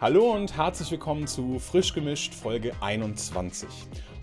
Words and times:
Hallo 0.00 0.32
und 0.32 0.56
herzlich 0.56 0.92
willkommen 0.92 1.26
zu 1.26 1.58
Frisch 1.58 1.92
gemischt 1.92 2.32
Folge 2.32 2.72
21. 2.80 3.68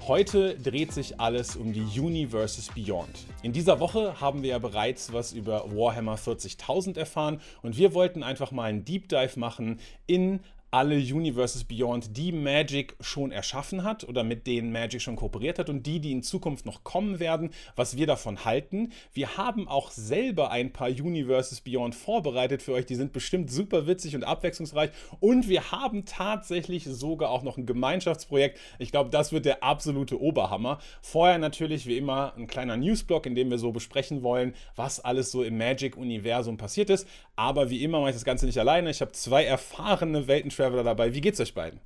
Heute 0.07 0.57
dreht 0.57 0.94
sich 0.94 1.19
alles 1.19 1.57
um 1.57 1.73
die 1.73 1.99
Universes 1.99 2.69
Beyond. 2.73 3.25
In 3.44 3.51
dieser 3.51 3.81
Woche 3.81 4.21
haben 4.21 4.42
wir 4.42 4.51
ja 4.51 4.57
bereits 4.57 5.11
was 5.11 5.33
über 5.33 5.65
Warhammer 5.75 6.15
40.000 6.15 6.97
erfahren 6.97 7.42
und 7.61 7.75
wir 7.75 7.93
wollten 7.93 8.24
einfach 8.24 8.53
mal 8.53 8.69
einen 8.69 8.85
Deep 8.85 9.10
Dive 9.10 9.38
machen 9.38 9.81
in 10.07 10.39
alle 10.76 10.97
Universes 10.97 11.63
Beyond, 11.63 12.17
die 12.17 12.33
Magic 12.33 12.97
schon 12.99 13.31
erschaffen 13.31 13.85
hat 13.85 14.03
oder 14.03 14.25
mit 14.25 14.46
denen 14.46 14.74
Magic 14.74 15.01
schon 15.01 15.15
kooperiert 15.15 15.57
hat 15.57 15.69
und 15.69 15.85
die, 15.85 16.02
die 16.02 16.12
in 16.12 16.21
Zukunft 16.21 16.66
noch 16.66 16.84
kommen 16.84 17.21
werden, 17.21 17.52
was 17.77 17.95
wir 17.95 18.05
davon 18.07 18.44
halten. 18.44 18.91
Wir 19.13 19.38
haben 19.38 19.70
auch 19.70 19.89
selber 19.89 20.51
ein 20.51 20.73
paar 20.73 20.89
Universes 20.89 21.61
Beyond 21.61 21.95
vorbereitet 21.95 22.61
für 22.61 22.73
euch, 22.73 22.85
die 22.85 22.95
sind 22.95 23.13
bestimmt 23.13 23.49
super 23.49 23.88
witzig 23.88 24.17
und 24.17 24.25
abwechslungsreich 24.25 24.89
und 25.21 25.48
wir 25.48 25.71
haben 25.71 26.03
tatsächlich 26.03 26.84
sogar 26.84 27.29
auch 27.29 27.43
noch 27.43 27.55
ein 27.55 27.65
Gemeinschaftsprojekt. 27.65 28.59
Ich 28.77 28.91
glaube, 28.91 29.09
das 29.12 29.31
wird 29.31 29.45
der 29.45 29.63
absolute 29.63 30.20
Oberhammer. 30.20 30.79
Vorher 31.01 31.37
natürlich 31.37 31.85
wie 31.85 31.95
immer 31.95 32.34
ein 32.35 32.48
kleiner 32.48 32.76
Newsblock, 32.76 33.26
in 33.27 33.35
dem 33.35 33.49
wir 33.49 33.59
so 33.59 33.71
besprechen 33.71 34.23
wollen, 34.23 34.53
was 34.76 34.99
alles 34.99 35.31
so 35.31 35.41
im 35.41 35.57
Magic-Universum 35.57 36.57
passiert 36.57 36.89
ist. 36.89 37.07
Aber 37.37 37.70
wie 37.70 37.81
immer 37.81 38.01
mache 38.01 38.09
ich 38.09 38.15
das 38.17 38.26
Ganze 38.26 38.45
nicht 38.45 38.59
alleine. 38.59 38.89
Ich 38.89 38.99
habe 38.99 39.13
zwei 39.13 39.45
erfahrene 39.45 40.27
Weltentraveler 40.27 40.64
Traveler 40.65 40.83
dabei. 40.83 41.13
Wie 41.13 41.21
geht's 41.21 41.39
euch 41.39 41.53
beiden? 41.53 41.79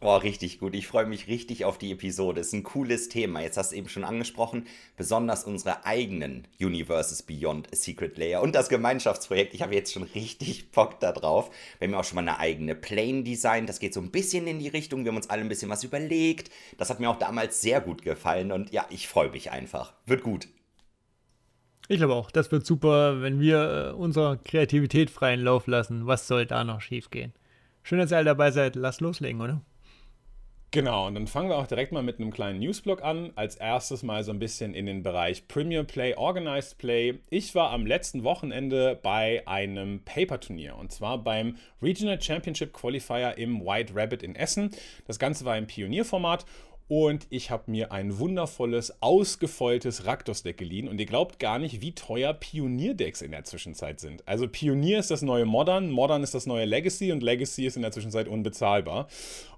Boah, 0.00 0.22
richtig 0.22 0.58
gut. 0.58 0.74
Ich 0.74 0.88
freue 0.88 1.06
mich 1.06 1.28
richtig 1.28 1.64
auf 1.64 1.78
die 1.78 1.92
Episode. 1.92 2.40
Ist 2.40 2.52
ein 2.52 2.64
cooles 2.64 3.08
Thema. 3.08 3.40
Jetzt 3.40 3.56
hast 3.56 3.72
du 3.72 3.76
eben 3.76 3.88
schon 3.88 4.04
angesprochen, 4.04 4.66
besonders 4.96 5.44
unsere 5.44 5.86
eigenen 5.86 6.46
Universes 6.60 7.22
Beyond 7.22 7.72
a 7.72 7.76
Secret 7.76 8.18
Layer 8.18 8.42
und 8.42 8.54
das 8.54 8.68
Gemeinschaftsprojekt. 8.68 9.54
Ich 9.54 9.62
habe 9.62 9.74
jetzt 9.74 9.92
schon 9.92 10.02
richtig 10.02 10.72
Bock 10.72 10.98
da 11.00 11.12
drauf. 11.12 11.48
Wir 11.78 11.86
haben 11.86 11.92
ja 11.92 12.00
auch 12.00 12.04
schon 12.04 12.16
mal 12.16 12.22
eine 12.22 12.38
eigene 12.38 12.74
Plane 12.74 13.22
designt. 13.22 13.68
Das 13.68 13.78
geht 13.78 13.94
so 13.94 14.00
ein 14.00 14.10
bisschen 14.10 14.46
in 14.46 14.58
die 14.58 14.68
Richtung. 14.68 15.04
Wir 15.04 15.12
haben 15.12 15.16
uns 15.16 15.30
alle 15.30 15.42
ein 15.42 15.48
bisschen 15.48 15.70
was 15.70 15.84
überlegt. 15.84 16.50
Das 16.76 16.90
hat 16.90 16.98
mir 16.98 17.08
auch 17.08 17.18
damals 17.18 17.62
sehr 17.62 17.80
gut 17.80 18.02
gefallen 18.02 18.50
und 18.50 18.72
ja, 18.72 18.84
ich 18.90 19.08
freue 19.08 19.30
mich 19.30 19.52
einfach. 19.52 19.94
Wird 20.06 20.24
gut. 20.24 20.48
Ich 21.88 21.98
glaube 21.98 22.14
auch, 22.14 22.30
das 22.30 22.50
wird 22.50 22.66
super, 22.66 23.22
wenn 23.22 23.40
wir 23.40 23.92
äh, 23.92 23.94
unserer 23.94 24.36
Kreativität 24.38 25.08
freien 25.08 25.40
Lauf 25.40 25.66
lassen. 25.66 26.06
Was 26.06 26.26
soll 26.26 26.46
da 26.46 26.64
noch 26.64 26.80
schiefgehen? 26.80 27.32
Schön, 27.84 27.98
dass 27.98 28.10
ihr 28.10 28.16
alle 28.16 28.24
dabei 28.24 28.50
seid. 28.50 28.76
Lass 28.76 29.00
loslegen, 29.00 29.42
oder? 29.42 29.60
Genau, 30.70 31.06
und 31.06 31.14
dann 31.14 31.26
fangen 31.26 31.50
wir 31.50 31.56
auch 31.56 31.66
direkt 31.66 31.92
mal 31.92 32.02
mit 32.02 32.18
einem 32.18 32.32
kleinen 32.32 32.58
Newsblock 32.58 33.04
an. 33.04 33.30
Als 33.36 33.56
erstes 33.56 34.02
mal 34.02 34.24
so 34.24 34.32
ein 34.32 34.38
bisschen 34.38 34.74
in 34.74 34.86
den 34.86 35.02
Bereich 35.02 35.46
Premier 35.46 35.84
Play, 35.84 36.14
Organized 36.16 36.78
Play. 36.78 37.20
Ich 37.28 37.54
war 37.54 37.70
am 37.70 37.84
letzten 37.84 38.24
Wochenende 38.24 38.98
bei 39.00 39.46
einem 39.46 40.00
Paper-Turnier 40.04 40.76
und 40.76 40.92
zwar 40.92 41.18
beim 41.18 41.58
Regional 41.82 42.20
Championship 42.20 42.72
Qualifier 42.72 43.36
im 43.36 43.64
White 43.64 43.92
Rabbit 43.94 44.22
in 44.22 44.34
Essen. 44.34 44.70
Das 45.06 45.18
Ganze 45.18 45.44
war 45.44 45.56
im 45.58 45.66
Pionierformat 45.66 46.46
und 46.86 47.26
ich 47.30 47.50
habe 47.50 47.70
mir 47.70 47.92
ein 47.92 48.18
wundervolles, 48.18 49.02
ausgefeultes 49.02 50.04
Raktos-Deck 50.04 50.58
geliehen. 50.58 50.86
Und 50.86 51.00
ihr 51.00 51.06
glaubt 51.06 51.38
gar 51.38 51.58
nicht, 51.58 51.80
wie 51.80 51.92
teuer 51.92 52.34
Pionier-Decks 52.34 53.22
in 53.22 53.30
der 53.30 53.44
Zwischenzeit 53.44 54.00
sind. 54.00 54.26
Also 54.28 54.46
Pionier 54.48 54.98
ist 54.98 55.10
das 55.10 55.22
neue 55.22 55.46
Modern, 55.46 55.90
Modern 55.90 56.22
ist 56.22 56.34
das 56.34 56.46
neue 56.46 56.66
Legacy 56.66 57.10
und 57.10 57.22
Legacy 57.22 57.66
ist 57.66 57.76
in 57.76 57.82
der 57.82 57.92
Zwischenzeit 57.92 58.28
unbezahlbar. 58.28 59.08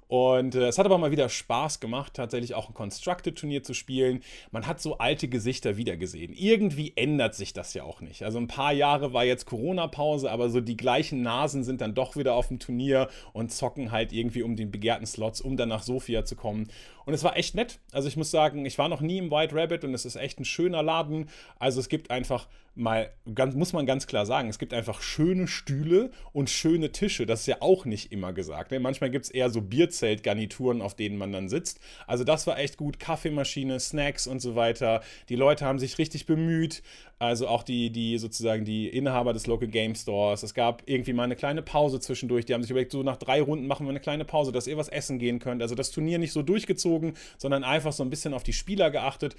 Und 0.09 0.55
äh, 0.55 0.69
es 0.69 0.79
hat 0.79 0.87
aber 0.87 0.99
mal 0.99 1.11
wieder 1.11 1.29
Spaß 1.29 1.81
gemacht, 1.81 2.15
tatsächlich 2.15 2.55
auch 2.55 2.69
ein 2.69 2.75
Constructed-Turnier 2.75 3.63
zu 3.65 3.75
spielen. 3.75 4.23
Man 4.53 4.67
hat 4.67 4.81
so 4.81 4.99
alte 4.99 5.27
Gesichter 5.27 5.77
wiedergesehen. 5.77 6.33
Irgendwie 6.33 6.93
ändert 6.95 7.35
sich 7.35 7.53
das 7.53 7.75
ja 7.75 7.83
auch 7.83 8.01
nicht. 8.01 8.23
Also 8.23 8.39
ein 8.39 8.47
paar 8.47 8.73
Jahre 8.73 9.13
war 9.13 9.25
jetzt 9.25 9.47
Corona-Pause, 9.47 10.31
aber 10.31 10.49
so 10.49 10.61
die 10.61 10.77
gleichen 10.77 11.23
Nasen 11.23 11.65
sind 11.65 11.81
dann 11.81 11.95
doch 11.95 12.15
wieder 12.15 12.35
auf 12.35 12.49
dem 12.49 12.61
Turnier 12.61 13.09
und 13.33 13.51
zocken 13.51 13.91
halt 13.91 14.13
irgendwie 14.13 14.42
um 14.42 14.55
den 14.55 14.70
begehrten 14.70 15.07
Slots, 15.07 15.41
um 15.41 15.57
dann 15.57 15.70
nach 15.70 15.83
Sofia 15.83 16.25
zu 16.25 16.36
kommen. 16.36 16.69
Und 17.06 17.14
es 17.14 17.24
war 17.24 17.36
echt 17.36 17.55
nett. 17.55 17.78
Also 17.92 18.08
ich 18.08 18.17
muss 18.17 18.30
sagen, 18.30 18.67
ich 18.67 18.78
war 18.78 18.89
noch 18.89 19.00
nie 19.00 19.18
im 19.18 19.30
White 19.30 19.55
Rabbit 19.55 19.84
und 19.84 19.94
es 19.94 20.05
ist 20.05 20.17
echt 20.17 20.40
ein 20.40 20.44
schöner 20.44 20.83
Laden. 20.83 21.30
Also 21.58 21.80
es 21.80 21.89
gibt 21.89 22.11
einfach 22.11 22.48
mal, 22.74 23.11
ganz, 23.33 23.55
muss 23.55 23.72
man 23.72 23.86
ganz 23.86 24.08
klar 24.08 24.27
sagen, 24.27 24.48
es 24.48 24.58
gibt 24.58 24.74
einfach 24.74 25.00
schöne 25.00 25.46
Stühle 25.46 26.11
und 26.33 26.50
schöne 26.50 26.90
Tische. 26.90 27.24
Das 27.24 27.40
ist 27.40 27.46
ja 27.46 27.56
auch 27.61 27.84
nicht 27.84 28.11
immer 28.12 28.33
gesagt. 28.33 28.72
Ne? 28.72 28.80
Manchmal 28.80 29.11
gibt 29.11 29.24
es 29.24 29.30
eher 29.30 29.50
so 29.50 29.62
Bierzeltgarnituren, 29.62 30.83
auf 30.83 30.94
denen 30.94 31.17
man 31.17 31.30
dann 31.30 31.48
sitzt. 31.48 31.78
Also 32.08 32.24
das 32.24 32.46
war 32.48 32.58
echt 32.58 32.77
gut. 32.77 32.98
Kaffeemaschine, 32.98 33.78
Snacks 33.78 34.27
und 34.27 34.40
so 34.40 34.56
weiter. 34.56 35.00
Die 35.28 35.36
Leute 35.36 35.64
haben 35.64 35.78
sich 35.78 35.98
richtig 35.98 36.27
bemüht. 36.27 36.83
Also 37.19 37.49
auch 37.49 37.63
die, 37.63 37.89
die 37.89 38.19
sozusagen 38.19 38.67
die 38.67 38.89
Inhaber 38.89 39.33
des 39.33 39.47
Local 39.47 39.69
Game 39.69 39.95
Stores. 39.95 40.43
Es 40.43 40.53
gab 40.53 40.83
irgendwie 40.85 41.15
mal 41.15 41.23
eine 41.23 41.35
kleine 41.35 41.63
Pause 41.63 41.99
zwischendurch. 41.99 42.45
Die 42.45 42.53
haben 42.53 42.61
sich 42.61 42.71
überlegt, 42.71 42.93
so 42.93 43.03
nach 43.03 43.17
drei 43.17 43.41
Runden 43.41 43.67
machen 43.67 43.87
wir 43.87 43.91
eine 43.91 44.01
kleine 44.01 44.27
Pause, 44.27 44.53
dass 44.53 44.67
ihr 44.67 44.77
was 44.77 44.89
essen 44.89 45.19
gehen 45.19 45.39
könnt. 45.39 45.63
Also 45.63 45.75
das 45.75 45.91
Turnier 45.91 46.19
nicht 46.19 46.33
so 46.33 46.43
durchgezogen, 46.43 47.15
sondern 47.39 47.65
einfach 47.65 47.93
so 47.93 48.03
ein 48.03 48.11
bisschen 48.11 48.35
auf 48.35 48.43
die 48.43 48.53
Spieler 48.53 48.91
geachtet. 48.91 49.35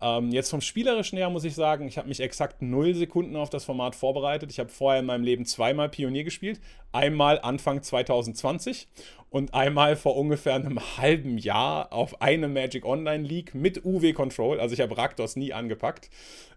Ähm, 0.00 0.32
jetzt 0.32 0.50
vom 0.50 0.60
Spielerischen 0.60 1.16
her 1.16 1.30
muss 1.30 1.44
ich 1.44 1.54
sagen, 1.54 1.86
ich 1.86 1.96
habe 1.96 2.08
mich 2.08 2.18
exakt 2.18 2.60
null 2.60 2.92
Sekunden 2.92 3.36
auf 3.36 3.50
das 3.50 3.64
Format 3.64 3.94
vorbereitet. 3.94 4.50
Ich 4.50 4.58
habe 4.58 4.70
vorher 4.70 4.98
in 4.98 5.06
meinem 5.06 5.22
Leben 5.22 5.44
zweimal 5.44 5.88
Pionier 5.90 6.24
gespielt. 6.24 6.60
Einmal 6.90 7.38
Anfang 7.40 7.82
2020 7.82 8.88
und 9.32 9.54
einmal 9.54 9.96
vor 9.96 10.14
ungefähr 10.16 10.54
einem 10.54 10.78
halben 10.98 11.38
Jahr 11.38 11.90
auf 11.90 12.20
eine 12.20 12.48
Magic 12.48 12.84
Online 12.84 13.26
League 13.26 13.54
mit 13.54 13.82
UW 13.82 14.12
Control. 14.12 14.60
Also 14.60 14.74
ich 14.74 14.80
habe 14.82 14.96
Raktos 14.96 15.36
nie 15.36 15.54
angepackt. 15.54 16.10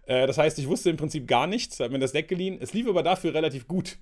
Äh, 0.04 0.26
das 0.26 0.36
heißt, 0.36 0.58
ich 0.58 0.68
wusste 0.68 0.90
im 0.90 0.98
Prinzip 0.98 1.26
gar 1.26 1.46
nichts, 1.46 1.80
habe 1.80 1.94
mir 1.94 2.00
das 2.00 2.12
Deck 2.12 2.28
geliehen. 2.28 2.58
Es 2.60 2.74
lief 2.74 2.86
aber 2.86 3.02
dafür 3.02 3.32
relativ 3.32 3.66
gut. 3.66 3.96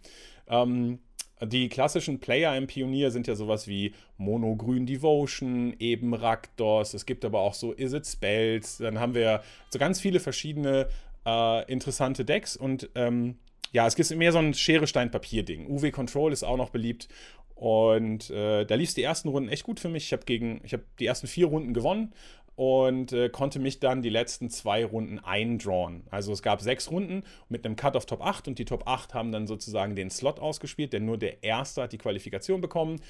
Ähm, 0.49 0.99
die 1.41 1.69
klassischen 1.69 2.19
Player 2.19 2.57
im 2.57 2.67
Pionier 2.67 3.13
sind 3.13 3.29
ja 3.29 3.37
sowas 3.37 3.69
wie 3.69 3.95
Mono-Grün 4.19 4.87
Devotion, 4.87 5.77
eben 5.79 6.13
Raktos, 6.13 6.95
es 6.95 7.07
gibt 7.07 7.25
aber 7.25 7.41
auch 7.41 7.55
so 7.55 7.73
Is 7.73 7.93
It 7.93 8.07
Spells, 8.07 8.79
dann 8.79 8.99
haben 8.99 9.15
wir 9.15 9.43
so 9.71 9.79
ganz 9.79 10.01
viele 10.01 10.21
verschiedene 10.21 10.89
äh, 11.27 11.71
interessante 11.71 12.25
Decks 12.25 12.57
und 12.57 12.89
ähm, 12.95 13.37
ja, 13.75 13.89
es 13.89 13.97
gibt 13.97 14.09
mehr 14.15 14.31
so 14.31 14.39
ein 14.39 14.55
Schere-Stein-Papier-Ding. 14.55 15.67
UW 15.67 15.91
Control 15.91 16.33
ist 16.33 16.45
auch 16.45 16.57
noch 16.57 16.71
beliebt 16.71 17.09
und 17.55 18.31
äh, 18.31 18.65
da 18.65 18.75
lief 18.75 18.89
es 18.89 18.95
die 18.95 19.03
ersten 19.03 19.29
Runden 19.29 19.49
echt 19.49 19.65
gut 19.65 19.81
für 19.81 19.89
mich. 19.89 20.05
Ich 20.05 20.13
habe 20.13 20.25
gegen, 20.25 20.61
ich 20.65 20.73
habe 20.73 20.85
die 20.99 21.07
ersten 21.07 21.27
vier 21.27 21.47
Runden 21.47 21.73
gewonnen 21.75 22.13
und 22.57 23.13
äh, 23.13 23.29
konnte 23.29 23.59
mich 23.59 23.81
dann 23.81 24.03
die 24.03 24.11
letzten 24.11 24.49
zwei 24.51 24.85
Runden 24.85 25.19
eindrawn. 25.19 26.05
Also 26.11 26.33
es 26.33 26.43
gab 26.43 26.61
sechs 26.61 26.91
Runden 26.91 27.25
mit 27.49 27.65
einem 27.65 27.77
Cut 27.77 27.97
auf 27.97 28.07
Top 28.07 28.25
8 28.25 28.49
und 28.49 28.59
die 28.59 28.65
Top 28.65 28.87
8 28.87 29.15
haben 29.15 29.33
dann 29.33 29.47
sozusagen 29.47 29.97
den 29.97 30.11
Slot 30.11 30.41
ausgespielt, 30.41 30.93
denn 30.93 31.05
nur 31.05 31.19
der 31.19 31.43
Erste 31.43 31.83
hat 31.83 31.93
die 31.93 31.99
Qualifikation 31.99 32.61
bekommen. 32.61 33.01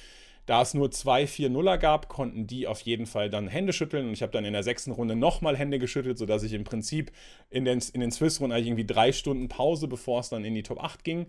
Da 0.45 0.61
es 0.61 0.75
nur 0.75 0.91
zwei 0.91 1.23
4-0er 1.23 1.77
gab, 1.79 2.07
konnten 2.07 2.45
die 2.45 2.67
auf 2.67 2.81
jeden 2.81 3.07
Fall 3.07 3.31
dann 3.31 3.47
Hände 3.47 3.73
schütteln. 3.73 4.07
Und 4.07 4.13
ich 4.13 4.21
habe 4.21 4.31
dann 4.31 4.45
in 4.45 4.53
der 4.53 4.61
sechsten 4.61 4.91
Runde 4.91 5.15
nochmal 5.15 5.57
Hände 5.57 5.79
geschüttelt, 5.79 6.19
sodass 6.19 6.43
ich 6.43 6.53
im 6.53 6.63
Prinzip 6.63 7.11
in 7.49 7.65
den, 7.65 7.81
in 7.93 8.01
den 8.01 8.11
Swiss-Runden 8.11 8.53
eigentlich 8.53 8.67
irgendwie 8.67 8.85
drei 8.85 9.11
Stunden 9.11 9.47
Pause, 9.47 9.87
bevor 9.87 10.19
es 10.19 10.29
dann 10.29 10.45
in 10.45 10.53
die 10.53 10.61
Top 10.61 10.83
8 10.83 11.03
ging. 11.03 11.27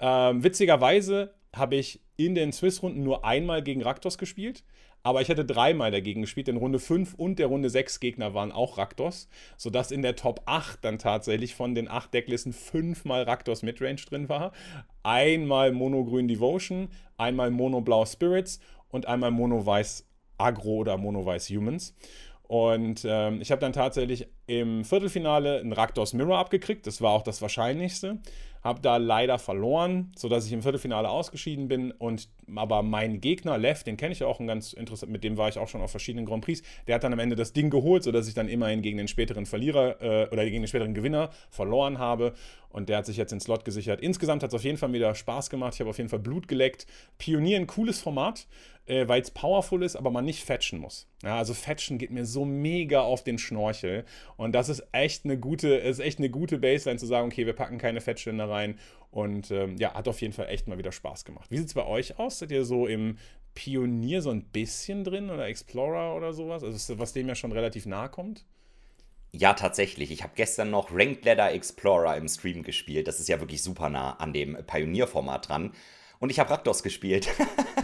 Ähm, 0.00 0.42
witzigerweise 0.42 1.32
habe 1.56 1.76
ich 1.76 2.00
in 2.16 2.34
den 2.34 2.52
Swiss-Runden 2.52 3.02
nur 3.02 3.24
einmal 3.24 3.62
gegen 3.62 3.82
Raktos 3.82 4.18
gespielt. 4.18 4.64
Aber 5.02 5.20
ich 5.20 5.28
hätte 5.28 5.44
dreimal 5.44 5.92
dagegen 5.92 6.22
gespielt, 6.22 6.48
denn 6.48 6.56
Runde 6.56 6.80
5 6.80 7.14
und 7.14 7.38
der 7.38 7.46
Runde 7.46 7.70
6 7.70 8.00
Gegner 8.00 8.34
waren 8.34 8.50
auch 8.50 8.76
Raktos, 8.76 9.28
sodass 9.56 9.92
in 9.92 10.02
der 10.02 10.16
Top 10.16 10.42
8 10.46 10.84
dann 10.84 10.98
tatsächlich 10.98 11.54
von 11.54 11.76
den 11.76 11.88
8 11.88 12.12
Decklisten 12.12 12.52
fünfmal 12.52 13.22
Raktos 13.22 13.62
Midrange 13.62 14.00
drin 14.08 14.28
war. 14.28 14.50
Einmal 15.04 15.70
Mono-Grün 15.70 16.26
Devotion, 16.26 16.88
einmal 17.18 17.52
Mono-Blau 17.52 18.04
Spirits 18.04 18.58
und 18.88 19.06
einmal 19.06 19.30
Mono-Weiß 19.30 20.08
Agro 20.38 20.78
oder 20.78 20.96
Mono-Weiß 20.96 21.50
Humans. 21.50 21.94
Und 22.48 23.04
ähm, 23.08 23.40
ich 23.40 23.52
habe 23.52 23.60
dann 23.60 23.72
tatsächlich 23.72 24.26
im 24.46 24.84
Viertelfinale 24.84 25.60
einen 25.60 25.72
Raktos 25.72 26.14
Mirror 26.14 26.38
abgekriegt. 26.38 26.84
Das 26.86 27.00
war 27.00 27.12
auch 27.12 27.22
das 27.22 27.42
Wahrscheinlichste 27.42 28.18
habe 28.66 28.80
da 28.80 28.98
leider 28.98 29.38
verloren, 29.38 30.12
sodass 30.16 30.46
ich 30.46 30.52
im 30.52 30.62
Viertelfinale 30.62 31.08
ausgeschieden 31.08 31.68
bin. 31.68 31.92
Und 31.92 32.28
aber 32.54 32.82
mein 32.82 33.20
Gegner, 33.20 33.58
Lev, 33.58 33.82
den 33.82 33.96
kenne 33.96 34.12
ich 34.12 34.20
ja 34.20 34.26
auch 34.26 34.40
ein 34.40 34.46
ganz 34.46 34.72
interessant, 34.72 35.10
mit 35.10 35.24
dem 35.24 35.36
war 35.36 35.48
ich 35.48 35.58
auch 35.58 35.68
schon 35.68 35.80
auf 35.80 35.90
verschiedenen 35.90 36.26
Grand 36.26 36.44
Prix, 36.44 36.62
der 36.86 36.94
hat 36.94 37.04
dann 37.04 37.12
am 37.12 37.18
Ende 37.18 37.36
das 37.36 37.52
Ding 37.52 37.70
geholt, 37.70 38.04
sodass 38.04 38.28
ich 38.28 38.34
dann 38.34 38.48
immerhin 38.48 38.82
gegen 38.82 38.98
den 38.98 39.08
späteren 39.08 39.46
Verlierer 39.46 40.00
äh, 40.00 40.28
oder 40.30 40.44
gegen 40.44 40.62
den 40.62 40.68
späteren 40.68 40.94
Gewinner 40.94 41.30
verloren 41.50 41.98
habe. 41.98 42.34
Und 42.76 42.90
der 42.90 42.98
hat 42.98 43.06
sich 43.06 43.16
jetzt 43.16 43.30
den 43.30 43.40
Slot 43.40 43.64
gesichert. 43.64 44.02
Insgesamt 44.02 44.42
hat 44.42 44.50
es 44.50 44.54
auf 44.54 44.62
jeden 44.62 44.76
Fall 44.76 44.92
wieder 44.92 45.14
Spaß 45.14 45.48
gemacht. 45.48 45.72
Ich 45.74 45.80
habe 45.80 45.88
auf 45.88 45.96
jeden 45.96 46.10
Fall 46.10 46.18
Blut 46.18 46.46
geleckt. 46.46 46.86
Pionier 47.16 47.58
ein 47.58 47.66
cooles 47.66 48.02
Format, 48.02 48.46
äh, 48.84 49.08
weil 49.08 49.22
es 49.22 49.30
powerful 49.30 49.82
ist, 49.82 49.96
aber 49.96 50.10
man 50.10 50.26
nicht 50.26 50.44
fetchen 50.44 50.78
muss. 50.78 51.08
Ja, 51.22 51.38
also 51.38 51.54
fetchen 51.54 51.96
geht 51.96 52.10
mir 52.10 52.26
so 52.26 52.44
mega 52.44 53.00
auf 53.00 53.24
den 53.24 53.38
Schnorchel. 53.38 54.04
Und 54.36 54.54
das 54.54 54.68
ist 54.68 54.86
echt 54.92 55.24
eine 55.24 55.38
gute, 55.38 55.68
ist 55.68 56.00
echt 56.00 56.18
eine 56.18 56.28
gute 56.28 56.58
Baseline 56.58 56.98
zu 56.98 57.06
sagen, 57.06 57.28
okay, 57.28 57.46
wir 57.46 57.54
packen 57.54 57.78
keine 57.78 58.02
Fetchländer 58.02 58.50
rein. 58.50 58.78
Und 59.16 59.50
ähm, 59.50 59.78
ja, 59.78 59.94
hat 59.94 60.08
auf 60.08 60.20
jeden 60.20 60.34
Fall 60.34 60.50
echt 60.50 60.68
mal 60.68 60.76
wieder 60.76 60.92
Spaß 60.92 61.24
gemacht. 61.24 61.50
Wie 61.50 61.56
sieht 61.56 61.68
es 61.68 61.72
bei 61.72 61.86
euch 61.86 62.18
aus? 62.18 62.38
Seid 62.38 62.50
ihr 62.50 62.66
so 62.66 62.86
im 62.86 63.16
Pionier 63.54 64.20
so 64.20 64.28
ein 64.28 64.42
bisschen 64.42 65.04
drin 65.04 65.30
oder 65.30 65.46
Explorer 65.46 66.14
oder 66.14 66.34
sowas? 66.34 66.62
Also 66.62 66.98
was 66.98 67.14
dem 67.14 67.26
ja 67.26 67.34
schon 67.34 67.50
relativ 67.50 67.86
nahe 67.86 68.10
kommt? 68.10 68.44
Ja, 69.32 69.54
tatsächlich. 69.54 70.10
Ich 70.10 70.22
habe 70.22 70.34
gestern 70.36 70.68
noch 70.68 70.90
Ranked 70.92 71.24
Ladder 71.24 71.50
Explorer 71.52 72.14
im 72.18 72.28
Stream 72.28 72.62
gespielt. 72.62 73.08
Das 73.08 73.18
ist 73.18 73.30
ja 73.30 73.40
wirklich 73.40 73.62
super 73.62 73.88
nah 73.88 74.16
an 74.16 74.34
dem 74.34 74.54
Pioneer-Format 74.66 75.48
dran. 75.48 75.72
Und 76.18 76.28
ich 76.28 76.38
habe 76.38 76.50
Rakdos 76.50 76.82
gespielt. 76.82 77.26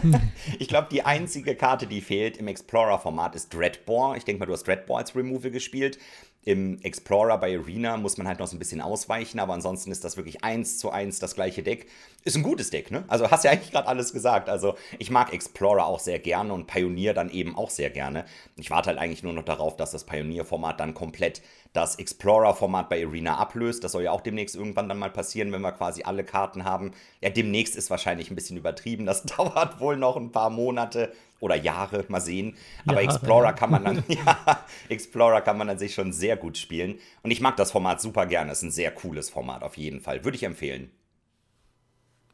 ich 0.59 0.67
glaube, 0.67 0.89
die 0.91 1.01
einzige 1.01 1.55
Karte, 1.55 1.87
die 1.87 2.01
fehlt 2.01 2.37
im 2.37 2.47
Explorer-Format, 2.47 3.33
ist 3.33 3.51
Dreadbore. 3.51 4.17
Ich 4.17 4.25
denke 4.25 4.39
mal, 4.39 4.45
du 4.45 4.53
hast 4.53 4.67
Dreadbore 4.67 4.99
als 4.99 5.15
Removal 5.15 5.49
gespielt. 5.49 5.97
Im 6.45 6.81
Explorer 6.81 7.37
bei 7.37 7.57
Arena 7.57 7.95
muss 7.95 8.17
man 8.17 8.27
halt 8.27 8.39
noch 8.39 8.47
so 8.47 8.55
ein 8.55 8.59
bisschen 8.59 8.81
ausweichen, 8.81 9.39
aber 9.39 9.53
ansonsten 9.53 9.91
ist 9.91 10.03
das 10.03 10.17
wirklich 10.17 10.43
eins 10.43 10.77
zu 10.77 10.91
eins 10.91 11.19
das 11.19 11.35
gleiche 11.35 11.63
Deck. 11.63 11.87
Ist 12.25 12.35
ein 12.35 12.43
gutes 12.43 12.69
Deck, 12.69 12.91
ne? 12.91 13.05
Also 13.07 13.31
hast 13.31 13.45
ja 13.45 13.51
eigentlich 13.51 13.71
gerade 13.71 13.87
alles 13.87 14.11
gesagt. 14.11 14.49
Also 14.49 14.75
ich 14.99 15.09
mag 15.09 15.31
Explorer 15.31 15.85
auch 15.85 15.99
sehr 15.99 16.19
gerne 16.19 16.53
und 16.53 16.67
Pioneer 16.67 17.13
dann 17.13 17.29
eben 17.29 17.55
auch 17.55 17.69
sehr 17.69 17.89
gerne. 17.89 18.25
Ich 18.57 18.71
warte 18.71 18.89
halt 18.89 18.99
eigentlich 18.99 19.23
nur 19.23 19.33
noch 19.33 19.45
darauf, 19.45 19.77
dass 19.77 19.91
das 19.91 20.03
Pioneer-Format 20.05 20.79
dann 20.79 20.93
komplett 20.93 21.41
das 21.71 21.95
Explorer-Format 21.95 22.89
bei 22.89 23.05
Arena 23.05 23.37
ablöst. 23.37 23.83
Das 23.83 23.93
soll 23.93 24.03
ja 24.03 24.11
auch 24.11 24.21
demnächst 24.21 24.55
irgendwann 24.55 24.89
dann 24.89 24.99
mal 24.99 25.09
passieren, 25.09 25.51
wenn 25.51 25.61
wir 25.61 25.71
quasi 25.71 26.03
alle 26.03 26.23
Karten 26.23 26.65
haben. 26.65 26.91
Ja, 27.21 27.29
demnächst 27.29 27.75
ist 27.75 27.89
wahrscheinlich 27.89 28.29
ein 28.29 28.35
bisschen 28.35 28.57
übertrieben. 28.57 29.05
Das 29.05 29.23
dauert 29.37 29.79
wohl 29.79 29.97
noch 29.97 30.17
ein 30.17 30.31
paar 30.31 30.49
Monate 30.49 31.13
oder 31.43 31.55
Jahre, 31.55 32.05
mal 32.07 32.21
sehen. 32.21 32.55
Aber 32.85 33.01
Jahre, 33.01 33.15
Explorer 33.15 33.45
ja. 33.47 33.53
kann 33.53 33.69
man 33.69 33.83
dann, 33.83 34.03
ja, 34.07 34.65
Explorer 34.87 35.41
kann 35.41 35.57
man 35.57 35.69
an 35.69 35.77
sich 35.77 35.93
schon 35.93 36.13
sehr 36.13 36.37
gut 36.37 36.57
spielen. 36.57 36.95
Und 37.21 37.31
ich 37.31 37.41
mag 37.41 37.57
das 37.57 37.71
Format 37.71 38.01
super 38.01 38.25
gerne. 38.25 38.51
Es 38.51 38.59
ist 38.59 38.63
ein 38.63 38.71
sehr 38.71 38.91
cooles 38.91 39.29
Format 39.29 39.61
auf 39.61 39.77
jeden 39.77 39.99
Fall. 39.99 40.23
Würde 40.23 40.37
ich 40.37 40.43
empfehlen. 40.43 40.89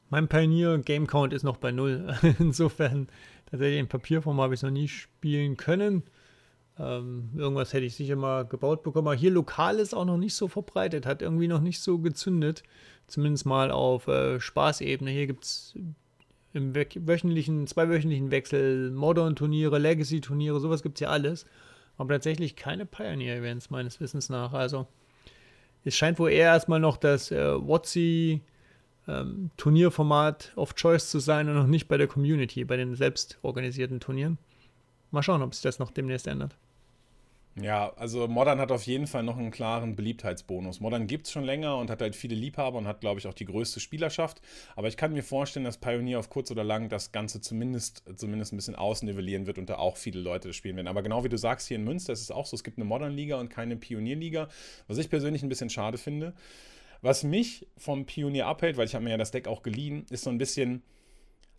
Mein 0.10 0.28
Pioneer 0.28 0.78
Game 0.78 1.08
Count 1.08 1.34
ist 1.34 1.44
noch 1.44 1.58
bei 1.58 1.72
null. 1.72 2.16
Insofern 2.40 3.08
tatsächlich 3.50 3.80
im 3.80 3.88
Papierformat 3.88 4.44
habe 4.44 4.54
ich 4.54 4.60
es 4.60 4.64
noch 4.64 4.70
nie 4.70 4.88
spielen 4.88 5.58
können. 5.58 6.04
Ähm, 6.78 7.32
irgendwas 7.36 7.74
hätte 7.74 7.86
ich 7.86 7.96
sicher 7.96 8.16
mal 8.16 8.46
gebaut 8.46 8.84
bekommen. 8.84 9.08
Aber 9.08 9.16
hier 9.16 9.32
lokal 9.32 9.80
ist 9.80 9.96
auch 9.96 10.06
noch 10.06 10.18
nicht 10.18 10.36
so 10.36 10.48
verbreitet, 10.48 11.08
hat 11.08 11.24
irgendwie 11.24 11.48
noch 11.48 11.62
nicht 11.62 11.82
so 11.82 11.98
gezündet. 11.98 12.62
Zumindest 13.08 13.48
mal 13.48 13.72
auf 13.72 14.08
äh, 14.08 14.40
Spaßebene. 14.40 15.10
Hier 15.10 15.26
gibt 15.26 15.46
es 15.46 15.76
im 16.54 16.74
wöchentlichen, 16.76 17.68
zweiwöchentlichen 17.68 18.32
Wechsel 18.32 18.92
Modern-Turniere, 18.92 19.78
Legacy-Turniere, 19.78 20.60
sowas 20.60 20.84
gibt 20.84 20.98
es 20.98 21.02
ja 21.02 21.10
alles. 21.10 21.46
Aber 21.98 22.14
tatsächlich 22.14 22.56
keine 22.56 22.86
Pioneer-Events 22.86 23.70
meines 23.70 24.00
Wissens 24.00 24.30
nach. 24.30 24.54
Also 24.54 24.88
es 25.84 25.96
scheint 25.96 26.18
wohl 26.20 26.32
eher 26.32 26.48
erstmal 26.48 26.80
noch 26.80 26.98
das 26.98 27.32
äh, 27.32 27.56
WotC 27.56 28.42
ähm, 29.08 29.52
Turnierformat 29.58 30.54
of 30.56 30.76
Choice 30.76 31.10
zu 31.10 31.20
sein 31.20 31.50
und 31.50 31.56
noch 31.56 31.68
nicht 31.68 31.88
bei 31.88 31.98
der 31.98 32.08
Community, 32.08 32.64
bei 32.64 32.78
den 32.78 32.96
selbst 32.96 33.38
organisierten 33.42 34.00
Turnieren. 34.00 34.38
Mal 35.12 35.24
schauen, 35.24 35.42
ob 35.42 35.54
sich 35.54 35.64
das 35.64 35.80
noch 35.80 35.92
demnächst 35.92 36.28
ändert. 36.28 36.56
Ja, 37.62 37.92
also 37.98 38.28
Modern 38.28 38.60
hat 38.60 38.72
auf 38.72 38.84
jeden 38.84 39.08
Fall 39.08 39.24
noch 39.24 39.38
einen 39.38 39.52
klaren 39.52 39.96
Beliebtheitsbonus. 39.96 40.80
Modern 40.80 41.08
gibt 41.08 41.28
es 41.28 41.34
schon 41.34 41.44
länger 41.44 41.78
und 41.78 41.90
hat 41.90 42.02
halt 42.02 42.16
viele 42.16 42.36
Liebhaber 42.36 42.78
und 42.78 42.88
hat, 42.88 43.02
glaube 43.02 43.20
ich, 43.20 43.28
auch 43.28 43.34
die 43.34 43.46
größte 43.46 43.80
Spielerschaft. 43.80 44.42
Aber 44.76 44.88
ich 44.88 44.98
kann 44.98 45.12
mir 45.12 45.24
vorstellen, 45.24 45.66
dass 45.66 45.78
Pioneer 45.78 46.20
auf 46.20 46.30
kurz 46.30 46.52
oder 46.52 46.64
lang 46.64 46.90
das 46.90 47.12
Ganze 47.12 47.42
zumindest, 47.42 48.04
zumindest 48.16 48.54
ein 48.54 48.56
bisschen 48.56 48.76
ausnivellieren 48.76 49.46
wird 49.46 49.58
und 49.58 49.70
da 49.70 49.78
auch 49.78 49.98
viele 49.98 50.22
Leute 50.22 50.50
das 50.50 50.56
spielen 50.56 50.76
werden. 50.78 50.88
Aber 50.88 51.02
genau 51.02 51.24
wie 51.24 51.30
du 51.30 51.38
sagst, 51.38 51.68
hier 51.68 51.78
in 51.78 51.84
Münster 51.84 52.14
ist 52.14 52.22
es 52.22 52.32
auch 52.32 52.46
so, 52.46 52.56
es 52.56 52.64
gibt 52.64 52.78
eine 52.78 52.86
Modern-Liga 52.86 53.40
und 53.40 53.50
keine 53.50 53.76
Pionierliga, 53.76 54.48
was 54.88 54.98
ich 54.98 55.10
persönlich 55.10 55.44
ein 55.44 55.50
bisschen 55.50 55.70
schade 55.70 55.98
finde. 55.98 56.34
Was 57.02 57.24
mich 57.24 57.68
vom 57.78 58.06
Pionier 58.06 58.46
abhält, 58.48 58.78
weil 58.78 58.86
ich 58.86 58.96
habe 58.96 59.04
mir 59.04 59.12
ja 59.12 59.18
das 59.18 59.32
Deck 59.32 59.48
auch 59.48 59.64
geliehen, 59.64 60.06
ist 60.10 60.24
so 60.24 60.30
ein 60.30 60.38
bisschen 60.38 60.84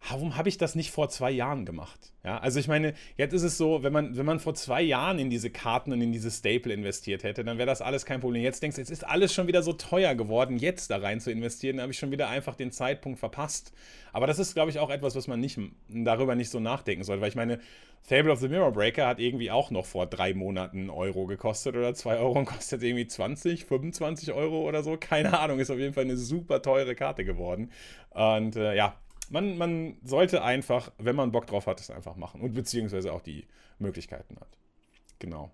warum 0.08 0.36
habe 0.36 0.48
ich 0.48 0.56
das 0.56 0.74
nicht 0.74 0.90
vor 0.90 1.08
zwei 1.08 1.30
Jahren 1.30 1.66
gemacht? 1.66 2.12
Ja, 2.24 2.38
also 2.38 2.58
ich 2.58 2.68
meine, 2.68 2.94
jetzt 3.16 3.32
ist 3.32 3.42
es 3.42 3.58
so, 3.58 3.82
wenn 3.82 3.92
man, 3.92 4.16
wenn 4.16 4.26
man 4.26 4.40
vor 4.40 4.54
zwei 4.54 4.82
Jahren 4.82 5.18
in 5.18 5.30
diese 5.30 5.50
Karten 5.50 5.92
und 5.92 6.00
in 6.00 6.12
diese 6.12 6.30
Staple 6.30 6.72
investiert 6.72 7.22
hätte, 7.22 7.44
dann 7.44 7.58
wäre 7.58 7.66
das 7.66 7.82
alles 7.82 8.06
kein 8.06 8.20
Problem. 8.20 8.42
Jetzt 8.42 8.62
denkst 8.62 8.76
du, 8.76 8.80
jetzt 8.80 8.90
ist 8.90 9.06
alles 9.06 9.32
schon 9.34 9.46
wieder 9.46 9.62
so 9.62 9.72
teuer 9.72 10.14
geworden, 10.14 10.56
jetzt 10.56 10.90
da 10.90 10.98
rein 10.98 11.20
zu 11.20 11.30
investieren, 11.30 11.76
dann 11.76 11.82
habe 11.82 11.92
ich 11.92 11.98
schon 11.98 12.10
wieder 12.10 12.28
einfach 12.28 12.56
den 12.56 12.72
Zeitpunkt 12.72 13.18
verpasst. 13.18 13.72
Aber 14.12 14.26
das 14.26 14.38
ist, 14.38 14.54
glaube 14.54 14.70
ich, 14.70 14.78
auch 14.78 14.90
etwas, 14.90 15.16
was 15.16 15.28
man 15.28 15.40
nicht, 15.40 15.58
darüber 15.88 16.34
nicht 16.34 16.50
so 16.50 16.60
nachdenken 16.60 17.04
sollte, 17.04 17.20
weil 17.20 17.28
ich 17.28 17.36
meine, 17.36 17.60
Fable 18.02 18.32
of 18.32 18.40
the 18.40 18.48
Mirror 18.48 18.72
Breaker 18.72 19.06
hat 19.06 19.20
irgendwie 19.20 19.50
auch 19.50 19.70
noch 19.70 19.84
vor 19.84 20.06
drei 20.06 20.32
Monaten 20.32 20.88
Euro 20.88 21.26
gekostet 21.26 21.76
oder 21.76 21.94
zwei 21.94 22.16
Euro 22.16 22.38
und 22.38 22.46
kostet 22.46 22.82
irgendwie 22.82 23.06
20, 23.06 23.66
25 23.66 24.32
Euro 24.32 24.66
oder 24.66 24.82
so. 24.82 24.96
Keine 24.98 25.38
Ahnung, 25.38 25.58
ist 25.58 25.70
auf 25.70 25.78
jeden 25.78 25.92
Fall 25.92 26.04
eine 26.04 26.16
super 26.16 26.62
teure 26.62 26.94
Karte 26.94 27.24
geworden. 27.24 27.70
Und 28.10 28.56
äh, 28.56 28.74
ja, 28.74 28.96
man, 29.30 29.56
man 29.56 29.96
sollte 30.02 30.42
einfach, 30.42 30.92
wenn 30.98 31.16
man 31.16 31.32
Bock 31.32 31.46
drauf 31.46 31.66
hat, 31.66 31.80
es 31.80 31.90
einfach 31.90 32.16
machen 32.16 32.40
und 32.40 32.54
beziehungsweise 32.54 33.12
auch 33.12 33.22
die 33.22 33.46
Möglichkeiten 33.78 34.36
hat. 34.38 34.58
Genau. 35.18 35.50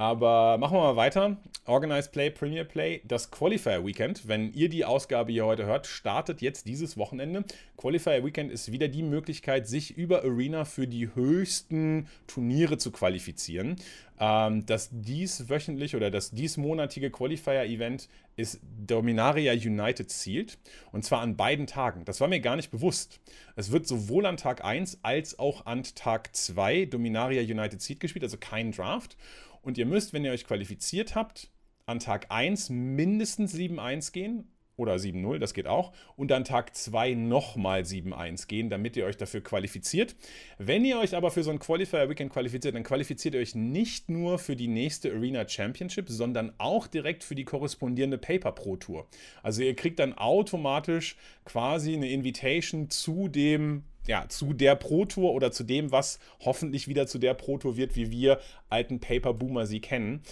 Aber 0.00 0.56
machen 0.56 0.78
wir 0.78 0.80
mal 0.80 0.96
weiter. 0.96 1.36
Organized 1.66 2.10
Play, 2.12 2.30
Premier 2.30 2.64
Play, 2.64 3.02
das 3.04 3.30
Qualifier 3.30 3.84
Weekend. 3.84 4.26
Wenn 4.26 4.50
ihr 4.54 4.70
die 4.70 4.86
Ausgabe 4.86 5.30
hier 5.30 5.44
heute 5.44 5.66
hört, 5.66 5.86
startet 5.86 6.40
jetzt 6.40 6.66
dieses 6.66 6.96
Wochenende. 6.96 7.44
Qualifier 7.76 8.24
Weekend 8.24 8.50
ist 8.50 8.72
wieder 8.72 8.88
die 8.88 9.02
Möglichkeit, 9.02 9.68
sich 9.68 9.98
über 9.98 10.24
Arena 10.24 10.64
für 10.64 10.86
die 10.86 11.14
höchsten 11.14 12.08
Turniere 12.26 12.78
zu 12.78 12.92
qualifizieren. 12.92 13.76
Ähm, 14.18 14.64
das 14.64 14.88
dieswöchentlich 14.90 15.94
oder 15.94 16.10
das 16.10 16.30
diesmonatige 16.30 17.10
Qualifier-Event 17.10 18.08
ist 18.36 18.60
Dominaria 18.86 19.52
United 19.52 20.10
Sealed. 20.10 20.56
Und 20.92 21.04
zwar 21.04 21.20
an 21.20 21.36
beiden 21.36 21.66
Tagen. 21.66 22.06
Das 22.06 22.22
war 22.22 22.28
mir 22.28 22.40
gar 22.40 22.56
nicht 22.56 22.70
bewusst. 22.70 23.20
Es 23.54 23.70
wird 23.70 23.86
sowohl 23.86 24.24
an 24.24 24.38
Tag 24.38 24.64
1 24.64 25.00
als 25.02 25.38
auch 25.38 25.66
an 25.66 25.82
Tag 25.82 26.34
2 26.34 26.86
Dominaria 26.86 27.42
United 27.42 27.82
Sealed 27.82 28.00
gespielt, 28.00 28.24
also 28.24 28.38
kein 28.38 28.72
Draft. 28.72 29.18
Und 29.62 29.78
ihr 29.78 29.86
müsst, 29.86 30.12
wenn 30.12 30.24
ihr 30.24 30.32
euch 30.32 30.46
qualifiziert 30.46 31.14
habt, 31.14 31.50
an 31.86 31.98
Tag 31.98 32.26
1 32.30 32.70
mindestens 32.70 33.54
7-1 33.54 34.12
gehen 34.12 34.48
oder 34.76 34.94
7-0, 34.94 35.38
das 35.38 35.52
geht 35.52 35.66
auch. 35.66 35.92
Und 36.16 36.30
dann 36.30 36.44
Tag 36.44 36.74
2 36.74 37.14
nochmal 37.14 37.82
7-1 37.82 38.46
gehen, 38.46 38.70
damit 38.70 38.96
ihr 38.96 39.04
euch 39.04 39.16
dafür 39.16 39.42
qualifiziert. 39.42 40.16
Wenn 40.56 40.84
ihr 40.84 40.98
euch 40.98 41.14
aber 41.14 41.30
für 41.30 41.42
so 41.42 41.50
ein 41.50 41.58
Qualifier 41.58 42.08
Weekend 42.08 42.32
qualifiziert, 42.32 42.74
dann 42.74 42.84
qualifiziert 42.84 43.34
ihr 43.34 43.40
euch 43.40 43.54
nicht 43.54 44.08
nur 44.08 44.38
für 44.38 44.56
die 44.56 44.68
nächste 44.68 45.12
Arena 45.12 45.46
Championship, 45.46 46.08
sondern 46.08 46.52
auch 46.58 46.86
direkt 46.86 47.24
für 47.24 47.34
die 47.34 47.44
korrespondierende 47.44 48.18
Paper 48.18 48.52
Pro 48.52 48.76
Tour. 48.76 49.06
Also 49.42 49.62
ihr 49.62 49.76
kriegt 49.76 49.98
dann 49.98 50.14
automatisch 50.14 51.16
quasi 51.44 51.94
eine 51.94 52.08
Invitation 52.08 52.88
zu 52.88 53.28
dem 53.28 53.84
ja, 54.06 54.28
zu 54.28 54.52
der 54.52 54.74
Pro 54.76 55.04
Tour 55.04 55.32
oder 55.32 55.52
zu 55.52 55.64
dem, 55.64 55.92
was 55.92 56.18
hoffentlich 56.40 56.88
wieder 56.88 57.06
zu 57.06 57.18
der 57.18 57.34
Pro 57.34 57.58
Tour 57.58 57.76
wird, 57.76 57.96
wie 57.96 58.10
wir 58.10 58.40
alten 58.68 59.00
Paper 59.00 59.34
Boomer 59.34 59.66
sie 59.66 59.80
kennen. 59.80 60.22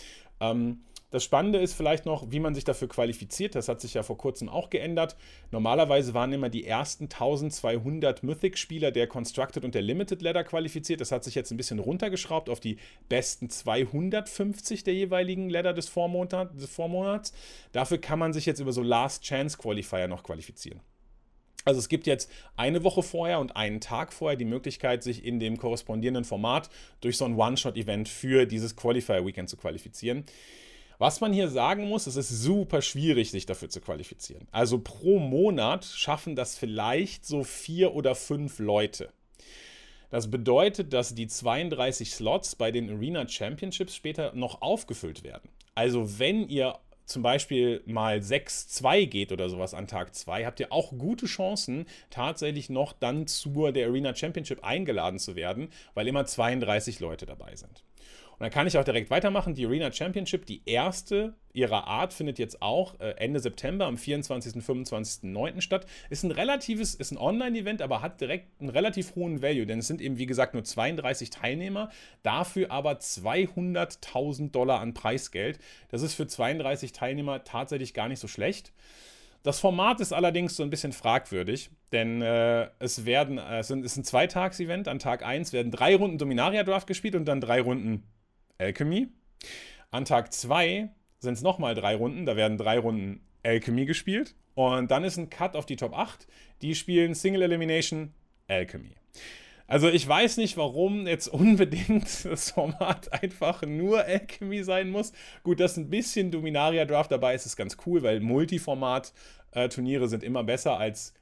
Ähm, 0.41 0.81
das 1.11 1.25
Spannende 1.25 1.59
ist 1.59 1.73
vielleicht 1.73 2.05
noch, 2.05 2.31
wie 2.31 2.41
man 2.41 2.55
sich 2.55 2.65
dafür 2.65 2.87
qualifiziert. 2.87 3.55
Das 3.55 3.69
hat 3.69 3.81
sich 3.81 3.95
ja 3.95 4.03
vor 4.03 4.19
kurzem 4.19 4.51
auch 4.51 4.69
geändert. 4.69 5.17
Normalerweise 5.51 6.13
waren 6.13 6.35
immer 6.35 6.51
die 6.51 6.67
ersten 6.67 7.05
1200 7.05 8.23
Mythic-Spieler 8.23 8.91
der 8.91 9.07
Constructed 9.07 9.65
und 9.65 9.75
der 9.75 9.81
Limited 9.81 10.21
Ladder 10.21 10.45
qualifiziert. 10.45 11.01
Das 11.01 11.11
hat 11.11 11.25
sich 11.25 11.35
jetzt 11.35 11.51
ein 11.51 11.57
bisschen 11.57 11.79
runtergeschraubt 11.79 12.51
auf 12.51 12.61
die 12.61 12.77
besten 13.09 13.49
250 13.49 14.85
der 14.85 14.93
jeweiligen 14.93 15.49
Ladder 15.49 15.73
des 15.73 15.89
Vormonats. 15.89 16.55
Des 16.55 16.71
Vormonats. 16.71 17.33
Dafür 17.73 17.97
kann 17.99 18.19
man 18.19 18.35
sich 18.35 18.45
jetzt 18.45 18.61
über 18.61 18.73
so 18.73 18.83
Last 18.83 19.23
Chance 19.23 19.57
Qualifier 19.57 20.09
noch 20.09 20.23
qualifizieren. 20.23 20.81
Also 21.65 21.81
es 21.81 21.89
gibt 21.89 22.07
jetzt 22.07 22.31
eine 22.57 22.83
Woche 22.85 23.03
vorher 23.03 23.41
und 23.41 23.57
einen 23.57 23.81
Tag 23.81 24.13
vorher 24.13 24.37
die 24.37 24.45
Möglichkeit, 24.45 25.03
sich 25.03 25.25
in 25.25 25.39
dem 25.39 25.59
korrespondierenden 25.59 26.25
Format 26.25 26.71
durch 27.01 27.17
so 27.17 27.25
ein 27.25 27.37
One-Shot-Event 27.37 28.09
für 28.09 28.47
dieses 28.47 28.75
Qualifier-Weekend 28.77 29.51
zu 29.51 29.57
qualifizieren. 29.57 30.25
Was 30.99 31.21
man 31.21 31.33
hier 31.33 31.49
sagen 31.49 31.89
muss, 31.89 32.09
es 32.09 32.17
ist 32.17 32.31
super 32.31 32.83
schwierig, 32.83 33.31
sich 33.31 33.47
dafür 33.47 33.69
zu 33.69 33.81
qualifizieren. 33.81 34.49
Also 34.51 34.81
pro 34.81 35.21
Monat 35.21 35.85
schaffen 35.85 36.35
das 36.35 36.59
vielleicht 36.59 37.25
so 37.25 37.45
vier 37.45 37.95
oder 37.95 38.17
fünf 38.17 38.59
Leute. 38.59 39.11
Das 40.11 40.31
bedeutet, 40.31 40.93
dass 40.93 41.15
die 41.15 41.27
32 41.27 42.13
Slots 42.13 42.57
bei 42.57 42.73
den 42.73 42.91
Arena 42.91 43.29
Championships 43.29 43.95
später 43.95 44.33
noch 44.35 44.63
aufgefüllt 44.63 45.23
werden. 45.23 45.51
Also 45.75 46.19
wenn 46.19 46.49
ihr 46.49 46.75
zum 47.09 47.23
Beispiel 47.23 47.83
mal 47.87 48.19
6-2 48.19 49.07
geht 49.07 49.33
oder 49.33 49.49
sowas 49.49 49.75
an 49.75 49.87
Tag 49.87 50.15
2, 50.15 50.45
habt 50.45 50.61
ihr 50.61 50.73
auch 50.73 50.93
gute 50.97 51.27
Chancen, 51.27 51.87
tatsächlich 52.11 52.69
noch 52.69 52.93
dann 52.93 53.27
zur 53.27 53.73
der 53.73 53.89
Arena 53.89 54.15
Championship 54.15 54.63
eingeladen 54.63 55.19
zu 55.19 55.35
werden, 55.35 55.71
weil 55.95 56.07
immer 56.07 56.27
32 56.27 57.01
Leute 57.01 57.27
dabei 57.27 57.57
sind. 57.57 57.83
Und 58.39 58.45
dann 58.45 58.51
kann 58.51 58.69
ich 58.69 58.79
auch 58.79 58.85
direkt 58.85 59.11
weitermachen. 59.11 59.55
Die 59.55 59.67
Arena 59.67 59.91
Championship, 59.91 60.47
die 60.47 60.63
erste 60.65 61.35
ihrer 61.53 61.89
Art, 61.89 62.13
findet 62.13 62.39
jetzt 62.39 62.63
auch 62.63 63.01
äh, 63.01 63.11
Ende 63.17 63.41
September 63.41 63.87
am 63.87 63.97
24. 63.97 64.55
und 64.55 64.63
25.09. 64.63 65.61
statt. 65.61 65.87
Ist 66.09 66.23
ein 66.23 66.31
relatives, 66.31 66.95
ist 66.95 67.11
ein 67.11 67.19
Online-Event, 67.19 67.83
aber 67.83 68.01
hat 68.01 68.21
direkt 68.21 68.61
einen 68.61 68.71
relativ 68.71 69.17
hohen 69.17 69.43
Value, 69.43 69.67
denn 69.67 69.81
es 69.81 69.89
sind 69.89 70.01
eben, 70.01 70.19
wie 70.19 70.27
gesagt, 70.27 70.55
nur 70.55 70.63
32 70.63 71.31
Teilnehmer, 71.31 71.91
dafür 72.23 72.71
aber 72.71 72.93
200.000 72.93 74.53
Dollar 74.53 74.79
an 74.79 74.95
Preisgeld. 74.95 75.59
Das 75.89 76.03
ist 76.03 76.15
für 76.15 76.29
32 76.29 76.93
Teilnehmer 76.93 77.43
tatsächlich 77.43 77.93
gar 77.93 78.07
nicht 78.07 78.21
so 78.21 78.29
schlecht. 78.29 78.73
Das 79.43 79.59
Format 79.59 80.01
ist 80.01 80.13
allerdings 80.13 80.57
so 80.57 80.63
ein 80.63 80.71
bisschen 80.71 80.93
fragwürdig, 80.93 81.71
denn 81.91 82.23
äh, 82.23 82.69
es 82.79 83.05
werden, 83.05 83.39
äh, 83.39 83.59
es, 83.59 83.71
ist 83.71 83.97
ein 83.97 84.05
Zweitags-Event. 84.05 84.87
An 84.87 85.01
Tag 85.01 85.25
1 85.25 85.53
werden 85.53 85.73
drei 85.73 85.97
Runden 85.97 86.19
Dominaria 86.19 86.63
Draft 86.63 86.87
gespielt 86.87 87.17
und 87.17 87.25
dann 87.25 87.41
drei 87.41 87.61
Runden 87.61 88.05
Alchemy. 88.59 89.09
An 89.91 90.05
Tag 90.05 90.33
2 90.33 90.91
sind 91.21 91.35
es 91.35 91.43
nochmal 91.43 91.75
drei 91.75 91.95
Runden. 91.95 92.27
Da 92.27 92.37
werden 92.37 92.59
drei 92.59 92.79
Runden 92.79 93.21
Alchemy 93.45 93.87
gespielt. 93.87 94.35
Und 94.55 94.91
dann 94.91 95.05
ist 95.05 95.17
ein 95.17 95.31
Cut 95.31 95.57
auf 95.57 95.67
die 95.67 95.77
Top 95.77 95.97
8. 95.97 96.27
Die 96.63 96.75
spielen 96.75 97.15
Single 97.15 97.43
Elimination 97.43 98.13
Alchemy. 98.49 98.97
Also 99.69 99.89
ich 99.89 100.09
weiß 100.09 100.39
nicht, 100.39 100.57
warum 100.57 101.07
jetzt 101.07 101.29
unbedingt 101.29 102.25
das 102.25 102.51
Format 102.51 103.13
einfach 103.13 103.63
nur 103.63 104.03
Alchemy 104.05 104.65
sein 104.65 104.91
muss. 104.91 105.13
Gut, 105.43 105.61
dass 105.61 105.77
ein 105.77 105.91
bisschen 105.91 106.31
Dominaria 106.31 106.87
Draft 106.87 107.13
dabei 107.13 107.35
ist, 107.35 107.47
ist 107.47 107.57
ganz 107.57 107.77
cool, 107.87 108.03
weil 108.03 108.21
Multiformat-Turniere 108.21 110.09
sind 110.09 110.25
immer 110.25 110.43
besser 110.43 110.79
als, 110.79 111.13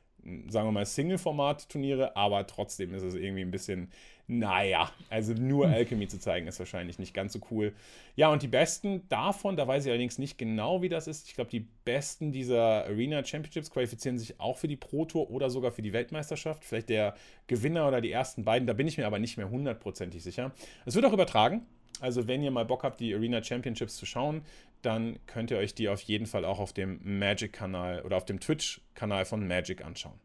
sagen 0.48 0.68
wir 0.68 0.72
mal, 0.72 0.86
Single-Format-Turniere, 0.86 2.16
aber 2.16 2.46
trotzdem 2.46 2.94
ist 2.94 3.02
es 3.02 3.14
irgendwie 3.14 3.42
ein 3.42 3.50
bisschen 3.50 3.90
naja, 4.28 4.90
also 5.08 5.34
nur 5.34 5.66
hm. 5.66 5.74
Alchemy 5.74 6.08
zu 6.08 6.18
zeigen 6.18 6.48
ist 6.48 6.58
wahrscheinlich 6.58 6.98
nicht 6.98 7.14
ganz 7.14 7.32
so 7.32 7.40
cool. 7.50 7.72
Ja, 8.16 8.28
und 8.28 8.42
die 8.42 8.48
besten 8.48 9.08
davon, 9.08 9.56
da 9.56 9.68
weiß 9.68 9.84
ich 9.84 9.90
allerdings 9.90 10.18
nicht 10.18 10.36
genau, 10.36 10.82
wie 10.82 10.88
das 10.88 11.06
ist. 11.06 11.28
Ich 11.28 11.34
glaube, 11.34 11.50
die 11.50 11.66
besten 11.84 12.32
dieser 12.32 12.86
Arena 12.86 13.24
Championships 13.24 13.70
qualifizieren 13.70 14.18
sich 14.18 14.40
auch 14.40 14.56
für 14.56 14.66
die 14.66 14.76
Pro 14.76 15.04
Tour 15.04 15.30
oder 15.30 15.48
sogar 15.48 15.70
für 15.70 15.82
die 15.82 15.92
Weltmeisterschaft. 15.92 16.64
Vielleicht 16.64 16.88
der 16.88 17.14
Gewinner 17.46 17.86
oder 17.86 18.00
die 18.00 18.10
ersten 18.10 18.44
beiden, 18.44 18.66
da 18.66 18.72
bin 18.72 18.88
ich 18.88 18.98
mir 18.98 19.06
aber 19.06 19.20
nicht 19.20 19.36
mehr 19.36 19.48
hundertprozentig 19.48 20.22
sicher. 20.22 20.52
Es 20.86 20.96
wird 20.96 21.04
auch 21.04 21.12
übertragen. 21.12 21.64
Also, 22.00 22.26
wenn 22.28 22.42
ihr 22.42 22.50
mal 22.50 22.64
Bock 22.64 22.82
habt, 22.82 23.00
die 23.00 23.14
Arena 23.14 23.42
Championships 23.42 23.96
zu 23.96 24.06
schauen, 24.06 24.42
dann 24.82 25.18
könnt 25.26 25.50
ihr 25.50 25.58
euch 25.58 25.74
die 25.74 25.88
auf 25.88 26.02
jeden 26.02 26.26
Fall 26.26 26.44
auch 26.44 26.58
auf 26.58 26.72
dem 26.72 27.00
Magic-Kanal 27.02 28.02
oder 28.02 28.16
auf 28.16 28.24
dem 28.24 28.40
Twitch-Kanal 28.40 29.24
von 29.24 29.46
Magic 29.46 29.84
anschauen. 29.84 30.18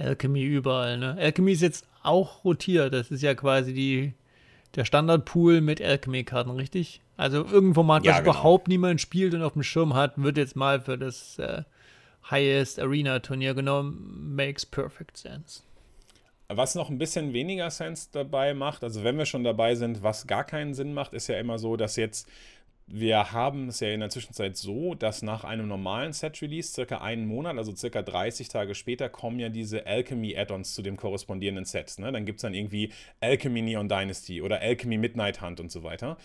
Alchemy 0.00 0.42
überall, 0.42 0.98
ne? 0.98 1.16
Alchemy 1.18 1.52
ist 1.52 1.62
jetzt 1.62 1.86
auch 2.02 2.44
rotiert. 2.44 2.94
Das 2.94 3.10
ist 3.10 3.22
ja 3.22 3.34
quasi 3.34 3.72
die, 3.72 4.14
der 4.74 4.84
Standardpool 4.84 5.60
mit 5.60 5.82
Alchemy-Karten, 5.82 6.50
richtig? 6.50 7.00
Also 7.16 7.38
irgendein 7.38 7.74
Format, 7.74 8.04
ja, 8.04 8.12
was 8.12 8.18
genau. 8.20 8.30
überhaupt 8.30 8.68
niemand 8.68 9.00
spielt 9.00 9.34
und 9.34 9.42
auf 9.42 9.52
dem 9.52 9.62
Schirm 9.62 9.94
hat, 9.94 10.14
wird 10.16 10.38
jetzt 10.38 10.56
mal 10.56 10.80
für 10.80 10.96
das 10.96 11.38
äh, 11.38 11.62
Highest 12.30 12.80
Arena-Turnier 12.80 13.54
genommen. 13.54 14.34
Makes 14.34 14.64
perfect 14.64 15.16
sense. 15.16 15.62
Was 16.48 16.74
noch 16.74 16.90
ein 16.90 16.98
bisschen 16.98 17.32
weniger 17.32 17.70
Sense 17.70 18.08
dabei 18.10 18.54
macht, 18.54 18.82
also 18.82 19.04
wenn 19.04 19.16
wir 19.16 19.26
schon 19.26 19.44
dabei 19.44 19.76
sind, 19.76 20.02
was 20.02 20.26
gar 20.26 20.42
keinen 20.42 20.74
Sinn 20.74 20.94
macht, 20.94 21.12
ist 21.12 21.28
ja 21.28 21.38
immer 21.38 21.60
so, 21.60 21.76
dass 21.76 21.94
jetzt 21.94 22.28
wir 22.92 23.32
haben 23.32 23.68
es 23.68 23.80
ja 23.80 23.88
in 23.88 24.00
der 24.00 24.10
Zwischenzeit 24.10 24.56
so, 24.56 24.94
dass 24.94 25.22
nach 25.22 25.44
einem 25.44 25.68
normalen 25.68 26.12
Set-Release, 26.12 26.72
circa 26.72 26.98
einen 26.98 27.26
Monat, 27.26 27.56
also 27.56 27.74
circa 27.74 28.02
30 28.02 28.48
Tage 28.48 28.74
später, 28.74 29.08
kommen 29.08 29.38
ja 29.38 29.48
diese 29.48 29.86
Alchemy-Add-ons 29.86 30.74
zu 30.74 30.82
dem 30.82 30.96
korrespondierenden 30.96 31.64
Set. 31.64 31.94
Ne? 31.98 32.10
Dann 32.10 32.26
gibt 32.26 32.38
es 32.38 32.42
dann 32.42 32.54
irgendwie 32.54 32.92
Alchemy 33.20 33.62
Neon 33.62 33.88
Dynasty 33.88 34.42
oder 34.42 34.60
Alchemy 34.60 34.98
Midnight 34.98 35.40
Hunt 35.40 35.60
und 35.60 35.70
so 35.70 35.84
weiter. 35.84 36.16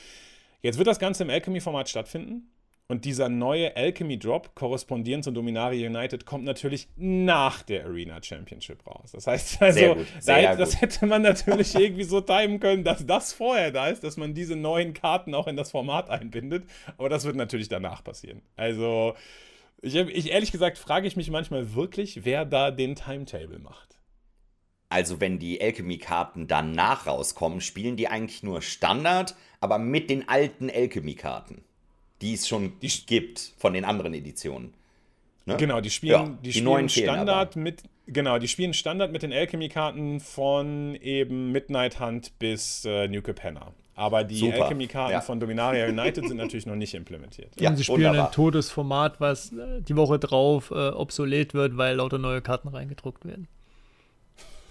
Jetzt 0.63 0.79
wird 0.79 0.87
das 0.87 0.97
Ganze 0.97 1.23
im 1.23 1.29
Alchemy-Format 1.29 1.87
stattfinden. 1.87 2.49
Und 2.87 3.03
dieser 3.05 3.29
neue 3.29 3.75
Alchemy 3.75 4.19
Drop, 4.19 4.53
korrespondierend 4.53 5.23
zu 5.23 5.31
Dominaria 5.31 5.89
United, 5.89 6.27
kommt 6.27 6.43
natürlich 6.43 6.87
nach 6.95 7.63
der 7.63 7.85
Arena 7.85 8.21
Championship 8.21 8.85
raus. 8.85 9.11
Das 9.11 9.25
heißt 9.25 9.59
also, 9.63 9.95
gut, 9.95 10.07
da, 10.23 10.55
das 10.55 10.79
hätte 10.79 11.07
man 11.07 11.23
natürlich 11.23 11.73
irgendwie 11.79 12.03
so 12.03 12.21
timen 12.21 12.59
können, 12.59 12.83
dass 12.83 13.03
das 13.07 13.33
vorher 13.33 13.71
da 13.71 13.87
ist, 13.87 14.03
dass 14.03 14.17
man 14.17 14.35
diese 14.35 14.55
neuen 14.55 14.93
Karten 14.93 15.33
auch 15.33 15.47
in 15.47 15.57
das 15.57 15.71
Format 15.71 16.11
einbindet. 16.11 16.65
Aber 16.97 17.09
das 17.09 17.25
wird 17.25 17.35
natürlich 17.35 17.69
danach 17.69 18.03
passieren. 18.03 18.43
Also, 18.55 19.15
ich, 19.81 19.95
ich 19.95 20.31
ehrlich 20.31 20.51
gesagt 20.51 20.77
frage 20.77 21.07
ich 21.07 21.17
mich 21.17 21.31
manchmal 21.31 21.73
wirklich, 21.73 22.23
wer 22.23 22.45
da 22.45 22.69
den 22.69 22.95
Timetable 22.95 23.57
macht. 23.57 23.97
Also, 24.89 25.19
wenn 25.19 25.39
die 25.39 25.59
Alchemy-Karten 25.59 26.45
danach 26.45 27.07
rauskommen, 27.07 27.61
spielen 27.61 27.97
die 27.97 28.09
eigentlich 28.09 28.43
nur 28.43 28.61
Standard, 28.61 29.35
aber 29.59 29.79
mit 29.79 30.11
den 30.11 30.29
alten 30.29 30.69
Alchemy-Karten 30.69 31.63
die 32.25 32.33
es 32.33 32.47
schon 32.47 32.73
die 32.81 32.89
gibt 33.05 33.53
von 33.57 33.73
den 33.73 33.85
anderen 33.85 34.13
Editionen. 34.15 34.73
Ne? 35.45 35.57
Genau, 35.57 35.79
die 35.79 35.91
spielen, 35.91 36.11
ja, 36.11 36.37
die, 36.43 36.49
die 36.49 36.53
spielen 36.53 36.89
Standard 36.89 37.55
mit, 37.55 37.83
genau, 38.07 38.39
die 38.39 38.47
spielen 38.47 38.73
Standard 38.73 39.11
mit 39.11 39.21
den 39.21 39.31
Alchemy-Karten 39.31 40.19
von 40.19 40.95
eben 40.95 41.51
Midnight 41.51 41.99
Hunt 41.99 42.37
bis 42.39 42.83
äh, 42.85 43.07
New 43.07 43.21
Capenna. 43.21 43.73
Aber 43.93 44.23
die 44.23 44.51
Alchemy-Karten 44.51 45.11
ja. 45.11 45.21
von 45.21 45.39
Dominaria 45.39 45.85
United 45.89 46.27
sind 46.27 46.37
natürlich 46.37 46.65
noch 46.65 46.75
nicht 46.75 46.95
implementiert. 46.95 47.49
Ja, 47.59 47.69
und 47.69 47.77
sie 47.77 47.83
spielen 47.83 47.99
wunderbar. 47.99 48.29
ein 48.29 48.31
totes 48.33 48.71
Format, 48.71 49.21
was 49.21 49.53
äh, 49.53 49.81
die 49.81 49.95
Woche 49.95 50.17
drauf 50.17 50.71
äh, 50.71 50.89
obsolet 50.89 51.53
wird, 51.53 51.77
weil 51.77 51.97
lauter 51.97 52.17
neue 52.17 52.41
Karten 52.41 52.69
reingedruckt 52.69 53.23
werden. 53.25 53.47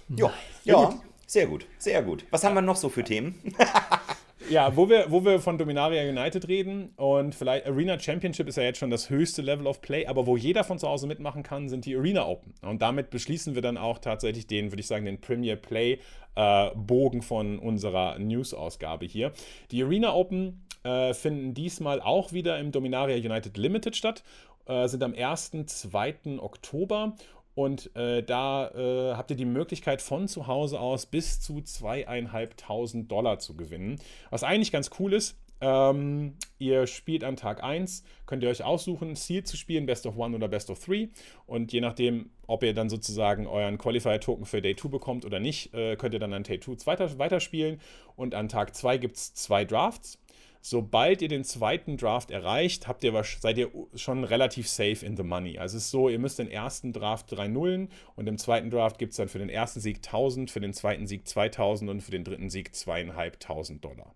Jo, 0.09 0.33
ja, 0.65 0.83
ja, 0.83 0.95
sehr 1.27 1.47
gut, 1.47 1.67
sehr 1.79 2.03
gut. 2.03 2.25
Was 2.31 2.43
haben 2.43 2.55
wir 2.55 2.63
noch 2.63 2.77
so 2.77 2.89
für 2.89 3.05
Themen? 3.05 3.41
Ja, 4.51 4.77
wo 4.77 4.91
wir, 4.91 5.07
wo 5.11 5.25
wir 5.25 5.41
von 5.41 5.57
Dominaria 5.57 6.03
United 6.03 6.49
reden 6.49 6.91
und 6.97 7.35
vielleicht 7.35 7.67
Arena 7.67 7.99
Championship 7.99 8.47
ist 8.47 8.57
ja 8.57 8.63
jetzt 8.63 8.79
schon 8.79 8.91
das 8.91 9.09
höchste 9.09 9.41
Level 9.41 9.67
of 9.67 9.81
Play, 9.81 10.07
aber 10.07 10.27
wo 10.27 10.37
jeder 10.37 10.65
von 10.65 10.79
zu 10.79 10.87
Hause 10.87 11.07
mitmachen 11.07 11.43
kann, 11.43 11.71
sind 11.71 11.87
die 11.87 11.97
Arena 11.97 12.27
Open. 12.27 12.53
Und 12.61 12.83
damit 12.83 13.09
beschließen 13.09 13.55
wir 13.55 13.63
dann 13.63 13.79
auch 13.79 13.99
tatsächlich 13.99 14.47
den, 14.47 14.71
würde 14.71 14.81
ich 14.81 14.87
sagen, 14.87 15.07
den 15.07 15.19
Premier 15.19 15.57
Play 15.57 15.99
äh, 16.35 16.71
Bogen 16.75 17.23
von 17.23 17.59
unserer 17.59 18.19
News-Ausgabe 18.19 19.07
hier. 19.07 19.33
Die 19.71 19.83
Arena 19.83 20.13
Open 20.13 20.63
äh, 20.83 21.15
finden 21.15 21.55
diesmal 21.55 22.03
auch 22.03 22.33
wieder 22.33 22.59
im 22.59 22.71
Dominaria 22.71 23.17
United 23.17 23.57
Limited 23.57 23.97
statt, 23.97 24.23
äh, 24.67 24.89
sind 24.89 25.03
am 25.03 25.15
1. 25.15 25.53
2. 25.67 26.39
Oktober 26.39 27.15
und 27.55 27.95
äh, 27.97 28.23
da 28.23 28.69
äh, 28.71 29.15
habt 29.15 29.31
ihr 29.31 29.37
die 29.37 29.45
Möglichkeit 29.45 30.03
von 30.03 30.29
zu 30.29 30.47
Hause 30.47 30.81
aus 30.81 31.07
bis 31.07 31.41
zu 31.41 31.63
zweieinhalbtausend 31.63 33.11
Dollar 33.11 33.39
zu 33.39 33.57
gewinnen. 33.57 34.01
Was 34.31 34.43
eigentlich 34.43 34.73
ganz 34.73 34.91
cool 34.99 35.13
ist. 35.13 35.37
Ähm, 35.61 36.35
ihr 36.59 36.87
spielt 36.87 37.25
an 37.25 37.37
Tag 37.37 37.63
1, 37.63 38.03
könnt 38.27 38.43
ihr 38.43 38.51
euch 38.51 38.63
aussuchen, 38.63 39.17
Ziel 39.17 39.45
zu 39.45 39.57
spielen, 39.57 39.87
Best 39.87 40.05
of 40.05 40.19
One 40.19 40.35
oder 40.37 40.49
Best 40.49 40.69
of 40.69 40.85
Three. 40.85 41.09
Und 41.47 41.73
je 41.73 41.81
nachdem, 41.81 42.31
ob 42.47 42.63
ihr 42.65 42.75
dann 42.75 42.91
sozusagen 42.91 43.47
euren 43.47 43.79
Qualifier-Token 43.79 44.45
für 44.45 44.61
Day 44.61 44.77
2 44.77 44.89
bekommt 44.89 45.25
oder 45.25 45.41
nicht, 45.41 45.73
äh, 45.73 45.97
könnt 45.97 46.13
ihr 46.13 46.21
dann 46.21 46.35
an 46.35 46.43
Day 46.43 46.61
2 46.61 46.87
weiter, 46.87 47.19
weiterspielen. 47.19 47.81
Und 48.17 48.35
an 48.35 48.49
Tag 48.49 48.75
2 48.75 48.99
gibt 48.99 49.17
es 49.17 49.33
zwei 49.33 49.65
Drafts. 49.65 50.19
Sobald 50.67 51.21
ihr 51.21 51.29
den 51.29 51.45
zweiten 51.45 51.99
Draft 51.99 52.31
erreicht, 52.31 52.89
habt 52.89 53.05
ihr, 53.05 53.23
seid 53.39 53.59
ihr 53.59 53.71
schon 53.97 54.25
relativ 54.25 54.67
safe 54.67 55.05
in 55.05 55.15
the 55.15 55.23
money. 55.23 55.59
Also 55.59 55.77
es 55.77 55.85
ist 55.85 55.91
so, 55.91 56.09
ihr 56.09 56.19
müsst 56.19 56.39
den 56.39 56.51
ersten 56.51 56.95
Draft 56.95 57.27
3 57.33 57.49
Nullen 57.49 57.91
und 58.17 58.27
im 58.29 58.39
zweiten 58.39 58.71
Draft 58.71 58.99
gibt 58.99 59.11
es 59.11 59.19
dann 59.19 59.29
für 59.29 59.39
den 59.39 59.51
ersten 59.51 59.81
Sieg 59.81 59.97
1000, 59.97 60.51
für 60.51 60.61
den 60.61 60.73
zweiten 60.73 61.07
Sieg 61.07 61.29
2000 61.29 61.91
und 61.91 62.01
für 62.01 62.13
den 62.13 62.25
dritten 62.25 62.49
Sieg 62.49 62.75
2500 62.75 63.85
Dollar. 63.85 64.15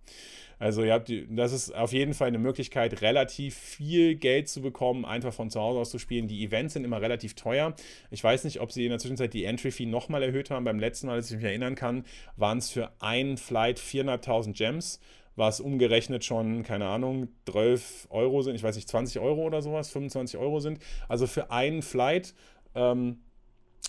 Also 0.59 0.83
ihr 0.83 0.95
habt, 0.95 1.13
das 1.29 1.53
ist 1.53 1.75
auf 1.75 1.93
jeden 1.93 2.15
Fall 2.15 2.29
eine 2.29 2.39
Möglichkeit, 2.39 3.03
relativ 3.03 3.55
viel 3.55 4.15
Geld 4.15 4.49
zu 4.49 4.63
bekommen, 4.63 5.05
einfach 5.05 5.35
von 5.35 5.51
zu 5.51 5.61
Hause 5.61 5.81
aus 5.81 5.91
zu 5.91 5.99
spielen. 5.99 6.29
Die 6.29 6.43
Events 6.43 6.73
sind 6.73 6.85
immer 6.85 7.03
relativ 7.03 7.35
teuer. 7.35 7.75
Ich 8.11 8.25
weiß 8.25 8.45
nicht, 8.45 8.61
ob 8.61 8.73
sie 8.73 8.85
in 8.85 8.91
der 8.91 8.99
Zwischenzeit 8.99 9.35
die 9.35 9.45
Entry 9.45 9.71
Fee 9.71 9.85
nochmal 9.85 10.23
erhöht 10.23 10.51
haben. 10.51 10.65
Beim 10.65 10.81
letzten 10.81 11.09
Mal, 11.09 11.17
als 11.17 11.31
ich 11.31 11.37
mich 11.37 11.45
erinnern 11.45 11.75
kann, 11.75 12.05
waren 12.37 12.57
es 12.57 12.71
für 12.71 12.91
einen 13.01 13.37
Flight 13.37 13.79
4.500 13.79 14.53
Gems 14.55 14.99
was 15.39 15.61
umgerechnet 15.61 16.25
schon, 16.25 16.65
keine 16.65 16.87
Ahnung, 16.87 17.29
12 17.49 18.09
Euro 18.11 18.43
sind, 18.43 18.57
ich 18.57 18.63
weiß 18.63 18.77
nicht, 18.77 18.89
20 18.89 19.21
Euro 19.21 19.43
oder 19.43 19.63
sowas, 19.63 19.91
25 19.91 20.39
Euro 20.39 20.59
sind. 20.61 20.81
Also 21.09 21.27
für 21.27 21.51
einen 21.51 21.83
Flight 21.83 22.35
ähm, 22.75 23.21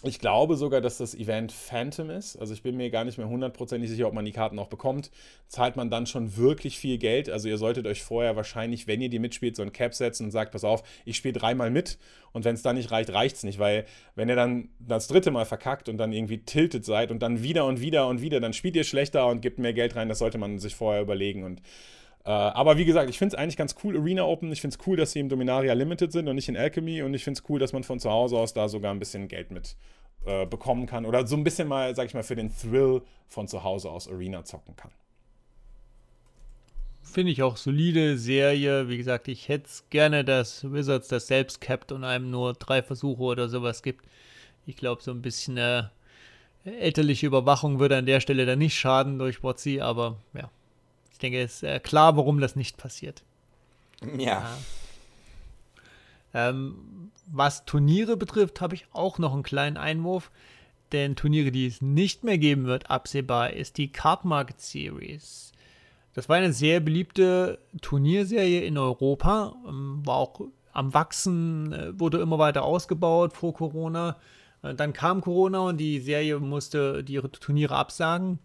ich 0.03 0.19
glaube 0.19 0.55
sogar, 0.55 0.79
dass 0.79 0.97
das 0.97 1.13
Event 1.13 1.51
Phantom 1.51 2.09
ist. 2.09 2.37
Also 2.37 2.53
ich 2.53 2.63
bin 2.63 2.77
mir 2.77 2.89
gar 2.89 3.03
nicht 3.03 3.17
mehr 3.17 3.27
hundertprozentig 3.27 3.89
sicher, 3.89 4.07
ob 4.07 4.13
man 4.13 4.23
die 4.23 4.31
Karten 4.31 4.57
auch 4.57 4.69
bekommt. 4.69 5.11
Zahlt 5.47 5.75
man 5.75 5.89
dann 5.89 6.05
schon 6.05 6.37
wirklich 6.37 6.79
viel 6.79 6.97
Geld. 6.97 7.29
Also 7.29 7.49
ihr 7.49 7.57
solltet 7.57 7.85
euch 7.85 8.01
vorher 8.01 8.37
wahrscheinlich, 8.37 8.87
wenn 8.87 9.01
ihr 9.01 9.09
die 9.09 9.19
mitspielt, 9.19 9.57
so 9.57 9.61
ein 9.61 9.73
Cap 9.73 9.93
setzen 9.93 10.25
und 10.25 10.31
sagt, 10.31 10.53
pass 10.53 10.63
auf, 10.63 10.83
ich 11.03 11.17
spiele 11.17 11.33
dreimal 11.33 11.69
mit. 11.69 11.97
Und 12.31 12.45
wenn 12.45 12.55
es 12.55 12.61
dann 12.61 12.77
nicht 12.77 12.91
reicht, 12.91 13.11
reicht 13.11 13.35
es 13.35 13.43
nicht. 13.43 13.59
Weil 13.59 13.85
wenn 14.15 14.29
ihr 14.29 14.37
dann 14.37 14.69
das 14.79 15.07
dritte 15.07 15.31
Mal 15.31 15.45
verkackt 15.45 15.89
und 15.89 15.97
dann 15.97 16.13
irgendwie 16.13 16.45
tiltet 16.45 16.85
seid 16.85 17.11
und 17.11 17.21
dann 17.21 17.43
wieder 17.43 17.65
und 17.65 17.81
wieder 17.81 18.07
und 18.07 18.21
wieder, 18.21 18.39
dann 18.39 18.53
spielt 18.53 18.77
ihr 18.77 18.85
schlechter 18.85 19.27
und 19.27 19.41
gibt 19.41 19.59
mehr 19.59 19.73
Geld 19.73 19.97
rein. 19.97 20.07
Das 20.07 20.19
sollte 20.19 20.37
man 20.37 20.59
sich 20.59 20.75
vorher 20.75 21.01
überlegen. 21.01 21.43
Und 21.43 21.61
aber 22.31 22.77
wie 22.77 22.85
gesagt, 22.85 23.09
ich 23.09 23.17
finde 23.17 23.35
es 23.35 23.39
eigentlich 23.39 23.57
ganz 23.57 23.75
cool, 23.83 23.97
Arena 23.97 24.23
Open. 24.23 24.51
Ich 24.51 24.61
finde 24.61 24.77
es 24.79 24.87
cool, 24.87 24.97
dass 24.97 25.13
sie 25.13 25.19
im 25.19 25.29
Dominaria 25.29 25.73
Limited 25.73 26.11
sind 26.11 26.27
und 26.27 26.35
nicht 26.35 26.49
in 26.49 26.57
Alchemy. 26.57 27.01
Und 27.01 27.13
ich 27.13 27.23
finde 27.23 27.39
es 27.39 27.49
cool, 27.49 27.59
dass 27.59 27.73
man 27.73 27.83
von 27.83 27.99
zu 27.99 28.11
Hause 28.11 28.37
aus 28.37 28.53
da 28.53 28.69
sogar 28.69 28.93
ein 28.93 28.99
bisschen 28.99 29.27
Geld 29.27 29.51
mit 29.51 29.75
äh, 30.25 30.45
bekommen 30.45 30.85
kann. 30.85 31.05
Oder 31.05 31.25
so 31.25 31.35
ein 31.35 31.43
bisschen 31.43 31.67
mal, 31.67 31.95
sag 31.95 32.05
ich 32.05 32.13
mal, 32.13 32.23
für 32.23 32.35
den 32.35 32.55
Thrill 32.55 33.01
von 33.27 33.47
zu 33.47 33.63
Hause 33.63 33.89
aus 33.89 34.07
Arena 34.07 34.43
zocken 34.43 34.75
kann. 34.75 34.91
Finde 37.01 37.31
ich 37.31 37.41
auch 37.41 37.57
solide 37.57 38.17
Serie. 38.19 38.89
Wie 38.89 38.97
gesagt, 38.97 39.27
ich 39.27 39.47
hätte 39.47 39.65
es 39.65 39.85
gerne, 39.89 40.23
dass 40.23 40.71
Wizards 40.71 41.07
das 41.07 41.25
selbst 41.25 41.61
capt 41.61 41.91
und 41.91 42.03
einem 42.03 42.29
nur 42.29 42.53
drei 42.53 42.83
Versuche 42.83 43.23
oder 43.23 43.49
sowas 43.49 43.81
gibt. 43.81 44.05
Ich 44.67 44.75
glaube, 44.75 45.01
so 45.01 45.09
ein 45.09 45.23
bisschen 45.23 45.57
äh, 45.57 45.83
elterliche 46.63 47.25
Überwachung 47.25 47.79
würde 47.79 47.97
an 47.97 48.05
der 48.05 48.19
Stelle 48.19 48.45
dann 48.45 48.59
nicht 48.59 48.77
schaden 48.77 49.17
durch 49.17 49.41
WotC, 49.41 49.81
aber 49.81 50.17
ja, 50.35 50.51
ich 51.19 51.21
denke, 51.21 51.41
es 51.41 51.55
ist 51.55 51.63
äh, 51.63 51.81
klar, 51.81 52.15
warum 52.15 52.39
das 52.39 52.55
nicht 52.55 52.77
passiert. 52.77 53.23
Ja. 54.17 54.57
Ähm, 56.33 57.11
was 57.25 57.65
Turniere 57.65 58.15
betrifft, 58.15 58.61
habe 58.61 58.75
ich 58.75 58.85
auch 58.93 59.19
noch 59.19 59.33
einen 59.33 59.43
kleinen 59.43 59.75
Einwurf. 59.75 60.31
Denn 60.93 61.17
Turniere, 61.17 61.51
die 61.51 61.67
es 61.67 61.81
nicht 61.81 62.23
mehr 62.23 62.37
geben 62.37 62.67
wird, 62.67 62.89
absehbar, 62.89 63.51
ist 63.51 63.77
die 63.77 63.91
Card 63.91 64.23
Market 64.23 64.61
Series. 64.61 65.51
Das 66.13 66.29
war 66.29 66.37
eine 66.37 66.53
sehr 66.53 66.79
beliebte 66.79 67.59
Turnierserie 67.81 68.61
in 68.61 68.77
Europa, 68.77 69.57
ähm, 69.67 69.99
war 70.05 70.15
auch 70.15 70.39
am 70.71 70.93
Wachsen, 70.93 71.73
äh, 71.73 71.99
wurde 71.99 72.19
immer 72.19 72.39
weiter 72.39 72.63
ausgebaut 72.63 73.33
vor 73.33 73.53
Corona. 73.53 74.15
Äh, 74.61 74.73
dann 74.73 74.93
kam 74.93 75.19
Corona 75.19 75.59
und 75.59 75.79
die 75.79 75.99
Serie 75.99 76.39
musste 76.39 77.03
ihre 77.09 77.29
Turniere 77.29 77.75
absagen. 77.75 78.39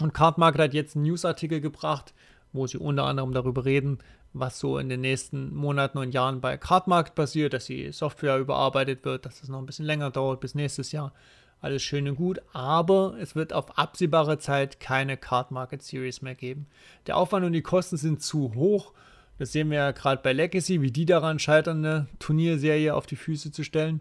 Und 0.00 0.12
Card 0.12 0.38
Market 0.38 0.60
hat 0.60 0.74
jetzt 0.74 0.96
einen 0.96 1.06
Newsartikel 1.06 1.60
gebracht, 1.60 2.12
wo 2.52 2.66
sie 2.66 2.78
unter 2.78 3.04
anderem 3.04 3.32
darüber 3.32 3.64
reden, 3.64 3.98
was 4.32 4.58
so 4.58 4.78
in 4.78 4.88
den 4.88 5.00
nächsten 5.00 5.54
Monaten 5.54 5.98
und 5.98 6.12
Jahren 6.12 6.40
bei 6.40 6.56
Card 6.56 6.86
Market 6.86 7.14
passiert, 7.14 7.52
dass 7.52 7.66
die 7.66 7.90
Software 7.92 8.38
überarbeitet 8.38 9.04
wird, 9.04 9.24
dass 9.24 9.42
es 9.42 9.48
noch 9.48 9.58
ein 9.58 9.66
bisschen 9.66 9.86
länger 9.86 10.10
dauert 10.10 10.40
bis 10.40 10.54
nächstes 10.54 10.92
Jahr. 10.92 11.12
Alles 11.60 11.82
schön 11.82 12.06
und 12.06 12.16
gut, 12.16 12.40
aber 12.52 13.16
es 13.18 13.34
wird 13.34 13.54
auf 13.54 13.78
absehbare 13.78 14.38
Zeit 14.38 14.78
keine 14.78 15.16
Card 15.16 15.50
Market 15.50 15.82
Series 15.82 16.20
mehr 16.20 16.34
geben. 16.34 16.66
Der 17.06 17.16
Aufwand 17.16 17.46
und 17.46 17.52
die 17.52 17.62
Kosten 17.62 17.96
sind 17.96 18.22
zu 18.22 18.54
hoch. 18.54 18.92
Das 19.38 19.52
sehen 19.52 19.70
wir 19.70 19.78
ja 19.78 19.90
gerade 19.92 20.22
bei 20.22 20.32
Legacy, 20.32 20.82
wie 20.82 20.90
die 20.90 21.06
daran 21.06 21.38
scheitern, 21.38 21.84
eine 21.84 22.06
Turnierserie 22.18 22.94
auf 22.94 23.06
die 23.06 23.16
Füße 23.16 23.52
zu 23.52 23.64
stellen. 23.64 24.00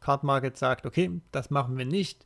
Card 0.00 0.24
Market 0.24 0.56
sagt, 0.56 0.86
okay, 0.86 1.10
das 1.32 1.50
machen 1.50 1.76
wir 1.76 1.84
nicht. 1.84 2.25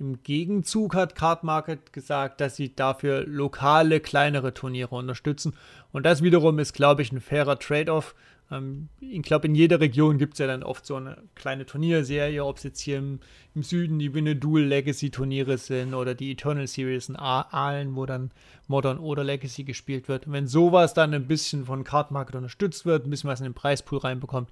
Im 0.00 0.22
Gegenzug 0.22 0.94
hat 0.94 1.16
Card 1.16 1.42
Market 1.42 1.92
gesagt, 1.92 2.40
dass 2.40 2.54
sie 2.54 2.74
dafür 2.74 3.26
lokale, 3.26 3.98
kleinere 3.98 4.54
Turniere 4.54 4.94
unterstützen. 4.94 5.54
Und 5.90 6.06
das 6.06 6.22
wiederum 6.22 6.60
ist, 6.60 6.72
glaube 6.72 7.02
ich, 7.02 7.10
ein 7.10 7.20
fairer 7.20 7.58
Trade-off. 7.58 8.14
Ähm, 8.52 8.88
ich 9.00 9.22
glaube, 9.22 9.48
in 9.48 9.56
jeder 9.56 9.80
Region 9.80 10.16
gibt 10.16 10.34
es 10.34 10.38
ja 10.38 10.46
dann 10.46 10.62
oft 10.62 10.86
so 10.86 10.94
eine 10.94 11.22
kleine 11.34 11.66
Turnierserie, 11.66 12.44
ob 12.44 12.58
es 12.58 12.62
jetzt 12.62 12.80
hier 12.80 12.98
im, 12.98 13.18
im 13.56 13.64
Süden 13.64 13.98
die 13.98 14.14
Winne 14.14 14.36
Dual 14.36 14.62
Legacy 14.62 15.10
Turniere 15.10 15.58
sind 15.58 15.94
oder 15.94 16.14
die 16.14 16.30
Eternal 16.30 16.68
Series 16.68 17.08
in 17.08 17.16
Aalen, 17.16 17.96
wo 17.96 18.06
dann 18.06 18.30
Modern 18.68 18.98
oder 18.98 19.24
Legacy 19.24 19.64
gespielt 19.64 20.06
wird. 20.06 20.30
Wenn 20.30 20.46
sowas 20.46 20.94
dann 20.94 21.12
ein 21.12 21.26
bisschen 21.26 21.64
von 21.64 21.82
Card 21.82 22.12
Market 22.12 22.36
unterstützt 22.36 22.86
wird, 22.86 23.04
ein 23.04 23.10
bisschen 23.10 23.30
was 23.30 23.40
in 23.40 23.44
den 23.44 23.54
Preispool 23.54 23.98
reinbekommt, 23.98 24.50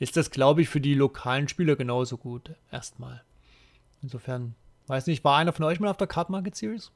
ist 0.00 0.16
das, 0.16 0.32
glaube 0.32 0.62
ich, 0.62 0.68
für 0.68 0.80
die 0.80 0.94
lokalen 0.94 1.46
Spieler 1.46 1.76
genauso 1.76 2.16
gut. 2.16 2.50
Erstmal. 2.72 3.22
Insofern 4.02 4.54
Weiß 4.88 5.06
nicht, 5.06 5.22
war 5.22 5.36
einer 5.36 5.52
von 5.52 5.64
euch 5.64 5.80
mal 5.80 5.88
auf 5.88 5.96
der 5.96 6.06
Card 6.06 6.30
Market 6.30 6.56
Series? 6.56 6.90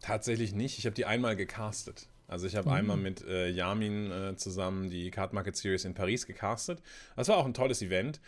Tatsächlich 0.00 0.54
nicht. 0.54 0.78
Ich 0.78 0.86
habe 0.86 0.94
die 0.94 1.04
einmal 1.04 1.36
gecastet. 1.36 2.08
Also 2.26 2.46
ich 2.46 2.56
habe 2.56 2.68
mhm. 2.68 2.74
einmal 2.74 2.96
mit 2.96 3.24
äh, 3.24 3.48
Yamin 3.48 4.10
äh, 4.10 4.36
zusammen 4.36 4.90
die 4.90 5.10
Card 5.10 5.32
Market 5.32 5.56
Series 5.56 5.84
in 5.84 5.94
Paris 5.94 6.26
gecastet. 6.26 6.82
Das 7.16 7.28
war 7.28 7.36
auch 7.36 7.46
ein 7.46 7.54
tolles 7.54 7.82
Event. 7.82 8.20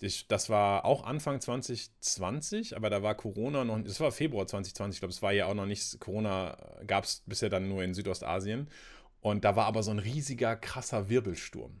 Ich, 0.00 0.26
das 0.26 0.50
war 0.50 0.84
auch 0.84 1.04
Anfang 1.04 1.40
2020, 1.40 2.76
aber 2.76 2.90
da 2.90 3.02
war 3.02 3.14
Corona 3.14 3.64
noch, 3.64 3.80
das 3.82 4.00
war 4.00 4.10
Februar 4.10 4.46
2020, 4.46 4.96
ich 4.96 5.00
glaube, 5.00 5.12
es 5.12 5.22
war 5.22 5.32
ja 5.32 5.46
auch 5.46 5.54
noch 5.54 5.66
nicht, 5.66 6.00
Corona 6.00 6.58
gab 6.86 7.04
es 7.04 7.22
bisher 7.26 7.48
dann 7.48 7.68
nur 7.68 7.84
in 7.84 7.94
Südostasien. 7.94 8.68
Und 9.20 9.44
da 9.44 9.56
war 9.56 9.66
aber 9.66 9.82
so 9.82 9.92
ein 9.92 10.00
riesiger, 10.00 10.56
krasser 10.56 11.08
Wirbelsturm. 11.08 11.80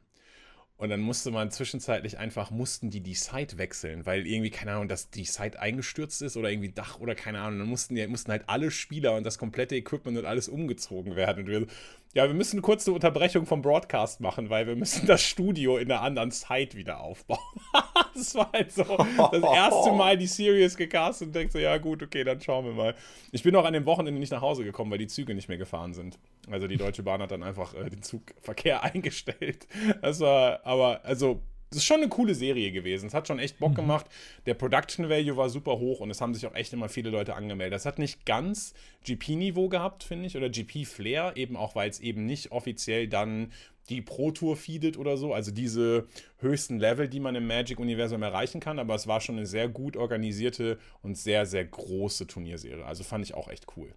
Und 0.84 0.90
dann 0.90 1.00
musste 1.00 1.30
man 1.30 1.50
zwischenzeitlich 1.50 2.18
einfach, 2.18 2.50
mussten 2.50 2.90
die 2.90 3.00
die 3.00 3.14
Site 3.14 3.56
wechseln, 3.56 4.04
weil 4.04 4.26
irgendwie, 4.26 4.50
keine 4.50 4.72
Ahnung, 4.72 4.86
dass 4.86 5.08
die 5.08 5.24
Site 5.24 5.58
eingestürzt 5.58 6.20
ist 6.20 6.36
oder 6.36 6.50
irgendwie 6.50 6.72
Dach 6.72 7.00
oder 7.00 7.14
keine 7.14 7.40
Ahnung. 7.40 7.60
Dann 7.60 7.68
mussten, 7.68 7.94
die, 7.94 8.06
mussten 8.06 8.30
halt 8.30 8.50
alle 8.50 8.70
Spieler 8.70 9.16
und 9.16 9.24
das 9.24 9.38
komplette 9.38 9.76
Equipment 9.76 10.18
und 10.18 10.26
alles 10.26 10.46
umgezogen 10.46 11.16
werden. 11.16 11.44
Und 11.44 11.50
wir, 11.50 11.66
ja, 12.14 12.28
wir 12.28 12.34
müssen 12.34 12.62
kurz 12.62 12.86
eine 12.86 12.94
Unterbrechung 12.94 13.44
vom 13.44 13.60
Broadcast 13.60 14.20
machen, 14.20 14.48
weil 14.48 14.68
wir 14.68 14.76
müssen 14.76 15.06
das 15.06 15.22
Studio 15.22 15.76
in 15.78 15.90
einer 15.90 16.00
anderen 16.00 16.30
Site 16.30 16.76
wieder 16.76 17.00
aufbauen. 17.00 17.38
das 18.14 18.36
war 18.36 18.52
halt 18.52 18.70
so 18.70 18.84
das 18.84 19.42
erste 19.42 19.92
Mal 19.96 20.16
die 20.16 20.28
Series 20.28 20.76
gecastet 20.76 21.28
und 21.28 21.34
denkst 21.34 21.52
so, 21.52 21.58
ja 21.58 21.76
gut, 21.78 22.04
okay, 22.04 22.22
dann 22.22 22.40
schauen 22.40 22.66
wir 22.66 22.72
mal. 22.72 22.94
Ich 23.32 23.42
bin 23.42 23.56
auch 23.56 23.64
an 23.64 23.72
dem 23.72 23.84
Wochenende 23.84 24.20
nicht 24.20 24.30
nach 24.30 24.42
Hause 24.42 24.62
gekommen, 24.62 24.92
weil 24.92 24.98
die 24.98 25.08
Züge 25.08 25.34
nicht 25.34 25.48
mehr 25.48 25.58
gefahren 25.58 25.92
sind. 25.92 26.18
Also 26.48 26.68
die 26.68 26.76
Deutsche 26.76 27.02
Bahn 27.02 27.20
hat 27.20 27.32
dann 27.32 27.42
einfach 27.42 27.74
äh, 27.74 27.90
den 27.90 28.02
Zugverkehr 28.02 28.82
eingestellt. 28.94 29.66
Das 30.00 30.20
war, 30.20 30.64
aber, 30.64 31.04
also, 31.04 31.42
das 31.74 31.82
ist 31.82 31.86
schon 31.86 32.00
eine 32.00 32.08
coole 32.08 32.34
Serie 32.34 32.70
gewesen. 32.70 33.06
Es 33.06 33.14
hat 33.14 33.26
schon 33.26 33.40
echt 33.40 33.58
Bock 33.58 33.72
mhm. 33.72 33.76
gemacht. 33.76 34.06
Der 34.46 34.54
Production 34.54 35.08
Value 35.08 35.36
war 35.36 35.48
super 35.48 35.78
hoch 35.78 36.00
und 36.00 36.10
es 36.10 36.20
haben 36.20 36.32
sich 36.32 36.46
auch 36.46 36.54
echt 36.54 36.72
immer 36.72 36.88
viele 36.88 37.10
Leute 37.10 37.34
angemeldet. 37.34 37.74
Das 37.74 37.84
hat 37.84 37.98
nicht 37.98 38.24
ganz 38.24 38.74
GP-Niveau 39.04 39.68
gehabt, 39.68 40.04
finde 40.04 40.26
ich, 40.26 40.36
oder 40.36 40.48
GP-Flair, 40.48 41.32
eben 41.36 41.56
auch, 41.56 41.74
weil 41.74 41.90
es 41.90 41.98
eben 41.98 42.26
nicht 42.26 42.52
offiziell 42.52 43.08
dann 43.08 43.52
die 43.88 44.02
Pro 44.02 44.30
Tour 44.30 44.56
feedet 44.56 44.96
oder 44.96 45.16
so, 45.16 45.34
also 45.34 45.50
diese 45.50 46.06
höchsten 46.38 46.78
Level, 46.78 47.08
die 47.08 47.20
man 47.20 47.34
im 47.34 47.46
Magic-Universum 47.46 48.22
erreichen 48.22 48.60
kann, 48.60 48.78
aber 48.78 48.94
es 48.94 49.06
war 49.06 49.20
schon 49.20 49.36
eine 49.36 49.46
sehr 49.46 49.68
gut 49.68 49.96
organisierte 49.96 50.78
und 51.02 51.18
sehr, 51.18 51.44
sehr 51.44 51.64
große 51.64 52.26
Turnierserie. 52.26 52.84
Also 52.84 53.04
fand 53.04 53.24
ich 53.24 53.34
auch 53.34 53.48
echt 53.48 53.66
cool. 53.76 53.92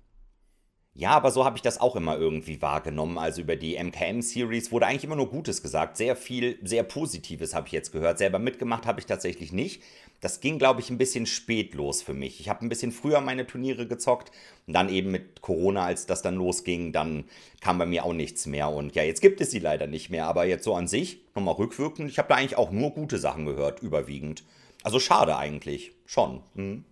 Ja, 0.97 1.11
aber 1.11 1.29
so 1.29 1.45
habe 1.45 1.57
ich 1.57 1.61
das 1.61 1.79
auch 1.79 1.95
immer 1.95 2.17
irgendwie 2.17 2.59
wahrgenommen. 2.59 3.19
Also 3.19 3.43
über 3.43 3.55
die 3.55 3.77
MKM-Series 3.77 4.71
wurde 4.71 4.87
eigentlich 4.87 5.03
immer 5.03 5.15
nur 5.15 5.29
Gutes 5.29 5.61
gesagt. 5.61 5.95
Sehr 5.95 6.15
viel, 6.15 6.57
sehr 6.63 6.81
Positives 6.81 7.53
habe 7.53 7.67
ich 7.67 7.73
jetzt 7.73 7.91
gehört. 7.91 8.17
Selber 8.17 8.39
mitgemacht 8.39 8.87
habe 8.87 8.99
ich 8.99 9.05
tatsächlich 9.05 9.51
nicht. 9.51 9.83
Das 10.21 10.39
ging, 10.41 10.57
glaube 10.57 10.81
ich, 10.81 10.89
ein 10.89 10.97
bisschen 10.97 11.27
spät 11.27 11.75
los 11.75 12.01
für 12.01 12.15
mich. 12.15 12.39
Ich 12.39 12.49
habe 12.49 12.65
ein 12.65 12.69
bisschen 12.69 12.91
früher 12.91 13.21
meine 13.21 13.45
Turniere 13.45 13.85
gezockt. 13.85 14.31
Und 14.65 14.73
dann 14.73 14.89
eben 14.89 15.11
mit 15.11 15.43
Corona, 15.43 15.85
als 15.85 16.07
das 16.07 16.23
dann 16.23 16.33
losging, 16.33 16.93
dann 16.93 17.25
kam 17.61 17.77
bei 17.77 17.85
mir 17.85 18.03
auch 18.03 18.13
nichts 18.13 18.47
mehr. 18.47 18.69
Und 18.69 18.95
ja, 18.95 19.03
jetzt 19.03 19.21
gibt 19.21 19.39
es 19.39 19.51
sie 19.51 19.59
leider 19.59 19.85
nicht 19.85 20.09
mehr. 20.09 20.25
Aber 20.25 20.45
jetzt 20.45 20.63
so 20.63 20.73
an 20.73 20.87
sich, 20.87 21.21
nochmal 21.35 21.53
rückwirkend, 21.53 22.09
ich 22.09 22.17
habe 22.17 22.29
da 22.29 22.35
eigentlich 22.35 22.57
auch 22.57 22.71
nur 22.71 22.89
gute 22.89 23.19
Sachen 23.19 23.45
gehört, 23.45 23.83
überwiegend. 23.83 24.43
Also 24.81 24.99
schade 24.99 25.37
eigentlich. 25.37 25.91
Schon. 26.07 26.41
Hm. 26.55 26.85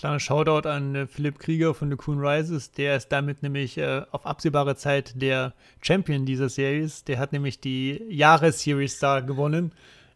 Kleiner 0.00 0.18
Shoutout 0.18 0.66
an 0.66 0.94
äh, 0.94 1.06
Philipp 1.06 1.38
Krieger 1.38 1.74
von 1.74 1.90
The 1.90 1.96
Coon 1.98 2.20
Rises. 2.20 2.72
Der 2.72 2.96
ist 2.96 3.08
damit 3.08 3.42
nämlich 3.42 3.76
äh, 3.76 4.00
auf 4.12 4.24
absehbare 4.24 4.74
Zeit 4.74 5.20
der 5.20 5.52
Champion 5.82 6.24
dieser 6.24 6.48
Series. 6.48 7.04
Der 7.04 7.18
hat 7.18 7.32
nämlich 7.34 7.60
die 7.60 8.02
Jahres-Series 8.08 8.98
da 8.98 9.20
gewonnen. 9.20 9.72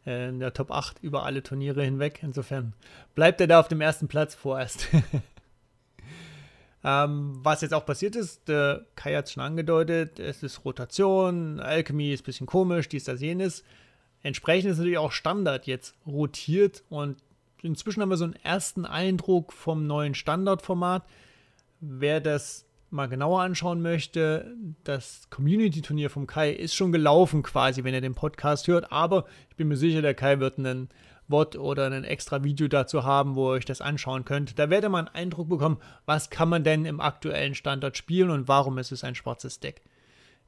Äh, 0.06 0.30
in 0.30 0.40
der 0.40 0.54
Top 0.54 0.70
8 0.70 1.00
über 1.02 1.24
alle 1.24 1.42
Turniere 1.42 1.84
hinweg. 1.84 2.20
Insofern 2.22 2.72
bleibt 3.14 3.42
er 3.42 3.46
da 3.46 3.60
auf 3.60 3.68
dem 3.68 3.82
ersten 3.82 4.08
Platz 4.08 4.34
vorerst. 4.34 4.88
ähm, 6.82 7.40
was 7.42 7.60
jetzt 7.60 7.74
auch 7.74 7.84
passiert 7.84 8.16
ist, 8.16 8.48
der 8.48 8.86
Kai 8.94 9.14
hat 9.14 9.26
es 9.26 9.32
schon 9.32 9.42
angedeutet, 9.42 10.18
es 10.18 10.42
ist 10.42 10.64
Rotation, 10.64 11.60
Alchemy 11.60 12.14
ist 12.14 12.22
ein 12.22 12.24
bisschen 12.24 12.46
komisch, 12.46 12.88
dies, 12.88 13.04
das, 13.04 13.20
jenes. 13.20 13.64
Entsprechend 14.22 14.70
ist 14.70 14.78
natürlich 14.78 14.96
auch 14.96 15.12
Standard 15.12 15.66
jetzt 15.66 15.94
rotiert 16.06 16.84
und 16.88 17.18
inzwischen 17.64 18.02
haben 18.02 18.10
wir 18.10 18.16
so 18.16 18.24
einen 18.24 18.36
ersten 18.36 18.84
Eindruck 18.84 19.52
vom 19.52 19.86
neuen 19.86 20.14
Standardformat. 20.14 21.04
Wer 21.80 22.20
das 22.20 22.66
mal 22.90 23.08
genauer 23.08 23.42
anschauen 23.42 23.82
möchte, 23.82 24.54
das 24.84 25.28
Community-Turnier 25.30 26.10
vom 26.10 26.26
Kai 26.26 26.50
ist 26.50 26.74
schon 26.74 26.92
gelaufen 26.92 27.42
quasi, 27.42 27.82
wenn 27.82 27.94
er 27.94 28.00
den 28.00 28.14
Podcast 28.14 28.68
hört. 28.68 28.92
Aber 28.92 29.26
ich 29.50 29.56
bin 29.56 29.68
mir 29.68 29.76
sicher, 29.76 30.00
der 30.00 30.14
Kai 30.14 30.38
wird 30.38 30.58
einen 30.58 30.88
Wort 31.26 31.56
oder 31.56 31.90
ein 31.90 32.04
extra 32.04 32.44
Video 32.44 32.68
dazu 32.68 33.04
haben, 33.04 33.34
wo 33.34 33.50
ihr 33.50 33.56
euch 33.56 33.64
das 33.64 33.80
anschauen 33.80 34.24
könnt. 34.24 34.58
Da 34.58 34.70
werdet 34.70 34.84
ihr 34.84 34.90
mal 34.90 34.98
einen 34.98 35.08
Eindruck 35.08 35.48
bekommen, 35.48 35.78
was 36.06 36.30
kann 36.30 36.48
man 36.48 36.64
denn 36.64 36.84
im 36.84 37.00
aktuellen 37.00 37.54
Standard 37.54 37.96
spielen 37.96 38.30
und 38.30 38.46
warum 38.46 38.78
ist 38.78 38.92
es 38.92 39.04
ein 39.04 39.14
schwarzes 39.14 39.58
Deck. 39.58 39.82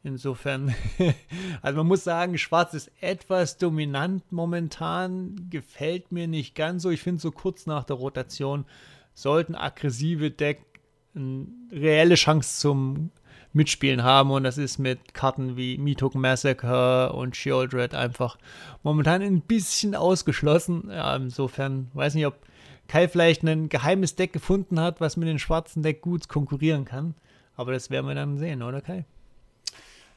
Insofern, 0.03 0.75
also 1.63 1.79
man 1.79 1.87
muss 1.89 2.05
sagen, 2.05 2.39
Schwarz 2.39 2.75
ist 2.75 2.93
etwas 3.01 3.59
dominant 3.59 4.31
momentan, 4.31 5.49
gefällt 5.51 6.13
mir 6.13 6.29
nicht 6.29 6.55
ganz 6.55 6.83
so. 6.83 6.91
Ich 6.91 7.03
finde, 7.03 7.21
so 7.21 7.33
kurz 7.33 7.67
nach 7.67 7.85
der 7.85 7.97
Rotation 7.97 8.67
sollten 9.15 9.55
aggressive 9.55 10.31
Deck 10.31 10.65
eine 11.15 11.47
reelle 11.73 12.15
Chance 12.15 12.61
zum 12.61 13.11
Mitspielen 13.53 14.03
haben 14.03 14.31
und 14.31 14.45
das 14.45 14.59
ist 14.59 14.79
mit 14.79 15.15
Karten 15.15 15.57
wie 15.57 15.79
Mitok 15.79 16.15
Massacre 16.15 17.13
und 17.15 17.37
Shieldred 17.37 17.95
einfach 17.95 18.37
momentan 18.83 19.23
ein 19.23 19.41
bisschen 19.41 19.95
ausgeschlossen. 19.95 20.91
Ja, 20.91 21.17
insofern 21.17 21.91
weiß 21.95 22.15
nicht, 22.15 22.27
ob 22.27 22.39
Kai 22.87 23.09
vielleicht 23.09 23.43
ein 23.43 23.69
geheimes 23.71 24.15
Deck 24.15 24.33
gefunden 24.33 24.79
hat, 24.79 25.01
was 25.01 25.17
mit 25.17 25.29
dem 25.29 25.39
schwarzen 25.39 25.83
Deck 25.83 26.03
gut 26.03 26.29
konkurrieren 26.29 26.85
kann. 26.85 27.15
Aber 27.57 27.73
das 27.73 27.91
werden 27.91 28.07
wir 28.07 28.15
dann 28.15 28.37
sehen, 28.37 28.63
oder 28.63 28.83
Kai? 28.83 29.07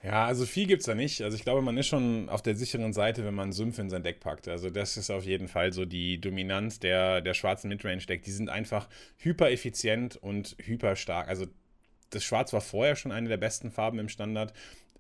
Ja, 0.02 0.26
also 0.26 0.46
viel 0.46 0.66
gibt 0.66 0.80
es 0.82 0.86
da 0.86 0.96
nicht. 0.96 1.22
Also 1.22 1.36
ich 1.36 1.44
glaube, 1.44 1.62
man 1.62 1.78
ist 1.78 1.88
schon 1.88 2.30
auf 2.30 2.42
der 2.42 2.56
sicheren 2.56 2.94
Seite, 2.94 3.26
wenn 3.26 3.34
man 3.34 3.52
Sümpfe 3.52 3.82
in 3.82 3.90
sein 3.90 4.04
Deck 4.04 4.22
packt. 4.22 4.48
Also 4.48 4.70
das 4.70 4.96
ist 4.96 5.10
auf 5.10 5.26
jeden 5.26 5.50
Fall 5.50 5.74
so 5.74 5.84
die 5.86 6.22
Dominanz 6.22 6.80
der, 6.80 7.20
der 7.20 7.34
schwarzen 7.34 7.68
Midrange-Deck. 7.68 8.24
Die 8.24 8.32
sind 8.32 8.50
einfach 8.50 8.88
hyper 9.18 9.52
effizient 9.52 10.16
und 10.16 10.56
hyper 10.64 10.96
stark. 10.96 11.28
Also 11.28 11.48
das 12.12 12.24
Schwarz 12.24 12.54
war 12.54 12.62
vorher 12.62 12.96
schon 12.96 13.12
eine 13.12 13.28
der 13.28 13.38
besten 13.38 13.72
Farben 13.72 14.00
im 14.00 14.08
Standard. 14.08 14.54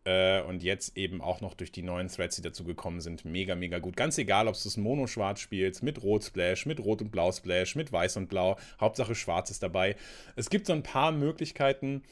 Äh, 0.03 0.41
und 0.41 0.63
jetzt 0.63 0.97
eben 0.97 1.21
auch 1.21 1.39
noch 1.39 1.53
durch 1.53 1.71
die 1.71 1.81
neuen 1.81 2.09
Threads, 2.09 2.35
die 2.35 2.41
dazu 2.41 2.63
gekommen 2.65 2.99
sind, 2.99 3.23
mega, 3.25 3.55
mega 3.55 3.79
gut. 3.79 3.95
Ganz 3.95 4.17
egal, 4.17 4.47
ob 4.47 4.55
du 4.61 4.67
es 4.67 4.77
Mono-Schwarz 4.77 5.39
spielst, 5.39 5.81
mit 5.81 6.01
Rot-Splash, 6.01 6.65
mit 6.65 6.79
Rot- 6.79 7.01
und 7.01 7.11
Blau-Splash, 7.11 7.75
mit 7.75 7.91
Weiß 7.91 8.17
und 8.17 8.27
Blau. 8.27 8.57
Hauptsache 8.79 9.15
Schwarz 9.15 9.49
ist 9.49 9.63
dabei. 9.63 9.95
Es 10.35 10.49
gibt 10.49 10.67
so 10.67 10.73
ein 10.73 10.83
paar 10.83 11.11
Möglichkeiten, 11.11 12.03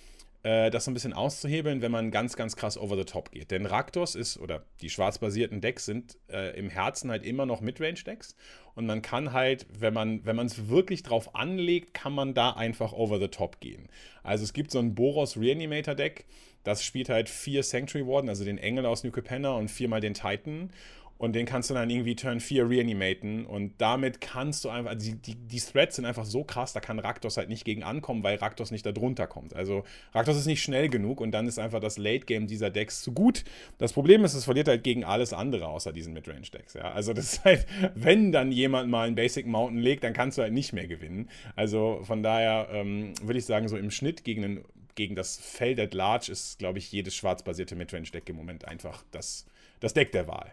äh, 0.44 0.70
das 0.70 0.86
so 0.86 0.92
ein 0.92 0.94
bisschen 0.94 1.14
auszuhebeln, 1.14 1.82
wenn 1.82 1.92
man 1.92 2.12
ganz, 2.12 2.36
ganz 2.36 2.56
krass 2.56 2.78
over 2.78 2.96
the 2.96 3.06
top 3.06 3.32
geht. 3.32 3.52
Denn 3.52 3.66
Raktos 3.66 4.16
ist, 4.16 4.38
oder 4.38 4.64
die 4.82 4.90
schwarzbasierten 4.90 5.62
Decks 5.62 5.86
sind 5.86 6.18
äh, 6.30 6.58
im 6.58 6.70
Herzen 6.70 7.10
halt 7.10 7.26
immer 7.26 7.46
noch 7.46 7.62
Midrange-Decks. 7.62 8.36
Und 8.76 8.86
man 8.86 9.02
kann 9.02 9.34
halt, 9.34 9.66
wenn 9.78 9.94
man 9.94 10.26
wenn 10.26 10.38
es 10.40 10.70
wirklich 10.70 11.04
drauf 11.04 11.36
anlegt, 11.36 11.94
kann 11.94 12.14
man 12.14 12.34
da 12.34 12.52
einfach 12.52 12.94
over 12.94 13.20
the 13.20 13.28
top 13.28 13.60
gehen. 13.60 13.90
Also 14.24 14.44
es 14.44 14.54
gibt 14.54 14.72
so 14.72 14.80
ein 14.80 14.94
Boros 14.94 15.38
Reanimator 15.38 15.96
Deck, 15.96 16.26
das 16.64 16.84
spielt 16.84 17.10
halt 17.10 17.30
vier 17.30 17.64
Sanctuary 17.64 18.06
Warden, 18.06 18.30
also 18.30 18.44
den 18.44 18.58
Engel 18.58 18.86
aus 18.86 19.04
New 19.04 19.12
Capenna 19.12 19.52
und 19.52 19.72
viermal 19.72 20.02
den 20.02 20.14
Titan. 20.14 20.70
Und 21.18 21.34
den 21.34 21.46
kannst 21.46 21.70
du 21.70 21.74
dann 21.74 21.90
irgendwie 21.90 22.16
Turn 22.16 22.40
4 22.40 22.70
reanimaten. 22.70 23.46
Und 23.46 23.74
damit 23.80 24.22
kannst 24.22 24.64
du 24.66 24.70
einfach, 24.70 24.92
also 24.92 25.12
die, 25.12 25.16
die, 25.16 25.36
die 25.36 25.60
Threads 25.60 25.96
sind 25.96 26.06
einfach 26.06 26.26
so 26.26 26.44
krass, 26.44 26.74
da 26.74 26.80
kann 26.80 27.00
Raktos 27.00 27.38
halt 27.38 27.50
nicht 27.50 27.66
gegen 27.66 27.84
ankommen, 27.84 28.24
weil 28.24 28.38
Raktos 28.38 28.72
nicht 28.72 28.86
da 28.86 28.92
drunter 28.92 29.28
kommt. 29.28 29.56
Also 29.56 29.84
Raktos 30.14 30.38
ist 30.38 30.46
nicht 30.46 30.62
schnell 30.62 30.90
genug 30.90 31.22
und 31.22 31.32
dann 31.32 31.48
ist 31.48 31.60
einfach 31.60 31.80
das 31.80 31.98
Late 31.98 32.26
Game 32.26 32.48
dieser 32.48 32.70
Decks 32.70 33.02
zu 33.02 33.14
gut. 33.14 33.44
Das 33.78 33.94
Problem 33.94 34.24
ist, 34.24 34.34
es 34.34 34.46
verliert 34.46 34.68
halt 34.68 34.84
gegen 34.84 35.04
alles 35.04 35.34
andere 35.34 35.68
außer 35.68 35.92
diesen 35.92 36.14
Midrange 36.14 36.50
Decks. 36.54 36.74
Ja? 36.74 36.92
Also 36.92 37.14
das 37.14 37.34
ist 37.34 37.46
halt, 37.46 37.66
wenn 37.96 38.32
dann 38.32 38.52
jemand 38.52 38.90
mal 38.90 39.08
einen 39.08 39.16
Basic 39.16 39.48
Mountain 39.48 39.80
legt, 39.80 40.04
dann 40.04 40.14
kannst 40.14 40.38
du 40.38 40.42
halt 40.42 40.54
nicht 40.54 40.74
mehr 40.74 40.88
gewinnen. 40.88 41.30
Also 41.56 42.00
von 42.04 42.24
daher 42.24 42.70
ähm, 42.72 43.14
würde 43.22 43.40
ich 43.40 43.46
sagen, 43.46 43.68
so 43.68 43.78
im 43.78 43.92
Schnitt 43.92 44.24
gegen 44.24 44.44
einen 44.44 44.66
gegen 44.98 45.16
das 45.16 45.38
Feld 45.38 45.80
at 45.80 45.94
Large 45.94 46.32
ist, 46.32 46.60
glaube 46.60 46.80
ich, 46.80 46.92
jedes 46.92 47.16
schwarzbasierte 47.16 47.76
Midrange-Deck 47.76 48.28
im 48.30 48.36
Moment 48.36 48.68
einfach 48.68 49.04
das, 49.12 49.46
das 49.80 49.94
Deck 49.94 50.12
der 50.12 50.28
Wahl. 50.28 50.52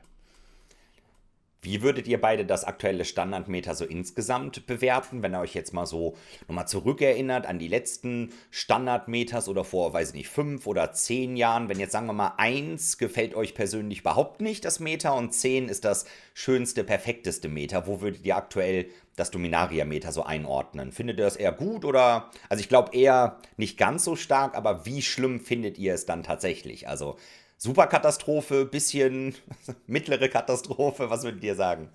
Wie 1.64 1.80
würdet 1.80 2.06
ihr 2.06 2.20
beide 2.20 2.44
das 2.44 2.64
aktuelle 2.64 3.06
Standardmeter 3.06 3.74
so 3.74 3.86
insgesamt 3.86 4.66
bewerten, 4.66 5.22
wenn 5.22 5.34
ihr 5.34 5.40
euch 5.40 5.54
jetzt 5.54 5.72
mal 5.72 5.86
so 5.86 6.14
nochmal 6.46 6.68
zurückerinnert 6.68 7.46
an 7.46 7.58
die 7.58 7.68
letzten 7.68 8.32
Standardmeters 8.50 9.48
oder 9.48 9.64
vor, 9.64 9.94
weiß 9.94 10.08
ich 10.08 10.14
nicht, 10.14 10.28
fünf 10.28 10.66
oder 10.66 10.92
zehn 10.92 11.36
Jahren? 11.36 11.70
Wenn 11.70 11.80
jetzt 11.80 11.92
sagen 11.92 12.06
wir 12.06 12.12
mal 12.12 12.34
eins 12.36 12.98
gefällt 12.98 13.34
euch 13.34 13.54
persönlich 13.54 14.00
überhaupt 14.00 14.42
nicht 14.42 14.64
das 14.66 14.78
Meter 14.78 15.14
und 15.14 15.32
zehn 15.32 15.70
ist 15.70 15.86
das 15.86 16.04
schönste, 16.34 16.84
perfekteste 16.84 17.48
Meter, 17.48 17.86
wo 17.86 18.02
würdet 18.02 18.26
ihr 18.26 18.36
aktuell 18.36 18.90
das 19.16 19.30
Dominaria-Meter 19.30 20.12
so 20.12 20.22
einordnen? 20.22 20.92
Findet 20.92 21.18
ihr 21.18 21.24
das 21.24 21.36
eher 21.36 21.52
gut 21.52 21.86
oder, 21.86 22.30
also 22.50 22.60
ich 22.60 22.68
glaube 22.68 22.94
eher 22.94 23.38
nicht 23.56 23.78
ganz 23.78 24.04
so 24.04 24.16
stark, 24.16 24.54
aber 24.54 24.84
wie 24.84 25.00
schlimm 25.00 25.40
findet 25.40 25.78
ihr 25.78 25.94
es 25.94 26.04
dann 26.04 26.22
tatsächlich? 26.22 26.88
Also 26.88 27.16
Superkatastrophe, 27.56 28.64
bisschen 28.64 29.34
mittlere 29.86 30.28
Katastrophe, 30.28 31.10
was 31.10 31.22
würdet 31.24 31.42
ihr 31.44 31.54
sagen? 31.54 31.88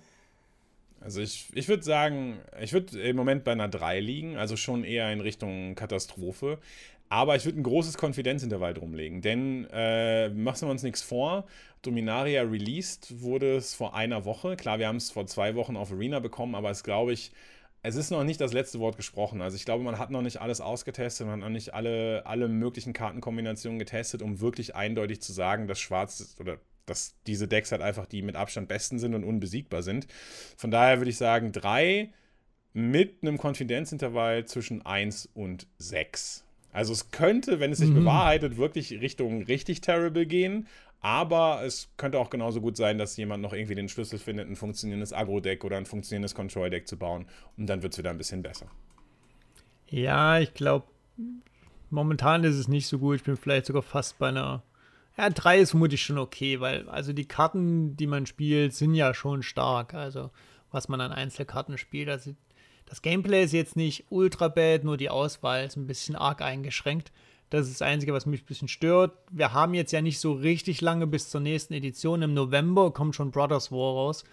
Also 1.00 1.20
ich, 1.20 1.46
ich 1.54 1.68
würde 1.68 1.82
sagen, 1.82 2.38
ich 2.60 2.72
würde 2.72 3.00
im 3.00 3.16
Moment 3.16 3.44
bei 3.44 3.52
einer 3.52 3.68
3 3.68 4.00
liegen, 4.00 4.36
also 4.36 4.56
schon 4.56 4.84
eher 4.84 5.10
in 5.12 5.20
Richtung 5.20 5.74
Katastrophe. 5.74 6.58
Aber 7.08 7.34
ich 7.34 7.44
würde 7.44 7.58
ein 7.58 7.64
großes 7.64 7.98
Konfidenzintervall 7.98 8.72
drumlegen, 8.72 9.20
denn 9.20 9.66
äh, 9.72 10.28
machen 10.28 10.68
wir 10.68 10.70
uns 10.70 10.84
nichts 10.84 11.02
vor. 11.02 11.44
Dominaria 11.82 12.42
released 12.42 13.20
wurde 13.20 13.56
es 13.56 13.74
vor 13.74 13.96
einer 13.96 14.24
Woche. 14.24 14.54
Klar, 14.56 14.78
wir 14.78 14.86
haben 14.86 14.96
es 14.96 15.10
vor 15.10 15.26
zwei 15.26 15.56
Wochen 15.56 15.76
auf 15.76 15.90
Arena 15.90 16.20
bekommen, 16.20 16.54
aber 16.54 16.70
es 16.70 16.84
glaube 16.84 17.12
ich, 17.12 17.32
es 17.82 17.96
ist 17.96 18.10
noch 18.10 18.24
nicht 18.24 18.40
das 18.40 18.52
letzte 18.52 18.78
Wort 18.78 18.96
gesprochen. 18.96 19.40
Also 19.40 19.56
ich 19.56 19.64
glaube, 19.64 19.84
man 19.84 19.98
hat 19.98 20.10
noch 20.10 20.22
nicht 20.22 20.40
alles 20.40 20.60
ausgetestet, 20.60 21.26
man 21.26 21.36
hat 21.36 21.40
noch 21.40 21.52
nicht 21.52 21.72
alle, 21.74 22.26
alle 22.26 22.48
möglichen 22.48 22.92
Kartenkombinationen 22.92 23.78
getestet, 23.78 24.22
um 24.22 24.40
wirklich 24.40 24.74
eindeutig 24.74 25.20
zu 25.20 25.32
sagen, 25.32 25.66
dass 25.66 25.80
Schwarz 25.80 26.36
oder 26.38 26.58
dass 26.86 27.14
diese 27.26 27.48
Decks 27.48 27.72
halt 27.72 27.82
einfach 27.82 28.06
die 28.06 28.22
mit 28.22 28.36
Abstand 28.36 28.68
besten 28.68 28.98
sind 28.98 29.14
und 29.14 29.24
unbesiegbar 29.24 29.82
sind. 29.82 30.06
Von 30.56 30.70
daher 30.70 30.98
würde 30.98 31.10
ich 31.10 31.16
sagen, 31.16 31.52
drei 31.52 32.12
mit 32.72 33.22
einem 33.22 33.38
Konfidenzintervall 33.38 34.44
zwischen 34.44 34.84
1 34.84 35.30
und 35.34 35.66
6. 35.78 36.44
Also 36.72 36.92
es 36.92 37.10
könnte, 37.10 37.60
wenn 37.60 37.72
es 37.72 37.78
sich 37.78 37.90
mhm. 37.90 37.96
bewahrheitet, 37.96 38.56
wirklich 38.56 38.92
Richtung 39.00 39.42
richtig 39.42 39.80
terrible 39.80 40.26
gehen, 40.26 40.68
aber 41.00 41.62
es 41.64 41.88
könnte 41.96 42.18
auch 42.18 42.28
genauso 42.28 42.60
gut 42.60 42.76
sein, 42.76 42.98
dass 42.98 43.16
jemand 43.16 43.42
noch 43.42 43.52
irgendwie 43.52 43.74
den 43.74 43.88
Schlüssel 43.88 44.18
findet, 44.18 44.48
ein 44.48 44.56
funktionierendes 44.56 45.12
Agro-Deck 45.12 45.64
oder 45.64 45.78
ein 45.78 45.86
funktionierendes 45.86 46.34
Control-Deck 46.34 46.86
zu 46.86 46.98
bauen. 46.98 47.26
Und 47.56 47.66
dann 47.66 47.82
wird 47.82 47.94
es 47.94 47.98
wieder 47.98 48.10
ein 48.10 48.18
bisschen 48.18 48.42
besser. 48.42 48.66
Ja, 49.86 50.38
ich 50.38 50.52
glaube, 50.52 50.86
momentan 51.88 52.44
ist 52.44 52.56
es 52.56 52.68
nicht 52.68 52.86
so 52.86 52.98
gut. 52.98 53.16
Ich 53.16 53.24
bin 53.24 53.36
vielleicht 53.36 53.66
sogar 53.66 53.82
fast 53.82 54.18
bei 54.18 54.28
einer. 54.28 54.62
Ja, 55.16 55.28
3 55.28 55.60
ist 55.60 55.70
vermutlich 55.70 56.02
schon 56.02 56.18
okay, 56.18 56.60
weil 56.60 56.88
also 56.88 57.12
die 57.12 57.26
Karten, 57.26 57.96
die 57.96 58.06
man 58.06 58.26
spielt, 58.26 58.74
sind 58.74 58.94
ja 58.94 59.12
schon 59.14 59.42
stark. 59.42 59.94
Also, 59.94 60.30
was 60.70 60.88
man 60.88 61.00
an 61.00 61.12
Einzelkarten 61.12 61.78
spielt. 61.78 62.08
Also, 62.08 62.34
das 62.86 63.02
Gameplay 63.02 63.44
ist 63.44 63.52
jetzt 63.52 63.76
nicht 63.76 64.06
ultra 64.10 64.48
bad, 64.48 64.84
nur 64.84 64.96
die 64.96 65.10
Auswahl 65.10 65.64
ist 65.64 65.76
ein 65.76 65.86
bisschen 65.86 66.14
arg 66.14 66.42
eingeschränkt. 66.42 67.10
Das 67.50 67.66
ist 67.66 67.80
das 67.80 67.86
Einzige, 67.86 68.12
was 68.12 68.26
mich 68.26 68.42
ein 68.42 68.46
bisschen 68.46 68.68
stört. 68.68 69.12
Wir 69.30 69.52
haben 69.52 69.74
jetzt 69.74 69.92
ja 69.92 70.00
nicht 70.00 70.20
so 70.20 70.32
richtig 70.32 70.80
lange 70.80 71.08
bis 71.08 71.28
zur 71.30 71.40
nächsten 71.40 71.74
Edition. 71.74 72.22
Im 72.22 72.32
November 72.32 72.92
kommt 72.92 73.16
schon 73.16 73.32
Brothers 73.32 73.72
War 73.72 73.94
raus. 73.94 74.24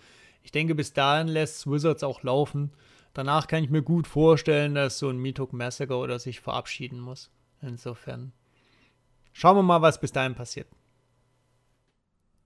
Ich 0.44 0.52
denke, 0.52 0.76
bis 0.76 0.94
dahin 0.94 1.28
lässt 1.28 1.70
Wizards 1.70 2.04
auch 2.04 2.22
laufen. 2.22 2.72
Danach 3.14 3.48
kann 3.48 3.64
ich 3.64 3.72
mir 3.72 3.82
gut 3.82 4.06
vorstellen, 4.06 4.76
dass 4.76 5.00
so 5.00 5.10
ein 5.10 5.18
Meathook 5.18 5.52
Massacre 5.52 5.98
oder 5.98 6.20
sich 6.20 6.40
verabschieden 6.40 7.00
muss. 7.00 7.32
Insofern 7.62 8.32
schauen 9.34 9.58
wir 9.58 9.64
mal, 9.64 9.82
was 9.82 10.00
bis 10.00 10.12
dahin 10.12 10.36
passiert. 10.36 10.68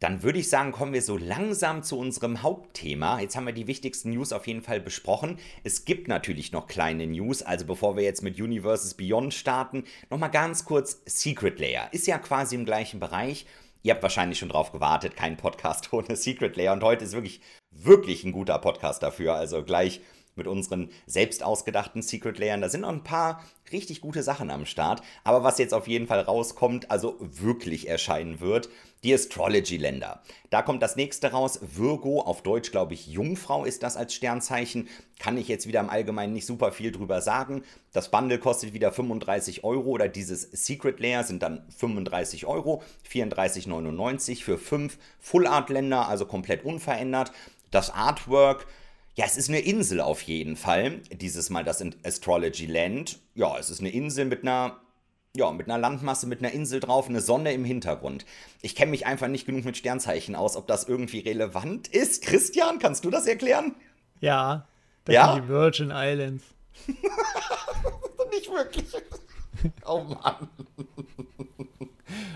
Dann 0.02 0.24
würde 0.24 0.40
ich 0.40 0.50
sagen, 0.50 0.72
kommen 0.72 0.94
wir 0.94 1.04
so 1.04 1.16
langsam 1.16 1.84
zu 1.84 1.96
unserem 1.96 2.42
Hauptthema. 2.42 3.20
Jetzt 3.20 3.36
haben 3.36 3.46
wir 3.46 3.54
die 3.54 3.68
wichtigsten 3.68 4.10
News 4.10 4.34
auf 4.34 4.48
jeden 4.48 4.64
Fall 4.64 4.82
besprochen. 4.82 5.38
Es 5.64 5.86
gibt 5.86 6.08
natürlich 6.08 6.52
noch 6.52 6.66
kleine 6.66 7.06
News, 7.06 7.44
also 7.44 7.68
bevor 7.68 7.96
wir 7.96 8.04
jetzt 8.04 8.24
mit 8.24 8.42
Universes 8.42 8.96
Beyond 8.96 9.32
starten, 9.32 9.84
nochmal 10.10 10.32
ganz 10.32 10.66
kurz 10.66 11.04
Secret 11.06 11.60
Layer. 11.60 11.88
Ist 11.92 12.08
ja 12.08 12.18
quasi 12.18 12.56
im 12.56 12.66
gleichen 12.66 13.00
Bereich. 13.00 13.46
Ihr 13.84 13.94
habt 13.94 14.02
wahrscheinlich 14.02 14.40
schon 14.40 14.50
drauf 14.50 14.72
gewartet, 14.72 15.16
kein 15.16 15.38
Podcast 15.38 15.94
ohne 15.94 16.16
Secret 16.16 16.58
Layer. 16.58 16.74
Und 16.74 16.82
heute 16.82 17.06
ist 17.06 17.14
wirklich, 17.14 17.40
wirklich 17.70 18.24
ein 18.24 18.32
guter 18.32 18.58
Podcast 18.58 19.04
dafür. 19.04 19.36
Also 19.36 19.64
gleich 19.64 20.02
mit 20.36 20.48
unseren 20.48 20.89
selbst 21.06 21.44
ausgedachten 21.44 22.02
Secret 22.02 22.39
Layern. 22.39 22.62
Da 22.62 22.70
sind 22.70 22.82
noch 22.82 22.89
ein 22.89 23.04
paar 23.04 23.44
richtig 23.72 24.02
gute 24.02 24.24
Sachen 24.24 24.50
am 24.50 24.65
Start. 24.65 25.02
Aber 25.24 25.44
was 25.44 25.58
jetzt 25.58 25.74
auf 25.74 25.88
jeden 25.88 26.08
Fall 26.08 26.22
rauskommt, 26.22 26.91
also 26.91 27.17
wirklich 27.20 27.88
erscheinen 27.88 28.39
wird, 28.39 28.70
die 29.04 29.13
Astrology-Länder. 29.13 30.22
Da 30.52 30.62
kommt 30.62 30.84
das 30.84 30.96
nächste 30.96 31.32
raus. 31.32 31.60
Virgo, 31.62 32.22
auf 32.22 32.44
Deutsch 32.44 32.72
glaube 32.72 32.94
ich 32.94 33.08
Jungfrau 33.08 33.65
ist 33.65 33.82
das 33.84 33.98
als 33.98 34.13
Sternzeichen. 34.13 34.89
Kann 35.20 35.38
ich 35.38 35.48
jetzt 35.48 35.67
wieder 35.67 35.80
im 35.80 35.89
Allgemeinen 35.89 36.34
nicht 36.34 36.46
super 36.46 36.72
viel 36.72 36.91
drüber 36.91 37.22
sagen. 37.22 37.63
Das 37.94 38.12
Bundle 38.12 38.38
kostet 38.38 38.74
wieder 38.74 38.91
35 38.91 39.63
Euro 39.63 39.89
oder 39.89 40.08
dieses 40.08 40.44
Secret 40.52 41.00
Layer 41.00 41.24
sind 41.24 41.41
dann 41.41 41.65
35 41.78 42.46
Euro. 42.46 42.84
34,99 43.10 44.44
für 44.44 44.58
fünf 44.58 44.98
Full 45.20 45.48
Art 45.48 45.70
Länder, 45.70 46.08
also 46.08 46.26
komplett 46.26 46.63
unverändert. 46.63 47.32
Das 47.72 47.89
Artwork 47.89 48.67
ja, 49.15 49.26
es 49.26 49.38
ist 49.38 49.50
eine 49.50 49.60
Insel 49.60 50.02
auf 50.02 50.21
jeden 50.21 50.56
Fall. 50.56 51.00
Dieses 51.12 51.50
Mal 51.50 51.63
das 51.63 51.84
Astrology 52.04 52.65
Land. 52.65 53.19
Ja, 53.36 53.58
es 53.58 53.69
ist 53.69 53.80
eine 53.80 53.89
Insel 53.89 54.26
mit 54.26 54.43
einer 54.43 54.80
ja, 55.36 55.52
mit 55.52 55.67
einer 55.67 55.78
Landmasse, 55.78 56.28
mit 56.28 56.39
einer 56.39 56.52
Insel 56.52 56.80
drauf, 56.82 57.08
eine 57.08 57.21
Sonne 57.21 57.54
im 57.54 57.63
Hintergrund. 57.63 58.26
Ich 58.62 58.76
kenne 58.76 58.91
mich 58.91 59.06
einfach 59.06 59.30
nicht 59.30 59.45
genug 59.45 59.63
mit 59.63 59.78
Sternzeichen 59.78 60.36
aus, 60.36 60.58
ob 60.58 60.67
das 60.67 60.89
irgendwie 60.89 61.19
relevant 61.19 61.88
ist. 61.88 62.21
Christian, 62.24 62.80
kannst 62.80 63.06
du 63.06 63.10
das 63.10 63.28
erklären? 63.28 63.76
Ja, 64.19 64.67
das 65.06 65.15
ja? 65.15 65.34
sind 65.34 65.43
die 65.43 65.50
Virgin 65.50 65.91
Islands. 65.93 66.43
nicht 68.32 68.52
wirklich. 68.52 68.86
Oh 69.86 70.02
Mann. 70.02 70.50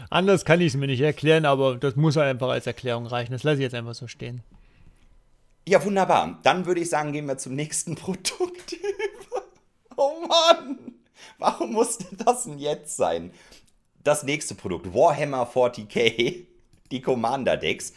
Anders 0.10 0.46
kann 0.46 0.62
ich 0.62 0.68
es 0.68 0.76
mir 0.76 0.88
nicht 0.88 1.02
erklären, 1.02 1.46
aber 1.46 1.76
das 1.76 1.96
muss 1.96 2.18
einfach 2.18 2.50
als 2.50 2.68
Erklärung 2.68 3.08
reichen. 3.08 3.34
Das 3.34 3.44
lasse 3.44 3.58
ich 3.58 3.64
jetzt 3.64 3.76
einfach 3.76 3.96
so 3.96 4.08
stehen. 4.08 4.42
Ja, 5.68 5.84
wunderbar. 5.84 6.40
Dann 6.44 6.68
würde 6.68 6.82
ich 6.82 6.90
sagen, 6.90 7.12
gehen 7.12 7.26
wir 7.26 7.38
zum 7.38 7.56
nächsten 7.56 7.96
Produkt 7.96 8.74
über. 8.74 9.44
Oh 9.98 10.26
Mann! 10.28 10.94
Warum 11.40 11.74
musste 11.74 12.06
das 12.16 12.44
denn 12.44 12.60
jetzt 12.60 12.98
sein? 12.98 13.32
Das 14.04 14.24
nächste 14.24 14.54
Produkt, 14.54 14.94
Warhammer 14.94 15.50
40k, 15.52 16.46
die 16.92 17.02
Commander 17.02 17.58
Decks 17.58 17.94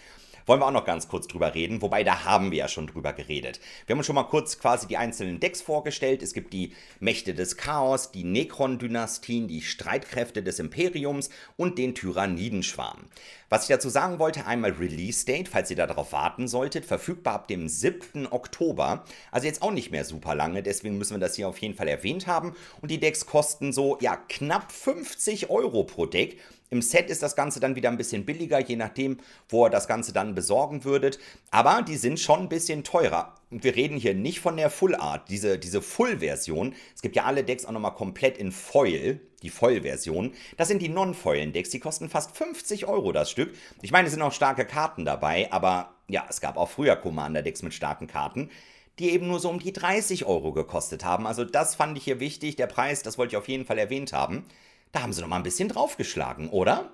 wollen 0.49 0.61
wir 0.61 0.67
auch 0.67 0.73
noch 0.73 0.85
ganz 0.85 1.09
kurz 1.09 1.27
drüber 1.27 1.55
reden, 1.55 1.83
wobei 1.83 2.05
da 2.05 2.25
haben 2.25 2.51
wir 2.51 2.59
ja 2.59 2.69
schon 2.69 2.87
drüber 2.87 3.13
geredet. 3.13 3.61
Wir 3.87 3.95
haben 3.95 3.99
uns 3.99 4.07
schon 4.07 4.15
mal 4.15 4.25
kurz 4.25 4.59
quasi 4.59 4.87
die 4.87 4.97
einzelnen 4.97 5.41
Decks 5.41 5.61
vorgestellt. 5.61 6.23
Es 6.23 6.33
gibt 6.33 6.53
die 6.53 6.73
Mächte 7.01 7.35
des 7.35 7.57
Chaos, 7.57 8.11
die 8.11 8.25
Necron-Dynastien, 8.25 9.47
die 9.47 9.61
Streitkräfte 9.61 10.43
des 10.43 10.59
Imperiums 10.59 11.31
und 11.57 11.79
den 11.79 11.95
Tyrannidenschwarm. 11.95 13.05
Was 13.51 13.63
ich 13.63 13.69
dazu 13.69 13.89
sagen 13.89 14.19
wollte, 14.19 14.47
einmal 14.47 14.73
Release 14.73 15.25
Date, 15.25 15.49
falls 15.49 15.71
ihr 15.71 15.77
darauf 15.77 16.13
warten 16.13 16.49
solltet, 16.49 16.85
verfügbar 16.85 17.35
ab 17.35 17.49
dem 17.49 17.67
7. 17.67 18.27
Oktober. 18.31 19.05
Also 19.31 19.47
jetzt 19.47 19.63
auch 19.63 19.71
nicht 19.71 19.91
mehr 19.91 20.05
super 20.05 20.35
lange, 20.35 20.63
deswegen 20.63 20.99
müssen 20.99 21.15
wir 21.15 21.21
das 21.21 21.37
hier 21.37 21.49
auf 21.49 21.59
jeden 21.59 21.75
Fall 21.75 21.89
erwähnt 21.89 22.27
haben. 22.27 22.55
Und 22.83 22.91
die 22.91 23.01
Decks 23.01 23.25
kosten 23.25 23.73
so, 23.73 23.97
ja, 24.01 24.17
knapp 24.17 24.71
50 24.71 25.49
Euro 25.49 25.85
pro 25.85 26.05
Deck. 26.05 26.39
Im 26.71 26.83
Set 26.83 27.11
ist 27.11 27.23
das 27.23 27.37
Ganze 27.37 27.61
dann 27.61 27.77
wieder 27.77 27.89
ein 27.89 27.97
bisschen 27.97 28.27
billiger, 28.27 28.61
je 28.61 28.77
nachdem, 28.77 29.19
wo 29.49 29.67
ihr 29.67 29.71
das 29.71 29.89
Ganze 29.89 30.13
dann 30.13 30.35
besorgen 30.35 30.85
würdet. 30.85 31.19
Aber 31.51 31.83
die 31.83 31.97
sind 31.97 32.21
schon 32.21 32.41
ein 32.41 32.49
bisschen 32.49 32.85
teurer. 32.85 33.35
und 33.51 33.65
wir 33.65 33.75
reden 33.75 33.97
hier 33.97 34.15
nicht 34.15 34.41
von 34.41 34.57
der 34.57 34.69
Full 34.71 34.95
Art, 34.95 35.31
diese, 35.31 35.59
diese 35.59 35.81
Full-Version. 35.81 36.75
Es 36.95 37.01
gibt 37.01 37.17
ja 37.17 37.25
alle 37.25 37.45
Decks 37.45 37.65
auch 37.65 37.73
nochmal 37.73 37.95
komplett 37.95 38.37
in 38.37 38.53
Foil, 38.53 39.21
die 39.43 39.51
Foil-Version. 39.51 40.33
Das 40.57 40.69
sind 40.69 40.83
die 40.83 40.91
Non-Foilen-Decks, 40.91 41.71
die 41.71 41.81
kosten 41.81 42.11
fast 42.11 42.37
50 42.37 42.87
Euro 42.87 43.13
das 43.13 43.31
Stück. 43.31 43.55
Ich 43.81 43.91
meine, 43.91 44.07
es 44.07 44.13
sind 44.13 44.23
auch 44.23 44.33
starke 44.33 44.67
Karten 44.67 45.05
dabei, 45.05 45.51
aber 45.51 45.95
ja, 46.09 46.27
es 46.29 46.41
gab 46.41 46.57
auch 46.57 46.69
früher 46.69 46.97
Commander-Decks 46.97 47.63
mit 47.63 47.73
starken 47.73 48.07
Karten, 48.07 48.51
die 48.99 49.11
eben 49.11 49.29
nur 49.29 49.41
so 49.41 49.49
um 49.49 49.61
die 49.61 49.73
30 49.73 50.27
Euro 50.27 50.53
gekostet 50.53 51.05
haben. 51.05 51.27
Also 51.27 51.45
das 51.45 51.75
fand 51.75 51.97
ich 51.97 52.05
hier 52.05 52.21
wichtig, 52.21 52.57
der 52.57 52.67
Preis, 52.67 53.03
das 53.03 53.17
wollte 53.17 53.33
ich 53.33 53.37
auf 53.37 53.49
jeden 53.49 53.65
Fall 53.65 53.79
erwähnt 53.79 54.13
haben. 54.13 54.45
Da 54.93 55.03
haben 55.03 55.13
sie 55.13 55.21
nochmal 55.21 55.41
ein 55.41 55.45
bisschen 55.45 55.69
draufgeschlagen, 55.69 56.51
oder? 56.51 56.91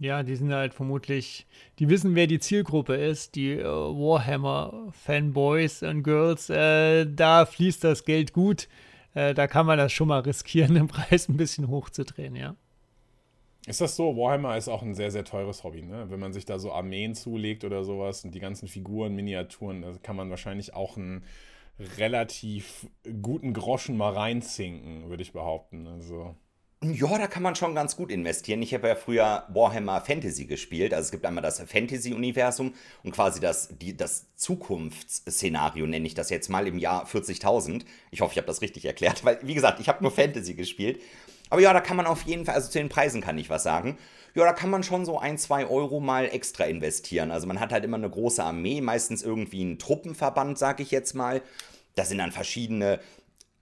Ja, 0.00 0.22
die 0.22 0.34
sind 0.34 0.52
halt 0.52 0.72
vermutlich, 0.72 1.46
die 1.78 1.90
wissen, 1.90 2.14
wer 2.14 2.26
die 2.26 2.38
Zielgruppe 2.38 2.94
ist, 2.94 3.34
die 3.34 3.52
äh, 3.52 3.64
Warhammer-Fanboys 3.64 5.82
und 5.82 6.02
Girls. 6.02 6.48
Äh, 6.48 7.04
da 7.06 7.44
fließt 7.44 7.84
das 7.84 8.06
Geld 8.06 8.32
gut. 8.32 8.68
Äh, 9.12 9.34
da 9.34 9.46
kann 9.46 9.66
man 9.66 9.76
das 9.76 9.92
schon 9.92 10.08
mal 10.08 10.20
riskieren, 10.20 10.74
den 10.74 10.88
Preis 10.88 11.28
ein 11.28 11.36
bisschen 11.36 11.68
hochzudrehen, 11.68 12.34
ja. 12.34 12.56
Ist 13.66 13.82
das 13.82 13.94
so? 13.94 14.16
Warhammer 14.16 14.56
ist 14.56 14.68
auch 14.68 14.80
ein 14.80 14.94
sehr, 14.94 15.10
sehr 15.10 15.24
teures 15.24 15.64
Hobby, 15.64 15.82
ne? 15.82 16.06
Wenn 16.08 16.18
man 16.18 16.32
sich 16.32 16.46
da 16.46 16.58
so 16.58 16.72
Armeen 16.72 17.14
zulegt 17.14 17.62
oder 17.64 17.84
sowas 17.84 18.24
und 18.24 18.34
die 18.34 18.40
ganzen 18.40 18.68
Figuren, 18.68 19.14
Miniaturen, 19.14 19.82
da 19.82 19.92
kann 20.02 20.16
man 20.16 20.30
wahrscheinlich 20.30 20.72
auch 20.72 20.96
einen 20.96 21.24
relativ 21.98 22.88
guten 23.20 23.52
Groschen 23.52 23.98
mal 23.98 24.14
reinzinken, 24.14 25.10
würde 25.10 25.22
ich 25.22 25.32
behaupten. 25.32 25.86
Also. 25.86 26.36
Ja, 26.82 27.18
da 27.18 27.26
kann 27.26 27.42
man 27.42 27.54
schon 27.56 27.74
ganz 27.74 27.94
gut 27.94 28.10
investieren. 28.10 28.62
Ich 28.62 28.72
habe 28.72 28.88
ja 28.88 28.94
früher 28.94 29.44
Warhammer 29.48 30.00
Fantasy 30.00 30.46
gespielt. 30.46 30.94
Also 30.94 31.08
es 31.08 31.10
gibt 31.10 31.26
einmal 31.26 31.42
das 31.42 31.60
Fantasy-Universum 31.60 32.72
und 33.04 33.12
quasi 33.12 33.38
das, 33.38 33.68
die, 33.78 33.94
das 33.94 34.34
Zukunftsszenario, 34.36 35.86
nenne 35.86 36.06
ich 36.06 36.14
das 36.14 36.30
jetzt 36.30 36.48
mal, 36.48 36.66
im 36.66 36.78
Jahr 36.78 37.04
40.000. 37.04 37.84
Ich 38.10 38.22
hoffe, 38.22 38.32
ich 38.32 38.38
habe 38.38 38.46
das 38.46 38.62
richtig 38.62 38.86
erklärt, 38.86 39.24
weil, 39.26 39.38
wie 39.42 39.52
gesagt, 39.52 39.78
ich 39.78 39.90
habe 39.90 40.02
nur 40.02 40.10
Fantasy 40.10 40.54
gespielt. 40.54 41.02
Aber 41.50 41.60
ja, 41.60 41.74
da 41.74 41.82
kann 41.82 41.98
man 41.98 42.06
auf 42.06 42.22
jeden 42.22 42.46
Fall, 42.46 42.54
also 42.54 42.70
zu 42.70 42.78
den 42.78 42.88
Preisen 42.88 43.20
kann 43.20 43.36
ich 43.36 43.50
was 43.50 43.62
sagen. 43.62 43.98
Ja, 44.34 44.46
da 44.46 44.54
kann 44.54 44.70
man 44.70 44.82
schon 44.82 45.04
so 45.04 45.18
ein, 45.18 45.36
zwei 45.36 45.66
Euro 45.66 46.00
mal 46.00 46.26
extra 46.32 46.64
investieren. 46.64 47.30
Also 47.30 47.46
man 47.46 47.60
hat 47.60 47.72
halt 47.72 47.84
immer 47.84 47.98
eine 47.98 48.08
große 48.08 48.42
Armee, 48.42 48.80
meistens 48.80 49.22
irgendwie 49.22 49.60
einen 49.60 49.78
Truppenverband, 49.78 50.56
sag 50.56 50.80
ich 50.80 50.92
jetzt 50.92 51.12
mal. 51.12 51.42
Da 51.94 52.06
sind 52.06 52.18
dann 52.18 52.32
verschiedene 52.32 53.00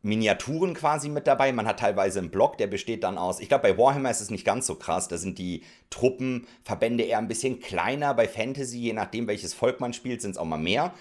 Miniaturen 0.09 0.75
quasi 0.75 1.09
mit 1.09 1.27
dabei. 1.27 1.53
Man 1.53 1.67
hat 1.67 1.81
teilweise 1.81 2.19
einen 2.19 2.31
Block, 2.31 2.59
der 2.59 2.67
besteht 2.67 3.05
dann 3.05 3.19
aus. 3.19 3.41
Ich 3.41 3.49
glaube, 3.49 3.63
bei 3.63 3.79
Warhammer 3.79 4.11
ist 4.11 4.21
es 4.21 4.31
nicht 4.31 4.45
ganz 4.45 4.67
so 4.67 4.75
krass. 4.75 5.09
Da 5.09 5.19
sind 5.19 5.39
die 5.39 5.63
Truppenverbände 5.91 7.05
eher 7.05 7.19
ein 7.19 7.29
bisschen 7.29 7.61
kleiner. 7.61 8.15
Bei 8.15 8.27
Fantasy, 8.27 8.79
je 8.79 8.93
nachdem, 8.93 9.27
welches 9.27 9.55
Volk 9.55 9.81
man 9.81 9.93
spielt, 9.93 10.23
sind 10.23 10.33
es 10.33 10.39
auch 10.39 10.45
mal 10.45 10.57
mehr. 10.57 10.93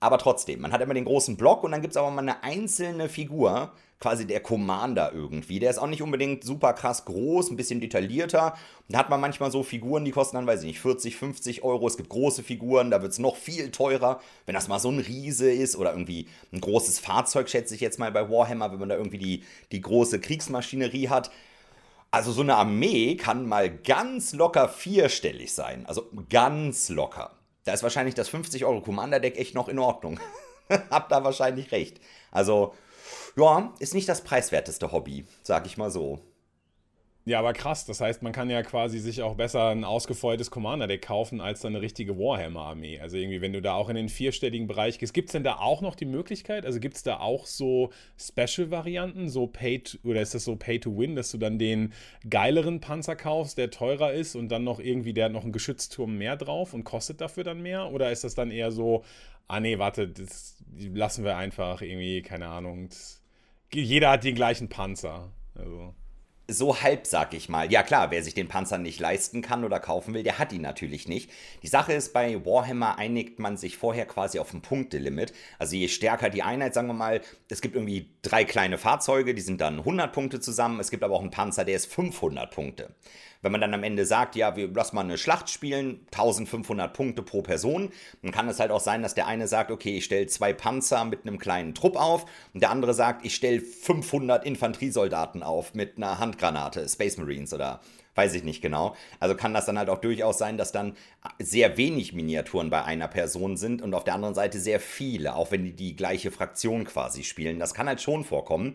Aber 0.00 0.18
trotzdem, 0.18 0.60
man 0.60 0.72
hat 0.72 0.80
immer 0.80 0.94
den 0.94 1.04
großen 1.04 1.36
Block 1.36 1.64
und 1.64 1.72
dann 1.72 1.82
gibt 1.82 1.92
es 1.92 1.96
aber 1.96 2.10
mal 2.10 2.22
eine 2.22 2.42
einzelne 2.44 3.08
Figur, 3.08 3.72
quasi 4.00 4.26
der 4.26 4.40
Commander 4.40 5.12
irgendwie. 5.12 5.58
Der 5.58 5.70
ist 5.70 5.78
auch 5.78 5.88
nicht 5.88 6.02
unbedingt 6.02 6.44
super 6.44 6.72
krass 6.72 7.04
groß, 7.04 7.50
ein 7.50 7.56
bisschen 7.56 7.80
detaillierter. 7.80 8.54
Da 8.88 8.98
hat 8.98 9.10
man 9.10 9.20
manchmal 9.20 9.50
so 9.50 9.62
Figuren, 9.62 10.04
die 10.04 10.12
kosten 10.12 10.36
dann, 10.36 10.46
weiß 10.46 10.60
ich 10.60 10.66
nicht, 10.66 10.80
40, 10.80 11.16
50 11.16 11.64
Euro. 11.64 11.86
Es 11.86 11.96
gibt 11.96 12.08
große 12.08 12.42
Figuren, 12.44 12.90
da 12.90 13.02
wird 13.02 13.12
es 13.12 13.18
noch 13.18 13.36
viel 13.36 13.70
teurer. 13.70 14.20
Wenn 14.46 14.54
das 14.54 14.68
mal 14.68 14.78
so 14.78 14.90
ein 14.90 15.00
Riese 15.00 15.50
ist 15.50 15.76
oder 15.76 15.92
irgendwie 15.92 16.28
ein 16.52 16.60
großes 16.60 17.00
Fahrzeug, 17.00 17.48
schätze 17.48 17.74
ich 17.74 17.80
jetzt 17.80 17.98
mal 17.98 18.12
bei 18.12 18.30
Warhammer, 18.30 18.70
wenn 18.70 18.78
man 18.78 18.88
da 18.88 18.96
irgendwie 18.96 19.18
die, 19.18 19.44
die 19.72 19.80
große 19.80 20.20
Kriegsmaschinerie 20.20 21.08
hat. 21.08 21.30
Also 22.10 22.32
so 22.32 22.40
eine 22.42 22.54
Armee 22.54 23.16
kann 23.16 23.46
mal 23.46 23.68
ganz 23.68 24.32
locker 24.32 24.68
vierstellig 24.68 25.52
sein. 25.52 25.84
Also 25.86 26.08
ganz 26.30 26.88
locker. 26.88 27.32
Da 27.64 27.72
ist 27.72 27.82
wahrscheinlich 27.82 28.14
das 28.14 28.28
50 28.28 28.64
Euro 28.64 28.80
Commander-Deck 28.80 29.36
echt 29.36 29.54
noch 29.54 29.68
in 29.68 29.78
Ordnung. 29.78 30.20
Hab 30.90 31.08
da 31.08 31.24
wahrscheinlich 31.24 31.72
recht. 31.72 32.00
Also 32.30 32.74
ja, 33.38 33.72
ist 33.78 33.94
nicht 33.94 34.08
das 34.08 34.22
preiswerteste 34.22 34.92
Hobby, 34.92 35.24
sag 35.42 35.66
ich 35.66 35.76
mal 35.76 35.90
so. 35.90 36.20
Ja, 37.28 37.40
aber 37.40 37.52
krass. 37.52 37.84
Das 37.84 38.00
heißt, 38.00 38.22
man 38.22 38.32
kann 38.32 38.48
ja 38.48 38.62
quasi 38.62 38.98
sich 38.98 39.20
auch 39.20 39.34
besser 39.34 39.68
ein 39.68 39.84
ausgefeultes 39.84 40.50
Commander-Deck 40.50 41.02
kaufen 41.02 41.42
als 41.42 41.60
dann 41.60 41.74
eine 41.74 41.82
richtige 41.82 42.18
Warhammer-Armee. 42.18 43.00
Also 43.00 43.18
irgendwie, 43.18 43.42
wenn 43.42 43.52
du 43.52 43.60
da 43.60 43.74
auch 43.74 43.90
in 43.90 43.96
den 43.96 44.08
vierstelligen 44.08 44.66
Bereich 44.66 44.98
gehst, 44.98 45.12
gibt 45.12 45.28
es 45.28 45.32
denn 45.32 45.44
da 45.44 45.56
auch 45.56 45.82
noch 45.82 45.94
die 45.94 46.06
Möglichkeit? 46.06 46.64
Also 46.64 46.80
gibt 46.80 46.96
es 46.96 47.02
da 47.02 47.20
auch 47.20 47.44
so 47.44 47.90
Special-Varianten, 48.18 49.28
so 49.28 49.46
Pay 49.46 49.82
oder 50.04 50.22
ist 50.22 50.34
das 50.34 50.44
so 50.44 50.56
Pay 50.56 50.80
to 50.80 50.96
Win, 50.96 51.16
dass 51.16 51.30
du 51.30 51.36
dann 51.36 51.58
den 51.58 51.92
geileren 52.30 52.80
Panzer 52.80 53.14
kaufst, 53.14 53.58
der 53.58 53.70
teurer 53.70 54.14
ist 54.14 54.34
und 54.34 54.48
dann 54.48 54.64
noch 54.64 54.80
irgendwie, 54.80 55.12
der 55.12 55.26
hat 55.26 55.32
noch 55.32 55.42
einen 55.42 55.52
Geschützturm 55.52 56.16
mehr 56.16 56.36
drauf 56.36 56.72
und 56.72 56.84
kostet 56.84 57.20
dafür 57.20 57.44
dann 57.44 57.60
mehr? 57.60 57.92
Oder 57.92 58.10
ist 58.10 58.24
das 58.24 58.36
dann 58.36 58.50
eher 58.50 58.72
so, 58.72 59.04
ah 59.48 59.60
nee, 59.60 59.78
warte, 59.78 60.08
das 60.08 60.56
lassen 60.78 61.24
wir 61.24 61.36
einfach 61.36 61.82
irgendwie, 61.82 62.22
keine 62.22 62.48
Ahnung, 62.48 62.88
das, 62.88 63.17
jeder 63.72 64.10
hat 64.10 64.24
den 64.24 64.34
gleichen 64.34 64.68
Panzer. 64.68 65.30
Also 65.54 65.94
so 66.50 66.80
halb, 66.80 67.06
sag 67.06 67.34
ich 67.34 67.50
mal. 67.50 67.70
Ja 67.70 67.82
klar, 67.82 68.10
wer 68.10 68.22
sich 68.22 68.32
den 68.32 68.48
Panzer 68.48 68.78
nicht 68.78 69.00
leisten 69.00 69.42
kann 69.42 69.64
oder 69.64 69.80
kaufen 69.80 70.14
will, 70.14 70.22
der 70.22 70.38
hat 70.38 70.52
ihn 70.52 70.62
natürlich 70.62 71.06
nicht. 71.06 71.30
Die 71.62 71.68
Sache 71.68 71.92
ist, 71.92 72.14
bei 72.14 72.42
Warhammer 72.46 72.96
einigt 72.96 73.38
man 73.38 73.58
sich 73.58 73.76
vorher 73.76 74.06
quasi 74.06 74.38
auf 74.38 74.54
ein 74.54 74.62
Punktelimit. 74.62 75.34
Also 75.58 75.76
je 75.76 75.88
stärker 75.88 76.30
die 76.30 76.42
Einheit, 76.42 76.72
sagen 76.72 76.86
wir 76.86 76.94
mal, 76.94 77.20
es 77.50 77.60
gibt 77.60 77.74
irgendwie 77.74 78.08
drei 78.22 78.44
kleine 78.44 78.78
Fahrzeuge, 78.78 79.34
die 79.34 79.42
sind 79.42 79.60
dann 79.60 79.80
100 79.80 80.10
Punkte 80.10 80.40
zusammen. 80.40 80.80
Es 80.80 80.90
gibt 80.90 81.02
aber 81.04 81.14
auch 81.14 81.20
einen 81.20 81.30
Panzer, 81.30 81.66
der 81.66 81.76
ist 81.76 81.92
500 81.92 82.50
Punkte. 82.50 82.94
Wenn 83.40 83.52
man 83.52 83.60
dann 83.60 83.74
am 83.74 83.84
Ende 83.84 84.04
sagt, 84.04 84.34
ja, 84.34 84.56
wir 84.56 84.68
lassen 84.68 84.96
mal 84.96 85.02
eine 85.02 85.18
Schlacht 85.18 85.48
spielen, 85.48 86.00
1500 86.06 86.92
Punkte 86.92 87.22
pro 87.22 87.42
Person, 87.42 87.90
dann 88.22 88.32
kann 88.32 88.48
es 88.48 88.58
halt 88.58 88.70
auch 88.70 88.80
sein, 88.80 89.02
dass 89.02 89.14
der 89.14 89.26
eine 89.26 89.46
sagt, 89.46 89.70
okay, 89.70 89.98
ich 89.98 90.04
stelle 90.04 90.26
zwei 90.26 90.52
Panzer 90.52 91.04
mit 91.04 91.22
einem 91.22 91.38
kleinen 91.38 91.74
Trupp 91.74 91.96
auf 91.96 92.26
und 92.52 92.62
der 92.62 92.70
andere 92.70 92.94
sagt, 92.94 93.24
ich 93.24 93.34
stelle 93.34 93.60
500 93.60 94.44
Infanteriesoldaten 94.44 95.42
auf 95.42 95.74
mit 95.74 95.96
einer 95.96 96.18
Handgranate, 96.18 96.88
Space 96.88 97.16
Marines 97.16 97.52
oder 97.52 97.80
weiß 98.18 98.34
ich 98.34 98.42
nicht 98.42 98.60
genau. 98.60 98.96
Also 99.20 99.36
kann 99.36 99.54
das 99.54 99.66
dann 99.66 99.78
halt 99.78 99.88
auch 99.88 100.00
durchaus 100.00 100.38
sein, 100.38 100.58
dass 100.58 100.72
dann 100.72 100.96
sehr 101.38 101.76
wenig 101.76 102.12
Miniaturen 102.12 102.68
bei 102.68 102.84
einer 102.84 103.06
Person 103.06 103.56
sind 103.56 103.80
und 103.80 103.94
auf 103.94 104.02
der 104.02 104.14
anderen 104.14 104.34
Seite 104.34 104.58
sehr 104.58 104.80
viele, 104.80 105.36
auch 105.36 105.52
wenn 105.52 105.62
die 105.62 105.72
die 105.72 105.94
gleiche 105.94 106.32
Fraktion 106.32 106.84
quasi 106.84 107.22
spielen. 107.22 107.60
Das 107.60 107.74
kann 107.74 107.86
halt 107.86 108.02
schon 108.02 108.24
vorkommen. 108.24 108.74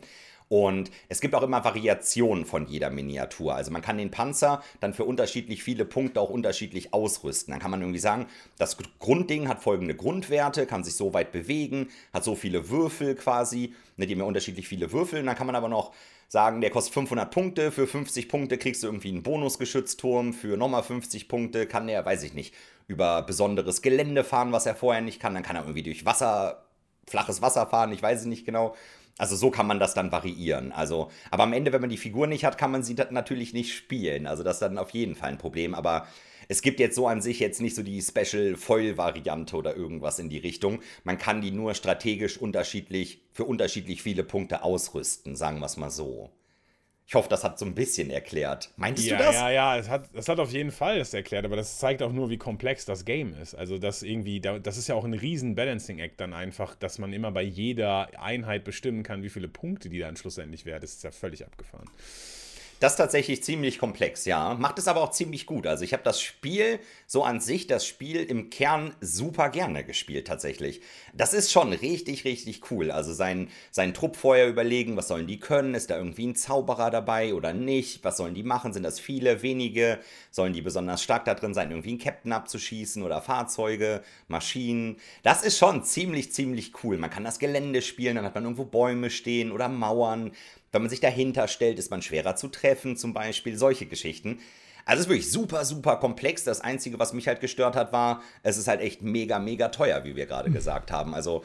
Und 0.53 0.91
es 1.09 1.19
gibt 1.19 1.33
auch 1.33 1.41
immer 1.41 1.65
Variationen 1.65 2.45
von 2.45 2.67
jeder 2.67 2.91
Miniatur. 2.91 3.55
Also 3.55 3.71
man 3.71 3.81
kann 3.81 3.97
den 3.97 4.11
Panzer 4.11 4.61
dann 4.81 4.93
für 4.93 5.03
unterschiedlich 5.03 5.63
viele 5.63 5.83
Punkte 5.83 6.21
auch 6.21 6.29
unterschiedlich 6.29 6.93
ausrüsten. 6.93 7.51
Dann 7.51 7.59
kann 7.59 7.71
man 7.71 7.81
irgendwie 7.81 7.97
sagen, 7.97 8.27
das 8.59 8.77
Grundding 8.99 9.47
hat 9.47 9.63
folgende 9.63 9.95
Grundwerte, 9.95 10.67
kann 10.67 10.83
sich 10.83 10.93
so 10.93 11.11
weit 11.15 11.31
bewegen, 11.31 11.87
hat 12.13 12.23
so 12.23 12.35
viele 12.35 12.69
Würfel 12.69 13.15
quasi, 13.15 13.73
ne, 13.97 14.05
die 14.05 14.13
haben 14.13 14.19
ja 14.19 14.27
unterschiedlich 14.27 14.67
viele 14.67 14.91
Würfel. 14.91 15.21
Und 15.21 15.25
dann 15.25 15.35
kann 15.35 15.47
man 15.47 15.55
aber 15.55 15.69
noch 15.69 15.91
sagen, 16.27 16.61
der 16.61 16.69
kostet 16.69 16.93
500 16.93 17.31
Punkte, 17.31 17.71
für 17.71 17.87
50 17.87 18.29
Punkte 18.29 18.59
kriegst 18.59 18.83
du 18.83 18.87
irgendwie 18.87 19.09
einen 19.09 19.23
Bonusgeschützturm, 19.23 20.33
für 20.33 20.55
nochmal 20.55 20.83
50 20.83 21.29
Punkte 21.29 21.65
kann 21.65 21.87
der, 21.87 22.05
weiß 22.05 22.21
ich 22.21 22.35
nicht, 22.35 22.53
über 22.85 23.23
besonderes 23.23 23.81
Gelände 23.81 24.23
fahren, 24.23 24.51
was 24.51 24.67
er 24.67 24.75
vorher 24.75 25.01
nicht 25.01 25.19
kann. 25.19 25.33
Dann 25.33 25.41
kann 25.41 25.55
er 25.55 25.63
irgendwie 25.63 25.81
durch 25.81 26.05
Wasser, 26.05 26.67
flaches 27.07 27.41
Wasser 27.41 27.65
fahren, 27.65 27.91
ich 27.91 28.03
weiß 28.03 28.19
es 28.19 28.25
nicht 28.27 28.45
genau. 28.45 28.75
Also 29.17 29.35
so 29.35 29.51
kann 29.51 29.67
man 29.67 29.79
das 29.79 29.93
dann 29.93 30.11
variieren. 30.11 30.71
Also, 30.71 31.11
aber 31.29 31.43
am 31.43 31.53
Ende, 31.53 31.71
wenn 31.71 31.81
man 31.81 31.89
die 31.89 31.97
Figur 31.97 32.27
nicht 32.27 32.45
hat, 32.45 32.57
kann 32.57 32.71
man 32.71 32.83
sie 32.83 32.95
natürlich 33.11 33.53
nicht 33.53 33.73
spielen. 33.73 34.25
Also 34.25 34.43
das 34.43 34.55
ist 34.55 34.61
dann 34.61 34.77
auf 34.77 34.89
jeden 34.89 35.15
Fall 35.15 35.29
ein 35.29 35.37
Problem. 35.37 35.75
Aber 35.75 36.07
es 36.47 36.61
gibt 36.61 36.79
jetzt 36.79 36.95
so 36.95 37.07
an 37.07 37.21
sich 37.21 37.39
jetzt 37.39 37.61
nicht 37.61 37.75
so 37.75 37.83
die 37.83 38.01
Special 38.01 38.55
Foil 38.55 38.97
Variante 38.97 39.55
oder 39.55 39.75
irgendwas 39.75 40.19
in 40.19 40.29
die 40.29 40.39
Richtung. 40.39 40.79
Man 41.03 41.17
kann 41.17 41.41
die 41.41 41.51
nur 41.51 41.73
strategisch 41.73 42.37
unterschiedlich 42.37 43.21
für 43.31 43.45
unterschiedlich 43.45 44.01
viele 44.01 44.23
Punkte 44.23 44.63
ausrüsten, 44.63 45.35
sagen 45.35 45.59
wir 45.59 45.67
es 45.67 45.77
mal 45.77 45.89
so. 45.89 46.31
Ich 47.05 47.15
hoffe, 47.15 47.27
das 47.29 47.43
hat 47.43 47.59
so 47.59 47.65
ein 47.65 47.75
bisschen 47.75 48.09
erklärt. 48.09 48.71
Meintest 48.77 49.07
ja, 49.07 49.17
du 49.17 49.23
das? 49.23 49.35
Ja, 49.35 49.49
ja, 49.49 49.77
es 49.77 49.89
hat, 49.89 50.09
es 50.13 50.29
hat 50.29 50.39
auf 50.39 50.51
jeden 50.51 50.71
Fall 50.71 50.99
das 50.99 51.13
erklärt, 51.13 51.45
aber 51.45 51.57
das 51.57 51.77
zeigt 51.77 52.01
auch 52.01 52.13
nur, 52.13 52.29
wie 52.29 52.37
komplex 52.37 52.85
das 52.85 53.03
Game 53.03 53.33
ist. 53.33 53.55
Also, 53.55 53.77
das 53.77 54.03
irgendwie, 54.03 54.39
das 54.39 54.77
ist 54.77 54.87
ja 54.87 54.95
auch 54.95 55.03
ein 55.03 55.13
riesen 55.13 55.55
Balancing-Act 55.55 56.19
dann 56.19 56.33
einfach, 56.33 56.75
dass 56.75 56.99
man 56.99 57.11
immer 57.11 57.31
bei 57.31 57.43
jeder 57.43 58.09
Einheit 58.19 58.63
bestimmen 58.63 59.03
kann, 59.03 59.21
wie 59.21 59.29
viele 59.29 59.49
Punkte 59.49 59.89
die 59.89 59.99
dann 59.99 60.15
schlussendlich 60.15 60.65
werden. 60.65 60.81
Das 60.81 60.93
ist 60.93 61.03
ja 61.03 61.11
völlig 61.11 61.45
abgefahren. 61.45 61.89
Das 62.83 62.91
ist 62.91 62.97
tatsächlich 62.97 63.41
ziemlich 63.41 63.79
komplex, 63.79 64.25
ja. 64.25 64.55
Macht 64.55 64.77
es 64.77 64.89
aber 64.89 64.99
auch 65.01 65.11
ziemlich 65.11 65.45
gut. 65.45 65.67
Also 65.67 65.85
ich 65.85 65.93
habe 65.93 66.03
das 66.03 66.19
Spiel 66.19 66.81
so 67.07 67.23
an 67.23 67.39
sich, 67.39 67.65
das 67.65 67.87
Spiel 67.87 68.17
im 68.17 68.49
Kern 68.49 68.93
super 68.99 69.47
gerne 69.47 69.85
gespielt 69.85 70.27
tatsächlich. 70.27 70.81
Das 71.13 71.33
ist 71.33 71.49
schon 71.49 71.71
richtig, 71.71 72.25
richtig 72.25 72.69
cool. 72.71 72.91
Also 72.91 73.13
sein, 73.13 73.47
sein 73.71 73.93
Trupp 73.93 74.17
vorher 74.17 74.49
überlegen, 74.49 74.97
was 74.97 75.07
sollen 75.07 75.27
die 75.27 75.39
können? 75.39 75.75
Ist 75.75 75.91
da 75.91 75.97
irgendwie 75.97 76.27
ein 76.27 76.35
Zauberer 76.35 76.91
dabei 76.91 77.33
oder 77.33 77.53
nicht? 77.53 78.03
Was 78.03 78.17
sollen 78.17 78.35
die 78.35 78.43
machen? 78.43 78.73
Sind 78.73 78.83
das 78.83 78.99
viele, 78.99 79.41
wenige? 79.43 79.99
Sollen 80.29 80.51
die 80.51 80.61
besonders 80.61 81.01
stark 81.01 81.23
da 81.23 81.35
drin 81.35 81.53
sein, 81.53 81.71
irgendwie 81.71 81.91
einen 81.91 81.99
Captain 81.99 82.33
abzuschießen 82.33 83.01
oder 83.01 83.21
Fahrzeuge, 83.21 84.03
Maschinen? 84.27 84.97
Das 85.21 85.41
ist 85.41 85.57
schon 85.57 85.85
ziemlich, 85.85 86.33
ziemlich 86.33 86.73
cool. 86.83 86.97
Man 86.97 87.09
kann 87.09 87.23
das 87.23 87.39
Gelände 87.39 87.81
spielen, 87.81 88.17
dann 88.17 88.25
hat 88.25 88.35
man 88.35 88.43
irgendwo 88.43 88.65
Bäume 88.65 89.09
stehen 89.09 89.53
oder 89.53 89.69
Mauern. 89.69 90.33
Wenn 90.73 90.81
man 90.81 90.89
sich 90.89 90.99
dahinter 90.99 91.47
stellt, 91.47 91.79
ist 91.79 91.91
man 91.91 92.01
schwerer 92.01 92.35
zu 92.35 92.49
treffen, 92.49 92.97
zum 92.97 93.13
Beispiel, 93.13 93.57
solche 93.57 93.85
Geschichten. 93.85 94.39
Also 94.85 94.99
es 94.99 95.05
ist 95.05 95.09
wirklich 95.09 95.31
super, 95.31 95.63
super 95.63 95.95
komplex. 95.97 96.43
Das 96.43 96.59
Einzige, 96.59 96.99
was 96.99 97.13
mich 97.13 97.27
halt 97.27 97.39
gestört 97.39 97.75
hat, 97.75 97.93
war, 97.93 98.21
es 98.41 98.57
ist 98.57 98.67
halt 98.67 98.81
echt 98.81 99.01
mega, 99.01 99.39
mega 99.39 99.69
teuer, 99.69 100.03
wie 100.03 100.15
wir 100.15 100.25
gerade 100.25 100.49
mhm. 100.49 100.55
gesagt 100.55 100.91
haben. 100.91 101.13
Also 101.13 101.43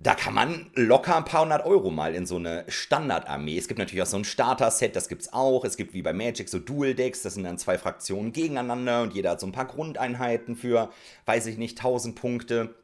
da 0.00 0.14
kann 0.14 0.34
man 0.34 0.70
locker 0.74 1.16
ein 1.16 1.24
paar 1.24 1.42
hundert 1.42 1.66
Euro 1.66 1.90
mal 1.90 2.14
in 2.14 2.26
so 2.26 2.36
eine 2.36 2.64
Standardarmee. 2.68 3.58
Es 3.58 3.66
gibt 3.66 3.78
natürlich 3.78 4.02
auch 4.02 4.06
so 4.06 4.18
ein 4.18 4.24
Starter-Set, 4.24 4.94
das 4.94 5.08
gibt's 5.08 5.32
auch. 5.32 5.64
Es 5.64 5.76
gibt 5.76 5.92
wie 5.92 6.02
bei 6.02 6.12
Magic 6.12 6.48
so 6.48 6.60
Dual-Decks, 6.60 7.22
das 7.22 7.34
sind 7.34 7.44
dann 7.44 7.58
zwei 7.58 7.78
Fraktionen 7.78 8.32
gegeneinander 8.32 9.02
und 9.02 9.14
jeder 9.14 9.30
hat 9.30 9.40
so 9.40 9.46
ein 9.46 9.52
paar 9.52 9.66
Grundeinheiten 9.66 10.54
für, 10.54 10.90
weiß 11.24 11.46
ich 11.46 11.58
nicht, 11.58 11.78
1000 11.78 12.14
Punkte. 12.14 12.74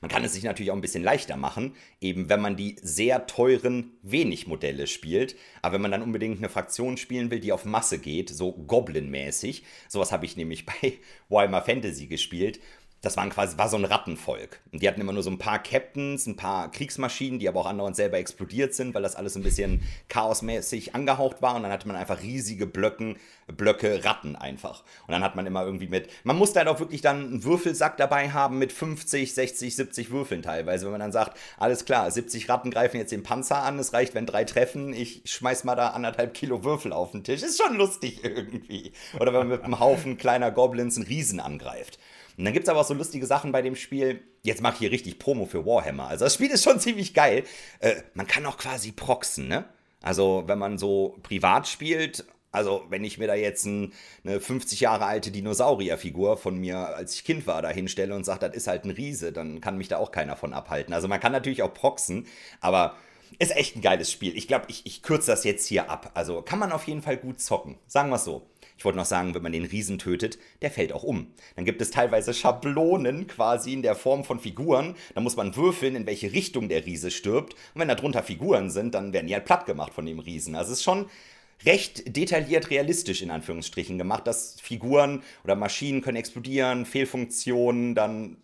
Man 0.00 0.10
kann 0.10 0.24
es 0.24 0.32
sich 0.32 0.44
natürlich 0.44 0.70
auch 0.70 0.76
ein 0.76 0.80
bisschen 0.80 1.02
leichter 1.02 1.36
machen, 1.36 1.74
eben 2.00 2.28
wenn 2.28 2.40
man 2.40 2.56
die 2.56 2.76
sehr 2.82 3.26
teuren 3.26 3.92
wenig 4.02 4.46
Modelle 4.46 4.86
spielt. 4.86 5.36
Aber 5.62 5.74
wenn 5.74 5.82
man 5.82 5.90
dann 5.90 6.02
unbedingt 6.02 6.38
eine 6.38 6.48
Fraktion 6.48 6.96
spielen 6.96 7.30
will, 7.30 7.40
die 7.40 7.52
auf 7.52 7.64
Masse 7.64 7.98
geht, 7.98 8.30
so 8.30 8.52
Goblin-mäßig, 8.52 9.64
sowas 9.88 10.12
habe 10.12 10.26
ich 10.26 10.36
nämlich 10.36 10.66
bei 10.66 10.94
Warhammer 11.28 11.62
Fantasy 11.62 12.06
gespielt 12.06 12.60
das 13.04 13.16
waren 13.16 13.30
quasi, 13.30 13.58
war 13.58 13.68
so 13.68 13.76
ein 13.76 13.84
Rattenvolk. 13.84 14.60
Und 14.72 14.82
die 14.82 14.88
hatten 14.88 15.00
immer 15.00 15.12
nur 15.12 15.22
so 15.22 15.30
ein 15.30 15.38
paar 15.38 15.62
Captains, 15.62 16.26
ein 16.26 16.36
paar 16.36 16.70
Kriegsmaschinen, 16.70 17.38
die 17.38 17.48
aber 17.48 17.60
auch 17.60 17.66
andauernd 17.66 17.96
selber 17.96 18.18
explodiert 18.18 18.74
sind, 18.74 18.94
weil 18.94 19.02
das 19.02 19.16
alles 19.16 19.36
ein 19.36 19.42
bisschen 19.42 19.82
chaosmäßig 20.08 20.94
angehaucht 20.94 21.42
war. 21.42 21.54
Und 21.54 21.62
dann 21.62 21.72
hatte 21.72 21.86
man 21.86 21.96
einfach 21.96 22.22
riesige 22.22 22.66
Blöcken, 22.66 23.16
Blöcke 23.46 24.04
Ratten 24.04 24.36
einfach. 24.36 24.82
Und 25.06 25.12
dann 25.12 25.22
hat 25.22 25.36
man 25.36 25.46
immer 25.46 25.64
irgendwie 25.64 25.88
mit, 25.88 26.08
man 26.24 26.36
musste 26.36 26.60
halt 26.60 26.68
auch 26.68 26.80
wirklich 26.80 27.02
dann 27.02 27.26
einen 27.26 27.44
Würfelsack 27.44 27.96
dabei 27.96 28.30
haben 28.30 28.58
mit 28.58 28.72
50, 28.72 29.34
60, 29.34 29.76
70 29.76 30.10
Würfeln 30.10 30.42
teilweise. 30.42 30.86
Wenn 30.86 30.92
man 30.92 31.00
dann 31.00 31.12
sagt, 31.12 31.36
alles 31.58 31.84
klar, 31.84 32.10
70 32.10 32.48
Ratten 32.48 32.70
greifen 32.70 32.96
jetzt 32.96 33.12
den 33.12 33.22
Panzer 33.22 33.62
an, 33.62 33.78
es 33.78 33.92
reicht, 33.92 34.14
wenn 34.14 34.26
drei 34.26 34.44
treffen, 34.44 34.92
ich 34.94 35.22
schmeiß 35.26 35.64
mal 35.64 35.74
da 35.74 35.88
anderthalb 35.88 36.32
Kilo 36.34 36.64
Würfel 36.64 36.92
auf 36.92 37.10
den 37.10 37.24
Tisch. 37.24 37.42
Ist 37.42 37.62
schon 37.62 37.76
lustig 37.76 38.20
irgendwie. 38.24 38.92
Oder 39.20 39.32
wenn 39.32 39.40
man 39.40 39.48
mit 39.48 39.62
einem 39.62 39.80
Haufen 39.80 40.16
kleiner 40.16 40.50
Goblins 40.50 40.96
einen 40.96 41.06
Riesen 41.06 41.40
angreift. 41.40 41.98
Und 42.36 42.44
dann 42.44 42.52
gibt 42.52 42.64
es 42.64 42.68
aber 42.68 42.80
auch 42.80 42.86
so 42.86 42.94
lustige 42.94 43.26
Sachen 43.26 43.52
bei 43.52 43.62
dem 43.62 43.76
Spiel. 43.76 44.22
Jetzt 44.42 44.62
mache 44.62 44.74
ich 44.74 44.78
hier 44.80 44.90
richtig 44.90 45.18
Promo 45.18 45.46
für 45.46 45.64
Warhammer. 45.64 46.08
Also 46.08 46.24
das 46.24 46.34
Spiel 46.34 46.50
ist 46.50 46.64
schon 46.64 46.80
ziemlich 46.80 47.14
geil. 47.14 47.44
Äh, 47.80 47.94
man 48.14 48.26
kann 48.26 48.46
auch 48.46 48.56
quasi 48.56 48.92
proxen, 48.92 49.48
ne? 49.48 49.64
Also 50.02 50.44
wenn 50.46 50.58
man 50.58 50.76
so 50.76 51.16
privat 51.22 51.66
spielt, 51.66 52.26
also 52.54 52.84
wenn 52.88 53.02
ich 53.02 53.18
mir 53.18 53.26
da 53.26 53.34
jetzt 53.34 53.64
ein, 53.64 53.92
eine 54.24 54.40
50 54.40 54.80
Jahre 54.80 55.06
alte 55.06 55.30
Dinosaurierfigur 55.30 56.36
von 56.36 56.56
mir, 56.56 56.78
als 56.94 57.14
ich 57.14 57.24
Kind 57.24 57.46
war, 57.46 57.62
da 57.62 57.70
hinstelle 57.70 58.14
und 58.14 58.24
sage, 58.24 58.46
das 58.46 58.54
ist 58.54 58.68
halt 58.68 58.84
ein 58.84 58.90
Riese, 58.90 59.32
dann 59.32 59.60
kann 59.60 59.76
mich 59.76 59.88
da 59.88 59.96
auch 59.96 60.12
keiner 60.12 60.36
von 60.36 60.52
abhalten. 60.52 60.94
Also 60.94 61.08
man 61.08 61.20
kann 61.20 61.32
natürlich 61.32 61.62
auch 61.62 61.74
proxen, 61.74 62.26
aber 62.60 62.94
ist 63.38 63.56
echt 63.56 63.76
ein 63.76 63.82
geiles 63.82 64.12
Spiel. 64.12 64.36
Ich 64.36 64.46
glaube, 64.46 64.66
ich, 64.68 64.86
ich 64.86 65.02
kürze 65.02 65.30
das 65.30 65.42
jetzt 65.42 65.66
hier 65.66 65.90
ab. 65.90 66.12
Also 66.14 66.42
kann 66.42 66.58
man 66.60 66.70
auf 66.70 66.86
jeden 66.86 67.02
Fall 67.02 67.16
gut 67.16 67.40
zocken. 67.40 67.78
Sagen 67.86 68.10
wir 68.10 68.16
es 68.16 68.24
so. 68.24 68.46
Ich 68.76 68.84
wollte 68.84 68.98
noch 68.98 69.04
sagen, 69.04 69.34
wenn 69.34 69.42
man 69.42 69.52
den 69.52 69.64
Riesen 69.64 69.98
tötet, 69.98 70.38
der 70.60 70.70
fällt 70.70 70.92
auch 70.92 71.04
um. 71.04 71.32
Dann 71.56 71.64
gibt 71.64 71.80
es 71.80 71.90
teilweise 71.90 72.34
Schablonen 72.34 73.26
quasi 73.26 73.72
in 73.72 73.82
der 73.82 73.94
Form 73.94 74.24
von 74.24 74.40
Figuren. 74.40 74.96
Da 75.14 75.20
muss 75.20 75.36
man 75.36 75.54
würfeln, 75.54 75.94
in 75.94 76.06
welche 76.06 76.32
Richtung 76.32 76.68
der 76.68 76.84
Riese 76.84 77.10
stirbt. 77.10 77.54
Und 77.54 77.80
wenn 77.80 77.88
da 77.88 77.94
drunter 77.94 78.22
Figuren 78.22 78.70
sind, 78.70 78.94
dann 78.94 79.12
werden 79.12 79.28
die 79.28 79.34
halt 79.34 79.44
platt 79.44 79.66
gemacht 79.66 79.94
von 79.94 80.06
dem 80.06 80.18
Riesen. 80.18 80.54
Also 80.54 80.72
es 80.72 80.78
ist 80.78 80.84
schon 80.84 81.06
recht 81.64 82.16
detailliert 82.16 82.70
realistisch 82.70 83.22
in 83.22 83.30
Anführungsstrichen 83.30 83.96
gemacht, 83.96 84.26
dass 84.26 84.60
Figuren 84.60 85.22
oder 85.44 85.54
Maschinen 85.54 86.02
können 86.02 86.16
explodieren, 86.16 86.84
Fehlfunktionen, 86.84 87.94
dann 87.94 88.38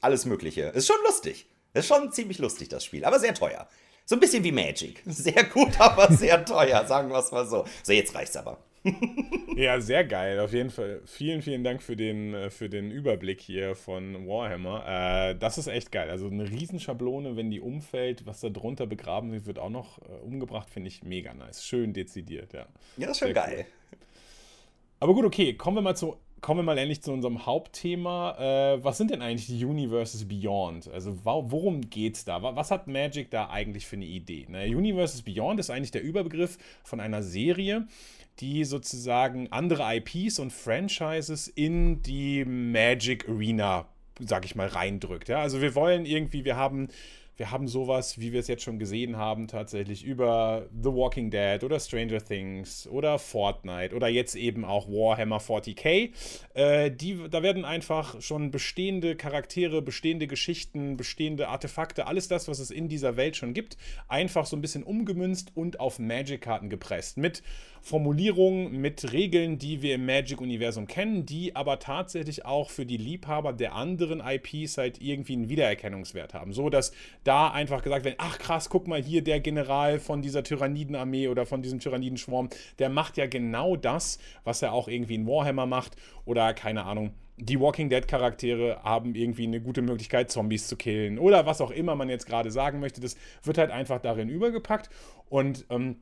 alles 0.00 0.26
Mögliche. 0.26 0.62
Ist 0.62 0.88
schon 0.88 0.96
lustig. 1.04 1.46
Ist 1.74 1.86
schon 1.86 2.12
ziemlich 2.12 2.38
lustig, 2.38 2.68
das 2.68 2.84
Spiel, 2.84 3.04
aber 3.04 3.20
sehr 3.20 3.34
teuer. 3.34 3.68
So 4.04 4.16
ein 4.16 4.20
bisschen 4.20 4.42
wie 4.42 4.52
Magic. 4.52 5.02
Sehr 5.06 5.44
gut, 5.44 5.72
aber 5.80 6.12
sehr 6.12 6.44
teuer, 6.44 6.86
sagen 6.86 7.10
wir 7.10 7.18
es 7.18 7.30
mal 7.30 7.46
so. 7.46 7.64
So, 7.82 7.92
jetzt 7.92 8.14
reicht's 8.14 8.36
aber. 8.36 8.58
ja, 9.56 9.80
sehr 9.80 10.04
geil, 10.04 10.38
auf 10.40 10.52
jeden 10.52 10.70
Fall. 10.70 11.00
Vielen, 11.04 11.42
vielen 11.42 11.64
Dank 11.64 11.82
für 11.82 11.96
den, 11.96 12.34
äh, 12.34 12.50
für 12.50 12.68
den 12.68 12.90
Überblick 12.90 13.40
hier 13.40 13.74
von 13.74 14.26
Warhammer. 14.26 15.30
Äh, 15.30 15.36
das 15.36 15.58
ist 15.58 15.66
echt 15.66 15.92
geil. 15.92 16.10
Also 16.10 16.28
eine 16.28 16.48
Riesenschablone, 16.48 17.36
wenn 17.36 17.50
die 17.50 17.60
umfällt, 17.60 18.26
was 18.26 18.40
da 18.40 18.48
drunter 18.48 18.86
begraben 18.86 19.32
wird, 19.32 19.46
wird 19.46 19.58
auch 19.58 19.70
noch 19.70 19.98
äh, 20.02 20.12
umgebracht, 20.24 20.70
finde 20.70 20.88
ich 20.88 21.02
mega 21.02 21.34
nice. 21.34 21.64
Schön 21.64 21.92
dezidiert, 21.92 22.52
ja. 22.52 22.66
Ja, 22.96 23.06
das 23.06 23.10
ist 23.10 23.18
schon 23.18 23.26
sehr 23.26 23.34
geil. 23.34 23.66
Cool. 23.66 23.98
Aber 25.00 25.14
gut, 25.14 25.24
okay, 25.24 25.54
kommen 25.54 25.76
wir 25.76 25.82
mal 25.82 25.96
zu 25.96 26.16
kommen 26.40 26.60
wir 26.60 26.64
mal 26.64 26.78
endlich 26.78 27.02
zu 27.02 27.12
unserem 27.12 27.46
Hauptthema. 27.46 28.36
Äh, 28.38 28.84
was 28.84 28.98
sind 28.98 29.10
denn 29.10 29.22
eigentlich 29.22 29.46
die 29.46 29.64
Universes 29.64 30.26
Beyond? 30.26 30.88
Also 30.88 31.16
worum 31.24 31.88
geht's 31.90 32.24
da? 32.24 32.42
Was 32.42 32.70
hat 32.70 32.86
Magic 32.86 33.30
da 33.30 33.48
eigentlich 33.50 33.86
für 33.86 33.96
eine 33.96 34.04
Idee? 34.04 34.46
Ne? 34.48 34.66
Universes 34.66 35.22
Beyond 35.22 35.60
ist 35.60 35.70
eigentlich 35.70 35.90
der 35.90 36.02
Überbegriff 36.02 36.58
von 36.84 37.00
einer 37.00 37.22
Serie, 37.22 37.86
die 38.40 38.64
sozusagen 38.64 39.50
andere 39.52 39.96
IPs 39.96 40.38
und 40.38 40.52
Franchises 40.52 41.48
in 41.48 42.02
die 42.02 42.44
Magic 42.44 43.28
Arena, 43.28 43.86
sag 44.20 44.44
ich 44.44 44.54
mal, 44.54 44.68
reindrückt. 44.68 45.28
Ja? 45.28 45.40
Also 45.40 45.60
wir 45.60 45.74
wollen 45.74 46.06
irgendwie, 46.06 46.44
wir 46.44 46.56
haben 46.56 46.88
wir 47.38 47.52
haben 47.52 47.68
sowas, 47.68 48.18
wie 48.18 48.32
wir 48.32 48.40
es 48.40 48.48
jetzt 48.48 48.64
schon 48.64 48.80
gesehen 48.80 49.16
haben, 49.16 49.46
tatsächlich 49.46 50.04
über 50.04 50.66
The 50.72 50.90
Walking 50.90 51.30
Dead 51.30 51.62
oder 51.62 51.78
Stranger 51.78 52.22
Things 52.22 52.88
oder 52.88 53.18
Fortnite 53.20 53.94
oder 53.94 54.08
jetzt 54.08 54.34
eben 54.34 54.64
auch 54.64 54.88
Warhammer 54.88 55.38
40k. 55.38 56.10
Äh, 56.54 56.90
die, 56.90 57.28
da 57.30 57.42
werden 57.44 57.64
einfach 57.64 58.20
schon 58.20 58.50
bestehende 58.50 59.14
Charaktere, 59.14 59.82
bestehende 59.82 60.26
Geschichten, 60.26 60.96
bestehende 60.96 61.48
Artefakte, 61.48 62.08
alles 62.08 62.26
das, 62.26 62.48
was 62.48 62.58
es 62.58 62.72
in 62.72 62.88
dieser 62.88 63.16
Welt 63.16 63.36
schon 63.36 63.54
gibt, 63.54 63.76
einfach 64.08 64.44
so 64.44 64.56
ein 64.56 64.60
bisschen 64.60 64.82
umgemünzt 64.82 65.52
und 65.54 65.78
auf 65.78 66.00
Magic-Karten 66.00 66.68
gepresst. 66.68 67.18
Mit 67.18 67.44
Formulierungen, 67.82 68.80
mit 68.80 69.12
Regeln, 69.12 69.58
die 69.58 69.82
wir 69.82 69.94
im 69.94 70.06
Magic-Universum 70.06 70.86
kennen, 70.86 71.26
die 71.26 71.56
aber 71.56 71.78
tatsächlich 71.78 72.44
auch 72.44 72.70
für 72.70 72.86
die 72.86 72.96
Liebhaber 72.96 73.52
der 73.52 73.74
anderen 73.74 74.20
IPs 74.24 74.78
halt 74.78 75.00
irgendwie 75.00 75.34
einen 75.34 75.48
Wiedererkennungswert 75.48 76.34
haben. 76.34 76.52
So 76.52 76.68
dass 76.70 76.92
da 77.24 77.48
einfach 77.50 77.82
gesagt 77.82 78.04
werden, 78.04 78.16
ach 78.18 78.38
krass, 78.38 78.68
guck 78.68 78.88
mal 78.88 79.02
hier, 79.02 79.22
der 79.22 79.40
General 79.40 79.98
von 79.98 80.22
dieser 80.22 80.42
Tyrannidenarmee 80.42 81.28
oder 81.28 81.46
von 81.46 81.62
diesem 81.62 81.80
Tyrannidenschwarm, 81.80 82.48
der 82.78 82.88
macht 82.88 83.16
ja 83.16 83.26
genau 83.26 83.76
das, 83.76 84.18
was 84.44 84.62
er 84.62 84.72
auch 84.72 84.88
irgendwie 84.88 85.14
in 85.14 85.26
Warhammer 85.26 85.66
macht 85.66 85.96
oder 86.24 86.54
keine 86.54 86.84
Ahnung, 86.84 87.12
die 87.40 87.60
Walking 87.60 87.88
Dead 87.88 88.06
Charaktere 88.06 88.80
haben 88.82 89.14
irgendwie 89.14 89.44
eine 89.44 89.60
gute 89.60 89.80
Möglichkeit, 89.80 90.30
Zombies 90.30 90.66
zu 90.66 90.76
killen 90.76 91.18
oder 91.18 91.46
was 91.46 91.60
auch 91.60 91.70
immer 91.70 91.94
man 91.94 92.08
jetzt 92.08 92.26
gerade 92.26 92.50
sagen 92.50 92.80
möchte. 92.80 93.00
Das 93.00 93.16
wird 93.44 93.58
halt 93.58 93.70
einfach 93.70 94.00
darin 94.00 94.28
übergepackt 94.28 94.90
und 95.28 95.64
ähm, 95.70 95.96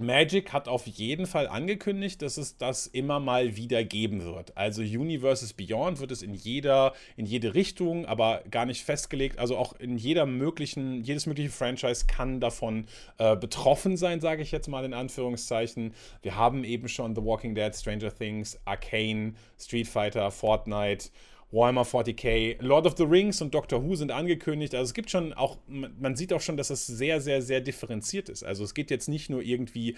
Magic 0.00 0.52
hat 0.52 0.68
auf 0.68 0.86
jeden 0.86 1.26
Fall 1.26 1.46
angekündigt, 1.46 2.22
dass 2.22 2.36
es 2.36 2.56
das 2.56 2.86
immer 2.86 3.20
mal 3.20 3.56
wieder 3.56 3.84
geben 3.84 4.24
wird. 4.24 4.56
Also 4.56 4.82
Universes 4.82 5.52
Beyond 5.52 6.00
wird 6.00 6.10
es 6.10 6.22
in 6.22 6.34
jeder, 6.34 6.92
in 7.16 7.26
jede 7.26 7.54
Richtung, 7.54 8.06
aber 8.06 8.42
gar 8.50 8.66
nicht 8.66 8.84
festgelegt. 8.84 9.38
Also 9.38 9.56
auch 9.56 9.74
in 9.78 9.96
jeder 9.96 10.26
möglichen, 10.26 11.02
jedes 11.02 11.26
mögliche 11.26 11.50
Franchise 11.50 12.06
kann 12.06 12.40
davon 12.40 12.86
äh, 13.18 13.36
betroffen 13.36 13.96
sein, 13.96 14.20
sage 14.20 14.42
ich 14.42 14.52
jetzt 14.52 14.68
mal 14.68 14.84
in 14.84 14.94
Anführungszeichen. 14.94 15.94
Wir 16.22 16.36
haben 16.36 16.64
eben 16.64 16.88
schon 16.88 17.14
The 17.14 17.24
Walking 17.24 17.54
Dead, 17.54 17.74
Stranger 17.74 18.14
Things, 18.14 18.58
Arcane, 18.64 19.34
Street 19.58 19.88
Fighter, 19.88 20.30
Fortnite. 20.30 21.10
Warhammer 21.50 21.82
40k, 21.82 22.56
Lord 22.60 22.86
of 22.86 22.96
the 22.96 23.04
Rings 23.04 23.40
und 23.40 23.54
Doctor 23.54 23.82
Who 23.82 23.94
sind 23.96 24.10
angekündigt. 24.10 24.74
Also 24.74 24.90
es 24.90 24.94
gibt 24.94 25.10
schon 25.10 25.32
auch, 25.32 25.56
man 25.66 26.14
sieht 26.14 26.32
auch 26.32 26.40
schon, 26.40 26.56
dass 26.56 26.70
es 26.70 26.86
sehr, 26.86 27.20
sehr, 27.20 27.40
sehr 27.40 27.60
differenziert 27.60 28.28
ist. 28.28 28.44
Also 28.44 28.64
es 28.64 28.74
geht 28.74 28.90
jetzt 28.90 29.08
nicht 29.08 29.30
nur 29.30 29.42
irgendwie 29.42 29.96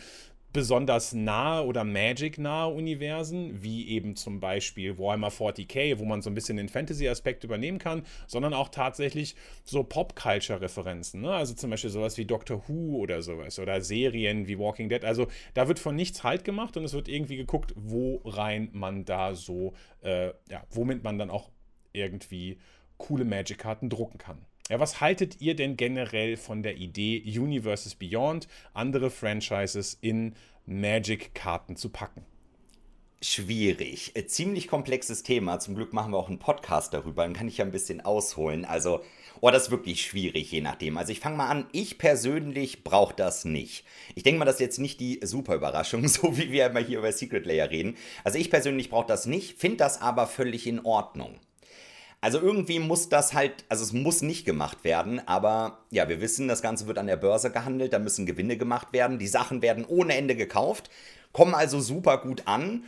besonders 0.52 1.12
nahe 1.12 1.64
oder 1.64 1.84
Magic-nahe 1.84 2.72
Universen, 2.72 3.62
wie 3.62 3.88
eben 3.88 4.16
zum 4.16 4.40
Beispiel 4.40 4.98
Warhammer 4.98 5.28
40k, 5.28 5.98
wo 5.98 6.04
man 6.04 6.22
so 6.22 6.30
ein 6.30 6.34
bisschen 6.34 6.56
den 6.56 6.68
Fantasy-Aspekt 6.68 7.44
übernehmen 7.44 7.78
kann, 7.78 8.02
sondern 8.26 8.54
auch 8.54 8.68
tatsächlich 8.68 9.36
so 9.64 9.82
Pop-Culture-Referenzen. 9.82 11.20
Ne? 11.20 11.32
Also 11.32 11.54
zum 11.54 11.70
Beispiel 11.70 11.90
sowas 11.90 12.18
wie 12.18 12.24
Doctor 12.24 12.62
Who 12.68 12.98
oder 12.98 13.22
sowas 13.22 13.58
oder 13.58 13.80
Serien 13.80 14.48
wie 14.48 14.58
Walking 14.58 14.88
Dead. 14.88 15.04
Also 15.04 15.28
da 15.54 15.68
wird 15.68 15.78
von 15.78 15.94
nichts 15.94 16.24
Halt 16.24 16.44
gemacht 16.44 16.76
und 16.76 16.84
es 16.84 16.92
wird 16.92 17.08
irgendwie 17.08 17.36
geguckt, 17.36 17.72
wo 17.76 18.20
rein 18.24 18.70
man 18.72 19.04
da 19.04 19.34
so, 19.34 19.74
äh, 20.02 20.28
ja, 20.50 20.64
womit 20.70 21.04
man 21.04 21.18
dann 21.18 21.30
auch 21.30 21.50
irgendwie 21.92 22.58
coole 22.98 23.24
Magic-Karten 23.24 23.88
drucken 23.88 24.18
kann. 24.18 24.46
Ja, 24.70 24.78
was 24.78 25.00
haltet 25.00 25.40
ihr 25.40 25.56
denn 25.56 25.76
generell 25.76 26.36
von 26.36 26.62
der 26.62 26.76
Idee, 26.76 27.20
Universes 27.26 27.96
Beyond, 27.96 28.46
andere 28.72 29.10
Franchises 29.10 29.98
in 30.00 30.36
Magic-Karten 30.64 31.74
zu 31.74 31.88
packen? 31.88 32.24
Schwierig. 33.20 34.12
Äh, 34.14 34.26
ziemlich 34.26 34.68
komplexes 34.68 35.24
Thema. 35.24 35.58
Zum 35.58 35.74
Glück 35.74 35.92
machen 35.92 36.12
wir 36.12 36.18
auch 36.18 36.28
einen 36.28 36.38
Podcast 36.38 36.94
darüber. 36.94 37.24
Dann 37.24 37.32
kann 37.32 37.48
ich 37.48 37.58
ja 37.58 37.64
ein 37.64 37.72
bisschen 37.72 38.00
ausholen. 38.00 38.64
Also, 38.64 39.02
oh, 39.40 39.50
das 39.50 39.64
ist 39.64 39.70
wirklich 39.72 40.02
schwierig, 40.02 40.52
je 40.52 40.60
nachdem. 40.60 40.98
Also, 40.98 41.10
ich 41.10 41.18
fange 41.18 41.36
mal 41.36 41.48
an. 41.48 41.66
Ich 41.72 41.98
persönlich 41.98 42.84
brauche 42.84 43.16
das 43.16 43.44
nicht. 43.44 43.84
Ich 44.14 44.22
denke 44.22 44.38
mal, 44.38 44.44
das 44.44 44.54
ist 44.54 44.60
jetzt 44.60 44.78
nicht 44.78 45.00
die 45.00 45.18
super 45.24 45.56
Überraschung, 45.56 46.06
so 46.08 46.38
wie 46.38 46.52
wir 46.52 46.66
immer 46.66 46.78
hier 46.78 47.00
über 47.00 47.10
Secret 47.10 47.44
Layer 47.44 47.70
reden. 47.70 47.96
Also, 48.22 48.38
ich 48.38 48.50
persönlich 48.50 48.88
brauche 48.88 49.08
das 49.08 49.26
nicht, 49.26 49.58
finde 49.58 49.78
das 49.78 50.00
aber 50.00 50.28
völlig 50.28 50.68
in 50.68 50.78
Ordnung. 50.84 51.40
Also 52.22 52.38
irgendwie 52.38 52.78
muss 52.78 53.08
das 53.08 53.32
halt, 53.32 53.64
also 53.70 53.82
es 53.82 53.92
muss 53.92 54.20
nicht 54.20 54.44
gemacht 54.44 54.84
werden, 54.84 55.26
aber 55.26 55.78
ja, 55.90 56.08
wir 56.08 56.20
wissen, 56.20 56.48
das 56.48 56.60
Ganze 56.60 56.86
wird 56.86 56.98
an 56.98 57.06
der 57.06 57.16
Börse 57.16 57.50
gehandelt, 57.50 57.94
da 57.94 57.98
müssen 57.98 58.26
Gewinne 58.26 58.58
gemacht 58.58 58.88
werden, 58.92 59.18
die 59.18 59.26
Sachen 59.26 59.62
werden 59.62 59.86
ohne 59.86 60.14
Ende 60.14 60.36
gekauft, 60.36 60.90
kommen 61.32 61.54
also 61.54 61.80
super 61.80 62.18
gut 62.18 62.42
an. 62.46 62.84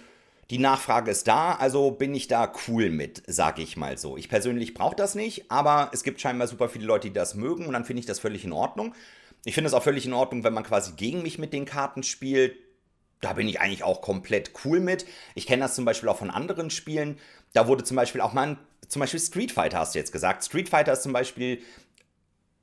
Die 0.50 0.58
Nachfrage 0.58 1.10
ist 1.10 1.28
da, 1.28 1.54
also 1.54 1.92
bin 1.92 2.14
ich 2.14 2.28
da 2.28 2.52
cool 2.68 2.90
mit, 2.90 3.22
sag 3.26 3.58
ich 3.58 3.78
mal 3.78 3.96
so. 3.96 4.18
Ich 4.18 4.28
persönlich 4.28 4.74
brauche 4.74 4.96
das 4.96 5.14
nicht, 5.14 5.50
aber 5.50 5.88
es 5.94 6.02
gibt 6.02 6.20
scheinbar 6.20 6.46
super 6.46 6.68
viele 6.68 6.84
Leute, 6.84 7.08
die 7.08 7.14
das 7.14 7.34
mögen 7.34 7.64
und 7.64 7.72
dann 7.72 7.86
finde 7.86 8.00
ich 8.00 8.06
das 8.06 8.18
völlig 8.18 8.44
in 8.44 8.52
Ordnung. 8.52 8.94
Ich 9.46 9.54
finde 9.54 9.68
es 9.68 9.74
auch 9.74 9.82
völlig 9.82 10.04
in 10.04 10.12
Ordnung, 10.12 10.44
wenn 10.44 10.52
man 10.52 10.64
quasi 10.64 10.92
gegen 10.92 11.22
mich 11.22 11.38
mit 11.38 11.54
den 11.54 11.64
Karten 11.64 12.02
spielt. 12.02 12.56
Da 13.22 13.32
bin 13.32 13.48
ich 13.48 13.60
eigentlich 13.60 13.84
auch 13.84 14.02
komplett 14.02 14.50
cool 14.64 14.80
mit. 14.80 15.06
Ich 15.34 15.46
kenne 15.46 15.62
das 15.62 15.74
zum 15.74 15.86
Beispiel 15.86 16.10
auch 16.10 16.18
von 16.18 16.28
anderen 16.28 16.68
Spielen. 16.68 17.18
Da 17.54 17.68
wurde 17.68 17.84
zum 17.84 17.96
Beispiel 17.96 18.20
auch 18.20 18.34
mal, 18.34 18.48
ein, 18.48 18.58
zum 18.88 19.00
Beispiel 19.00 19.20
Street 19.20 19.52
Fighter 19.52 19.78
hast 19.78 19.94
du 19.94 20.00
jetzt 20.00 20.12
gesagt. 20.12 20.44
Street 20.44 20.68
Fighter 20.68 20.92
ist 20.92 21.04
zum 21.04 21.12
Beispiel 21.12 21.62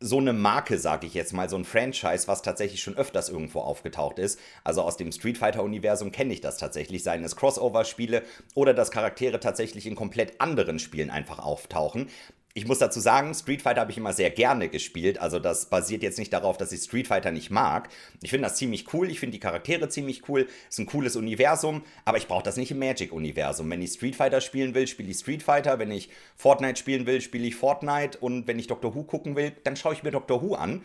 so 0.01 0.17
eine 0.17 0.33
Marke, 0.33 0.77
sage 0.77 1.07
ich 1.07 1.13
jetzt 1.13 1.33
mal, 1.33 1.49
so 1.49 1.57
ein 1.57 1.65
Franchise, 1.65 2.27
was 2.27 2.41
tatsächlich 2.41 2.81
schon 2.81 2.97
öfters 2.97 3.29
irgendwo 3.29 3.59
aufgetaucht 3.61 4.19
ist. 4.19 4.39
Also 4.63 4.81
aus 4.81 4.97
dem 4.97 5.11
Street 5.11 5.37
Fighter-Universum 5.37 6.11
kenne 6.11 6.33
ich 6.33 6.41
das 6.41 6.57
tatsächlich, 6.57 7.03
seien 7.03 7.23
es 7.23 7.35
Crossover-Spiele 7.35 8.23
oder 8.53 8.73
dass 8.73 8.91
Charaktere 8.91 9.39
tatsächlich 9.39 9.85
in 9.85 9.95
komplett 9.95 10.39
anderen 10.39 10.79
Spielen 10.79 11.09
einfach 11.09 11.39
auftauchen. 11.39 12.07
Ich 12.55 12.65
muss 12.65 12.79
dazu 12.79 12.99
sagen, 12.99 13.35
Street 13.35 13.61
Fighter 13.61 13.81
habe 13.81 13.91
ich 13.91 13.97
immer 13.97 14.11
sehr 14.11 14.31
gerne 14.31 14.69
gespielt. 14.69 15.19
Also 15.19 15.37
das 15.37 15.67
basiert 15.67 16.01
jetzt 16.01 16.17
nicht 16.17 16.33
darauf, 16.33 16.57
dass 16.57 16.71
ich 16.71 16.81
Street 16.81 17.07
Fighter 17.07 17.29
nicht 17.31 17.51
mag. 17.51 17.89
Ich 18.23 18.31
finde 18.31 18.47
das 18.47 18.57
ziemlich 18.57 18.91
cool. 18.91 19.11
Ich 19.11 19.19
finde 19.19 19.33
die 19.33 19.39
Charaktere 19.39 19.87
ziemlich 19.87 20.27
cool. 20.27 20.47
Ist 20.67 20.79
ein 20.79 20.87
cooles 20.87 21.15
Universum. 21.15 21.83
Aber 22.05 22.17
ich 22.17 22.27
brauche 22.27 22.41
das 22.41 22.57
nicht 22.57 22.71
im 22.71 22.79
Magic-Universum. 22.79 23.69
Wenn 23.69 23.83
ich 23.83 23.91
Street 23.91 24.15
Fighter 24.15 24.41
spielen 24.41 24.73
will, 24.73 24.87
spiele 24.87 25.11
ich 25.11 25.17
Street 25.19 25.43
Fighter. 25.43 25.77
Wenn 25.77 25.91
ich 25.91 26.09
Fortnite 26.35 26.79
spielen 26.79 27.05
will, 27.05 27.21
spiele 27.21 27.45
ich 27.45 27.55
Fortnite. 27.55 28.17
Und 28.17 28.47
wenn 28.47 28.57
ich 28.57 28.65
Doctor 28.65 28.95
Who 28.95 29.03
gucken 29.03 29.35
will, 29.35 29.51
dann 29.63 29.75
schaue 29.75 29.93
ich 29.93 30.01
mir 30.01 30.11
Doctor 30.11 30.41
Who 30.41 30.55
an. 30.55 30.81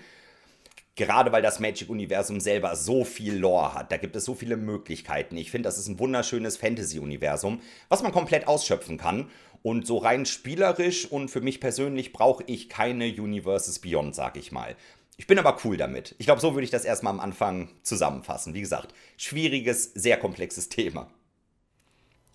Gerade 0.96 1.32
weil 1.32 1.42
das 1.42 1.58
Magic-Universum 1.60 2.40
selber 2.40 2.76
so 2.76 3.04
viel 3.04 3.36
Lore 3.36 3.74
hat. 3.74 3.90
Da 3.90 3.96
gibt 3.96 4.14
es 4.14 4.24
so 4.26 4.34
viele 4.34 4.56
Möglichkeiten. 4.56 5.36
Ich 5.36 5.50
finde, 5.50 5.66
das 5.66 5.78
ist 5.78 5.88
ein 5.88 5.98
wunderschönes 5.98 6.58
Fantasy-Universum, 6.58 7.60
was 7.88 8.02
man 8.02 8.12
komplett 8.12 8.46
ausschöpfen 8.46 8.98
kann. 8.98 9.28
Und 9.64 9.86
so 9.86 9.96
rein 9.96 10.26
spielerisch 10.26 11.06
und 11.06 11.30
für 11.30 11.40
mich 11.40 11.58
persönlich 11.58 12.12
brauche 12.12 12.44
ich 12.46 12.68
keine 12.68 13.06
Universes 13.06 13.78
Beyond, 13.78 14.14
sag 14.14 14.36
ich 14.36 14.52
mal. 14.52 14.76
Ich 15.16 15.26
bin 15.26 15.38
aber 15.38 15.56
cool 15.64 15.78
damit. 15.78 16.14
Ich 16.18 16.26
glaube, 16.26 16.42
so 16.42 16.52
würde 16.52 16.64
ich 16.64 16.70
das 16.70 16.84
erstmal 16.84 17.14
am 17.14 17.20
Anfang 17.20 17.70
zusammenfassen. 17.82 18.52
Wie 18.52 18.60
gesagt, 18.60 18.92
schwieriges, 19.16 19.84
sehr 19.94 20.18
komplexes 20.18 20.68
Thema. 20.68 21.08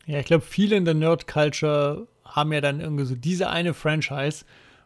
Ja, 0.08 0.18
ich 0.18 0.26
glaube, 0.26 0.44
viele 0.44 0.76
in 0.76 0.86
der 0.86 0.96
Nerd-Culture 0.96 2.08
haben 2.26 2.52
ja 2.52 2.62
dann 2.62 2.82
irgendwie 2.82 3.06
so 3.06 3.14
diese 3.14 3.52
eine 3.52 3.76
Franchise, 3.76 4.44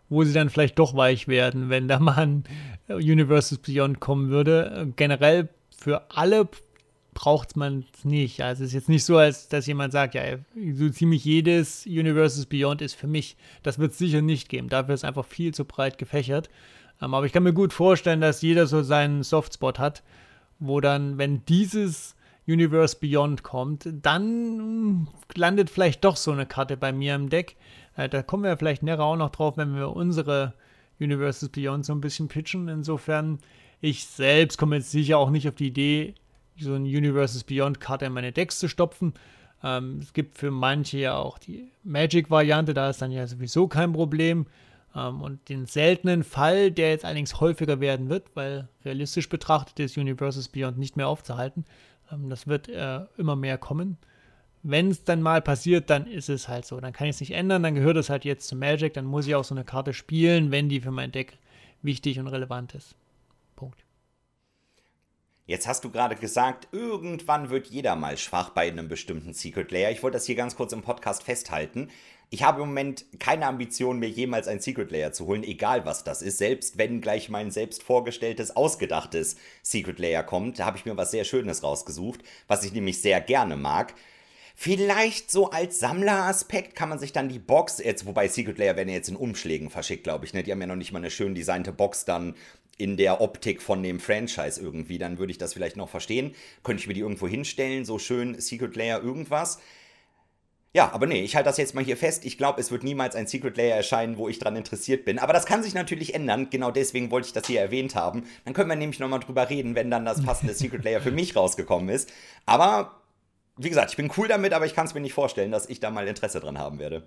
wo 0.10 0.26
sie 0.26 0.34
dann 0.34 0.50
vielleicht 0.50 0.78
doch 0.80 0.98
weich 0.98 1.30
werden, 1.30 1.70
wenn 1.70 1.88
da 1.88 2.00
mal 2.00 2.18
ein 2.18 2.44
Universes 2.89 3.58
Beyond 3.58 4.02
kommen 4.02 4.32
würde. 4.32 4.91
Generell 4.98 5.48
für 5.74 6.12
alle 6.12 6.50
braucht 7.14 7.55
man 7.55 7.86
es 7.93 8.05
nicht. 8.05 8.41
Also 8.41 8.64
es 8.64 8.70
ist 8.70 8.74
jetzt 8.74 8.89
nicht 8.89 9.05
so, 9.05 9.18
als 9.18 9.47
dass 9.47 9.68
jemand 9.68 9.93
sagt, 9.93 10.16
ja, 10.16 10.24
so 10.74 10.89
ziemlich 10.89 11.24
jedes 11.26 11.86
Universes 11.86 12.45
Beyond 12.45 12.82
ist 12.82 12.95
für 12.95 13.07
mich. 13.07 13.38
Das 13.61 13.80
wird 13.80 13.91
es 13.91 13.97
sicher 13.97 14.22
nicht 14.22 14.49
geben. 14.49 14.70
Dafür 14.70 14.95
ist 14.95 15.05
einfach 15.05 15.26
viel 15.26 15.53
zu 15.53 15.66
breit 15.66 15.97
gefächert. 15.97 16.49
Ähm, 17.01 17.14
aber 17.14 17.26
ich 17.26 17.34
kann 17.34 17.43
mir 17.43 17.53
gut 17.53 17.74
vorstellen, 17.74 18.22
dass 18.22 18.41
jeder 18.41 18.68
so 18.68 18.82
seinen 18.84 19.24
Softspot 19.24 19.80
hat, 19.80 20.03
wo 20.59 20.82
dann, 20.82 21.18
wenn 21.18 21.45
dieses 21.45 22.16
Universe 22.47 22.97
Beyond 22.99 23.43
kommt, 23.43 23.88
dann 23.91 25.07
landet 25.36 25.70
vielleicht 25.70 26.03
doch 26.03 26.18
so 26.18 26.32
eine 26.32 26.45
Karte 26.45 26.78
bei 26.78 26.91
mir 26.91 27.16
im 27.16 27.30
Deck. 27.30 27.55
Äh, 27.95 28.09
da 28.09 28.22
kommen 28.22 28.43
wir 28.43 28.57
vielleicht 28.57 28.84
näher 28.84 28.99
auch 28.99 29.16
noch 29.16 29.30
drauf, 29.30 29.57
wenn 29.57 29.76
wir 29.76 29.95
unsere 29.95 30.53
Universes 30.99 31.49
Beyond 31.49 31.86
so 31.86 31.93
ein 31.93 32.01
bisschen 32.01 32.28
pitchen. 32.28 32.68
Insofern, 32.68 33.39
ich 33.82 34.05
selbst 34.05 34.57
komme 34.57 34.78
jetzt 34.78 34.91
sicher 34.91 35.18
auch 35.18 35.30
nicht 35.30 35.47
auf 35.47 35.55
die 35.55 35.68
Idee, 35.68 36.16
so 36.58 36.74
ein 36.74 36.84
Universes 36.84 37.43
Beyond 37.43 37.80
Karte 37.80 38.06
in 38.06 38.14
meine 38.14 38.32
Decks 38.32 38.60
zu 38.60 38.68
stopfen. 38.68 39.14
Ähm, 39.64 39.99
es 40.01 40.14
gibt 40.14 40.38
für 40.38 40.51
manche 40.51 40.97
ja 40.97 41.16
auch 41.16 41.38
die 41.38 41.72
Magic-Variante, 41.84 42.74
da 42.74 42.89
ist 42.89 43.01
dann 43.01 43.12
ja 43.12 43.26
sowieso 43.28 43.68
kein 43.68 43.93
Problem. 43.93 44.45
Ähm, 44.95 45.22
und 45.22 45.49
den 45.49 45.66
seltenen 45.66 46.24
Fall, 46.24 46.72
der 46.72 46.89
jetzt 46.91 47.06
allerdings 47.06 47.39
häufiger 47.39 47.80
werden 47.80 48.10
wird, 48.10 48.28
weil 48.36 48.68
realistisch 48.86 49.30
betrachtet 49.30 49.80
ist 49.80 49.97
Universes 49.97 50.49
Beyond 50.49 50.78
nicht 50.78 50.97
mehr 50.97 51.08
aufzuhalten. 51.08 51.66
Ähm, 52.12 52.30
das 52.30 52.47
wird 52.47 52.70
äh, 52.70 53.01
immer 53.18 53.36
mehr 53.36 53.58
kommen. 53.58 53.97
Wenn 54.62 54.91
es 54.91 55.04
dann 55.04 55.22
mal 55.22 55.41
passiert, 55.41 55.89
dann 55.89 56.08
ist 56.08 56.30
es 56.30 56.47
halt 56.47 56.66
so. 56.66 56.80
Dann 56.80 56.93
kann 56.93 57.08
ich 57.08 57.16
es 57.16 57.20
nicht 57.20 57.34
ändern, 57.34 57.64
dann 57.64 57.76
gehört 57.76 57.97
es 57.97 58.10
halt 58.10 58.24
jetzt 58.24 58.47
zu 58.47 58.56
Magic, 58.56 58.93
dann 58.93 59.06
muss 59.06 59.28
ich 59.28 59.36
auch 59.36 59.43
so 59.43 59.56
eine 59.56 59.66
Karte 59.66 59.93
spielen, 59.93 60.51
wenn 60.51 60.70
die 60.70 60.80
für 60.80 60.91
mein 60.91 61.12
Deck 61.12 61.38
wichtig 61.82 62.20
und 62.20 62.28
relevant 62.28 62.74
ist. 62.74 62.95
Jetzt 65.46 65.68
hast 65.68 65.84
du 65.84 65.89
gerade 65.89 66.16
gesagt, 66.16 66.70
irgendwann 66.72 67.50
wird 67.50 67.68
jeder 67.68 67.98
mal 67.98 68.18
schwach 68.18 68.52
bei 68.52 68.66
einem 68.70 68.88
bestimmten 68.88 69.34
Secret 69.34 69.72
Layer. 69.72 69.91
Ich 69.91 70.02
wollte 70.02 70.16
das 70.16 70.26
hier 70.26 70.36
ganz 70.36 70.56
kurz 70.56 70.72
im 70.72 70.84
Podcast 70.84 71.24
festhalten. 71.24 71.89
Ich 72.30 72.44
habe 72.44 72.62
im 72.62 72.70
Moment 72.70 73.06
keine 73.20 73.46
Ambition, 73.48 74.00
mir 74.00 74.08
jemals 74.08 74.48
ein 74.48 74.62
Secret 74.62 74.89
Layer 74.89 75.12
zu 75.12 75.28
holen, 75.28 75.44
egal 75.44 75.86
was 75.86 76.06
das 76.06 76.22
ist. 76.22 76.38
Selbst 76.38 76.78
wenn 76.78 77.02
gleich 77.02 77.28
mein 77.28 77.52
selbst 77.52 77.84
vorgestelltes, 77.84 78.56
ausgedachtes 78.56 79.36
Secret 79.62 80.00
Layer 80.00 80.24
kommt, 80.24 80.60
da 80.60 80.66
habe 80.66 80.78
ich 80.78 80.86
mir 80.86 80.96
was 80.96 81.12
sehr 81.12 81.26
Schönes 81.26 81.62
rausgesucht, 81.62 82.22
was 82.48 82.64
ich 82.64 82.72
nämlich 82.72 83.02
sehr 83.02 83.20
gerne 83.20 83.58
mag. 83.58 83.94
Vielleicht 84.56 85.30
so 85.30 85.50
als 85.50 85.80
Sammleraspekt 85.80 86.76
kann 86.76 86.88
man 86.88 87.00
sich 87.00 87.12
dann 87.12 87.28
die 87.28 87.39
Box, 87.39 87.80
jetzt, 87.80 88.06
wobei 88.06 88.30
Secret 88.30 88.60
Layer 88.60 88.78
werden 88.78 88.89
ja 88.89 88.96
jetzt 88.96 89.10
in 89.10 89.16
Umschlägen 89.18 89.70
verschickt, 89.70 90.04
glaube 90.04 90.26
ich, 90.26 90.34
ne? 90.34 90.44
Die 90.44 90.52
haben 90.52 90.62
ja 90.62 90.68
noch 90.68 90.76
nicht 90.76 90.94
mal 90.94 91.00
eine 91.00 91.12
schön 91.12 91.36
designte 91.36 91.74
Box 91.74 92.06
dann 92.06 92.36
in 92.78 92.98
der 92.98 93.22
Optik 93.22 93.62
von 93.62 93.84
dem 93.84 94.00
Franchise 94.00 94.62
irgendwie, 94.62 94.98
dann 94.98 95.20
würde 95.20 95.32
ich 95.32 95.38
das 95.38 95.54
vielleicht 95.54 95.78
noch 95.78 95.90
verstehen. 95.90 96.34
Könnte 96.64 96.82
ich 96.82 96.88
mir 96.88 96.94
die 96.94 97.02
irgendwo 97.02 97.28
hinstellen, 97.28 97.86
so 97.86 98.00
schön 98.00 98.40
Secret 98.40 98.76
Layer 98.76 99.02
irgendwas. 99.02 99.60
Ja, 100.76 100.92
aber 100.92 101.06
nee, 101.06 101.22
ich 101.22 101.36
halte 101.36 101.50
das 101.50 101.58
jetzt 101.58 101.76
mal 101.76 101.84
hier 101.84 101.98
fest. 101.98 102.26
Ich 102.26 102.36
glaube, 102.36 102.60
es 102.60 102.72
wird 102.72 102.84
niemals 102.84 103.16
ein 103.16 103.28
Secret 103.28 103.58
Layer 103.58 103.76
erscheinen, 103.76 104.18
wo 104.18 104.28
ich 104.28 104.40
dran 104.40 104.56
interessiert 104.56 105.06
bin. 105.06 105.20
Aber 105.20 105.32
das 105.32 105.46
kann 105.46 105.62
sich 105.62 105.76
natürlich 105.76 106.16
ändern. 106.16 106.50
Genau 106.50 106.72
deswegen 106.72 107.12
wollte 107.12 107.28
ich 107.28 107.34
das 107.34 107.46
hier 107.46 107.62
erwähnt 107.62 107.94
haben. 107.94 108.24
Dann 108.44 108.56
können 108.56 108.70
wir 108.70 108.76
nämlich 108.76 109.00
nochmal 109.00 109.20
drüber 109.20 109.52
reden, 109.52 109.76
wenn 109.76 109.92
dann 109.92 110.04
das 110.04 110.24
passende 110.24 110.56
Secret 110.56 110.84
Layer 110.84 111.00
für 111.00 111.12
mich 111.12 111.36
rausgekommen 111.36 111.90
ist. 111.90 112.12
Aber, 112.48 113.04
wie 113.56 113.70
gesagt, 113.70 113.92
ich 113.92 113.98
bin 113.98 114.12
cool 114.18 114.28
damit, 114.28 114.52
aber 114.52 114.66
ich 114.66 114.74
kann 114.74 114.88
es 114.88 114.96
mir 114.96 115.02
nicht 115.02 115.14
vorstellen, 115.14 115.52
dass 115.52 115.70
ich 115.70 115.80
da 115.80 115.92
mal 115.92 116.08
Interesse 116.08 116.40
dran 116.40 116.58
haben 116.58 116.80
werde. 116.80 117.04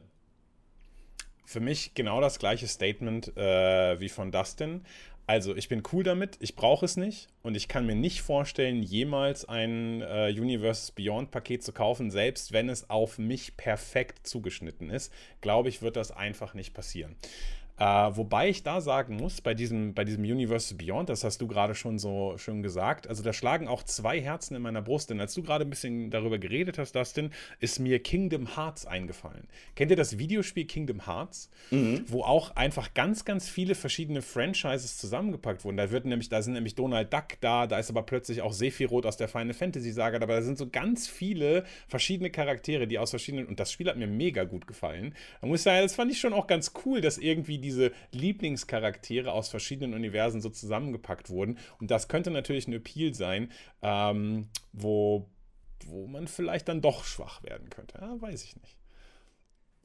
Für 1.45 1.61
mich 1.61 1.95
genau 1.95 2.21
das 2.21 2.39
gleiche 2.39 2.69
Statement 2.69 3.37
äh, 3.37 3.99
wie 3.99 4.09
von 4.09 4.31
Dustin. 4.31 4.85
Also, 5.29 5.57
ich 5.57 5.69
bin 5.69 5.83
cool 5.93 6.05
damit, 6.05 6.37
ich 6.41 6.55
brauche 6.55 6.85
es 6.85 6.97
nicht 6.97 7.27
und 7.43 7.57
ich 7.57 7.67
kann 7.67 7.85
mir 7.85 7.97
nicht 7.97 8.23
vorstellen, 8.23 8.85
jemals 8.85 9.45
ein 9.45 10.01
äh, 10.01 10.29
Universe 10.29 10.93
Beyond 10.95 11.33
Paket 11.33 11.65
zu 11.65 11.73
kaufen, 11.73 12.13
selbst 12.13 12.53
wenn 12.53 12.69
es 12.69 12.89
auf 12.91 13.19
mich 13.19 13.57
perfekt 13.57 14.25
zugeschnitten 14.27 14.89
ist. 14.89 15.13
Glaube 15.41 15.69
ich, 15.69 15.83
wird 15.83 15.97
das 15.97 16.13
einfach 16.13 16.55
nicht 16.55 16.75
passieren. 16.75 17.17
Äh, 17.79 17.85
wobei 17.85 18.49
ich 18.49 18.63
da 18.63 18.81
sagen 18.81 19.17
muss, 19.17 19.43
bei 19.43 19.53
diesem, 19.53 19.93
bei 19.93 20.05
diesem 20.05 20.25
Universe 20.25 20.75
Beyond, 20.75 21.11
das 21.11 21.25
hast 21.25 21.43
du 21.43 21.47
gerade 21.47 21.75
schon 21.75 21.99
so 21.99 22.35
schön 22.39 22.63
gesagt, 22.63 23.07
also 23.07 23.23
da 23.23 23.35
schlagen 23.35 23.69
auch 23.69 23.83
zwei 23.83 24.21
Herzen 24.21 24.57
in 24.57 24.63
meiner 24.63 24.81
Brust, 24.81 25.11
denn 25.11 25.21
als 25.21 25.35
du 25.35 25.43
gerade 25.43 25.65
ein 25.65 25.71
bisschen 25.71 26.11
darüber 26.11 26.39
geredet 26.39 26.79
hast, 26.79 26.93
Dustin, 26.93 27.31
ist 27.61 27.79
mir 27.79 27.99
Kingdom 27.99 28.57
Hearts 28.57 28.87
eingefallen. 28.87 29.47
Kennt 29.75 29.91
ihr 29.91 29.97
das 29.97 30.19
Videospiel 30.19 30.65
Kingdom 30.65 31.07
Hearts? 31.07 31.51
Mhm. 31.71 32.05
Wo 32.07 32.23
auch 32.23 32.57
einfach 32.57 32.95
ganz, 32.95 33.27
ganz 33.27 33.49
viele 33.49 33.75
verschiedene 33.75 34.23
Franchises 34.23 34.97
zusammengepackt 34.97 35.65
wurden. 35.65 35.77
Da 35.77 35.91
wird 35.91 36.07
nämlich, 36.07 36.31
da 36.31 36.41
sind 36.41 36.55
nämlich 36.55 36.77
Donald 36.77 37.13
Duck 37.13 37.41
da, 37.43 37.67
da 37.67 37.79
ist 37.79 37.91
aber 37.91 38.05
plötzlich 38.05 38.41
auch 38.41 38.55
Sephiroth 38.55 39.05
aus 39.05 39.19
der 39.19 39.29
Final 39.29 39.53
Fantasy 39.53 39.93
Saga, 39.93 40.17
aber 40.17 40.37
da 40.37 40.43
sind 40.43 40.57
so 40.57 40.69
ganz 40.69 41.09
viele 41.09 41.65
verschiedene 41.89 42.31
Charaktere, 42.31 42.87
die 42.87 42.99
aus 42.99 43.11
verschiedenen, 43.11 43.47
und 43.47 43.61
das 43.61 43.71
Spiel 43.71 43.89
hat 43.89 43.99
mir 43.99 44.07
mega 44.07 44.45
gut 44.45 44.67
gefallen. 44.67 45.15
Da 45.43 45.47
muss 45.47 45.61
ich 45.61 45.65
sagen, 45.65 45.83
das 45.83 45.95
fand 45.95 46.11
ich 46.11 46.19
schon 46.19 46.33
auch 46.33 46.47
ganz 46.47 46.73
cool, 46.85 47.03
dass 47.03 47.19
irgendwie 47.19 47.59
die 47.59 47.66
diese 47.67 47.93
Lieblingscharaktere 48.13 49.33
aus 49.33 49.49
verschiedenen 49.49 49.95
Universen 49.95 50.41
so 50.41 50.49
zusammengepackt 50.49 51.31
wurden. 51.31 51.59
Und 51.81 51.91
das 51.91 52.09
könnte 52.09 52.31
natürlich 52.31 52.69
ein 52.69 52.73
Appeal 52.73 53.15
sein, 53.15 53.51
ähm, 53.83 54.49
wo, 54.73 55.29
wo 55.85 56.07
man 56.07 56.29
vielleicht 56.29 56.69
dann 56.69 56.81
doch 56.81 57.05
schwach 57.05 57.43
werden 57.43 57.69
könnte. 57.71 57.99
Ja, 58.01 58.21
weiß 58.21 58.45
ich 58.45 58.57
nicht. 58.57 58.77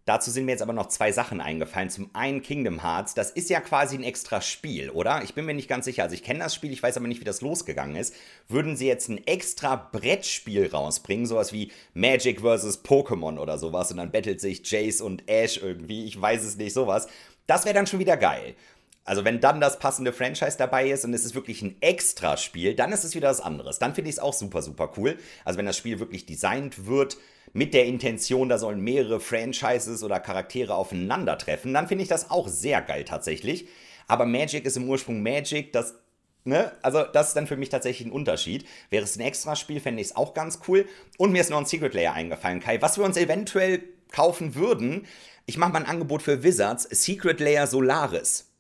Dazu 0.05 0.31
sind 0.31 0.45
mir 0.45 0.53
jetzt 0.53 0.63
aber 0.63 0.73
noch 0.73 0.87
zwei 0.87 1.11
Sachen 1.11 1.41
eingefallen. 1.41 1.91
Zum 1.91 2.09
einen 2.13 2.41
Kingdom 2.41 2.81
Hearts, 2.81 3.13
das 3.13 3.29
ist 3.29 3.51
ja 3.51 3.61
quasi 3.61 3.95
ein 3.95 4.03
extra 4.03 4.41
Spiel, 4.41 4.89
oder? 4.89 5.23
Ich 5.23 5.35
bin 5.35 5.45
mir 5.45 5.53
nicht 5.53 5.69
ganz 5.69 5.85
sicher. 5.85 6.01
Also 6.01 6.15
ich 6.15 6.23
kenne 6.23 6.39
das 6.39 6.55
Spiel, 6.55 6.73
ich 6.73 6.81
weiß 6.81 6.97
aber 6.97 7.07
nicht, 7.07 7.21
wie 7.21 7.25
das 7.25 7.41
losgegangen 7.41 7.95
ist. 7.95 8.15
Würden 8.47 8.75
sie 8.75 8.87
jetzt 8.87 9.09
ein 9.09 9.25
extra 9.27 9.75
Brettspiel 9.75 10.67
rausbringen, 10.67 11.27
sowas 11.27 11.53
wie 11.53 11.71
Magic 11.93 12.41
vs. 12.41 12.83
Pokémon 12.83 13.37
oder 13.37 13.59
sowas, 13.59 13.91
und 13.91 13.97
dann 13.97 14.11
battelt 14.11 14.41
sich 14.41 14.69
Jace 14.69 15.01
und 15.01 15.29
Ash 15.29 15.57
irgendwie, 15.57 16.05
ich 16.05 16.19
weiß 16.19 16.43
es 16.45 16.57
nicht, 16.57 16.73
sowas. 16.73 17.07
Das 17.47 17.65
wäre 17.65 17.75
dann 17.75 17.87
schon 17.87 17.99
wieder 17.99 18.17
geil. 18.17 18.55
Also 19.03 19.25
wenn 19.25 19.39
dann 19.41 19.59
das 19.59 19.79
passende 19.79 20.13
Franchise 20.13 20.57
dabei 20.57 20.89
ist 20.89 21.05
und 21.05 21.13
es 21.13 21.25
ist 21.25 21.33
wirklich 21.33 21.61
ein 21.63 21.75
Extra-Spiel, 21.81 22.75
dann 22.75 22.91
ist 22.91 23.03
es 23.03 23.15
wieder 23.15 23.29
was 23.29 23.41
anderes. 23.41 23.79
Dann 23.79 23.95
finde 23.95 24.09
ich 24.09 24.17
es 24.17 24.21
auch 24.21 24.33
super, 24.33 24.61
super 24.61 24.91
cool. 24.97 25.17
Also 25.43 25.57
wenn 25.57 25.65
das 25.65 25.77
Spiel 25.77 25.99
wirklich 25.99 26.25
designt 26.25 26.85
wird 26.85 27.17
mit 27.53 27.73
der 27.73 27.85
Intention, 27.85 28.47
da 28.47 28.59
sollen 28.59 28.81
mehrere 28.81 29.19
Franchises 29.19 30.03
oder 30.03 30.19
Charaktere 30.19 30.75
aufeinandertreffen, 30.75 31.73
dann 31.73 31.87
finde 31.87 32.03
ich 32.03 32.09
das 32.09 32.29
auch 32.29 32.47
sehr 32.47 32.81
geil 32.81 33.03
tatsächlich. 33.03 33.67
Aber 34.07 34.25
Magic 34.25 34.65
ist 34.65 34.77
im 34.77 34.87
Ursprung 34.87 35.23
Magic, 35.23 35.73
das 35.73 35.95
Ne? 36.43 36.71
Also, 36.81 37.03
das 37.03 37.27
ist 37.27 37.35
dann 37.35 37.45
für 37.45 37.55
mich 37.55 37.69
tatsächlich 37.69 38.07
ein 38.07 38.11
Unterschied. 38.11 38.65
Wäre 38.89 39.03
es 39.03 39.15
ein 39.15 39.21
Extraspiel, 39.21 39.79
fände 39.79 40.01
ich 40.01 40.07
es 40.07 40.15
auch 40.15 40.33
ganz 40.33 40.61
cool. 40.67 40.87
Und 41.19 41.31
mir 41.31 41.41
ist 41.41 41.51
noch 41.51 41.59
ein 41.59 41.67
Secret 41.67 41.93
Layer 41.93 42.13
eingefallen, 42.13 42.59
Kai. 42.59 42.81
Was 42.81 42.97
wir 42.97 43.05
uns 43.05 43.15
eventuell 43.15 43.83
kaufen 44.11 44.55
würden, 44.55 45.05
ich 45.45 45.57
mache 45.57 45.71
mal 45.71 45.79
ein 45.79 45.89
Angebot 45.89 46.21
für 46.21 46.43
Wizards: 46.43 46.87
Secret 46.89 47.39
Layer 47.39 47.67
Solaris. 47.67 48.51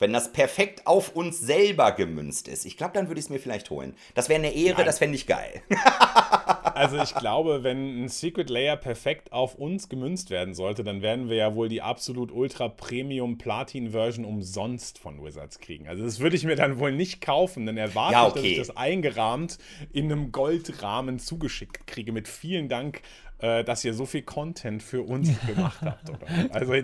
Wenn 0.00 0.14
das 0.14 0.32
perfekt 0.32 0.86
auf 0.86 1.14
uns 1.14 1.40
selber 1.40 1.92
gemünzt 1.92 2.48
ist, 2.48 2.64
ich 2.64 2.78
glaube, 2.78 2.94
dann 2.94 3.08
würde 3.08 3.18
ich 3.18 3.26
es 3.26 3.30
mir 3.30 3.38
vielleicht 3.38 3.68
holen. 3.68 3.94
Das 4.14 4.30
wäre 4.30 4.38
eine 4.38 4.54
Ehre, 4.54 4.78
Nein. 4.78 4.86
das 4.86 4.98
fände 4.98 5.14
ich 5.14 5.26
geil. 5.26 5.60
also 6.74 6.96
ich 7.02 7.14
glaube, 7.14 7.62
wenn 7.64 8.04
ein 8.04 8.08
Secret 8.08 8.48
Layer 8.48 8.78
perfekt 8.78 9.30
auf 9.30 9.56
uns 9.56 9.90
gemünzt 9.90 10.30
werden 10.30 10.54
sollte, 10.54 10.84
dann 10.84 11.02
werden 11.02 11.28
wir 11.28 11.36
ja 11.36 11.54
wohl 11.54 11.68
die 11.68 11.82
absolut 11.82 12.32
ultra 12.32 12.70
Premium 12.70 13.36
Platin 13.36 13.90
Version 13.90 14.24
umsonst 14.24 14.98
von 14.98 15.22
Wizards 15.22 15.58
kriegen. 15.58 15.86
Also 15.86 16.02
das 16.02 16.18
würde 16.18 16.34
ich 16.34 16.44
mir 16.44 16.56
dann 16.56 16.78
wohl 16.78 16.92
nicht 16.92 17.20
kaufen, 17.20 17.66
denn 17.66 17.76
erwarte 17.76 18.14
ja, 18.14 18.26
okay. 18.26 18.38
ich, 18.38 18.42
dass 18.56 18.68
ich 18.68 18.74
das 18.74 18.76
eingerahmt 18.78 19.58
in 19.92 20.06
einem 20.06 20.32
Goldrahmen 20.32 21.18
zugeschickt 21.18 21.86
kriege. 21.86 22.12
Mit 22.12 22.26
vielen 22.26 22.70
Dank 22.70 23.02
äh, 23.40 23.64
dass 23.64 23.84
ihr 23.84 23.94
so 23.94 24.06
viel 24.06 24.22
Content 24.22 24.82
für 24.82 25.02
uns 25.02 25.28
gemacht 25.46 25.80
habt. 25.82 26.10
Oder? 26.10 26.26
Also 26.52 26.74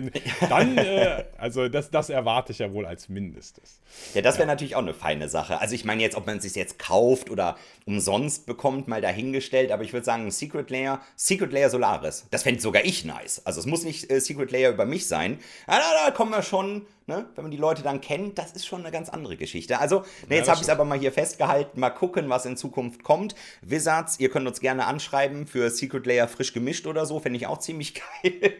dann, 0.49 0.77
äh, 0.77 1.25
also 1.37 1.67
das, 1.67 1.89
das 1.89 2.09
erwarte 2.09 2.51
ich 2.51 2.59
ja 2.59 2.73
wohl 2.73 2.85
als 2.85 3.09
Mindestes. 3.09 3.79
Ja, 4.13 4.21
das 4.21 4.35
wäre 4.35 4.47
ja. 4.47 4.53
natürlich 4.53 4.75
auch 4.75 4.81
eine 4.81 4.93
feine 4.93 5.29
Sache. 5.29 5.59
Also 5.59 5.75
ich 5.75 5.85
meine 5.85 6.01
jetzt, 6.01 6.15
ob 6.15 6.25
man 6.25 6.37
es 6.37 6.43
sich 6.43 6.55
jetzt 6.55 6.79
kauft 6.79 7.29
oder 7.29 7.57
umsonst 7.85 8.45
bekommt, 8.45 8.87
mal 8.87 9.01
dahingestellt, 9.01 9.71
aber 9.71 9.83
ich 9.83 9.93
würde 9.93 10.05
sagen, 10.05 10.29
Secret 10.31 10.69
Layer, 10.69 11.01
Secret 11.15 11.51
Layer 11.51 11.69
Solaris, 11.69 12.27
das 12.31 12.43
fände 12.43 12.61
sogar 12.61 12.85
ich 12.85 13.05
nice. 13.05 13.45
Also 13.45 13.59
es 13.59 13.65
muss 13.65 13.83
nicht 13.83 14.09
äh, 14.11 14.19
Secret 14.19 14.51
Layer 14.51 14.71
über 14.71 14.85
mich 14.85 15.07
sein. 15.07 15.39
Ja, 15.67 15.79
da, 15.79 16.05
da 16.05 16.11
kommen 16.11 16.31
wir 16.31 16.41
schon 16.41 16.85
Ne? 17.09 17.25
Wenn 17.35 17.45
man 17.45 17.51
die 17.51 17.57
Leute 17.57 17.83
dann 17.83 18.01
kennt, 18.01 18.37
das 18.37 18.51
ist 18.51 18.65
schon 18.65 18.81
eine 18.81 18.91
ganz 18.91 19.07
andere 19.07 19.37
Geschichte. 19.37 19.79
Also, 19.79 20.03
ne, 20.27 20.35
jetzt 20.35 20.49
habe 20.49 20.57
ich 20.57 20.63
es 20.63 20.69
aber 20.69 20.83
mal 20.83 20.99
hier 20.99 21.13
festgehalten. 21.13 21.79
Mal 21.79 21.91
gucken, 21.91 22.27
was 22.27 22.45
in 22.45 22.57
Zukunft 22.57 23.03
kommt. 23.03 23.33
Wizards, 23.61 24.19
ihr 24.19 24.29
könnt 24.29 24.45
uns 24.45 24.59
gerne 24.59 24.85
anschreiben 24.85 25.47
für 25.47 25.69
Secret 25.69 26.05
Layer 26.05 26.27
frisch 26.27 26.51
gemischt 26.51 26.85
oder 26.85 27.05
so. 27.05 27.21
Fände 27.21 27.37
ich 27.37 27.47
auch 27.47 27.59
ziemlich 27.59 27.93
geil. 28.21 28.51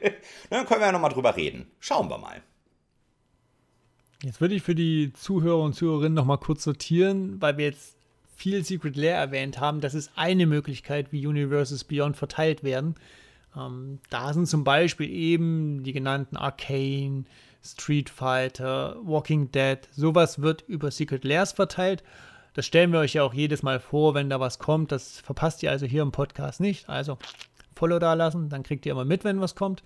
dann 0.50 0.66
können 0.66 0.80
wir 0.80 0.86
ja 0.86 0.94
nochmal 0.94 1.12
drüber 1.12 1.36
reden. 1.36 1.70
Schauen 1.82 2.10
wir 2.10 2.18
mal. 2.18 2.42
Jetzt 4.24 4.40
würde 4.40 4.56
ich 4.56 4.64
für 4.64 4.76
die 4.76 5.12
Zuhörer 5.12 5.62
und 5.62 5.74
Zuhörerinnen 5.74 6.14
nochmal 6.14 6.38
kurz 6.38 6.64
sortieren, 6.64 7.42
weil 7.42 7.58
wir 7.58 7.66
jetzt 7.66 7.98
viel 8.38 8.64
Secret 8.64 8.96
Lair 8.96 9.18
erwähnt 9.18 9.60
haben. 9.60 9.82
Das 9.82 9.94
ist 9.94 10.12
eine 10.16 10.46
Möglichkeit, 10.46 11.12
wie 11.12 11.28
Universes 11.28 11.84
Beyond 11.84 12.16
verteilt 12.16 12.64
werden. 12.64 12.96
Ähm, 13.58 14.00
da 14.10 14.32
sind 14.34 14.48
zum 14.48 14.64
Beispiel 14.64 15.10
eben 15.10 15.84
die 15.84 15.92
genannten 15.92 16.38
Arcane, 16.38 17.26
Street 17.68 18.10
Fighter, 18.10 18.96
Walking 19.04 19.52
Dead, 19.52 19.80
sowas 19.92 20.42
wird 20.42 20.64
über 20.68 20.92
Secret 20.92 21.24
Lairs 21.24 21.52
verteilt. 21.52 22.04
Das 22.54 22.66
stellen 22.66 22.92
wir 22.92 23.00
euch 23.00 23.14
ja 23.14 23.24
auch 23.24 23.34
jedes 23.34 23.62
Mal 23.62 23.80
vor, 23.80 24.16
wenn 24.16 24.30
da 24.30 24.40
was 24.40 24.58
kommt. 24.58 24.92
Das 24.92 25.20
verpasst 25.20 25.62
ihr 25.62 25.70
also 25.70 25.86
hier 25.86 26.02
im 26.02 26.12
Podcast 26.12 26.60
nicht. 26.60 26.90
Also 26.90 27.18
Follow 27.76 28.00
da 28.00 28.16
lassen, 28.16 28.50
dann 28.50 28.64
kriegt 28.64 28.86
ihr 28.86 28.94
immer 28.94 29.06
mit, 29.06 29.24
wenn 29.24 29.40
was 29.40 29.56
kommt. 29.56 29.84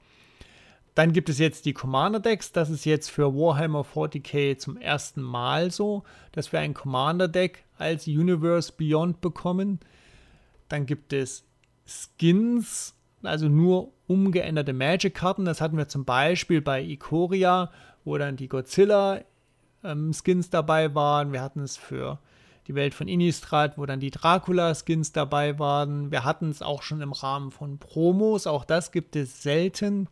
Dann 0.95 1.13
gibt 1.13 1.29
es 1.29 1.39
jetzt 1.39 1.65
die 1.65 1.73
Commander 1.73 2.19
Decks. 2.19 2.51
Das 2.51 2.69
ist 2.69 2.85
jetzt 2.85 3.09
für 3.09 3.33
Warhammer 3.33 3.81
40k 3.81 4.57
zum 4.57 4.77
ersten 4.77 5.21
Mal 5.21 5.71
so, 5.71 6.03
dass 6.31 6.51
wir 6.51 6.59
ein 6.59 6.73
Commander 6.73 7.27
Deck 7.27 7.65
als 7.77 8.07
Universe 8.07 8.71
Beyond 8.75 9.21
bekommen. 9.21 9.79
Dann 10.69 10.85
gibt 10.85 11.13
es 11.13 11.43
Skins 11.85 12.95
also 13.23 13.47
nur 13.49 13.91
umgeänderte 14.07 14.73
Magic-Karten. 14.73 15.45
Das 15.45 15.61
hatten 15.61 15.77
wir 15.77 15.87
zum 15.87 16.05
Beispiel 16.05 16.61
bei 16.61 16.81
Ikoria, 16.81 17.71
wo 18.03 18.17
dann 18.17 18.35
die 18.35 18.47
Godzilla-Skins 18.47 20.45
ähm, 20.45 20.51
dabei 20.51 20.93
waren. 20.95 21.31
Wir 21.31 21.41
hatten 21.41 21.61
es 21.61 21.77
für 21.77 22.19
die 22.67 22.75
Welt 22.75 22.93
von 22.93 23.07
Innistrad, 23.07 23.77
wo 23.77 23.85
dann 23.85 23.99
die 23.99 24.11
Dracula-Skins 24.11 25.11
dabei 25.11 25.59
waren. 25.59 26.11
Wir 26.11 26.23
hatten 26.23 26.49
es 26.49 26.61
auch 26.61 26.83
schon 26.83 27.01
im 27.01 27.11
Rahmen 27.11 27.51
von 27.51 27.77
Promos. 27.77 28.47
Auch 28.47 28.65
das 28.65 28.91
gibt 28.91 29.15
es 29.15 29.41
selten. 29.43 30.07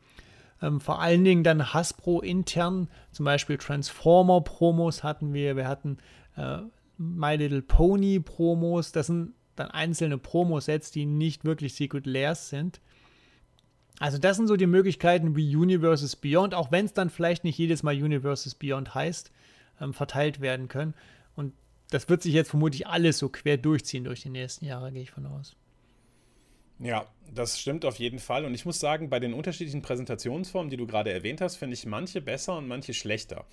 Ähm, 0.62 0.80
vor 0.82 1.02
allen 1.02 1.24
Dingen 1.24 1.44
dann 1.44 1.74
Hasbro 1.74 2.22
intern, 2.22 2.90
zum 3.12 3.26
Beispiel 3.26 3.58
Transformer-Promos 3.58 5.04
hatten 5.04 5.34
wir. 5.34 5.56
Wir 5.56 5.68
hatten 5.68 5.98
äh, 6.36 6.58
My 6.98 7.36
Little 7.36 7.62
Pony-Promos. 7.62 8.92
Das 8.92 9.08
sind 9.08 9.34
dann 9.56 9.72
einzelne 9.72 10.18
Promosets, 10.18 10.92
die 10.92 11.06
nicht 11.06 11.46
wirklich 11.46 11.76
Secret 11.76 12.06
Lairs 12.06 12.50
sind. 12.50 12.82
Also 14.00 14.18
das 14.18 14.38
sind 14.38 14.48
so 14.48 14.56
die 14.56 14.66
Möglichkeiten 14.66 15.36
wie 15.36 15.56
Universes 15.56 16.16
Beyond, 16.16 16.54
auch 16.56 16.72
wenn 16.72 16.86
es 16.86 16.94
dann 16.94 17.10
vielleicht 17.10 17.44
nicht 17.44 17.58
jedes 17.58 17.84
Mal 17.84 17.96
Universes 17.96 18.56
Beyond 18.56 18.96
heißt, 18.96 19.32
ähm, 19.82 19.94
verteilt 19.94 20.40
werden 20.40 20.70
können. 20.70 20.94
Und 21.36 21.54
das 21.92 22.08
wird 22.10 22.24
sich 22.24 22.34
jetzt 22.34 22.50
vermutlich 22.50 22.88
alles 22.88 23.20
so 23.20 23.30
quer 23.30 23.58
durchziehen 23.58 24.06
durch 24.06 24.22
die 24.22 24.30
nächsten 24.30 24.66
Jahre, 24.66 24.92
gehe 24.92 25.04
ich 25.04 25.12
von 25.12 25.26
aus. 25.26 25.56
Ja, 26.80 27.06
das 27.34 27.60
stimmt 27.60 27.84
auf 27.84 28.00
jeden 28.00 28.20
Fall. 28.20 28.46
Und 28.46 28.54
ich 28.54 28.66
muss 28.66 28.80
sagen, 28.80 29.10
bei 29.10 29.20
den 29.20 29.34
unterschiedlichen 29.34 29.82
Präsentationsformen, 29.82 30.70
die 30.70 30.78
du 30.78 30.88
gerade 30.88 31.12
erwähnt 31.12 31.42
hast, 31.42 31.58
finde 31.58 31.74
ich 31.74 31.86
manche 31.86 32.22
besser 32.22 32.58
und 32.58 32.70
manche 32.70 32.94
schlechter. 32.94 33.46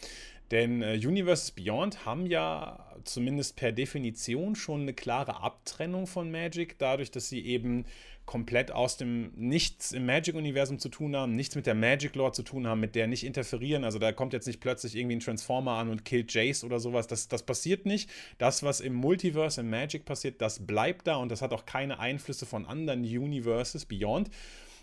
Denn 0.51 0.83
äh, 0.83 0.95
Universes 0.95 1.51
Beyond 1.51 2.05
haben 2.07 2.27
ja 2.27 2.95
zumindest 3.05 3.57
per 3.57 3.73
Definition 3.73 4.55
schon 4.55 4.83
eine 4.83 4.95
klare 4.95 5.41
Abtrennung 5.43 6.07
von 6.07 6.31
Magic, 6.31 6.79
dadurch, 6.79 7.11
dass 7.11 7.29
sie 7.29 7.45
eben 7.45 7.85
komplett 8.27 8.73
aus 8.73 8.97
dem 8.97 9.33
nichts 9.37 9.93
im 9.93 10.05
Magic-Universum 10.05 10.81
zu 10.81 10.89
tun 10.89 11.15
haben, 11.15 11.37
nichts 11.37 11.55
mit 11.55 11.67
der 11.67 11.77
Magic-Lore 11.77 12.33
zu 12.33 12.43
tun 12.43 12.67
haben, 12.67 12.81
mit 12.81 12.97
der 12.97 13.07
nicht 13.07 13.25
interferieren. 13.25 13.85
Also 13.85 14.01
da 14.01 14.11
kommt 14.13 14.33
jetzt 14.33 14.47
nicht 14.47 14.61
plötzlich 14.61 14.97
irgendwie 14.97 15.17
ein 15.17 15.21
Transformer 15.21 15.73
an 15.73 15.89
und 15.89 16.05
killt 16.05 16.35
Jace 16.35 16.65
oder 16.65 16.81
sowas. 16.81 17.07
Das, 17.07 17.29
das 17.29 17.45
passiert 17.45 17.87
nicht. 17.87 18.11
Das, 18.39 18.65
was 18.65 18.81
im 18.81 18.95
Multiverse, 18.95 19.61
im 19.61 19.71
Magic 19.71 20.05
passiert, 20.05 20.43
das 20.43 20.67
bleibt 20.67 21.07
da 21.07 21.17
und 21.17 21.31
das 21.31 21.41
hat 21.41 21.53
auch 21.53 21.67
keine 21.67 22.01
Einflüsse 22.01 22.47
von 22.47 22.67
anderen 22.67 23.03
Universes 23.03 23.87
beyond. 23.87 24.29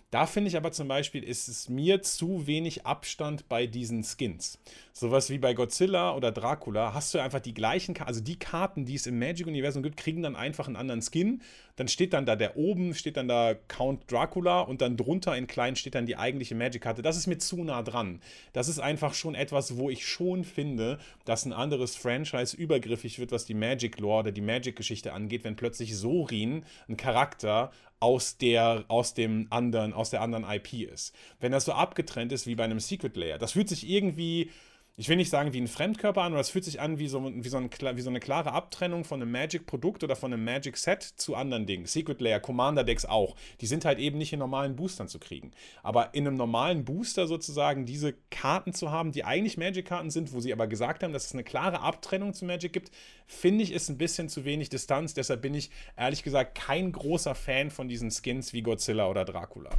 Da 0.09 0.27
finde 0.27 0.47
ich 0.47 0.57
aber 0.57 0.71
zum 0.71 0.87
Beispiel, 0.87 1.23
ist 1.23 1.47
es 1.47 1.69
mir 1.69 2.03
zu 2.03 2.45
wenig 2.45 2.85
Abstand 2.85 3.49
bei 3.49 3.65
diesen 3.65 4.03
Skins. 4.03 4.59
Sowas 4.95 5.31
wie 5.31 5.39
bei 5.39 5.55
Godzilla 5.55 6.15
oder 6.15 6.31
Dracula 6.31 6.93
hast 6.93 7.15
du 7.15 7.19
einfach 7.19 7.39
die 7.39 7.55
gleichen, 7.55 7.97
also 7.97 8.21
die 8.21 8.37
Karten, 8.37 8.85
die 8.85 8.93
es 8.93 9.07
im 9.07 9.17
Magic-Universum 9.17 9.81
gibt, 9.81 9.97
kriegen 9.97 10.21
dann 10.21 10.35
einfach 10.35 10.67
einen 10.67 10.75
anderen 10.75 11.01
Skin. 11.01 11.41
Dann 11.77 11.87
steht 11.87 12.13
dann 12.13 12.27
da 12.27 12.35
der 12.35 12.57
oben, 12.57 12.93
steht 12.93 13.17
dann 13.17 13.27
da 13.27 13.55
Count 13.67 14.11
Dracula 14.11 14.61
und 14.61 14.81
dann 14.81 14.95
drunter 14.95 15.35
in 15.35 15.47
klein 15.47 15.75
steht 15.75 15.95
dann 15.95 16.05
die 16.05 16.15
eigentliche 16.15 16.53
Magic-Karte. 16.53 17.01
Das 17.01 17.17
ist 17.17 17.25
mir 17.25 17.39
zu 17.39 17.63
nah 17.63 17.81
dran. 17.81 18.21
Das 18.53 18.67
ist 18.67 18.77
einfach 18.77 19.15
schon 19.15 19.33
etwas, 19.33 19.77
wo 19.77 19.89
ich 19.89 20.05
schon 20.05 20.43
finde, 20.43 20.99
dass 21.25 21.45
ein 21.45 21.53
anderes 21.53 21.95
Franchise 21.95 22.55
übergriffig 22.55 23.17
wird, 23.17 23.31
was 23.31 23.45
die 23.45 23.55
Magic-Lore 23.55 24.19
oder 24.19 24.31
die 24.31 24.41
Magic-Geschichte 24.41 25.11
angeht, 25.11 25.43
wenn 25.43 25.55
plötzlich 25.55 25.97
Sorin 25.97 26.65
ein 26.87 26.97
Charakter 26.97 27.71
aus 27.99 28.37
der, 28.37 28.85
aus 28.89 29.15
dem 29.15 29.47
anderen, 29.49 29.91
aus 29.93 30.11
der 30.11 30.21
anderen 30.21 30.45
IP 30.47 30.73
ist. 30.73 31.15
Wenn 31.39 31.51
das 31.51 31.65
so 31.65 31.71
abgetrennt 31.71 32.31
ist 32.31 32.45
wie 32.45 32.53
bei 32.53 32.65
einem 32.65 32.79
Secret 32.79 33.17
Layer, 33.17 33.39
das 33.39 33.53
fühlt 33.53 33.69
sich 33.69 33.89
irgendwie 33.89 34.51
ich 34.95 35.09
will 35.09 35.15
nicht 35.15 35.31
sagen 35.31 35.53
wie 35.53 35.61
ein 35.61 35.67
Fremdkörper 35.67 36.21
an, 36.21 36.33
aber 36.33 36.41
es 36.41 36.51
fühlt 36.51 36.65
sich 36.65 36.79
an 36.79 36.99
wie 36.99 37.07
so, 37.07 37.23
wie 37.23 37.49
so, 37.49 37.57
ein, 37.57 37.71
wie 37.71 38.01
so 38.01 38.09
eine 38.11 38.19
klare 38.19 38.51
Abtrennung 38.51 39.05
von 39.05 39.19
einem 39.19 39.31
Magic-Produkt 39.31 40.03
oder 40.03 40.15
von 40.15 40.31
einem 40.31 40.45
Magic-Set 40.45 41.01
zu 41.01 41.35
anderen 41.35 41.65
Dingen. 41.65 41.87
Secret 41.87 42.21
Layer, 42.21 42.39
Commander-Decks 42.39 43.05
auch. 43.05 43.35
Die 43.59 43.65
sind 43.65 43.85
halt 43.85 43.97
eben 43.97 44.19
nicht 44.19 44.33
in 44.33 44.39
normalen 44.39 44.75
Boostern 44.75 45.07
zu 45.07 45.17
kriegen. 45.17 45.51
Aber 45.81 46.13
in 46.13 46.27
einem 46.27 46.37
normalen 46.37 46.85
Booster 46.85 47.25
sozusagen 47.25 47.87
diese 47.87 48.13
Karten 48.29 48.71
zu 48.73 48.91
haben, 48.91 49.11
die 49.11 49.23
eigentlich 49.23 49.57
Magic-Karten 49.57 50.11
sind, 50.11 50.31
wo 50.31 50.41
sie 50.41 50.53
aber 50.53 50.67
gesagt 50.67 51.01
haben, 51.01 51.11
dass 51.11 51.25
es 51.25 51.33
eine 51.33 51.43
klare 51.43 51.79
Abtrennung 51.79 52.35
zu 52.35 52.45
Magic 52.45 52.71
gibt, 52.71 52.91
finde 53.25 53.63
ich, 53.63 53.71
ist 53.71 53.89
ein 53.89 53.97
bisschen 53.97 54.29
zu 54.29 54.45
wenig 54.45 54.69
Distanz. 54.69 55.15
Deshalb 55.15 55.41
bin 55.41 55.55
ich 55.55 55.71
ehrlich 55.97 56.21
gesagt 56.21 56.53
kein 56.53 56.91
großer 56.91 57.33
Fan 57.33 57.71
von 57.71 57.87
diesen 57.87 58.11
Skins 58.11 58.53
wie 58.53 58.61
Godzilla 58.61 59.09
oder 59.09 59.25
Dracula. 59.25 59.71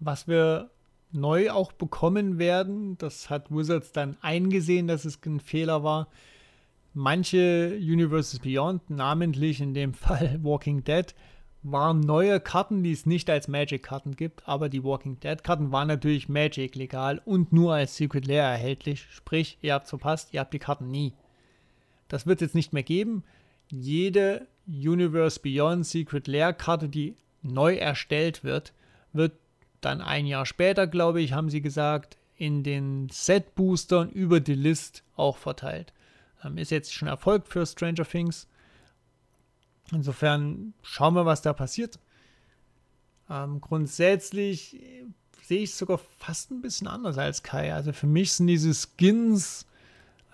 Was 0.00 0.26
wir 0.26 0.70
neu 1.12 1.50
auch 1.50 1.72
bekommen 1.72 2.38
werden. 2.38 2.96
Das 2.98 3.30
hat 3.30 3.50
Wizards 3.50 3.92
dann 3.92 4.16
eingesehen, 4.20 4.86
dass 4.86 5.04
es 5.04 5.18
ein 5.24 5.40
Fehler 5.40 5.82
war. 5.82 6.08
Manche 6.92 7.76
Universes 7.80 8.40
Beyond, 8.40 8.90
namentlich 8.90 9.60
in 9.60 9.74
dem 9.74 9.94
Fall 9.94 10.40
Walking 10.42 10.84
Dead, 10.84 11.14
waren 11.62 12.00
neue 12.00 12.40
Karten, 12.40 12.82
die 12.82 12.92
es 12.92 13.04
nicht 13.04 13.28
als 13.28 13.46
Magic-Karten 13.46 14.16
gibt, 14.16 14.48
aber 14.48 14.68
die 14.68 14.82
Walking 14.82 15.20
Dead-Karten 15.20 15.72
waren 15.72 15.88
natürlich 15.88 16.28
Magic 16.28 16.74
legal 16.74 17.20
und 17.24 17.52
nur 17.52 17.74
als 17.74 17.96
Secret 17.96 18.26
Lair 18.26 18.44
erhältlich. 18.44 19.06
Sprich, 19.10 19.58
ihr 19.60 19.74
habt 19.74 19.88
verpasst, 19.88 20.32
ihr 20.32 20.40
habt 20.40 20.54
die 20.54 20.58
Karten 20.58 20.90
nie. 20.90 21.12
Das 22.08 22.26
wird 22.26 22.40
es 22.40 22.46
jetzt 22.46 22.54
nicht 22.54 22.72
mehr 22.72 22.82
geben. 22.82 23.24
Jede 23.70 24.46
Universe 24.66 25.38
Beyond 25.38 25.86
Secret 25.86 26.26
Lair-Karte, 26.26 26.88
die 26.88 27.14
neu 27.42 27.76
erstellt 27.76 28.42
wird, 28.42 28.72
wird 29.12 29.32
dann 29.80 30.00
ein 30.00 30.26
Jahr 30.26 30.46
später, 30.46 30.86
glaube 30.86 31.20
ich, 31.20 31.32
haben 31.32 31.50
sie 31.50 31.62
gesagt, 31.62 32.16
in 32.36 32.62
den 32.62 33.08
Set-Boostern 33.10 34.10
über 34.10 34.40
die 34.40 34.54
List 34.54 35.02
auch 35.16 35.36
verteilt. 35.36 35.92
Ähm, 36.44 36.58
ist 36.58 36.70
jetzt 36.70 36.94
schon 36.94 37.08
erfolgt 37.08 37.48
für 37.48 37.66
Stranger 37.66 38.04
Things. 38.04 38.48
Insofern 39.92 40.72
schauen 40.82 41.14
wir, 41.14 41.26
was 41.26 41.42
da 41.42 41.52
passiert. 41.52 41.98
Ähm, 43.28 43.60
grundsätzlich 43.60 44.80
sehe 45.42 45.62
ich 45.62 45.70
es 45.70 45.78
sogar 45.78 45.98
fast 46.18 46.50
ein 46.50 46.62
bisschen 46.62 46.86
anders 46.86 47.18
als 47.18 47.42
Kai. 47.42 47.74
Also 47.74 47.92
für 47.92 48.06
mich 48.06 48.32
sind 48.32 48.46
diese 48.46 48.72
Skins 48.72 49.66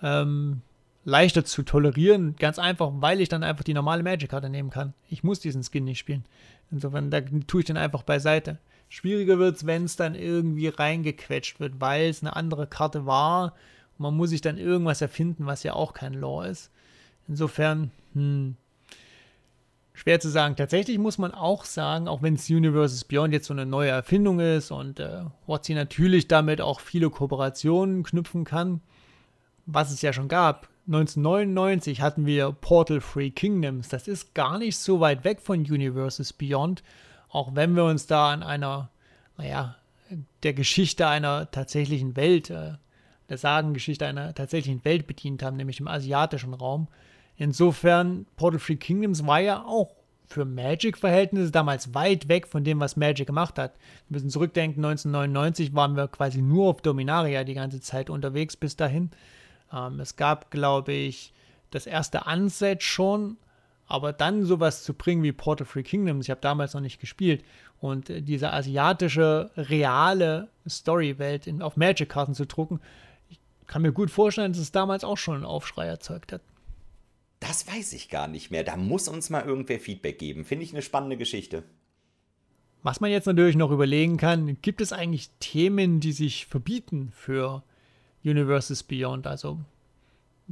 ähm, 0.01 0.61
leichter 1.05 1.43
zu 1.43 1.63
tolerieren. 1.63 2.35
Ganz 2.37 2.59
einfach, 2.59 2.91
weil 2.95 3.19
ich 3.21 3.29
dann 3.29 3.43
einfach 3.43 3.63
die 3.63 3.73
normale 3.73 4.03
Magic-Karte 4.03 4.49
nehmen 4.49 4.69
kann. 4.69 4.93
Ich 5.09 5.23
muss 5.23 5.39
diesen 5.39 5.63
Skin 5.63 5.85
nicht 5.85 5.99
spielen. 5.99 6.25
Insofern, 6.71 7.09
da 7.09 7.21
tue 7.21 7.61
ich 7.61 7.65
den 7.65 7.77
einfach 7.77 8.03
beiseite. 8.03 8.59
Schwieriger 8.89 9.37
wird 9.39 9.57
es, 9.57 9.65
wenn 9.65 9.83
es 9.83 9.95
dann 9.95 10.15
irgendwie 10.15 10.67
reingequetscht 10.67 11.59
wird, 11.59 11.79
weil 11.79 12.09
es 12.09 12.21
eine 12.21 12.35
andere 12.35 12.67
Karte 12.67 13.05
war. 13.05 13.53
Und 13.97 14.03
man 14.03 14.15
muss 14.15 14.29
sich 14.29 14.41
dann 14.41 14.57
irgendwas 14.57 15.01
erfinden, 15.01 15.45
was 15.45 15.63
ja 15.63 15.73
auch 15.73 15.93
kein 15.93 16.13
Lore 16.13 16.47
ist. 16.47 16.71
Insofern, 17.27 17.91
hm, 18.13 18.55
schwer 19.93 20.19
zu 20.19 20.29
sagen. 20.29 20.55
Tatsächlich 20.55 20.99
muss 20.99 21.17
man 21.17 21.33
auch 21.33 21.65
sagen, 21.65 22.07
auch 22.07 22.21
wenn 22.21 22.35
es 22.35 22.49
Universes 22.49 23.03
Beyond 23.03 23.33
jetzt 23.33 23.47
so 23.47 23.53
eine 23.53 23.65
neue 23.65 23.89
Erfindung 23.89 24.39
ist 24.39 24.71
und 24.71 24.99
äh, 24.99 25.23
WotC 25.47 25.69
natürlich 25.69 26.27
damit 26.27 26.61
auch 26.61 26.79
viele 26.79 27.09
Kooperationen 27.09 28.03
knüpfen 28.03 28.45
kann, 28.45 28.81
was 29.65 29.91
es 29.91 30.01
ja 30.01 30.13
schon 30.13 30.27
gab. 30.27 30.69
1999 30.85 31.99
hatten 31.99 32.25
wir 32.25 32.53
Portal 32.53 33.01
Free 33.01 33.31
Kingdoms. 33.31 33.89
Das 33.89 34.07
ist 34.07 34.33
gar 34.33 34.57
nicht 34.57 34.77
so 34.77 35.01
weit 35.01 35.25
weg 35.25 35.41
von 35.41 35.59
Universes 35.59 36.31
Beyond, 36.31 36.81
auch 37.29 37.55
wenn 37.55 37.75
wir 37.75 37.85
uns 37.85 38.07
da 38.07 38.31
an 38.31 38.43
einer, 38.43 38.89
naja, 39.37 39.75
der 40.43 40.53
Geschichte 40.53 41.07
einer 41.07 41.51
tatsächlichen 41.51 42.15
Welt, 42.15 42.49
äh, 42.49 42.73
der 43.29 43.37
Sagengeschichte 43.37 44.05
einer 44.05 44.33
tatsächlichen 44.33 44.83
Welt 44.85 45.07
bedient 45.07 45.43
haben, 45.43 45.57
nämlich 45.57 45.79
im 45.79 45.87
asiatischen 45.87 46.53
Raum. 46.53 46.87
Insofern, 47.35 48.25
Portal 48.35 48.59
Free 48.59 48.77
Kingdoms 48.77 49.25
war 49.25 49.39
ja 49.39 49.63
auch 49.63 49.91
für 50.27 50.45
Magic-Verhältnisse 50.45 51.51
damals 51.51 51.93
weit 51.93 52.27
weg 52.27 52.47
von 52.47 52.63
dem, 52.63 52.79
was 52.79 52.97
Magic 52.97 53.27
gemacht 53.27 53.57
hat. 53.57 53.75
Wir 54.07 54.15
müssen 54.15 54.29
zurückdenken, 54.29 54.83
1999 54.83 55.73
waren 55.73 55.95
wir 55.95 56.07
quasi 56.07 56.41
nur 56.41 56.69
auf 56.69 56.81
Dominaria 56.81 57.43
die 57.43 57.53
ganze 57.53 57.79
Zeit 57.79 58.09
unterwegs 58.09 58.57
bis 58.57 58.75
dahin. 58.75 59.11
Ähm, 59.71 59.99
es 59.99 60.15
gab, 60.15 60.51
glaube 60.51 60.93
ich, 60.93 61.33
das 61.71 61.85
erste 61.85 62.21
Unset 62.25 62.83
schon, 62.83 63.37
aber 63.87 64.13
dann 64.13 64.45
sowas 64.45 64.83
zu 64.83 64.93
bringen 64.93 65.23
wie 65.23 65.31
Portal 65.31 65.65
Free 65.65 65.83
Kingdoms, 65.83 66.25
ich 66.25 66.31
habe 66.31 66.41
damals 66.41 66.73
noch 66.73 66.81
nicht 66.81 66.99
gespielt, 66.99 67.43
und 67.79 68.09
äh, 68.09 68.21
diese 68.21 68.53
asiatische, 68.53 69.51
reale 69.55 70.49
Story-Welt 70.67 71.49
auf 71.61 71.77
Magic-Karten 71.77 72.33
zu 72.33 72.45
drucken, 72.45 72.79
ich 73.29 73.39
kann 73.65 73.81
mir 73.81 73.91
gut 73.91 74.11
vorstellen, 74.11 74.51
dass 74.51 74.61
es 74.61 74.71
damals 74.71 75.03
auch 75.03 75.17
schon 75.17 75.35
einen 75.35 75.45
Aufschrei 75.45 75.87
erzeugt 75.87 76.31
hat. 76.31 76.41
Das 77.39 77.67
weiß 77.67 77.93
ich 77.93 78.09
gar 78.09 78.27
nicht 78.27 78.49
mehr. 78.49 78.63
Da 78.63 78.77
muss 78.77 79.07
uns 79.07 79.29
mal 79.29 79.45
irgendwer 79.45 79.79
Feedback 79.79 80.17
geben. 80.17 80.43
Finde 80.43 80.63
ich 80.63 80.73
eine 80.73 80.81
spannende 80.81 81.17
Geschichte. 81.17 81.63
Was 82.81 82.99
man 82.99 83.11
jetzt 83.11 83.25
natürlich 83.25 83.55
noch 83.55 83.71
überlegen 83.71 84.17
kann, 84.17 84.59
gibt 84.61 84.81
es 84.81 84.93
eigentlich 84.93 85.29
Themen, 85.39 85.99
die 85.99 86.13
sich 86.13 86.45
verbieten 86.45 87.11
für 87.13 87.63
Universes 88.23 88.83
Beyond? 88.83 89.27
Also, 89.27 89.59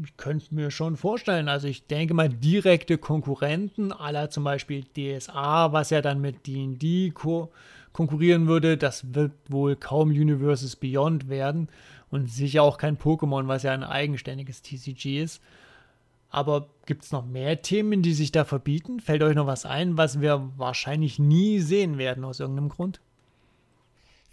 ich 0.03 0.17
könnte 0.17 0.53
mir 0.53 0.71
schon 0.71 0.97
vorstellen, 0.97 1.47
also 1.47 1.67
ich 1.67 1.87
denke 1.87 2.13
mal 2.13 2.29
direkte 2.29 2.97
Konkurrenten, 2.97 3.91
aller 3.91 4.29
zum 4.29 4.43
Beispiel 4.43 4.83
DSA, 4.83 5.71
was 5.71 5.89
ja 5.89 6.01
dann 6.01 6.19
mit 6.19 6.47
D&D 6.47 7.11
ko 7.11 7.51
konkurrieren 7.93 8.47
würde, 8.47 8.75
das 8.75 9.13
wird 9.15 9.31
wohl 9.47 9.77
kaum 9.77 10.09
Universes 10.09 10.75
Beyond 10.75 11.29
werden 11.29 11.69
und 12.09 12.29
sicher 12.29 12.61
auch 12.61 12.77
kein 12.77 12.97
Pokémon, 12.97 13.47
was 13.47 13.63
ja 13.63 13.71
ein 13.71 13.85
eigenständiges 13.85 14.61
TCG 14.61 15.21
ist. 15.23 15.41
Aber 16.29 16.67
gibt 16.85 17.05
es 17.05 17.13
noch 17.13 17.25
mehr 17.25 17.61
Themen, 17.61 18.01
die 18.01 18.13
sich 18.13 18.33
da 18.33 18.43
verbieten? 18.43 18.99
Fällt 18.99 19.23
euch 19.23 19.35
noch 19.35 19.47
was 19.47 19.65
ein, 19.65 19.97
was 19.97 20.19
wir 20.19 20.51
wahrscheinlich 20.57 21.19
nie 21.19 21.59
sehen 21.59 21.97
werden 21.97 22.25
aus 22.25 22.41
irgendeinem 22.41 22.67
Grund? 22.67 22.99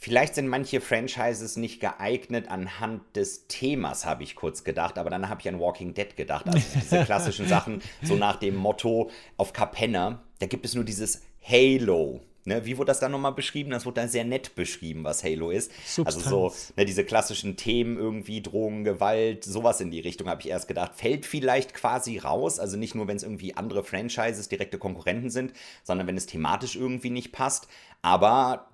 Vielleicht 0.03 0.35
sind 0.35 0.49
manche 0.49 0.81
Franchises 0.81 1.57
nicht 1.57 1.79
geeignet 1.79 2.49
anhand 2.49 3.03
des 3.15 3.47
Themas, 3.47 4.05
habe 4.05 4.25
ich 4.25 4.35
kurz 4.35 4.65
gedacht, 4.65 4.99
aber 4.99 5.11
dann 5.11 5.29
habe 5.29 5.41
ich 5.41 5.49
an 5.49 5.61
Walking 5.61 5.95
Dead 5.95 6.17
gedacht. 6.17 6.45
Also 6.49 6.59
diese 6.75 7.05
klassischen 7.05 7.47
Sachen, 7.47 7.81
so 8.03 8.17
nach 8.17 8.35
dem 8.35 8.57
Motto 8.57 9.11
auf 9.37 9.53
Capenna, 9.53 10.21
da 10.41 10.47
gibt 10.47 10.67
es 10.67 10.75
nur 10.75 10.83
dieses 10.83 11.23
Halo. 11.49 12.21
Ne, 12.45 12.65
wie 12.65 12.77
wurde 12.79 12.89
das 12.89 12.99
dann 12.99 13.13
nochmal 13.13 13.35
beschrieben? 13.35 13.71
Das 13.71 13.87
wurde 13.87 14.01
dann 14.01 14.09
sehr 14.09 14.25
nett 14.25 14.57
beschrieben, 14.57 15.05
was 15.05 15.23
Halo 15.23 15.53
ist. 15.53 15.71
Substanz. 15.87 16.27
Also 16.27 16.49
so 16.49 16.55
ne, 16.77 16.85
diese 16.85 17.05
klassischen 17.05 17.57
Themen 17.57 17.97
irgendwie, 17.97 18.43
Drogen, 18.43 18.83
Gewalt, 18.83 19.45
sowas 19.45 19.81
in 19.81 19.93
die 19.93 20.01
Richtung 20.01 20.29
habe 20.29 20.41
ich 20.41 20.49
erst 20.49 20.67
gedacht. 20.67 20.97
Fällt 20.97 21.27
vielleicht 21.27 21.75
quasi 21.75 22.19
raus, 22.19 22.59
also 22.59 22.77
nicht 22.77 22.97
nur, 22.97 23.07
wenn 23.07 23.19
es 23.19 23.23
irgendwie 23.23 23.57
andere 23.57 23.85
Franchises, 23.85 24.49
direkte 24.49 24.79
Konkurrenten 24.79 25.31
sind, 25.31 25.53
sondern 25.85 26.09
wenn 26.09 26.17
es 26.17 26.27
thematisch 26.27 26.75
irgendwie 26.75 27.11
nicht 27.11 27.31
passt. 27.31 27.69
Aber 28.03 28.72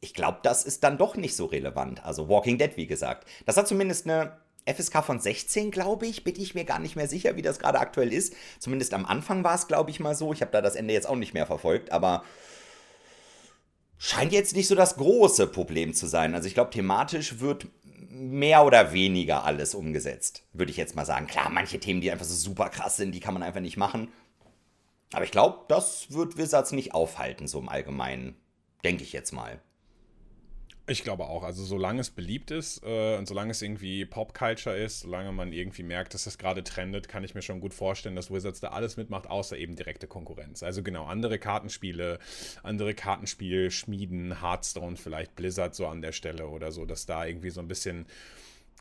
ich 0.00 0.14
glaube, 0.14 0.38
das 0.42 0.64
ist 0.64 0.84
dann 0.84 0.98
doch 0.98 1.16
nicht 1.16 1.36
so 1.36 1.46
relevant. 1.46 2.04
Also 2.04 2.28
Walking 2.28 2.58
Dead, 2.58 2.76
wie 2.76 2.86
gesagt. 2.86 3.26
Das 3.46 3.56
hat 3.56 3.68
zumindest 3.68 4.06
eine 4.06 4.36
FSK 4.66 5.04
von 5.04 5.20
16, 5.20 5.70
glaube 5.70 6.06
ich. 6.06 6.24
Bin 6.24 6.38
ich 6.38 6.54
mir 6.54 6.64
gar 6.64 6.78
nicht 6.78 6.96
mehr 6.96 7.08
sicher, 7.08 7.36
wie 7.36 7.42
das 7.42 7.58
gerade 7.58 7.80
aktuell 7.80 8.12
ist. 8.12 8.34
Zumindest 8.58 8.94
am 8.94 9.06
Anfang 9.06 9.44
war 9.44 9.54
es, 9.54 9.66
glaube 9.66 9.90
ich, 9.90 10.00
mal 10.00 10.14
so. 10.14 10.32
Ich 10.32 10.40
habe 10.40 10.52
da 10.52 10.60
das 10.60 10.76
Ende 10.76 10.94
jetzt 10.94 11.08
auch 11.08 11.16
nicht 11.16 11.34
mehr 11.34 11.46
verfolgt, 11.46 11.92
aber 11.92 12.24
scheint 13.96 14.32
jetzt 14.32 14.54
nicht 14.54 14.68
so 14.68 14.74
das 14.74 14.96
große 14.96 15.48
Problem 15.48 15.94
zu 15.94 16.06
sein. 16.06 16.34
Also 16.34 16.46
ich 16.46 16.54
glaube, 16.54 16.70
thematisch 16.70 17.40
wird 17.40 17.66
mehr 18.10 18.64
oder 18.64 18.92
weniger 18.92 19.44
alles 19.44 19.74
umgesetzt, 19.74 20.44
würde 20.52 20.70
ich 20.70 20.76
jetzt 20.76 20.96
mal 20.96 21.04
sagen. 21.04 21.26
Klar, 21.26 21.50
manche 21.50 21.78
Themen, 21.78 22.00
die 22.00 22.10
einfach 22.10 22.24
so 22.24 22.34
super 22.34 22.68
krass 22.68 22.96
sind, 22.96 23.12
die 23.12 23.20
kann 23.20 23.34
man 23.34 23.42
einfach 23.42 23.60
nicht 23.60 23.76
machen. 23.76 24.12
Aber 25.12 25.24
ich 25.24 25.30
glaube, 25.30 25.64
das 25.68 26.12
wird 26.12 26.36
Wizards 26.36 26.72
nicht 26.72 26.94
aufhalten, 26.94 27.46
so 27.46 27.58
im 27.58 27.68
Allgemeinen. 27.68 28.36
Denke 28.84 29.02
ich 29.02 29.12
jetzt 29.12 29.32
mal. 29.32 29.60
Ich 30.90 31.04
glaube 31.04 31.26
auch. 31.26 31.42
Also 31.42 31.64
solange 31.64 32.00
es 32.00 32.08
beliebt 32.08 32.50
ist 32.50 32.82
äh, 32.82 33.16
und 33.18 33.28
solange 33.28 33.50
es 33.50 33.60
irgendwie 33.60 34.06
Popculture 34.06 34.74
ist, 34.74 35.00
solange 35.00 35.32
man 35.32 35.52
irgendwie 35.52 35.82
merkt, 35.82 36.14
dass 36.14 36.24
das 36.24 36.38
gerade 36.38 36.64
trendet, 36.64 37.08
kann 37.08 37.24
ich 37.24 37.34
mir 37.34 37.42
schon 37.42 37.60
gut 37.60 37.74
vorstellen, 37.74 38.16
dass 38.16 38.30
Wizards 38.30 38.60
da 38.60 38.68
alles 38.68 38.96
mitmacht, 38.96 39.28
außer 39.28 39.58
eben 39.58 39.76
direkte 39.76 40.06
Konkurrenz. 40.06 40.62
Also 40.62 40.82
genau, 40.82 41.04
andere 41.04 41.38
Kartenspiele, 41.38 42.18
andere 42.62 42.94
Kartenspiel, 42.94 43.70
Hearthstone 43.70 44.96
vielleicht, 44.96 45.34
Blizzard 45.36 45.74
so 45.74 45.86
an 45.86 46.00
der 46.00 46.12
Stelle 46.12 46.48
oder 46.48 46.72
so, 46.72 46.86
dass 46.86 47.04
da 47.04 47.26
irgendwie 47.26 47.50
so 47.50 47.60
ein 47.60 47.68
bisschen 47.68 48.06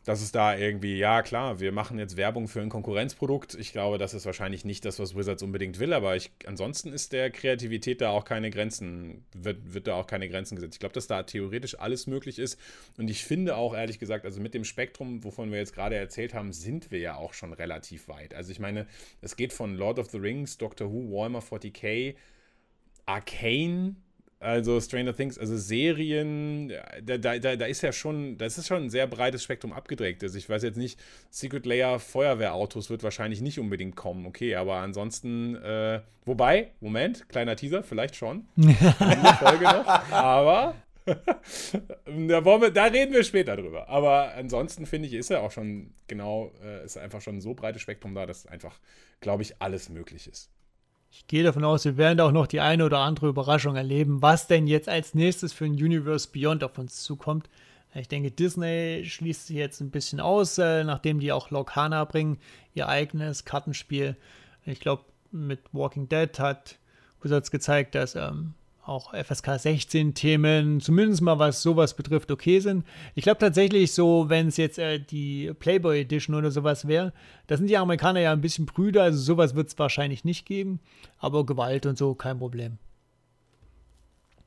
dass 0.08 0.22
es 0.22 0.32
da 0.32 0.56
irgendwie, 0.56 0.98
ja 0.98 1.22
klar, 1.22 1.60
wir 1.60 1.74
machen 1.74 2.00
jetzt 2.00 2.16
Werbung 2.16 2.48
für 2.48 2.62
ein 2.62 2.70
Konkurrenzprodukt. 2.70 3.56
Ich 3.56 3.74
glaube, 3.74 3.98
das 3.98 4.14
ist 4.14 4.26
wahrscheinlich 4.26 4.64
nicht 4.64 4.86
das, 4.86 5.00
was 5.00 5.18
Wizards 5.18 5.44
unbedingt 5.44 5.80
will, 5.80 5.92
aber 5.92 6.16
ich, 6.16 6.32
ansonsten 6.46 6.94
ist 6.94 7.12
der 7.12 7.30
Kreativität 7.30 8.00
da 8.00 8.12
auch 8.12 8.24
keine 8.24 8.50
Grenzen, 8.50 9.26
wird, 9.34 9.74
wird 9.74 9.88
da 9.88 9.96
auch 9.96 10.08
keine 10.08 10.30
Grenzen 10.30 10.56
gesetzt. 10.56 10.76
Ich 10.76 10.80
glaube, 10.80 10.94
dass 10.94 11.08
da 11.08 11.24
theoretisch 11.24 11.78
alles 11.78 12.08
möglich 12.08 12.40
ist 12.40 12.58
und 12.98 13.10
ich 13.10 13.26
finde 13.26 13.58
auch 13.58 13.76
ehrlich 13.76 14.00
gesagt, 14.00 14.24
also 14.24 14.40
mit 14.40 14.54
dem 14.54 14.64
Spektrum, 14.64 15.26
wovon 15.26 15.52
wir 15.52 15.58
jetzt 15.58 15.76
gerade 15.76 15.98
erzählt 15.98 16.34
haben, 16.34 16.54
sind 16.54 16.90
wir 16.90 17.00
ja 17.00 17.18
auch 17.18 17.34
schon 17.34 17.52
relativ 17.52 18.08
weit. 18.08 18.34
Also 18.34 18.54
ich 18.54 18.60
meine, 18.60 18.88
es 19.20 19.36
geht 19.36 19.52
von 19.52 19.76
Lord 19.76 20.00
of 20.00 20.10
the 20.12 20.20
Rings, 20.20 20.58
Doctor 20.58 20.90
Who, 20.90 21.12
Warhammer 21.12 21.42
40k, 21.42 22.16
Arcane, 23.06 23.98
also 24.40 24.80
Stranger 24.80 25.16
Things, 25.16 25.38
also 25.40 25.58
Serien, 25.58 26.72
da, 27.04 27.18
da, 27.18 27.38
da, 27.38 27.66
ist 27.66 27.82
ja 27.82 27.92
schon, 27.92 28.38
das 28.38 28.58
ist 28.58 28.68
schon 28.68 28.84
ein 28.84 28.90
sehr 28.90 29.08
breites 29.08 29.44
Spektrum 29.44 29.74
abgedeckt. 29.74 30.24
Also 30.24 30.38
ich 30.38 30.48
weiß 30.48 30.64
jetzt 30.64 30.78
nicht, 30.78 31.00
Secret 31.30 31.66
Layer 31.66 32.00
Feuerwehrautos 32.00 32.90
wird 32.90 33.04
wahrscheinlich 33.04 33.42
nicht 33.42 33.60
unbedingt 33.60 33.96
kommen, 33.96 34.26
okay, 34.26 34.56
aber 34.56 34.76
ansonsten, 34.78 35.56
äh, 35.56 36.02
wobei, 36.26 36.72
Moment, 36.82 37.28
kleiner 37.30 37.56
Teaser, 37.56 37.84
vielleicht 37.84 38.16
schon. 38.16 38.48
Folge 38.56 39.64
noch, 39.64 39.88
aber 40.12 40.76
da, 41.08 42.46
wir, 42.46 42.72
da, 42.72 42.86
reden 42.86 43.14
wir 43.14 43.24
später 43.24 43.56
drüber. 43.56 43.88
Aber 43.88 44.34
ansonsten 44.36 44.86
finde 44.86 45.08
ich, 45.08 45.14
ist 45.14 45.30
ja 45.30 45.40
auch 45.40 45.52
schon 45.52 45.94
genau, 46.08 46.52
äh, 46.62 46.84
ist 46.84 46.98
einfach 46.98 47.22
schon 47.22 47.40
so 47.42 47.54
breites 47.54 47.82
Spektrum 47.82 48.14
da, 48.14 48.26
dass 48.26 48.46
einfach, 48.46 48.80
glaube 49.22 49.44
ich, 49.44 49.62
alles 49.62 49.90
möglich 49.90 50.28
ist. 50.28 50.52
Ich 51.10 51.28
gehe 51.28 51.44
davon 51.44 51.64
aus, 51.64 51.86
wir 51.86 51.98
werden 51.98 52.20
auch 52.20 52.32
noch 52.32 52.48
die 52.48 52.60
eine 52.60 52.86
oder 52.86 53.00
andere 53.00 53.28
Überraschung 53.28 53.76
erleben, 53.76 54.22
was 54.22 54.48
denn 54.48 54.68
jetzt 54.68 54.90
als 54.90 55.14
nächstes 55.14 55.54
für 55.54 55.66
ein 55.66 55.72
Universe 55.72 56.28
Beyond 56.32 56.64
auf 56.64 56.78
uns 56.78 57.04
zukommt. 57.04 57.50
Ich 57.94 58.08
denke, 58.08 58.32
Disney 58.32 59.04
schließt 59.06 59.48
sich 59.48 59.56
jetzt 59.56 59.82
ein 59.82 59.90
bisschen 59.90 60.20
aus, 60.20 60.58
äh, 60.58 60.84
nachdem 60.84 61.20
die 61.20 61.32
auch 61.32 61.50
Lorcana 61.50 62.04
bringen, 62.06 62.38
ihr 62.74 62.88
eigenes 62.88 63.46
Kartenspiel. 63.46 64.16
Ich 64.66 64.80
glaube, 64.80 65.04
mit 65.32 65.62
Walking 65.72 66.08
Dead 66.10 66.40
hat 66.40 66.78
Wizards 67.22 67.50
gezeigt, 67.52 67.96
dass 67.96 68.16
ähm, 68.16 68.54
auch 68.88 69.14
FSK 69.14 69.60
16 69.60 70.14
Themen, 70.14 70.80
zumindest 70.80 71.22
mal 71.22 71.40
was 71.40 71.62
sowas 71.62 71.94
betrifft, 71.94 72.32
okay 72.32 72.60
sind. 72.60 72.86
Ich 73.16 73.24
glaube 73.24 73.40
tatsächlich 73.40 73.92
so, 73.92 74.30
wenn 74.30 74.48
es 74.48 74.58
jetzt 74.58 74.80
äh, 74.80 75.00
die 75.00 75.52
Playboy 75.60 76.02
Edition 76.02 76.36
oder 76.36 76.52
sowas 76.52 76.88
wäre, 76.88 77.14
da 77.48 77.58
sind 77.58 77.68
die 77.70 77.78
Amerikaner 77.78 78.22
ja 78.22 78.32
ein 78.32 78.42
bisschen 78.42 78.66
Brüder, 78.66 79.04
also 79.04 79.20
sowas 79.20 79.56
wird 79.56 79.68
es 79.68 79.78
wahrscheinlich 79.80 80.24
nicht 80.24 80.46
geben, 80.46 80.80
aber 81.20 81.46
Gewalt 81.46 81.86
und 81.86 81.98
so 81.98 82.16
kein 82.16 82.40
Problem. 82.40 82.78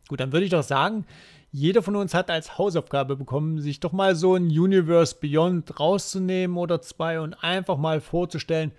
Gut, 0.08 0.20
dann 0.20 0.32
würde 0.32 0.44
ich 0.44 0.50
doch 0.50 0.62
sagen, 0.62 1.04
jeder 1.52 1.82
von 1.82 1.96
uns 1.96 2.14
hat 2.14 2.30
als 2.30 2.58
Hausaufgabe 2.58 3.16
bekommen, 3.16 3.60
sich 3.60 3.80
doch 3.80 3.92
mal 3.92 4.14
so 4.14 4.34
ein 4.34 4.46
Universe 4.46 5.16
Beyond 5.20 5.78
rauszunehmen 5.78 6.56
oder 6.56 6.80
zwei 6.80 7.20
und 7.20 7.34
einfach 7.42 7.76
mal 7.76 8.00
vorzustellen, 8.00 8.72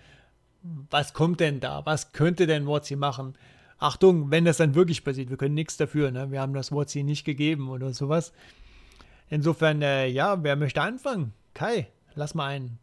was 0.90 1.14
kommt 1.14 1.40
denn 1.40 1.60
da? 1.60 1.86
Was 1.86 2.14
könnte 2.14 2.48
denn 2.48 2.68
Wotzi 2.68 2.96
machen? 2.96 3.36
Achtung, 3.82 4.30
wenn 4.30 4.46
das 4.46 4.58
dann 4.58 4.76
wirklich 4.76 5.04
passiert, 5.04 5.32
wir 5.32 5.38
können 5.38 5.56
nichts 5.56 5.76
dafür, 5.76 6.12
ne? 6.12 6.30
wir 6.30 6.40
haben 6.40 6.54
das 6.54 6.72
Wort 6.72 6.92
hier 6.92 7.04
nicht 7.04 7.26
gegeben 7.26 7.68
oder 7.70 7.94
sowas. 7.94 8.32
Insofern, 9.28 9.82
äh, 9.82 10.06
ja, 10.06 10.44
wer 10.44 10.56
möchte 10.56 10.82
anfangen? 10.82 11.34
Kai, 11.56 11.88
lass 12.14 12.36
mal 12.36 12.48
einen. 12.48 12.78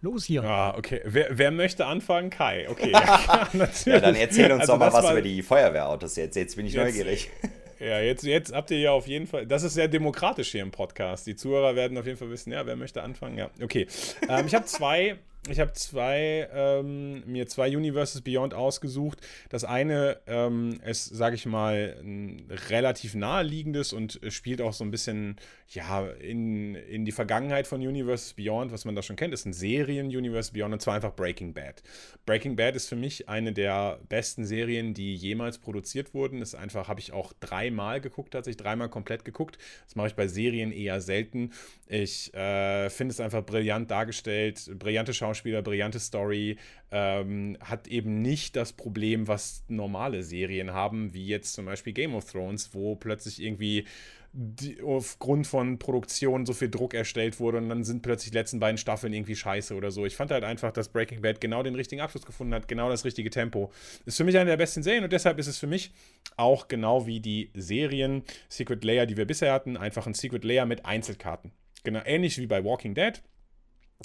Los 0.00 0.24
hier. 0.24 0.42
Ah, 0.42 0.74
okay. 0.76 1.02
Wer, 1.04 1.28
wer 1.32 1.50
möchte 1.50 1.84
anfangen? 1.84 2.30
Kai. 2.30 2.66
Okay. 2.70 2.90
ja, 2.92 3.48
ja, 3.84 4.00
dann 4.00 4.14
erzähl 4.14 4.50
uns 4.50 4.62
also 4.62 4.72
doch 4.72 4.78
mal 4.78 4.92
was 4.92 5.04
war, 5.04 5.12
über 5.12 5.22
die 5.22 5.42
Feuerwehrautos 5.42 6.16
jetzt. 6.16 6.34
Jetzt 6.34 6.56
bin 6.56 6.64
ich 6.66 6.72
jetzt, 6.72 6.84
neugierig. 6.84 7.30
Ja, 7.78 7.98
jetzt, 7.98 8.22
jetzt 8.22 8.54
habt 8.54 8.70
ihr 8.70 8.78
ja 8.78 8.92
auf 8.92 9.08
jeden 9.08 9.26
Fall. 9.26 9.44
Das 9.44 9.64
ist 9.64 9.74
sehr 9.74 9.88
demokratisch 9.88 10.52
hier 10.52 10.62
im 10.62 10.70
Podcast. 10.70 11.26
Die 11.26 11.34
Zuhörer 11.34 11.74
werden 11.74 11.98
auf 11.98 12.06
jeden 12.06 12.16
Fall 12.16 12.30
wissen, 12.30 12.52
ja, 12.52 12.64
wer 12.64 12.76
möchte 12.76 13.02
anfangen? 13.02 13.36
Ja, 13.36 13.50
okay. 13.60 13.88
Ähm, 14.28 14.46
ich 14.46 14.54
habe 14.54 14.66
zwei 14.66 15.16
ich 15.48 15.58
habe 15.58 15.72
zwei, 15.72 16.48
ähm, 16.54 17.24
mir 17.26 17.48
zwei 17.48 17.76
Universes 17.76 18.20
Beyond 18.20 18.54
ausgesucht. 18.54 19.18
Das 19.48 19.64
eine 19.64 20.20
ähm, 20.28 20.80
ist, 20.86 21.06
sage 21.06 21.34
ich 21.34 21.46
mal, 21.46 21.96
ein 22.00 22.46
relativ 22.70 23.16
naheliegendes 23.16 23.92
und 23.92 24.20
spielt 24.28 24.60
auch 24.60 24.72
so 24.72 24.84
ein 24.84 24.92
bisschen 24.92 25.36
ja, 25.68 26.06
in, 26.06 26.76
in 26.76 27.04
die 27.04 27.10
Vergangenheit 27.10 27.66
von 27.66 27.80
Universes 27.80 28.34
Beyond, 28.34 28.70
was 28.70 28.84
man 28.84 28.94
da 28.94 29.02
schon 29.02 29.16
kennt, 29.16 29.34
ist 29.34 29.44
ein 29.44 29.52
Serien-Universe 29.52 30.52
Beyond 30.52 30.74
und 30.74 30.82
zwar 30.82 30.94
einfach 30.94 31.14
Breaking 31.14 31.54
Bad. 31.54 31.82
Breaking 32.24 32.54
Bad 32.54 32.76
ist 32.76 32.88
für 32.88 32.96
mich 32.96 33.28
eine 33.28 33.52
der 33.52 33.98
besten 34.08 34.44
Serien, 34.44 34.94
die 34.94 35.16
jemals 35.16 35.58
produziert 35.58 36.14
wurden. 36.14 36.40
Ist 36.40 36.54
einfach, 36.54 36.86
habe 36.86 37.00
ich 37.00 37.12
auch 37.12 37.32
dreimal 37.40 38.00
geguckt, 38.00 38.32
tatsächlich 38.32 38.62
dreimal 38.62 38.90
komplett 38.90 39.24
geguckt. 39.24 39.58
Das 39.86 39.96
mache 39.96 40.08
ich 40.08 40.14
bei 40.14 40.28
Serien 40.28 40.70
eher 40.70 41.00
selten. 41.00 41.50
Ich 41.88 42.32
äh, 42.32 42.90
finde 42.90 43.10
es 43.10 43.18
einfach 43.18 43.44
brillant 43.44 43.90
dargestellt, 43.90 44.70
brillante 44.78 45.12
Schauspieler 45.12 45.31
Schauspieler, 45.34 45.62
brillante 45.62 45.98
Story, 45.98 46.56
ähm, 46.90 47.56
hat 47.60 47.88
eben 47.88 48.22
nicht 48.22 48.56
das 48.56 48.72
Problem, 48.72 49.28
was 49.28 49.64
normale 49.68 50.22
Serien 50.22 50.72
haben, 50.72 51.14
wie 51.14 51.26
jetzt 51.26 51.54
zum 51.54 51.66
Beispiel 51.66 51.92
Game 51.92 52.14
of 52.14 52.30
Thrones, 52.30 52.74
wo 52.74 52.96
plötzlich 52.96 53.42
irgendwie 53.42 53.86
die, 54.34 54.80
aufgrund 54.82 55.46
von 55.46 55.78
Produktion 55.78 56.46
so 56.46 56.54
viel 56.54 56.70
Druck 56.70 56.94
erstellt 56.94 57.38
wurde 57.38 57.58
und 57.58 57.68
dann 57.68 57.84
sind 57.84 58.02
plötzlich 58.02 58.30
die 58.30 58.38
letzten 58.38 58.60
beiden 58.60 58.78
Staffeln 58.78 59.12
irgendwie 59.12 59.36
scheiße 59.36 59.74
oder 59.74 59.90
so. 59.90 60.06
Ich 60.06 60.16
fand 60.16 60.30
halt 60.30 60.44
einfach, 60.44 60.72
dass 60.72 60.88
Breaking 60.88 61.20
Bad 61.20 61.40
genau 61.40 61.62
den 61.62 61.74
richtigen 61.74 62.00
Abschluss 62.00 62.24
gefunden 62.24 62.54
hat, 62.54 62.66
genau 62.66 62.88
das 62.88 63.04
richtige 63.04 63.28
Tempo. 63.28 63.70
Ist 64.06 64.16
für 64.16 64.24
mich 64.24 64.38
eine 64.38 64.50
der 64.50 64.56
besten 64.56 64.82
Serien 64.82 65.04
und 65.04 65.12
deshalb 65.12 65.38
ist 65.38 65.48
es 65.48 65.58
für 65.58 65.66
mich 65.66 65.92
auch 66.36 66.68
genau 66.68 67.06
wie 67.06 67.20
die 67.20 67.50
Serien 67.54 68.22
Secret 68.48 68.84
Layer, 68.84 69.04
die 69.04 69.16
wir 69.16 69.26
bisher 69.26 69.52
hatten, 69.52 69.76
einfach 69.76 70.06
ein 70.06 70.14
Secret 70.14 70.44
Layer 70.44 70.64
mit 70.64 70.86
Einzelkarten. 70.86 71.52
Genau, 71.84 72.00
ähnlich 72.04 72.38
wie 72.38 72.46
bei 72.46 72.64
Walking 72.64 72.94
Dead 72.94 73.20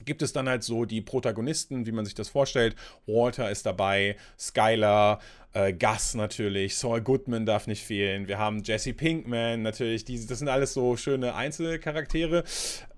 gibt 0.06 0.22
es 0.22 0.34
dann 0.34 0.50
halt 0.50 0.64
so 0.64 0.86
die 0.86 1.02
Protagonisten, 1.02 1.86
wie 1.86 1.92
man 1.92 2.06
sich 2.06 2.16
das 2.16 2.30
vorstellt. 2.30 2.76
Walter 3.06 3.50
ist 3.50 3.66
dabei, 3.66 4.16
Skylar, 4.38 5.20
äh, 5.58 5.74
Gus 5.74 6.14
natürlich, 6.14 6.76
Saul 6.76 7.02
Goodman 7.02 7.46
darf 7.46 7.68
nicht 7.68 7.84
fehlen. 7.84 8.28
Wir 8.28 8.38
haben 8.38 8.62
Jesse 8.64 8.94
Pinkman 8.94 9.64
natürlich. 9.64 10.06
Die, 10.06 10.24
das 10.26 10.40
sind 10.40 10.50
alles 10.50 10.74
so 10.74 10.96
schöne 10.98 11.36
Einzelcharaktere. 11.36 12.44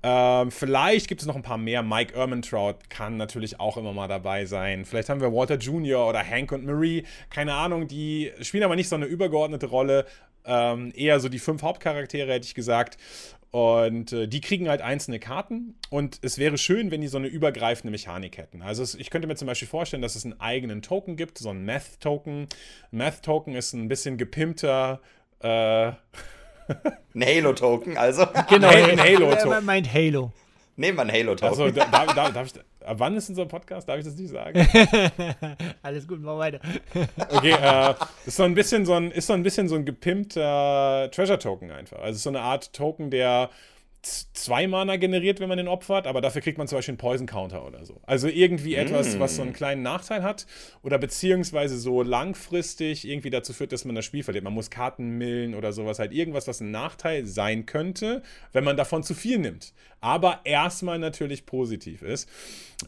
Ähm, 0.03 0.51
vielleicht 0.51 1.07
gibt 1.07 1.21
es 1.21 1.27
noch 1.27 1.35
ein 1.35 1.41
paar 1.41 1.57
mehr. 1.57 1.83
Mike 1.83 2.13
Ermentrout 2.15 2.75
kann 2.89 3.17
natürlich 3.17 3.59
auch 3.59 3.77
immer 3.77 3.93
mal 3.93 4.07
dabei 4.07 4.45
sein. 4.45 4.85
Vielleicht 4.85 5.09
haben 5.09 5.21
wir 5.21 5.33
Walter 5.33 5.55
Jr. 5.55 6.07
oder 6.07 6.23
Hank 6.25 6.51
und 6.51 6.65
Marie. 6.65 7.05
Keine 7.29 7.53
Ahnung, 7.53 7.87
die 7.87 8.31
spielen 8.41 8.63
aber 8.63 8.75
nicht 8.75 8.89
so 8.89 8.95
eine 8.95 9.05
übergeordnete 9.05 9.67
Rolle. 9.67 10.05
Ähm, 10.45 10.91
eher 10.95 11.19
so 11.19 11.29
die 11.29 11.39
fünf 11.39 11.61
Hauptcharaktere, 11.61 12.31
hätte 12.31 12.45
ich 12.45 12.55
gesagt. 12.55 12.97
Und 13.51 14.13
äh, 14.13 14.27
die 14.27 14.41
kriegen 14.41 14.69
halt 14.69 14.81
einzelne 14.81 15.19
Karten 15.19 15.73
und 15.89 16.19
es 16.21 16.37
wäre 16.37 16.59
schön, 16.59 16.91
wenn 16.91 17.01
die 17.01 17.07
so 17.07 17.17
eine 17.17 17.27
übergreifende 17.27 17.89
Mechanik 17.89 18.37
hätten. 18.37 18.61
Also 18.61 18.83
es, 18.83 18.93
ich 18.93 19.09
könnte 19.09 19.27
mir 19.27 19.35
zum 19.35 19.47
Beispiel 19.47 19.67
vorstellen, 19.67 20.03
dass 20.03 20.15
es 20.15 20.23
einen 20.23 20.39
eigenen 20.39 20.83
Token 20.83 21.15
gibt, 21.15 21.39
so 21.39 21.49
einen 21.49 21.65
Math-Token. 21.65 22.47
Math-Token 22.91 23.55
ist 23.55 23.73
ein 23.73 23.87
bisschen 23.87 24.17
gepimpter. 24.17 25.01
Äh, 25.39 25.47
ein 27.15 27.25
Halo-Token, 27.25 27.97
also. 27.97 28.27
Genau, 28.49 28.67
ein 28.67 28.99
Halo-Token. 28.99 29.51
Er 29.51 29.61
meint 29.61 29.91
Halo. 29.91 30.31
Nehmen 30.79 30.97
wir 30.97 31.01
einen 31.01 31.11
Halo-Token. 31.11 31.49
Also, 31.49 31.69
da, 31.71 31.85
da, 31.87 32.05
da, 32.05 32.29
darf 32.29 32.47
ich, 32.47 32.53
wann 32.87 33.17
ist 33.17 33.27
unser 33.27 33.45
Podcast? 33.45 33.89
Darf 33.89 33.99
ich 33.99 34.05
das 34.05 34.15
nicht 34.15 34.29
sagen? 34.29 34.65
Alles 35.81 36.07
gut, 36.07 36.21
mach 36.21 36.37
weiter. 36.37 36.61
okay, 37.31 37.51
äh, 37.51 37.93
ist 38.25 38.37
so 38.37 38.43
ein 38.43 38.55
bisschen 38.55 38.85
so 38.85 38.93
ein, 38.93 39.11
ist 39.11 39.27
so 39.27 39.33
ein 39.33 39.43
bisschen 39.43 39.67
so 39.67 39.75
ein 39.75 39.83
gepimpter 39.83 41.09
Treasure-Token 41.11 41.69
einfach. 41.71 41.99
Also 41.99 42.19
so 42.19 42.29
eine 42.29 42.39
Art 42.39 42.71
Token, 42.71 43.11
der 43.11 43.49
zwei 44.01 44.67
Mana 44.67 44.95
generiert, 44.95 45.39
wenn 45.39 45.49
man 45.49 45.57
den 45.57 45.67
opfert, 45.67 46.07
aber 46.07 46.21
dafür 46.21 46.41
kriegt 46.41 46.57
man 46.57 46.67
zum 46.67 46.77
Beispiel 46.77 46.93
einen 46.93 46.99
Poison 46.99 47.27
Counter 47.27 47.65
oder 47.65 47.85
so. 47.85 47.99
Also 48.05 48.27
irgendwie 48.27 48.75
etwas, 48.75 49.19
was 49.19 49.35
so 49.35 49.41
einen 49.41 49.51
mm. 49.51 49.55
kleinen 49.55 49.81
Nachteil 49.81 50.23
hat 50.23 50.45
oder 50.83 50.97
beziehungsweise 50.97 51.77
so 51.77 52.01
langfristig 52.01 53.07
irgendwie 53.07 53.29
dazu 53.29 53.51
führt, 53.51 53.73
dass 53.73 53.83
man 53.83 53.95
das 53.95 54.05
Spiel 54.05 54.23
verliert. 54.23 54.45
Man 54.45 54.53
muss 54.53 54.69
Karten 54.69 55.17
millen 55.17 55.53
oder 55.53 55.73
sowas, 55.73 55.99
halt 55.99 56.13
irgendwas, 56.13 56.47
was 56.47 56.61
ein 56.61 56.71
Nachteil 56.71 57.25
sein 57.25 57.65
könnte, 57.65 58.23
wenn 58.53 58.63
man 58.63 58.77
davon 58.77 59.03
zu 59.03 59.13
viel 59.13 59.37
nimmt. 59.37 59.73
Aber 59.99 60.41
erstmal 60.45 60.97
natürlich 60.97 61.45
positiv 61.45 62.01
ist. 62.01 62.29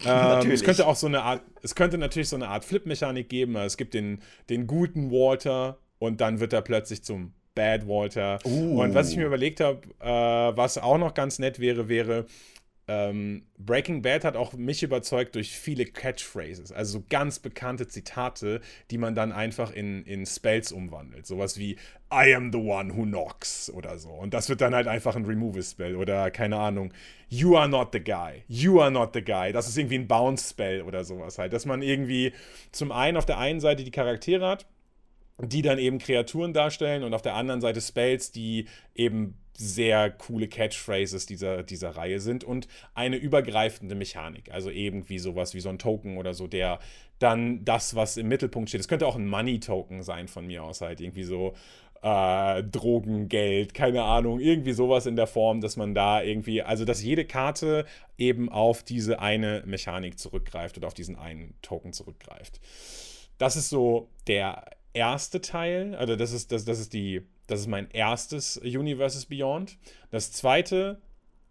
Ähm, 0.06 0.50
es 0.50 0.64
könnte 0.64 0.88
auch 0.88 0.96
so 0.96 1.08
eine 1.08 1.22
Art, 1.22 1.42
es 1.62 1.76
könnte 1.76 1.98
natürlich 1.98 2.30
so 2.30 2.38
eine 2.38 2.48
Art 2.48 2.64
Flip-Mechanik 2.64 3.28
geben. 3.28 3.58
Es 3.58 3.76
gibt 3.76 3.94
den, 3.94 4.22
den 4.50 4.66
guten 4.66 5.12
Walter 5.12 5.80
und 6.00 6.22
dann 6.22 6.40
wird 6.40 6.54
er 6.54 6.62
plötzlich 6.62 7.04
zum 7.04 7.34
Bad 7.56 7.88
Walter. 7.88 8.40
Uh. 8.46 8.82
Und 8.82 8.94
was 8.94 9.10
ich 9.10 9.18
mir 9.18 9.26
überlegt 9.26 9.60
habe, 9.60 9.82
äh, 10.00 10.58
was 10.58 10.78
auch 10.78 10.98
noch 10.98 11.14
ganz 11.14 11.40
nett 11.40 11.60
wäre, 11.60 11.90
wäre, 11.90 12.26
ähm, 12.88 13.44
Breaking 13.58 14.02
Bad 14.02 14.26
hat 14.26 14.36
auch 14.36 14.54
mich 14.54 14.84
überzeugt 14.84 15.36
durch 15.36 15.52
viele 15.52 15.86
Catchphrases, 15.86 16.74
also 16.74 17.00
so 17.00 17.06
ganz 17.10 17.40
bekannte 17.40 17.88
Zitate, 17.88 18.60
die 18.90 18.98
man 18.98 19.16
dann 19.16 19.32
einfach 19.32 19.72
in, 19.72 20.04
in 20.04 20.26
Spells 20.26 20.72
umwandelt. 20.74 21.26
Sowas 21.26 21.58
wie 21.58 21.78
I 22.12 22.34
am 22.36 22.52
the 22.52 22.58
one 22.58 22.94
who 22.94 23.04
knocks 23.04 23.72
oder 23.74 23.98
so. 23.98 24.10
Und 24.10 24.34
das 24.34 24.50
wird 24.50 24.60
dann 24.60 24.76
halt 24.76 24.88
einfach 24.88 25.16
ein 25.16 25.26
Removal-Spell 25.26 25.96
oder 25.96 26.32
keine 26.32 26.58
Ahnung, 26.58 26.92
You 27.30 27.56
are 27.56 27.70
not 27.70 27.94
the 27.94 28.04
guy, 28.04 28.44
you 28.50 28.82
are 28.82 28.92
not 28.92 29.12
the 29.14 29.24
guy. 29.24 29.54
Das 29.54 29.70
ist 29.70 29.78
irgendwie 29.78 30.00
ein 30.00 30.08
Bounce-Spell 30.08 30.82
oder 30.82 31.06
sowas 31.06 31.38
halt. 31.38 31.54
Dass 31.54 31.66
man 31.66 31.82
irgendwie 31.82 32.34
zum 32.74 32.92
einen 32.92 33.16
auf 33.16 33.26
der 33.26 33.38
einen 33.38 33.62
Seite 33.62 33.86
die 33.86 33.92
Charaktere 33.92 34.46
hat, 34.46 34.66
die 35.44 35.62
dann 35.62 35.80
eben 35.80 35.98
Kreaturen 36.00 36.54
darstellen 36.54 37.04
und 37.04 37.14
auf 37.14 37.22
der 37.22 37.36
anderen 37.36 37.62
Seite 37.62 37.82
Spells, 37.82 38.32
die 38.32 38.66
eben 38.96 39.36
sehr 39.54 40.10
coole 40.10 40.48
Catchphrases 40.48 41.26
dieser, 41.26 41.64
dieser 41.64 41.92
Reihe 41.92 42.20
sind 42.20 42.44
und 42.44 42.68
eine 42.96 43.18
übergreifende 43.18 43.96
Mechanik. 43.96 44.52
Also 44.52 44.70
irgendwie 44.70 45.20
sowas 45.20 45.54
wie 45.54 45.60
so 45.60 45.70
ein 45.70 45.78
Token 45.78 46.18
oder 46.18 46.34
so, 46.34 46.48
der 46.48 46.80
dann 47.20 47.64
das, 47.64 47.96
was 47.96 48.18
im 48.18 48.28
Mittelpunkt 48.28 48.70
steht. 48.70 48.82
Es 48.82 48.88
könnte 48.88 49.06
auch 49.06 49.16
ein 49.16 49.28
Money-Token 49.28 50.02
sein 50.02 50.28
von 50.28 50.48
mir 50.48 50.64
aus, 50.64 50.82
halt 50.82 51.00
irgendwie 51.00 51.24
so 51.24 51.54
äh, 52.02 52.64
Drogengeld, 52.64 53.74
keine 53.76 54.04
Ahnung, 54.04 54.40
irgendwie 54.40 54.74
sowas 54.74 55.06
in 55.06 55.16
der 55.16 55.28
Form, 55.28 55.62
dass 55.62 55.78
man 55.78 55.94
da 55.94 56.22
irgendwie, 56.24 56.64
also 56.64 56.84
dass 56.84 57.04
jede 57.04 57.26
Karte 57.26 57.86
eben 58.18 58.50
auf 58.50 58.82
diese 58.82 59.20
eine 59.20 59.62
Mechanik 59.66 60.18
zurückgreift 60.18 60.78
oder 60.78 60.88
auf 60.88 60.96
diesen 60.96 61.16
einen 61.16 61.54
Token 61.62 61.94
zurückgreift. 61.94 62.60
Das 63.38 63.56
ist 63.56 63.70
so 63.70 64.10
der 64.28 64.66
erste 64.94 65.42
Teil, 65.42 65.96
also 65.96 66.16
das 66.16 66.32
ist, 66.32 66.52
das, 66.52 66.66
das 66.66 66.80
ist 66.80 66.94
die, 66.94 67.22
das 67.48 67.62
ist 67.62 67.68
mein 67.68 67.90
erstes 67.92 68.58
Universes 68.58 69.26
Beyond. 69.26 69.78
Das 70.10 70.32
zweite, 70.32 71.02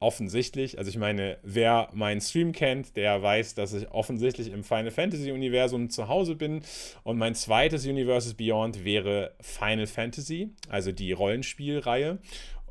offensichtlich, 0.00 0.78
also 0.78 0.88
ich 0.88 0.96
meine, 0.96 1.38
wer 1.42 1.90
meinen 1.92 2.20
Stream 2.20 2.52
kennt, 2.52 2.96
der 2.96 3.22
weiß, 3.22 3.54
dass 3.54 3.74
ich 3.74 3.90
offensichtlich 3.90 4.50
im 4.50 4.64
Final 4.64 4.90
Fantasy 4.90 5.30
Universum 5.30 5.90
zu 5.90 6.08
Hause 6.08 6.34
bin. 6.34 6.62
Und 7.04 7.18
mein 7.18 7.34
zweites 7.34 7.86
Universes 7.86 8.34
Beyond 8.34 8.84
wäre 8.84 9.34
Final 9.40 9.86
Fantasy, 9.86 10.50
also 10.68 10.90
die 10.90 11.12
Rollenspielreihe 11.12 12.18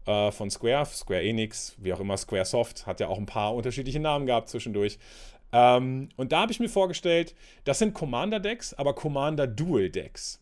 äh, 0.05 0.31
von 0.31 0.49
Square, 0.49 0.87
Square 0.87 1.21
Enix, 1.21 1.75
wie 1.77 1.93
auch 1.93 1.99
immer, 1.99 2.17
Square 2.17 2.45
Soft, 2.45 2.87
hat 2.87 2.99
ja 2.99 3.07
auch 3.07 3.19
ein 3.19 3.27
paar 3.27 3.53
unterschiedliche 3.53 3.99
Namen 3.99 4.25
gehabt 4.25 4.49
zwischendurch. 4.49 4.97
Ähm, 5.51 6.09
und 6.15 6.31
da 6.31 6.41
habe 6.41 6.51
ich 6.51 6.59
mir 6.59 6.69
vorgestellt, 6.69 7.35
das 7.63 7.79
sind 7.79 7.93
Commander-Decks, 7.93 8.73
aber 8.73 8.93
Commander-Dual-Decks. 8.93 10.38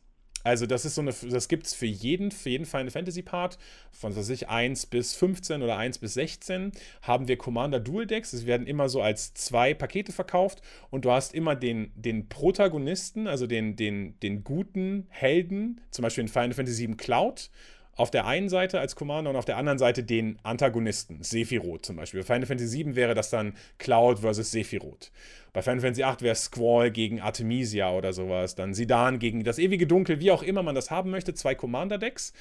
Also 0.48 0.66
das 0.66 0.86
ist 0.86 0.95
so 0.95 1.02
eine, 1.02 1.14
das 1.30 1.50
gibt 1.50 1.68
es 1.68 1.74
für 1.74 1.86
jeden, 1.86 2.32
für 2.32 2.50
jeden 2.50 2.66
Final 2.66 2.89
Fantasy 2.89 3.22
Part, 3.22 3.58
von 3.91 4.16
was 4.16 4.30
ich 4.30 4.48
1 4.48 4.86
bis 4.86 5.14
15 5.14 5.62
oder 5.62 5.76
1 5.76 5.98
bis 5.98 6.14
16, 6.14 6.72
haben 7.02 7.28
wir 7.28 7.38
Commander 7.38 7.82
Dual 7.82 8.08
Decks. 8.08 8.32
Es 8.32 8.45
werden 8.45 8.66
immer 8.66 8.88
so 8.88 9.02
als 9.02 9.34
zwei 9.34 9.74
Pakete 9.74 10.14
verkauft 10.14 10.62
und 10.89 11.04
du 11.04 11.12
hast 11.12 11.34
immer 11.34 11.56
den, 11.56 11.91
den 11.95 12.30
Protagonisten, 12.30 13.28
also 13.28 13.45
den, 13.45 13.76
den, 13.76 14.18
den 14.22 14.45
guten 14.45 15.08
Helden, 15.10 15.82
zum 15.91 16.04
Beispiel 16.04 16.22
in 16.22 16.30
Final 16.30 16.54
Fantasy 16.54 16.88
VII 16.88 16.95
Cloud 16.95 17.50
auf 17.98 18.12
der 18.12 18.26
einen 18.26 18.48
Seite 18.48 18.80
als 18.80 18.95
Commander 18.95 19.32
und 19.32 19.36
auf 19.36 19.45
der 19.45 19.58
anderen 19.58 19.80
Seite 19.80 20.04
den 20.04 20.39
Antagonisten, 20.43 21.22
Sephiroth 21.22 21.86
zum 21.86 21.98
Beispiel. 21.98 22.22
Bei 22.22 22.26
Final 22.26 22.45
Fantasy 22.45 22.86
VII 22.86 22.95
wäre 22.95 23.16
das 23.16 23.30
dann 23.30 23.56
Cloud 23.80 24.20
versus 24.20 24.52
Sephiroth. 24.52 25.12
Bei 25.52 25.62
Final 25.62 25.82
Fantasy 25.82 26.04
VIII 26.04 26.22
wäre 26.22 26.36
Squall 26.36 26.91
gegen 26.91 27.20
Artemisia 27.20 27.91
oder 27.91 28.14
sowas. 28.14 28.56
Dann 28.56 28.76
Sidan 28.76 29.18
gegen 29.18 29.43
das 29.43 29.58
ewige 29.58 29.88
Dunkel, 29.88 30.20
wie 30.20 30.32
auch 30.32 30.43
immer 30.43 30.62
man 30.62 30.76
das 30.76 30.91
haben 30.91 31.10
möchte. 31.10 31.34
Zwei 31.34 31.56
Commander-Decks. 31.56 32.34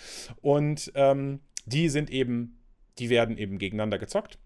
Und 0.43 0.93
ähm, 0.95 1.41
die 1.65 1.89
sind 1.89 2.11
eben, 2.11 2.63
die 2.99 3.09
werden 3.09 3.39
eben 3.39 3.59
gegeneinander 3.59 3.99
gezockt. 3.99 4.39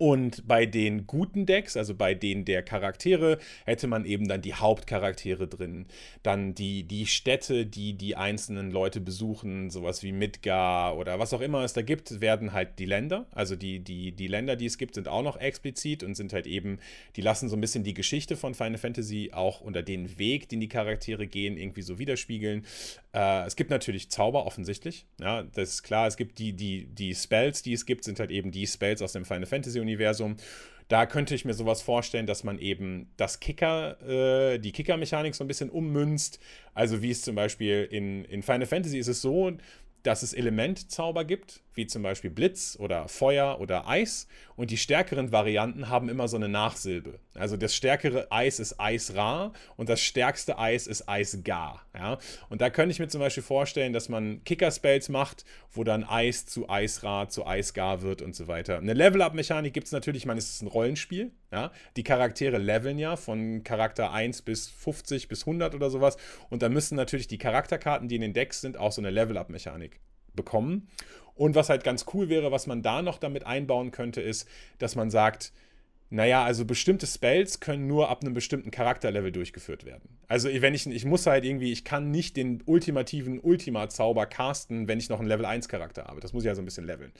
Und 0.00 0.48
bei 0.48 0.64
den 0.64 1.06
guten 1.06 1.44
Decks, 1.44 1.76
also 1.76 1.94
bei 1.94 2.14
denen 2.14 2.46
der 2.46 2.62
Charaktere, 2.62 3.36
hätte 3.66 3.86
man 3.86 4.06
eben 4.06 4.28
dann 4.28 4.40
die 4.40 4.54
Hauptcharaktere 4.54 5.46
drin. 5.46 5.84
Dann 6.22 6.54
die, 6.54 6.84
die 6.84 7.04
Städte, 7.04 7.66
die 7.66 7.92
die 7.92 8.16
einzelnen 8.16 8.70
Leute 8.70 9.02
besuchen, 9.02 9.68
sowas 9.68 10.02
wie 10.02 10.12
Midgar 10.12 10.96
oder 10.96 11.18
was 11.18 11.34
auch 11.34 11.42
immer 11.42 11.64
es 11.64 11.74
da 11.74 11.82
gibt, 11.82 12.22
werden 12.22 12.54
halt 12.54 12.78
die 12.78 12.86
Länder. 12.86 13.26
Also 13.32 13.56
die, 13.56 13.80
die, 13.80 14.12
die 14.12 14.26
Länder, 14.26 14.56
die 14.56 14.64
es 14.64 14.78
gibt, 14.78 14.94
sind 14.94 15.06
auch 15.06 15.22
noch 15.22 15.36
explizit 15.36 16.02
und 16.02 16.14
sind 16.14 16.32
halt 16.32 16.46
eben, 16.46 16.78
die 17.16 17.20
lassen 17.20 17.50
so 17.50 17.56
ein 17.56 17.60
bisschen 17.60 17.84
die 17.84 17.92
Geschichte 17.92 18.38
von 18.38 18.54
Final 18.54 18.78
Fantasy 18.78 19.32
auch 19.34 19.60
unter 19.60 19.82
den 19.82 20.18
Weg, 20.18 20.48
den 20.48 20.60
die 20.60 20.68
Charaktere 20.68 21.26
gehen, 21.26 21.58
irgendwie 21.58 21.82
so 21.82 21.98
widerspiegeln. 21.98 22.64
Äh, 23.12 23.44
es 23.44 23.54
gibt 23.54 23.68
natürlich 23.68 24.10
Zauber 24.10 24.46
offensichtlich. 24.46 25.04
Ja, 25.20 25.42
das 25.42 25.74
ist 25.74 25.82
klar. 25.82 26.06
Es 26.06 26.16
gibt 26.16 26.38
die, 26.38 26.54
die, 26.54 26.86
die 26.86 27.14
Spells, 27.14 27.60
die 27.60 27.74
es 27.74 27.84
gibt, 27.84 28.04
sind 28.04 28.18
halt 28.18 28.30
eben 28.30 28.50
die 28.50 28.66
Spells 28.66 29.02
aus 29.02 29.12
dem 29.12 29.26
Final 29.26 29.44
Fantasy 29.44 29.78
Universum. 29.90 30.36
Da 30.88 31.06
könnte 31.06 31.36
ich 31.36 31.44
mir 31.44 31.54
sowas 31.54 31.82
vorstellen, 31.82 32.26
dass 32.26 32.42
man 32.42 32.58
eben 32.58 33.12
das 33.16 33.38
Kicker, 33.38 34.00
äh, 34.02 34.58
die 34.58 34.72
Kicker-Mechanik 34.72 35.34
so 35.34 35.44
ein 35.44 35.48
bisschen 35.48 35.70
ummünzt. 35.70 36.40
Also 36.74 37.00
wie 37.00 37.10
es 37.10 37.22
zum 37.22 37.36
Beispiel 37.36 37.86
in, 37.90 38.24
in 38.24 38.42
Final 38.42 38.66
Fantasy 38.66 38.98
ist 38.98 39.06
es 39.06 39.22
so, 39.22 39.52
dass 40.02 40.22
es 40.22 40.32
Elementzauber 40.32 41.24
gibt, 41.24 41.60
wie 41.74 41.86
zum 41.86 42.02
Beispiel 42.02 42.30
Blitz 42.30 42.76
oder 42.78 43.08
Feuer 43.08 43.60
oder 43.60 43.88
Eis. 43.88 44.26
Und 44.56 44.70
die 44.70 44.76
stärkeren 44.76 45.32
Varianten 45.32 45.88
haben 45.88 46.08
immer 46.08 46.28
so 46.28 46.36
eine 46.36 46.48
Nachsilbe. 46.48 47.18
Also 47.34 47.56
das 47.56 47.74
stärkere 47.74 48.30
Eis 48.30 48.58
ist 48.58 48.78
Eis-Ra 48.78 49.52
und 49.76 49.88
das 49.88 50.00
stärkste 50.00 50.58
Eis 50.58 50.86
ist 50.86 51.08
Eis-Gar. 51.08 51.86
Ja? 51.94 52.18
Und 52.48 52.60
da 52.60 52.68
könnte 52.68 52.92
ich 52.92 52.98
mir 52.98 53.08
zum 53.08 53.20
Beispiel 53.20 53.42
vorstellen, 53.42 53.92
dass 53.92 54.08
man 54.08 54.44
Kicker-Spells 54.44 55.08
macht, 55.08 55.44
wo 55.72 55.84
dann 55.84 56.04
Eis 56.04 56.46
zu 56.46 56.68
Eis-Ra 56.68 57.28
zu 57.28 57.46
Eis-Gar 57.46 58.02
wird 58.02 58.20
und 58.20 58.34
so 58.34 58.48
weiter. 58.48 58.78
Eine 58.78 58.94
Level-Up-Mechanik 58.94 59.72
gibt 59.72 59.86
es 59.86 59.92
natürlich, 59.92 60.22
ich 60.22 60.26
meine, 60.26 60.38
es 60.38 60.50
ist 60.50 60.62
ein 60.62 60.68
Rollenspiel. 60.68 61.30
Ja? 61.52 61.72
Die 61.96 62.02
Charaktere 62.02 62.58
leveln 62.58 62.98
ja 62.98 63.16
von 63.16 63.64
Charakter 63.64 64.12
1 64.12 64.42
bis 64.42 64.68
50 64.68 65.28
bis 65.28 65.42
100 65.42 65.74
oder 65.74 65.88
sowas. 65.88 66.16
Und 66.50 66.62
da 66.62 66.68
müssen 66.68 66.96
natürlich 66.96 67.28
die 67.28 67.38
Charakterkarten, 67.38 68.08
die 68.08 68.16
in 68.16 68.20
den 68.20 68.34
Decks 68.34 68.60
sind, 68.60 68.76
auch 68.76 68.92
so 68.92 69.00
eine 69.00 69.10
Level-Up-Mechanik 69.10 70.00
bekommen. 70.34 70.88
Und 71.34 71.54
was 71.54 71.68
halt 71.68 71.84
ganz 71.84 72.06
cool 72.12 72.28
wäre, 72.28 72.52
was 72.52 72.66
man 72.66 72.82
da 72.82 73.02
noch 73.02 73.18
damit 73.18 73.46
einbauen 73.46 73.90
könnte, 73.90 74.20
ist, 74.20 74.48
dass 74.78 74.96
man 74.96 75.10
sagt, 75.10 75.52
naja, 76.12 76.44
also 76.44 76.64
bestimmte 76.64 77.06
Spells 77.06 77.60
können 77.60 77.86
nur 77.86 78.08
ab 78.08 78.22
einem 78.22 78.34
bestimmten 78.34 78.72
Charakterlevel 78.72 79.30
durchgeführt 79.30 79.84
werden. 79.84 80.18
Also 80.26 80.48
wenn 80.52 80.74
ich, 80.74 80.86
ich 80.88 81.04
muss 81.04 81.24
halt 81.26 81.44
irgendwie, 81.44 81.70
ich 81.70 81.84
kann 81.84 82.10
nicht 82.10 82.36
den 82.36 82.62
ultimativen 82.66 83.38
Ultima-Zauber 83.38 84.26
casten, 84.26 84.88
wenn 84.88 84.98
ich 84.98 85.08
noch 85.08 85.20
einen 85.20 85.28
Level 85.28 85.46
1 85.46 85.68
Charakter 85.68 86.04
habe. 86.04 86.20
Das 86.20 86.32
muss 86.32 86.42
ich 86.42 86.48
ja 86.48 86.54
so 86.56 86.62
ein 86.62 86.64
bisschen 86.64 86.84
leveln. 86.84 87.12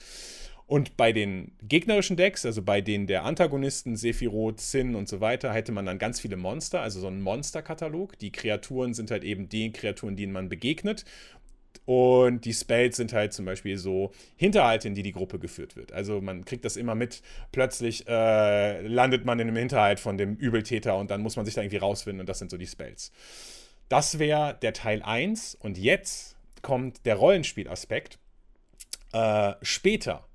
Und 0.67 0.95
bei 0.95 1.11
den 1.11 1.51
gegnerischen 1.61 2.15
Decks, 2.15 2.45
also 2.45 2.61
bei 2.61 2.79
denen 2.79 3.07
der 3.07 3.23
Antagonisten, 3.23 3.95
Sephiroth, 3.95 4.61
Sin 4.61 4.95
und 4.95 5.09
so 5.09 5.19
weiter, 5.19 5.53
hätte 5.53 5.71
man 5.71 5.85
dann 5.85 5.97
ganz 5.97 6.19
viele 6.19 6.37
Monster, 6.37 6.81
also 6.81 6.99
so 6.99 7.07
einen 7.07 7.21
Monsterkatalog. 7.21 8.17
Die 8.19 8.31
Kreaturen 8.31 8.93
sind 8.93 9.11
halt 9.11 9.23
eben 9.23 9.49
die 9.49 9.71
Kreaturen, 9.71 10.15
denen 10.15 10.31
man 10.31 10.47
begegnet. 10.47 11.03
Und 11.93 12.45
die 12.45 12.53
Spells 12.53 12.95
sind 12.95 13.11
halt 13.11 13.33
zum 13.33 13.43
Beispiel 13.43 13.77
so 13.77 14.13
Hinterhalte, 14.37 14.87
in 14.87 14.95
die 14.95 15.03
die 15.03 15.11
Gruppe 15.11 15.39
geführt 15.39 15.75
wird. 15.75 15.91
Also 15.91 16.21
man 16.21 16.45
kriegt 16.45 16.63
das 16.63 16.77
immer 16.77 16.95
mit. 16.95 17.21
Plötzlich 17.51 18.07
äh, 18.07 18.81
landet 18.87 19.25
man 19.25 19.41
in 19.41 19.49
einem 19.49 19.57
Hinterhalt 19.57 19.99
von 19.99 20.17
dem 20.17 20.37
Übeltäter 20.37 20.95
und 20.95 21.11
dann 21.11 21.19
muss 21.19 21.35
man 21.35 21.43
sich 21.43 21.53
da 21.53 21.61
irgendwie 21.61 21.79
rausfinden 21.79 22.21
und 22.21 22.29
das 22.29 22.39
sind 22.39 22.49
so 22.49 22.55
die 22.55 22.65
Spells. 22.65 23.11
Das 23.89 24.19
wäre 24.19 24.57
der 24.61 24.71
Teil 24.71 25.03
1 25.03 25.55
und 25.55 25.77
jetzt 25.77 26.37
kommt 26.61 27.05
der 27.05 27.15
Rollenspielaspekt. 27.15 28.19
Äh, 29.11 29.55
später, 29.61 30.25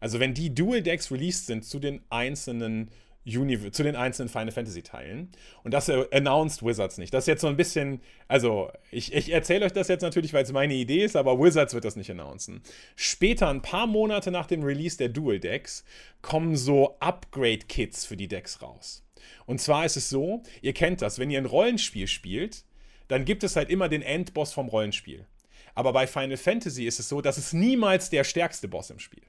also 0.00 0.18
wenn 0.18 0.34
die 0.34 0.52
Dual 0.52 0.82
Decks 0.82 1.12
released 1.12 1.46
sind 1.46 1.64
zu 1.64 1.78
den 1.78 2.00
einzelnen 2.10 2.90
Univ 3.26 3.72
zu 3.72 3.82
den 3.82 3.96
einzelnen 3.96 4.28
Final 4.28 4.52
Fantasy 4.52 4.82
Teilen. 4.82 5.32
Und 5.64 5.74
das 5.74 5.90
announced 5.90 6.64
Wizards 6.64 6.96
nicht. 6.96 7.12
Das 7.12 7.24
ist 7.24 7.28
jetzt 7.28 7.40
so 7.40 7.48
ein 7.48 7.56
bisschen, 7.56 8.00
also 8.28 8.70
ich, 8.92 9.12
ich 9.12 9.32
erzähle 9.32 9.66
euch 9.66 9.72
das 9.72 9.88
jetzt 9.88 10.02
natürlich, 10.02 10.32
weil 10.32 10.44
es 10.44 10.52
meine 10.52 10.74
Idee 10.74 11.04
ist, 11.04 11.16
aber 11.16 11.38
Wizards 11.38 11.74
wird 11.74 11.84
das 11.84 11.96
nicht 11.96 12.10
announcen. 12.10 12.62
Später, 12.94 13.48
ein 13.48 13.62
paar 13.62 13.88
Monate 13.88 14.30
nach 14.30 14.46
dem 14.46 14.62
Release 14.62 14.96
der 14.96 15.08
Dual 15.08 15.40
Decks, 15.40 15.84
kommen 16.22 16.56
so 16.56 16.96
Upgrade-Kits 17.00 18.06
für 18.06 18.16
die 18.16 18.28
Decks 18.28 18.62
raus. 18.62 19.04
Und 19.44 19.60
zwar 19.60 19.84
ist 19.84 19.96
es 19.96 20.08
so, 20.08 20.42
ihr 20.62 20.72
kennt 20.72 21.02
das, 21.02 21.18
wenn 21.18 21.30
ihr 21.30 21.38
ein 21.40 21.46
Rollenspiel 21.46 22.06
spielt, 22.06 22.64
dann 23.08 23.24
gibt 23.24 23.42
es 23.42 23.56
halt 23.56 23.70
immer 23.70 23.88
den 23.88 24.02
Endboss 24.02 24.52
vom 24.52 24.68
Rollenspiel. 24.68 25.26
Aber 25.74 25.92
bei 25.92 26.06
Final 26.06 26.36
Fantasy 26.36 26.86
ist 26.86 27.00
es 27.00 27.08
so, 27.08 27.20
dass 27.20 27.38
es 27.38 27.52
niemals 27.52 28.08
der 28.08 28.24
stärkste 28.24 28.68
Boss 28.68 28.90
im 28.90 28.98
Spiel 28.98 29.22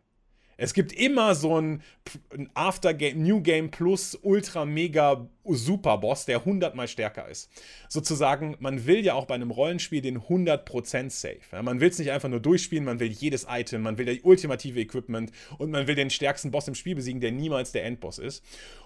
es 0.57 0.73
gibt 0.73 0.91
immer 0.91 1.35
so 1.35 1.55
einen 1.55 1.83
Aftergame, 2.55 3.15
New 3.15 3.41
Game 3.41 3.69
Plus 3.69 4.17
Ultra 4.21 4.65
Mega 4.65 5.29
Super 5.45 5.99
Boss, 5.99 6.25
der 6.25 6.39
100 6.39 6.75
mal 6.75 6.87
stärker 6.87 7.27
ist. 7.29 7.49
Sozusagen, 7.89 8.57
man 8.59 8.85
will 8.87 9.05
ja 9.05 9.13
auch 9.13 9.25
bei 9.25 9.35
einem 9.35 9.51
Rollenspiel 9.51 10.01
den 10.01 10.19
100% 10.19 11.11
Safe. 11.11 11.39
Ja, 11.51 11.61
man 11.61 11.79
will 11.79 11.89
es 11.89 11.99
nicht 11.99 12.11
einfach 12.11 12.29
nur 12.29 12.39
durchspielen, 12.39 12.83
man 12.83 12.99
will 12.99 13.11
jedes 13.11 13.45
Item, 13.47 13.83
man 13.83 13.97
will 13.97 14.05
das 14.05 14.17
ultimative 14.23 14.79
Equipment 14.79 15.31
und 15.59 15.69
man 15.69 15.87
will 15.87 15.95
den 15.95 16.09
stärksten 16.09 16.51
Boss 16.51 16.67
im 16.67 16.75
Spiel 16.75 16.95
besiegen, 16.95 17.21
der 17.21 17.31
niemals 17.31 17.71
der 17.71 17.85
Endboss 17.85 18.17
ist. 18.17 18.43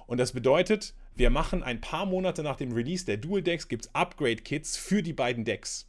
Und 0.07 0.17
das 0.17 0.33
bedeutet, 0.33 0.93
wir 1.15 1.29
machen 1.29 1.63
ein 1.63 1.79
paar 1.79 2.05
Monate 2.05 2.43
nach 2.43 2.57
dem 2.57 2.73
Release 2.73 3.05
der 3.05 3.17
Dual 3.17 3.41
Decks 3.41 3.69
gibt 3.69 3.85
es 3.85 3.95
Upgrade 3.95 4.37
Kits 4.37 4.75
für 4.75 5.01
die 5.01 5.13
beiden 5.13 5.45
Decks. 5.45 5.87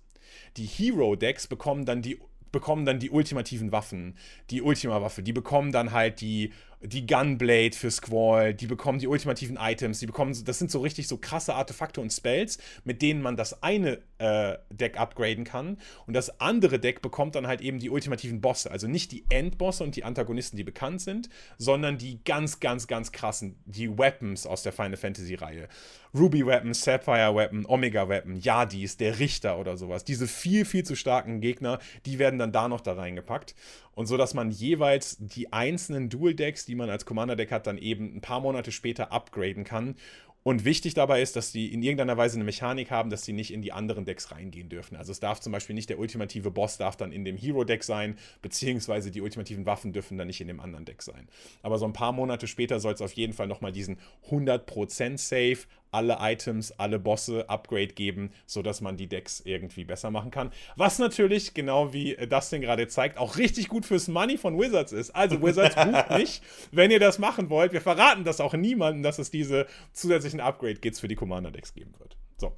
Die 0.56 0.66
Hero 0.66 1.16
Decks 1.16 1.46
bekommen 1.46 1.84
dann 1.84 2.02
die 2.02 2.18
bekommen 2.52 2.84
dann 2.84 2.98
die 2.98 3.10
ultimativen 3.10 3.72
Waffen, 3.72 4.14
die 4.50 4.62
Ultima-Waffe, 4.62 5.22
die 5.22 5.32
bekommen 5.32 5.72
dann 5.72 5.92
halt 5.92 6.20
die 6.20 6.52
die 6.84 7.06
Gunblade 7.06 7.76
für 7.76 7.90
Squall, 7.90 8.54
die 8.54 8.66
bekommen 8.66 8.98
die 8.98 9.06
ultimativen 9.06 9.56
Items, 9.56 10.00
die 10.00 10.06
bekommen, 10.06 10.36
das 10.44 10.58
sind 10.58 10.70
so 10.70 10.80
richtig 10.80 11.06
so 11.06 11.16
krasse 11.16 11.54
Artefakte 11.54 12.00
und 12.00 12.12
Spells, 12.12 12.58
mit 12.84 13.02
denen 13.02 13.22
man 13.22 13.36
das 13.36 13.62
eine 13.62 14.00
äh, 14.18 14.58
Deck 14.70 14.98
upgraden 14.98 15.44
kann 15.44 15.78
und 16.06 16.14
das 16.14 16.40
andere 16.40 16.78
Deck 16.78 17.00
bekommt 17.00 17.34
dann 17.34 17.46
halt 17.46 17.60
eben 17.60 17.78
die 17.78 17.90
ultimativen 17.90 18.40
Bosse, 18.40 18.70
also 18.70 18.88
nicht 18.88 19.12
die 19.12 19.24
Endbosse 19.30 19.84
und 19.84 19.94
die 19.96 20.04
Antagonisten, 20.04 20.56
die 20.56 20.64
bekannt 20.64 21.00
sind, 21.00 21.28
sondern 21.56 21.98
die 21.98 22.22
ganz, 22.24 22.58
ganz, 22.58 22.86
ganz 22.88 23.12
krassen, 23.12 23.56
die 23.64 23.96
Weapons 23.96 24.46
aus 24.46 24.62
der 24.62 24.72
Final 24.72 24.96
Fantasy 24.96 25.34
Reihe. 25.34 25.68
Ruby 26.14 26.44
Weapon, 26.44 26.74
Sapphire 26.74 27.34
Weapon, 27.34 27.64
Omega 27.66 28.06
Weapon, 28.06 28.36
Yadis, 28.36 28.98
der 28.98 29.18
Richter 29.18 29.58
oder 29.58 29.78
sowas. 29.78 30.04
Diese 30.04 30.26
viel, 30.26 30.66
viel 30.66 30.84
zu 30.84 30.94
starken 30.94 31.40
Gegner, 31.40 31.78
die 32.04 32.18
werden 32.18 32.38
dann 32.38 32.52
da 32.52 32.68
noch 32.68 32.82
da 32.82 32.92
reingepackt 32.92 33.54
und 33.94 34.06
so, 34.06 34.16
dass 34.16 34.34
man 34.34 34.50
jeweils 34.50 35.16
die 35.18 35.52
einzelnen 35.52 36.08
Dual-Decks, 36.08 36.64
die 36.64 36.74
man 36.74 36.90
als 36.90 37.04
Commander-Deck 37.04 37.50
hat, 37.50 37.66
dann 37.66 37.78
eben 37.78 38.16
ein 38.16 38.20
paar 38.20 38.40
Monate 38.40 38.72
später 38.72 39.12
upgraden 39.12 39.64
kann. 39.64 39.96
Und 40.44 40.64
wichtig 40.64 40.94
dabei 40.94 41.22
ist, 41.22 41.36
dass 41.36 41.52
die 41.52 41.72
in 41.72 41.82
irgendeiner 41.82 42.16
Weise 42.16 42.36
eine 42.36 42.44
Mechanik 42.44 42.90
haben, 42.90 43.10
dass 43.10 43.22
die 43.22 43.32
nicht 43.32 43.52
in 43.52 43.62
die 43.62 43.72
anderen 43.72 44.04
Decks 44.04 44.32
reingehen 44.32 44.68
dürfen. 44.68 44.96
Also 44.96 45.12
es 45.12 45.20
darf 45.20 45.38
zum 45.38 45.52
Beispiel 45.52 45.74
nicht 45.74 45.88
der 45.88 46.00
ultimative 46.00 46.50
Boss 46.50 46.78
darf 46.78 46.96
dann 46.96 47.12
in 47.12 47.24
dem 47.24 47.36
Hero-Deck 47.36 47.84
sein, 47.84 48.16
beziehungsweise 48.40 49.12
die 49.12 49.20
ultimativen 49.20 49.66
Waffen 49.66 49.92
dürfen 49.92 50.18
dann 50.18 50.26
nicht 50.26 50.40
in 50.40 50.48
dem 50.48 50.58
anderen 50.58 50.84
Deck 50.84 51.02
sein. 51.02 51.28
Aber 51.62 51.78
so 51.78 51.84
ein 51.84 51.92
paar 51.92 52.10
Monate 52.10 52.48
später 52.48 52.80
soll 52.80 52.94
es 52.94 53.02
auf 53.02 53.12
jeden 53.12 53.34
Fall 53.34 53.46
nochmal 53.46 53.70
diesen 53.70 53.98
100% 54.30 55.16
Safe, 55.16 55.58
alle 55.92 56.18
Items, 56.20 56.72
alle 56.72 56.98
Bosse 56.98 57.48
Upgrade 57.48 57.88
geben, 57.88 58.32
sodass 58.46 58.80
man 58.80 58.96
die 58.96 59.06
Decks 59.06 59.40
irgendwie 59.44 59.84
besser 59.84 60.10
machen 60.10 60.30
kann. 60.30 60.50
Was 60.76 60.98
natürlich, 60.98 61.54
genau 61.54 61.92
wie 61.92 62.16
Dustin 62.28 62.62
gerade 62.62 62.88
zeigt, 62.88 63.18
auch 63.18 63.36
richtig 63.36 63.68
gut 63.68 63.86
fürs 63.86 64.08
Money 64.08 64.38
von 64.38 64.58
Wizards 64.58 64.92
ist. 64.92 65.14
Also 65.14 65.40
Wizards 65.42 65.74
bucht 65.84 66.10
nicht, 66.18 66.42
wenn 66.72 66.90
ihr 66.90 67.00
das 67.00 67.18
machen 67.18 67.50
wollt. 67.50 67.72
Wir 67.72 67.80
verraten 67.80 68.24
das 68.24 68.40
auch 68.40 68.54
niemandem, 68.54 69.02
dass 69.02 69.18
es 69.18 69.30
diese 69.30 69.66
zusätzlichen 69.92 70.40
Upgrade-Kits 70.40 71.00
für 71.00 71.08
die 71.08 71.14
Commander-Decks 71.14 71.74
geben 71.74 71.94
wird. 71.98 72.16
So, 72.38 72.56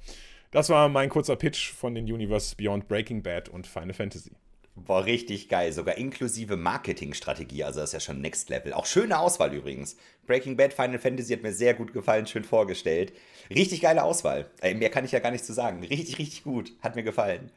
das 0.51 0.69
war 0.69 0.89
mein 0.89 1.09
kurzer 1.09 1.35
Pitch 1.35 1.71
von 1.71 1.93
den 1.93 2.05
Universes 2.05 2.55
Beyond 2.55 2.87
Breaking 2.87 3.21
Bad 3.21 3.49
und 3.49 3.67
Final 3.67 3.93
Fantasy. 3.93 4.31
Boah, 4.75 5.05
richtig 5.05 5.47
geil. 5.47 5.71
Sogar 5.71 5.97
inklusive 5.97 6.57
Marketingstrategie. 6.57 7.63
Also 7.63 7.79
das 7.79 7.89
ist 7.89 7.93
ja 7.93 7.99
schon 8.01 8.19
Next 8.19 8.49
Level. 8.49 8.73
Auch 8.73 8.85
schöne 8.85 9.17
Auswahl 9.17 9.53
übrigens. 9.53 9.95
Breaking 10.27 10.57
Bad 10.57 10.73
Final 10.73 10.99
Fantasy 10.99 11.33
hat 11.33 11.43
mir 11.43 11.53
sehr 11.53 11.73
gut 11.73 11.93
gefallen, 11.93 12.27
schön 12.27 12.43
vorgestellt. 12.43 13.13
Richtig 13.49 13.81
geile 13.81 14.03
Auswahl. 14.03 14.49
Mehr 14.61 14.89
kann 14.89 15.05
ich 15.05 15.13
ja 15.13 15.19
gar 15.19 15.31
nicht 15.31 15.45
zu 15.45 15.53
sagen. 15.53 15.79
Richtig, 15.81 16.19
richtig 16.19 16.43
gut. 16.43 16.73
Hat 16.81 16.95
mir 16.95 17.03
gefallen. 17.03 17.51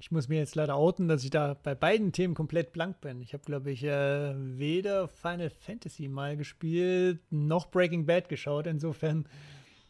Ich 0.00 0.10
muss 0.10 0.28
mir 0.28 0.38
jetzt 0.38 0.56
leider 0.56 0.74
outen, 0.74 1.08
dass 1.08 1.24
ich 1.24 1.30
da 1.30 1.54
bei 1.62 1.74
beiden 1.76 2.12
Themen 2.12 2.34
komplett 2.34 2.72
blank 2.72 3.00
bin. 3.00 3.22
Ich 3.22 3.32
habe, 3.32 3.44
glaube 3.44 3.70
ich, 3.70 3.84
äh, 3.84 4.34
weder 4.36 5.08
Final 5.08 5.48
Fantasy 5.48 6.08
mal 6.08 6.36
gespielt, 6.36 7.20
noch 7.30 7.70
Breaking 7.70 8.04
Bad 8.04 8.28
geschaut. 8.28 8.66
Insofern 8.66 9.26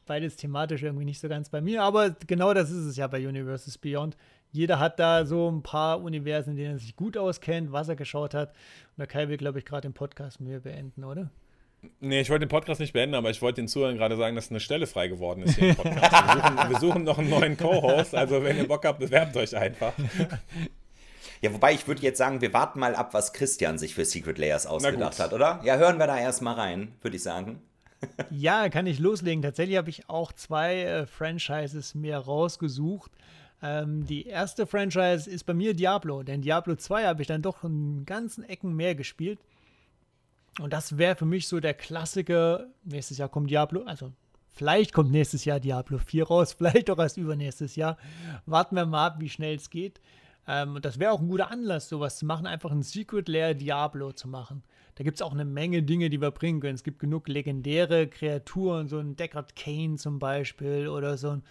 beides 0.06 0.36
thematisch 0.36 0.82
irgendwie 0.82 1.06
nicht 1.06 1.18
so 1.18 1.28
ganz 1.28 1.48
bei 1.48 1.60
mir. 1.60 1.82
Aber 1.82 2.10
genau 2.26 2.52
das 2.54 2.70
ist 2.70 2.84
es 2.84 2.96
ja 2.96 3.06
bei 3.06 3.26
Universes 3.26 3.78
Beyond 3.78 4.16
jeder 4.52 4.78
hat 4.78 5.00
da 5.00 5.24
so 5.24 5.50
ein 5.50 5.62
paar 5.62 6.00
Universen, 6.02 6.50
in 6.50 6.56
denen 6.56 6.74
er 6.76 6.78
sich 6.78 6.94
gut 6.94 7.16
auskennt, 7.16 7.72
was 7.72 7.88
er 7.88 7.96
geschaut 7.96 8.34
hat. 8.34 8.50
Und 8.50 8.98
der 8.98 9.06
Kai 9.06 9.28
will, 9.28 9.38
glaube 9.38 9.58
ich, 9.58 9.64
gerade 9.64 9.88
den 9.88 9.94
Podcast 9.94 10.40
mit 10.40 10.50
mir 10.50 10.60
beenden, 10.60 11.04
oder? 11.04 11.30
Nee, 11.98 12.20
ich 12.20 12.30
wollte 12.30 12.46
den 12.46 12.50
Podcast 12.50 12.78
nicht 12.80 12.92
beenden, 12.92 13.16
aber 13.16 13.30
ich 13.30 13.42
wollte 13.42 13.60
den 13.60 13.66
Zuhörern 13.66 13.96
gerade 13.96 14.16
sagen, 14.16 14.36
dass 14.36 14.50
eine 14.50 14.60
Stelle 14.60 14.86
frei 14.86 15.08
geworden 15.08 15.42
ist 15.42 15.58
hier 15.58 15.70
im 15.70 15.76
Podcast. 15.76 16.12
wir, 16.12 16.42
suchen, 16.42 16.70
wir 16.70 16.78
suchen 16.78 17.04
noch 17.04 17.18
einen 17.18 17.30
neuen 17.30 17.56
Co-Host, 17.56 18.14
also 18.14 18.44
wenn 18.44 18.56
ihr 18.56 18.68
Bock 18.68 18.84
habt, 18.84 19.00
bewerbt 19.00 19.36
euch 19.36 19.56
einfach. 19.56 19.92
Ja, 21.40 21.52
wobei 21.52 21.72
ich 21.72 21.88
würde 21.88 22.02
jetzt 22.02 22.18
sagen, 22.18 22.40
wir 22.40 22.52
warten 22.52 22.78
mal 22.78 22.94
ab, 22.94 23.14
was 23.14 23.32
Christian 23.32 23.76
sich 23.76 23.96
für 23.96 24.04
Secret 24.04 24.38
Layers 24.38 24.64
ausgedacht 24.64 25.18
hat, 25.18 25.32
oder? 25.32 25.60
Ja, 25.64 25.76
hören 25.76 25.98
wir 25.98 26.06
da 26.06 26.16
erstmal 26.16 26.54
rein, 26.54 26.92
würde 27.00 27.16
ich 27.16 27.22
sagen. 27.24 27.60
ja, 28.30 28.68
kann 28.68 28.86
ich 28.86 29.00
loslegen. 29.00 29.42
Tatsächlich 29.42 29.76
habe 29.76 29.90
ich 29.90 30.08
auch 30.08 30.32
zwei 30.32 30.82
äh, 30.82 31.06
Franchises 31.06 31.96
mir 31.96 32.16
rausgesucht. 32.16 33.10
Ähm, 33.62 34.04
die 34.04 34.26
erste 34.26 34.66
Franchise 34.66 35.30
ist 35.30 35.44
bei 35.44 35.54
mir 35.54 35.74
Diablo, 35.74 36.22
denn 36.22 36.42
Diablo 36.42 36.74
2 36.74 37.06
habe 37.06 37.22
ich 37.22 37.28
dann 37.28 37.42
doch 37.42 37.62
in 37.62 38.04
ganzen 38.04 38.42
Ecken 38.44 38.74
mehr 38.74 38.94
gespielt. 38.94 39.38
Und 40.60 40.72
das 40.72 40.98
wäre 40.98 41.16
für 41.16 41.24
mich 41.24 41.48
so 41.48 41.60
der 41.60 41.74
Klassiker. 41.74 42.66
Nächstes 42.84 43.18
Jahr 43.18 43.28
kommt 43.28 43.50
Diablo, 43.50 43.84
also 43.84 44.12
vielleicht 44.52 44.92
kommt 44.92 45.10
nächstes 45.12 45.44
Jahr 45.44 45.60
Diablo 45.60 45.98
4 45.98 46.26
raus, 46.26 46.52
vielleicht 46.58 46.90
auch 46.90 46.98
erst 46.98 47.16
übernächstes 47.16 47.76
Jahr. 47.76 47.96
Warten 48.46 48.74
wir 48.74 48.84
mal 48.84 49.06
ab, 49.06 49.16
wie 49.20 49.30
schnell 49.30 49.56
es 49.56 49.70
geht. 49.70 50.00
Ähm, 50.48 50.78
das 50.82 50.98
wäre 50.98 51.12
auch 51.12 51.20
ein 51.20 51.28
guter 51.28 51.50
Anlass, 51.50 51.88
sowas 51.88 52.18
zu 52.18 52.26
machen, 52.26 52.46
einfach 52.46 52.72
ein 52.72 52.82
Secret 52.82 53.28
Lair 53.28 53.54
Diablo 53.54 54.12
zu 54.12 54.28
machen. 54.28 54.64
Da 54.96 55.04
gibt 55.04 55.16
es 55.16 55.22
auch 55.22 55.32
eine 55.32 55.44
Menge 55.44 55.82
Dinge, 55.82 56.10
die 56.10 56.20
wir 56.20 56.32
bringen 56.32 56.60
können. 56.60 56.74
Es 56.74 56.84
gibt 56.84 56.98
genug 56.98 57.28
legendäre 57.28 58.08
Kreaturen, 58.08 58.88
so 58.88 58.98
ein 58.98 59.16
Deckard 59.16 59.56
Kane 59.56 59.96
zum 59.96 60.18
Beispiel 60.18 60.88
oder 60.88 61.16
so 61.16 61.30
ein, 61.30 61.42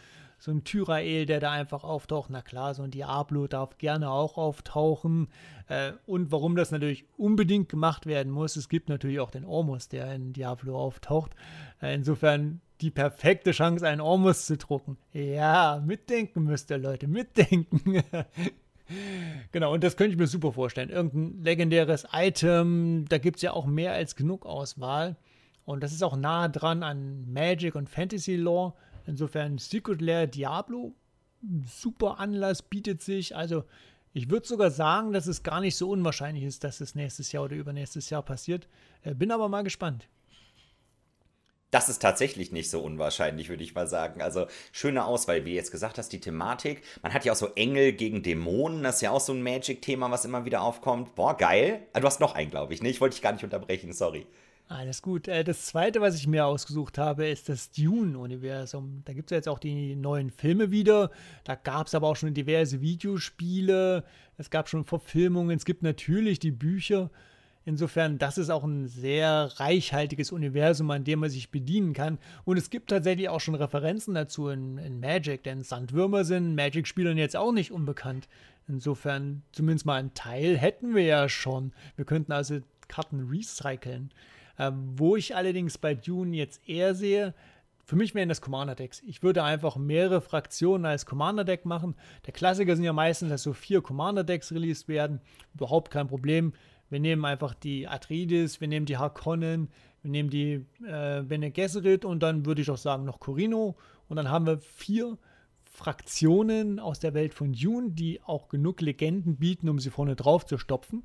so 0.41 0.49
ein 0.49 0.63
Tyrael, 0.63 1.27
der 1.27 1.39
da 1.39 1.51
einfach 1.51 1.83
auftaucht. 1.83 2.31
Na 2.31 2.41
klar, 2.41 2.73
so 2.73 2.81
ein 2.81 2.89
Diablo 2.89 3.45
darf 3.45 3.77
gerne 3.77 4.09
auch 4.09 4.39
auftauchen. 4.39 5.27
Äh, 5.67 5.91
und 6.07 6.31
warum 6.31 6.55
das 6.55 6.71
natürlich 6.71 7.05
unbedingt 7.15 7.69
gemacht 7.69 8.07
werden 8.07 8.31
muss, 8.31 8.55
es 8.55 8.67
gibt 8.67 8.89
natürlich 8.89 9.19
auch 9.19 9.29
den 9.29 9.45
Ormus, 9.45 9.87
der 9.87 10.11
in 10.15 10.33
Diablo 10.33 10.75
auftaucht. 10.75 11.35
Äh, 11.79 11.93
insofern 11.93 12.59
die 12.81 12.89
perfekte 12.89 13.51
Chance, 13.51 13.87
einen 13.87 14.01
Ormus 14.01 14.47
zu 14.47 14.57
drucken. 14.57 14.97
Ja, 15.13 15.79
mitdenken 15.85 16.43
müsst 16.43 16.71
ihr, 16.71 16.79
Leute, 16.79 17.07
mitdenken. 17.07 18.03
Genau, 19.53 19.73
und 19.73 19.85
das 19.85 19.95
könnte 19.95 20.11
ich 20.11 20.19
mir 20.19 20.27
super 20.27 20.51
vorstellen. 20.51 20.89
Irgendein 20.89 21.41
legendäres 21.45 22.05
Item, 22.11 23.05
da 23.07 23.19
gibt 23.19 23.37
es 23.37 23.41
ja 23.41 23.53
auch 23.53 23.65
mehr 23.65 23.93
als 23.93 24.17
genug 24.17 24.45
Auswahl. 24.45 25.15
Und 25.63 25.81
das 25.81 25.93
ist 25.93 26.03
auch 26.03 26.17
nah 26.17 26.49
dran 26.49 26.83
an 26.83 27.31
Magic 27.31 27.75
und 27.75 27.89
Fantasy 27.89 28.35
Lore. 28.35 28.73
Insofern 29.05 29.57
Secret 29.57 30.01
Lair 30.01 30.27
Diablo, 30.27 30.93
super 31.65 32.19
Anlass, 32.19 32.61
bietet 32.61 33.01
sich. 33.01 33.35
Also 33.35 33.63
ich 34.13 34.29
würde 34.29 34.47
sogar 34.47 34.71
sagen, 34.71 35.13
dass 35.13 35.27
es 35.27 35.43
gar 35.43 35.61
nicht 35.61 35.75
so 35.75 35.89
unwahrscheinlich 35.89 36.43
ist, 36.43 36.63
dass 36.63 36.81
es 36.81 36.95
nächstes 36.95 37.31
Jahr 37.31 37.43
oder 37.43 37.55
übernächstes 37.55 38.09
Jahr 38.09 38.23
passiert. 38.23 38.67
Äh, 39.03 39.13
bin 39.13 39.31
aber 39.31 39.47
mal 39.47 39.63
gespannt. 39.63 40.07
Das 41.71 41.87
ist 41.87 42.01
tatsächlich 42.01 42.51
nicht 42.51 42.69
so 42.69 42.81
unwahrscheinlich, 42.81 43.47
würde 43.47 43.63
ich 43.63 43.73
mal 43.73 43.87
sagen. 43.87 44.21
Also 44.21 44.47
schöne 44.73 45.05
Auswahl, 45.05 45.45
wie 45.45 45.51
du 45.51 45.55
jetzt 45.55 45.71
gesagt 45.71 45.97
hast, 45.97 46.09
die 46.09 46.19
Thematik. 46.19 46.83
Man 47.01 47.13
hat 47.13 47.23
ja 47.23 47.31
auch 47.31 47.37
so 47.37 47.47
Engel 47.55 47.93
gegen 47.93 48.23
Dämonen, 48.23 48.83
das 48.83 48.95
ist 48.95 49.01
ja 49.01 49.11
auch 49.11 49.21
so 49.21 49.31
ein 49.31 49.41
Magic-Thema, 49.41 50.11
was 50.11 50.25
immer 50.25 50.43
wieder 50.43 50.63
aufkommt. 50.63 51.15
Boah, 51.15 51.37
geil. 51.37 51.87
Ah, 51.93 52.01
du 52.01 52.07
hast 52.07 52.19
noch 52.19 52.35
einen, 52.35 52.51
glaube 52.51 52.73
ich, 52.73 52.81
ne? 52.81 52.89
Ich 52.89 52.99
wollte 52.99 53.15
dich 53.15 53.21
gar 53.21 53.31
nicht 53.31 53.45
unterbrechen, 53.45 53.93
sorry. 53.93 54.27
Alles 54.71 55.01
gut. 55.01 55.27
Äh, 55.27 55.43
das 55.43 55.65
zweite, 55.65 55.99
was 55.99 56.15
ich 56.15 56.27
mir 56.27 56.45
ausgesucht 56.45 56.97
habe, 56.97 57.27
ist 57.27 57.49
das 57.49 57.71
Dune-Universum. 57.71 59.01
Da 59.03 59.11
gibt 59.11 59.29
es 59.29 59.31
ja 59.31 59.37
jetzt 59.37 59.49
auch 59.49 59.59
die 59.59 59.97
neuen 59.97 60.29
Filme 60.31 60.71
wieder. 60.71 61.11
Da 61.43 61.55
gab 61.55 61.87
es 61.87 61.95
aber 61.95 62.07
auch 62.07 62.15
schon 62.15 62.33
diverse 62.33 62.79
Videospiele. 62.79 64.05
Es 64.37 64.49
gab 64.49 64.69
schon 64.69 64.85
Verfilmungen. 64.85 65.57
Es 65.57 65.65
gibt 65.65 65.83
natürlich 65.83 66.39
die 66.39 66.51
Bücher. 66.51 67.09
Insofern, 67.65 68.17
das 68.17 68.37
ist 68.37 68.49
auch 68.49 68.63
ein 68.63 68.87
sehr 68.87 69.51
reichhaltiges 69.57 70.31
Universum, 70.31 70.89
an 70.89 71.03
dem 71.03 71.19
man 71.19 71.29
sich 71.29 71.51
bedienen 71.51 71.91
kann. 71.91 72.17
Und 72.45 72.55
es 72.55 72.69
gibt 72.69 72.91
tatsächlich 72.91 73.27
auch 73.27 73.41
schon 73.41 73.55
Referenzen 73.55 74.13
dazu 74.13 74.47
in, 74.47 74.77
in 74.77 75.01
Magic, 75.01 75.43
denn 75.43 75.63
Sandwürmer 75.63 76.23
sind 76.23 76.55
Magic-Spielern 76.55 77.17
jetzt 77.17 77.35
auch 77.35 77.51
nicht 77.51 77.73
unbekannt. 77.73 78.29
Insofern, 78.69 79.43
zumindest 79.51 79.85
mal 79.85 79.99
einen 79.99 80.13
Teil 80.13 80.57
hätten 80.57 80.95
wir 80.95 81.03
ja 81.03 81.27
schon. 81.27 81.73
Wir 81.97 82.05
könnten 82.05 82.31
also 82.31 82.61
Karten 82.87 83.27
recyceln. 83.29 84.11
Ähm, 84.59 84.93
wo 84.95 85.15
ich 85.15 85.35
allerdings 85.35 85.77
bei 85.77 85.95
Dune 85.95 86.35
jetzt 86.35 86.67
eher 86.67 86.95
sehe, 86.95 87.33
für 87.85 87.95
mich 87.95 88.15
wären 88.15 88.29
das 88.29 88.41
Commander-Decks. 88.41 89.01
Ich 89.05 89.21
würde 89.21 89.43
einfach 89.43 89.75
mehrere 89.75 90.21
Fraktionen 90.21 90.85
als 90.85 91.05
Commander-Deck 91.05 91.65
machen. 91.65 91.95
Der 92.25 92.33
Klassiker 92.33 92.75
sind 92.75 92.85
ja 92.85 92.93
meistens, 92.93 93.29
dass 93.29 93.43
so 93.43 93.53
vier 93.53 93.81
Commander-Decks 93.81 94.53
released 94.53 94.87
werden. 94.87 95.19
Überhaupt 95.53 95.91
kein 95.91 96.07
Problem. 96.07 96.53
Wir 96.89 96.99
nehmen 96.99 97.25
einfach 97.25 97.53
die 97.53 97.87
Atreides, 97.87 98.61
wir 98.61 98.67
nehmen 98.67 98.85
die 98.85 98.97
Harkonnen, 98.97 99.69
wir 100.03 100.11
nehmen 100.11 100.29
die 100.29 100.65
äh, 100.85 101.21
Bene 101.21 101.51
Gesserit 101.51 102.05
und 102.05 102.21
dann 102.23 102.45
würde 102.45 102.61
ich 102.61 102.69
auch 102.69 102.77
sagen 102.77 103.05
noch 103.05 103.19
Corino. 103.19 103.75
Und 104.07 104.17
dann 104.17 104.29
haben 104.29 104.45
wir 104.45 104.59
vier 104.59 105.17
Fraktionen 105.65 106.79
aus 106.79 106.99
der 106.99 107.13
Welt 107.13 107.33
von 107.33 107.53
Dune, 107.53 107.91
die 107.91 108.21
auch 108.23 108.49
genug 108.49 108.81
Legenden 108.81 109.37
bieten, 109.37 109.69
um 109.69 109.79
sie 109.79 109.89
vorne 109.89 110.15
drauf 110.15 110.45
zu 110.45 110.57
stopfen. 110.57 111.03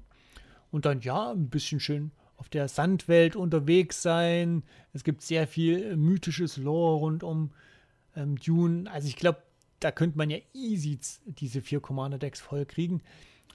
Und 0.71 0.85
dann 0.85 1.01
ja, 1.01 1.31
ein 1.31 1.49
bisschen 1.49 1.81
schön 1.81 2.11
auf 2.37 2.49
der 2.49 2.69
Sandwelt 2.69 3.37
unterwegs 3.37 4.03
sein. 4.03 4.63
Es 4.93 5.05
gibt 5.05 5.23
sehr 5.23 5.47
viel 5.47 5.97
mythisches 5.97 6.57
Lore 6.57 6.97
rund 6.99 7.23
um 7.23 7.51
ähm, 8.15 8.37
Dune. 8.37 8.91
Also 8.91 9.09
ich 9.09 9.17
glaube, 9.17 9.43
da 9.81 9.91
könnte 9.91 10.19
man 10.19 10.31
ja 10.31 10.39
easy 10.55 10.99
diese 11.27 11.61
vier 11.61 11.81
Commander-Decks 11.81 12.41
voll 12.41 12.67
kriegen. 12.67 13.03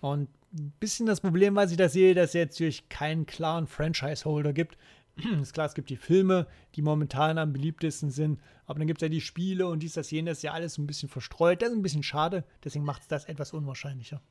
Und 0.01 0.29
ein 0.53 0.73
bisschen 0.79 1.05
das 1.05 1.21
Problem, 1.21 1.55
was 1.55 1.71
ich 1.71 1.77
da 1.77 1.89
sehe, 1.89 2.13
dass 2.13 2.29
es 2.29 2.34
jetzt 2.34 2.55
natürlich 2.55 2.89
keinen 2.89 3.25
klaren 3.25 3.67
Franchise-Holder 3.67 4.53
gibt. 4.53 4.77
ist 5.41 5.53
klar, 5.53 5.65
es 5.65 5.73
gibt 5.73 5.89
die 5.89 5.97
Filme, 5.97 6.47
die 6.75 6.82
momentan 6.82 7.38
am 7.38 7.53
beliebtesten 7.53 8.09
sind, 8.09 8.39
aber 8.65 8.79
dann 8.79 8.88
gibt 8.88 9.01
es 9.01 9.05
ja 9.05 9.09
die 9.09 9.21
Spiele 9.21 9.67
und 9.67 9.84
dies, 9.84 9.93
das, 9.93 10.11
jenes, 10.11 10.41
ja 10.41 10.53
alles 10.53 10.77
ein 10.77 10.88
bisschen 10.88 11.09
verstreut. 11.09 11.61
Das 11.61 11.69
ist 11.69 11.75
ein 11.75 11.82
bisschen 11.82 12.03
schade, 12.03 12.43
deswegen 12.63 12.86
macht 12.86 13.03
es 13.03 13.07
das 13.07 13.25
etwas 13.25 13.53
unwahrscheinlicher. 13.53 14.21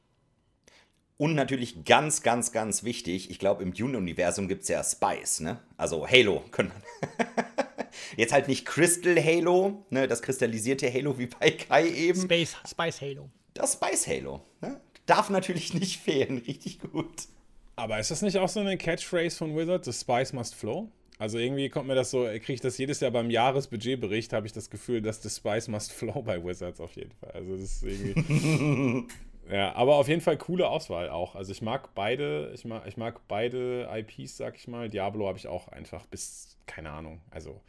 Und 1.20 1.34
natürlich 1.34 1.84
ganz, 1.84 2.22
ganz, 2.22 2.50
ganz 2.50 2.82
wichtig, 2.82 3.28
ich 3.28 3.38
glaube, 3.38 3.62
im 3.62 3.74
Dune-Universum 3.74 4.48
gibt 4.48 4.62
es 4.62 4.68
ja 4.68 4.82
Spice, 4.82 5.40
ne? 5.40 5.60
Also 5.76 6.08
Halo, 6.08 6.42
können 6.50 6.70
man. 6.70 7.26
Jetzt 8.16 8.32
halt 8.32 8.48
nicht 8.48 8.64
Crystal 8.64 9.22
Halo, 9.22 9.84
ne? 9.90 10.08
Das 10.08 10.22
kristallisierte 10.22 10.90
Halo 10.90 11.18
wie 11.18 11.26
bei 11.26 11.50
Kai 11.50 11.90
eben. 11.90 12.22
Space, 12.22 12.56
Spice 12.66 13.02
Halo. 13.02 13.28
Das 13.52 13.74
Spice 13.74 14.06
Halo, 14.06 14.40
ne? 14.62 14.80
darf 15.04 15.28
natürlich 15.28 15.74
nicht 15.74 15.98
fehlen. 15.98 16.38
Richtig 16.38 16.80
gut. 16.80 17.24
Aber 17.76 18.00
ist 18.00 18.10
das 18.10 18.22
nicht 18.22 18.38
auch 18.38 18.48
so 18.48 18.60
eine 18.60 18.78
Catchphrase 18.78 19.36
von 19.36 19.54
Wizard? 19.54 19.84
The 19.84 19.92
Spice 19.92 20.32
must 20.32 20.54
flow? 20.54 20.90
Also 21.18 21.36
irgendwie 21.36 21.68
kommt 21.68 21.86
mir 21.86 21.94
das 21.94 22.12
so, 22.12 22.24
kriege 22.24 22.54
ich 22.54 22.60
das 22.62 22.78
jedes 22.78 23.00
Jahr 23.00 23.10
beim 23.10 23.28
Jahresbudgetbericht, 23.28 24.32
habe 24.32 24.46
ich 24.46 24.54
das 24.54 24.70
Gefühl, 24.70 25.02
dass 25.02 25.22
The 25.22 25.28
Spice 25.28 25.68
must 25.68 25.92
flow 25.92 26.22
bei 26.24 26.42
Wizards 26.42 26.80
auf 26.80 26.96
jeden 26.96 27.12
Fall. 27.12 27.32
Also 27.32 27.58
das 27.58 27.82
ist 27.82 27.82
irgendwie. 27.82 29.06
ja, 29.50 29.74
aber 29.74 29.96
auf 29.96 30.08
jeden 30.08 30.20
Fall 30.20 30.36
coole 30.36 30.68
Auswahl 30.68 31.08
auch. 31.10 31.34
Also 31.34 31.52
ich 31.52 31.62
mag 31.62 31.94
beide, 31.94 32.52
ich 32.54 32.64
mag, 32.64 32.86
ich 32.86 32.96
mag 32.96 33.26
beide 33.28 33.88
IPs, 33.92 34.36
sag 34.36 34.56
ich 34.56 34.68
mal. 34.68 34.88
Diablo 34.88 35.26
habe 35.26 35.38
ich 35.38 35.48
auch 35.48 35.68
einfach 35.68 36.06
bis, 36.06 36.56
keine 36.66 36.90
Ahnung, 36.90 37.20
also 37.30 37.60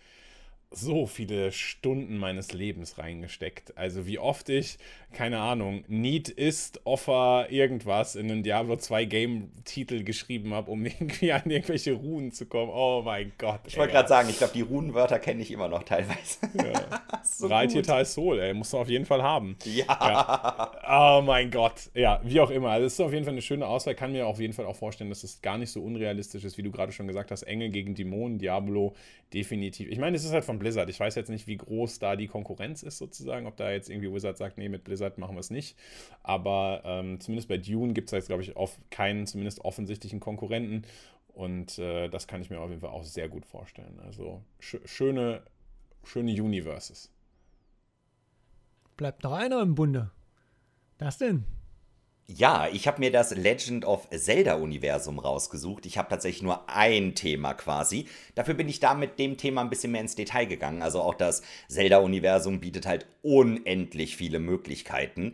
so 0.74 1.06
viele 1.06 1.52
Stunden 1.52 2.18
meines 2.18 2.54
Lebens 2.54 2.98
reingesteckt. 2.98 3.78
Also 3.78 4.08
wie 4.08 4.20
oft 4.20 4.48
ich, 4.48 4.78
keine 5.12 5.40
Ahnung, 5.40 5.84
Need 5.90 6.30
ist 6.30 6.86
Offer 6.86 7.48
irgendwas 7.50 8.16
in 8.16 8.32
einen 8.32 8.44
Diablo 8.44 8.78
2 8.78 9.04
Game-Titel 9.04 10.04
geschrieben 10.04 10.54
habe, 10.54 10.72
um 10.72 10.86
irgendwie 10.86 11.34
an 11.34 11.50
irgendwelche 11.50 11.92
Runen 11.92 12.32
zu 12.32 12.46
kommen. 12.46 12.72
Oh 12.74 13.02
mein 13.04 13.34
Gott. 13.38 13.60
Ich 13.68 13.78
wollte 13.78 13.92
gerade 13.92 14.08
sagen, 14.08 14.30
ich 14.30 14.38
glaube, 14.38 14.54
die 14.54 14.62
Runenwörter 14.62 15.20
kenne 15.20 15.42
ich 15.42 15.52
immer 15.52 15.68
noch 15.68 15.84
teilweise. 15.84 16.40
Ja. 16.62 17.02
so 17.24 17.48
Reitietal 17.48 18.06
Soul, 18.06 18.40
ey, 18.40 18.54
musst 18.54 18.74
du 18.74 18.78
auf 18.78 18.88
jeden 18.88 19.06
Fall 19.06 19.24
haben. 19.24 19.58
Ja. 19.66 19.86
ja. 19.88 20.72
Oh 21.20 21.22
mein 21.22 21.50
Gott. 21.50 21.90
Ja, 21.94 22.22
wie 22.24 22.40
auch 22.40 22.52
immer. 22.52 22.70
Also 22.70 22.86
es 22.86 22.94
ist 22.94 23.00
auf 23.00 23.14
jeden 23.14 23.26
Fall 23.26 23.34
eine 23.34 23.42
schöne 23.42 23.66
Auswahl. 23.66 23.96
Kann 23.96 24.12
mir 24.12 24.28
auf 24.28 24.40
jeden 24.40 24.54
Fall 24.54 24.66
auch 24.66 24.76
vorstellen, 24.76 25.10
dass 25.10 25.24
es 25.24 25.42
gar 25.42 25.58
nicht 25.58 25.72
so 25.72 25.82
unrealistisch 25.82 26.44
ist, 26.44 26.58
wie 26.58 26.62
du 26.62 26.72
gerade 26.72 26.92
schon 26.92 27.08
gesagt 27.08 27.32
hast. 27.32 27.44
Engel 27.44 27.70
gegen 27.70 27.96
Dämonen, 27.96 28.38
Diablo, 28.38 28.94
definitiv. 29.34 29.90
Ich 29.90 29.98
meine, 29.98 30.16
es 30.16 30.24
ist 30.24 30.34
halt 30.34 30.46
von 30.46 30.60
Blizzard. 30.62 30.90
Ich 30.90 31.00
weiß 31.00 31.16
jetzt 31.16 31.30
nicht, 31.30 31.48
wie 31.48 31.58
groß 31.58 32.00
da 32.00 32.16
die 32.16 32.28
Konkurrenz 32.28 32.84
ist, 32.84 32.98
sozusagen. 32.98 33.48
Ob 33.48 33.58
da 33.58 33.72
jetzt 33.72 33.90
irgendwie 33.90 34.14
Wizard 34.14 34.38
sagt, 34.38 34.58
nee, 34.58 34.70
mit 34.70 34.84
Blizzard 34.84 35.18
machen 35.18 35.36
wir 35.36 35.40
es 35.40 35.50
nicht. 35.50 35.78
Aber 36.24 36.84
ähm, 36.86 37.20
zumindest 37.20 37.50
bei 37.50 37.58
Dune 37.58 37.94
gibt 37.94 38.10
es 38.10 38.12
jetzt, 38.12 38.28
glaube 38.28 38.44
ich, 38.44 38.56
auf 38.56 38.80
keinen 38.92 39.26
zumindest 39.26 39.60
offensichtlichen 39.66 40.20
Konkurrenten. 40.20 40.84
Und 41.34 41.80
äh, 41.80 42.10
das 42.10 42.28
kann 42.28 42.42
ich 42.42 42.50
mir 42.50 42.60
auf 42.60 42.70
jeden 42.70 42.82
Fall 42.82 42.92
auch 42.92 43.04
sehr 43.04 43.28
gut 43.28 43.46
vorstellen. 43.46 44.00
Also 44.06 44.44
sch 44.60 44.78
schöne, 44.86 45.42
schöne 46.04 46.32
Universes. 46.32 47.12
Bleibt 48.98 49.24
noch 49.24 49.34
einer 49.34 49.62
im 49.62 49.74
Bunde. 49.76 50.12
Das 51.00 51.18
denn? 51.18 51.46
Ja, 52.28 52.70
ich 52.72 52.88
habe 52.88 53.00
mir 53.00 53.12
das 53.12 53.36
Legend 53.36 53.84
of 53.84 54.08
Zelda-Universum 54.10 55.20
rausgesucht. 55.20 55.86
Ich 55.86 55.98
habe 55.98 56.10
tatsächlich 56.10 56.44
nur 56.44 56.70
ein 56.70 57.14
Thema 57.14 57.54
quasi. 57.54 58.06
Dafür 58.36 58.54
bin 58.54 58.70
ich 58.70 58.80
da 58.80 58.94
mit 58.94 59.20
dem 59.20 59.38
Thema 59.38 59.62
ein 59.62 59.70
bisschen 59.70 59.92
mehr 59.92 60.02
ins 60.02 60.16
Detail 60.16 60.46
gegangen. 60.46 60.82
Also 60.82 61.02
auch 61.02 61.16
das 61.16 61.42
Zelda-Universum 61.68 62.62
bietet 62.62 62.86
halt 62.86 63.06
unendlich 63.22 64.16
viele 64.16 64.40
Möglichkeiten. 64.40 65.34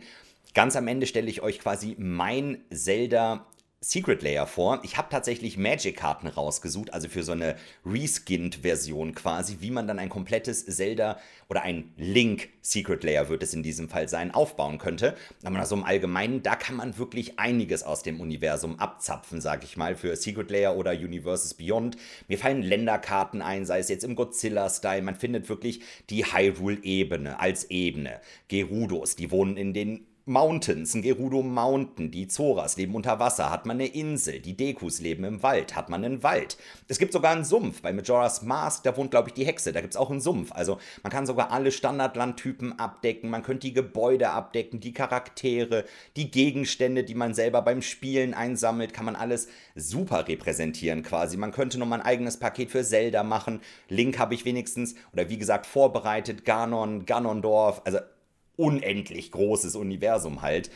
Ganz 0.54 0.74
am 0.74 0.88
Ende 0.88 1.06
stelle 1.06 1.30
ich 1.30 1.40
euch 1.40 1.60
quasi 1.60 1.94
mein 1.98 2.64
Zelda 2.70 3.46
Secret 3.80 4.22
Layer 4.22 4.48
vor. 4.48 4.80
Ich 4.82 4.96
habe 4.96 5.08
tatsächlich 5.08 5.56
Magic-Karten 5.56 6.26
rausgesucht, 6.26 6.92
also 6.92 7.08
für 7.08 7.22
so 7.22 7.30
eine 7.30 7.54
Reskinned-Version 7.86 9.14
quasi, 9.14 9.58
wie 9.60 9.70
man 9.70 9.86
dann 9.86 10.00
ein 10.00 10.08
komplettes 10.08 10.66
Zelda 10.66 11.20
oder 11.48 11.62
ein 11.62 11.92
Link 11.96 12.48
Secret 12.60 13.04
Layer 13.04 13.28
wird 13.28 13.44
es 13.44 13.54
in 13.54 13.62
diesem 13.62 13.88
Fall 13.88 14.08
sein, 14.08 14.34
aufbauen 14.34 14.78
könnte. 14.78 15.16
Aber 15.44 15.64
so 15.64 15.76
im 15.76 15.84
Allgemeinen, 15.84 16.42
da 16.42 16.56
kann 16.56 16.74
man 16.74 16.98
wirklich 16.98 17.38
einiges 17.38 17.84
aus 17.84 18.02
dem 18.02 18.20
Universum 18.20 18.80
abzapfen, 18.80 19.40
sag 19.40 19.62
ich 19.62 19.76
mal, 19.76 19.94
für 19.94 20.16
Secret 20.16 20.50
Layer 20.50 20.76
oder 20.76 20.90
Universes 20.90 21.54
Beyond. 21.54 21.96
Mir 22.26 22.36
fallen 22.36 22.62
Länderkarten 22.62 23.42
ein, 23.42 23.64
sei 23.64 23.78
es 23.78 23.88
jetzt 23.88 24.02
im 24.02 24.16
Godzilla-Style. 24.16 25.02
Man 25.02 25.14
findet 25.14 25.48
wirklich 25.48 25.82
die 26.10 26.24
Hyrule-Ebene 26.24 27.38
als 27.38 27.70
Ebene. 27.70 28.20
Gerudos, 28.48 29.14
die 29.14 29.30
wohnen 29.30 29.56
in 29.56 29.72
den 29.72 30.07
Mountains, 30.28 30.94
ein 30.94 31.02
Gerudo 31.02 31.42
Mountain, 31.42 32.10
die 32.10 32.28
Zoras 32.28 32.76
leben 32.76 32.94
unter 32.94 33.18
Wasser, 33.18 33.50
hat 33.50 33.66
man 33.66 33.78
eine 33.78 33.86
Insel, 33.88 34.40
die 34.40 34.56
Dekus 34.56 35.00
leben 35.00 35.24
im 35.24 35.42
Wald, 35.42 35.74
hat 35.74 35.88
man 35.88 36.04
einen 36.04 36.22
Wald. 36.22 36.56
Es 36.86 36.98
gibt 36.98 37.12
sogar 37.12 37.32
einen 37.32 37.44
Sumpf, 37.44 37.82
bei 37.82 37.92
Majora's 37.92 38.42
Mask, 38.42 38.84
da 38.84 38.96
wohnt 38.96 39.10
glaube 39.10 39.28
ich 39.28 39.34
die 39.34 39.46
Hexe, 39.46 39.72
da 39.72 39.80
gibt 39.80 39.94
es 39.94 39.96
auch 39.96 40.10
einen 40.10 40.20
Sumpf. 40.20 40.52
Also 40.52 40.78
man 41.02 41.10
kann 41.10 41.26
sogar 41.26 41.50
alle 41.50 41.72
Standardlandtypen 41.72 42.78
abdecken, 42.78 43.30
man 43.30 43.42
könnte 43.42 43.66
die 43.66 43.72
Gebäude 43.72 44.30
abdecken, 44.30 44.80
die 44.80 44.92
Charaktere, 44.92 45.84
die 46.16 46.30
Gegenstände, 46.30 47.04
die 47.04 47.14
man 47.14 47.34
selber 47.34 47.62
beim 47.62 47.82
Spielen 47.82 48.34
einsammelt, 48.34 48.92
kann 48.92 49.06
man 49.06 49.16
alles 49.16 49.48
super 49.74 50.28
repräsentieren 50.28 51.02
quasi. 51.02 51.36
Man 51.36 51.52
könnte 51.52 51.78
nochmal 51.78 52.00
ein 52.00 52.06
eigenes 52.06 52.38
Paket 52.38 52.70
für 52.70 52.84
Zelda 52.84 53.22
machen. 53.22 53.60
Link 53.88 54.18
habe 54.18 54.34
ich 54.34 54.44
wenigstens, 54.44 54.94
oder 55.12 55.28
wie 55.30 55.38
gesagt, 55.38 55.66
vorbereitet, 55.66 56.44
Ganon, 56.44 57.06
Ganondorf, 57.06 57.82
also 57.84 57.98
unendlich 58.58 59.30
großes 59.30 59.76
Universum 59.76 60.42
halt. 60.42 60.70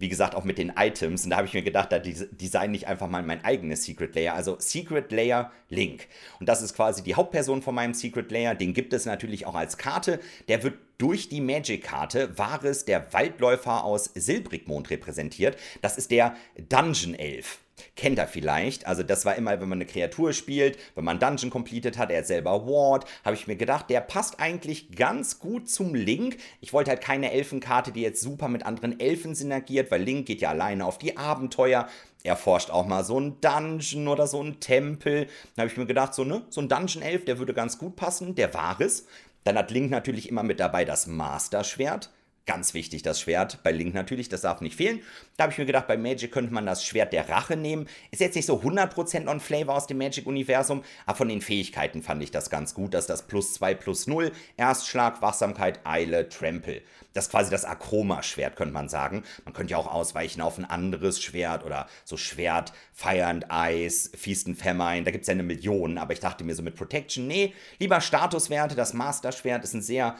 Wie 0.00 0.08
gesagt, 0.08 0.34
auch 0.36 0.44
mit 0.44 0.58
den 0.58 0.74
Items. 0.76 1.24
Und 1.24 1.30
da 1.30 1.38
habe 1.38 1.48
ich 1.48 1.54
mir 1.54 1.62
gedacht, 1.62 1.90
da 1.90 1.98
design 1.98 2.72
ich 2.74 2.86
einfach 2.86 3.08
mal 3.08 3.22
mein 3.22 3.44
eigenes 3.44 3.84
Secret 3.84 4.14
Layer. 4.14 4.34
Also 4.34 4.56
Secret 4.60 5.10
Layer 5.10 5.50
Link. 5.70 6.06
Und 6.38 6.48
das 6.48 6.62
ist 6.62 6.74
quasi 6.74 7.02
die 7.02 7.16
Hauptperson 7.16 7.62
von 7.62 7.74
meinem 7.74 7.94
Secret 7.94 8.30
Layer. 8.30 8.54
Den 8.54 8.74
gibt 8.74 8.92
es 8.92 9.06
natürlich 9.06 9.46
auch 9.46 9.56
als 9.56 9.76
Karte. 9.76 10.20
Der 10.46 10.62
wird 10.62 10.74
durch 10.98 11.28
die 11.28 11.40
Magic-Karte 11.40 12.36
Vares, 12.36 12.84
der 12.84 13.12
Waldläufer 13.12 13.84
aus 13.84 14.10
Silbrigmond 14.14 14.90
repräsentiert. 14.90 15.56
Das 15.80 15.96
ist 15.96 16.10
der 16.10 16.36
Dungeon 16.68 17.14
Elf. 17.14 17.60
Kennt 17.96 18.18
er 18.18 18.26
vielleicht. 18.26 18.86
Also 18.86 19.02
das 19.02 19.24
war 19.24 19.36
immer, 19.36 19.60
wenn 19.60 19.68
man 19.68 19.78
eine 19.78 19.86
Kreatur 19.86 20.32
spielt, 20.32 20.78
wenn 20.96 21.04
man 21.04 21.20
Dungeon 21.20 21.50
completed 21.50 21.98
hat, 21.98 22.10
er 22.10 22.24
selber 22.24 22.66
Ward, 22.66 23.06
habe 23.24 23.36
ich 23.36 23.46
mir 23.46 23.56
gedacht, 23.56 23.90
der 23.90 24.00
passt 24.00 24.40
eigentlich 24.40 24.92
ganz 24.92 25.38
gut 25.38 25.70
zum 25.70 25.94
Link. 25.94 26.38
Ich 26.60 26.72
wollte 26.72 26.90
halt 26.90 27.00
keine 27.00 27.32
Elfenkarte, 27.32 27.92
die 27.92 28.02
jetzt 28.02 28.20
super 28.20 28.48
mit 28.48 28.66
anderen 28.66 28.98
Elfen 28.98 29.34
synergiert, 29.34 29.90
weil 29.90 30.02
Link 30.02 30.26
geht 30.26 30.40
ja 30.40 30.50
alleine 30.50 30.84
auf 30.84 30.98
die 30.98 31.16
Abenteuer. 31.16 31.88
Er 32.24 32.36
forscht 32.36 32.70
auch 32.70 32.86
mal 32.86 33.04
so 33.04 33.20
ein 33.20 33.40
Dungeon 33.40 34.08
oder 34.08 34.26
so 34.26 34.42
ein 34.42 34.58
Tempel. 34.58 35.28
Da 35.54 35.62
habe 35.62 35.70
ich 35.70 35.76
mir 35.76 35.86
gedacht, 35.86 36.14
so, 36.14 36.24
ne, 36.24 36.42
so 36.50 36.60
ein 36.60 36.68
Dungeon-Elf, 36.68 37.24
der 37.24 37.38
würde 37.38 37.54
ganz 37.54 37.78
gut 37.78 37.94
passen, 37.94 38.34
der 38.34 38.52
war 38.54 38.80
es. 38.80 39.06
Dann 39.48 39.56
hat 39.56 39.70
Link 39.70 39.90
natürlich 39.90 40.28
immer 40.28 40.42
mit 40.42 40.60
dabei 40.60 40.84
das 40.84 41.06
Master-Schwert. 41.06 42.10
Ganz 42.44 42.74
wichtig, 42.74 43.00
das 43.00 43.18
Schwert. 43.18 43.62
Bei 43.62 43.72
Link 43.72 43.94
natürlich, 43.94 44.28
das 44.28 44.42
darf 44.42 44.60
nicht 44.60 44.76
fehlen. 44.76 45.00
Da 45.38 45.44
habe 45.44 45.54
ich 45.54 45.58
mir 45.58 45.64
gedacht, 45.64 45.86
bei 45.86 45.96
Magic 45.96 46.30
könnte 46.30 46.52
man 46.52 46.66
das 46.66 46.84
Schwert 46.84 47.14
der 47.14 47.30
Rache 47.30 47.56
nehmen. 47.56 47.88
Ist 48.10 48.20
jetzt 48.20 48.34
nicht 48.34 48.44
so 48.44 48.60
100% 48.60 49.26
on 49.26 49.40
Flavor 49.40 49.74
aus 49.74 49.86
dem 49.86 49.96
Magic-Universum, 49.96 50.84
aber 51.06 51.16
von 51.16 51.30
den 51.30 51.40
Fähigkeiten 51.40 52.02
fand 52.02 52.22
ich 52.22 52.30
das 52.30 52.50
ganz 52.50 52.74
gut, 52.74 52.92
dass 52.92 53.06
das 53.06 53.26
plus 53.26 53.54
2 53.54 53.72
plus 53.72 54.06
0, 54.06 54.32
Erstschlag, 54.58 55.22
Wachsamkeit, 55.22 55.80
Eile, 55.84 56.28
Trample. 56.28 56.82
Das 57.18 57.24
ist 57.24 57.32
quasi 57.32 57.50
das 57.50 57.64
Akroma-Schwert, 57.64 58.54
könnte 58.54 58.72
man 58.72 58.88
sagen. 58.88 59.24
Man 59.44 59.52
könnte 59.52 59.72
ja 59.72 59.76
auch 59.76 59.92
ausweichen 59.92 60.40
auf 60.40 60.56
ein 60.56 60.64
anderes 60.64 61.20
Schwert 61.20 61.64
oder 61.64 61.88
so 62.04 62.16
Schwert, 62.16 62.72
Fire 62.92 63.26
and 63.26 63.44
Ice, 63.50 64.08
Feast 64.16 64.46
and 64.46 64.56
Famine. 64.56 65.02
Da 65.02 65.10
gibt 65.10 65.22
es 65.22 65.26
ja 65.26 65.32
eine 65.32 65.42
Million, 65.42 65.98
aber 65.98 66.12
ich 66.12 66.20
dachte 66.20 66.44
mir 66.44 66.54
so 66.54 66.62
mit 66.62 66.76
Protection, 66.76 67.26
nee, 67.26 67.54
lieber 67.80 68.00
Statuswerte. 68.00 68.76
Das 68.76 68.92
Master-Schwert 68.92 69.64
ist 69.64 69.74
ein 69.74 69.82
sehr 69.82 70.14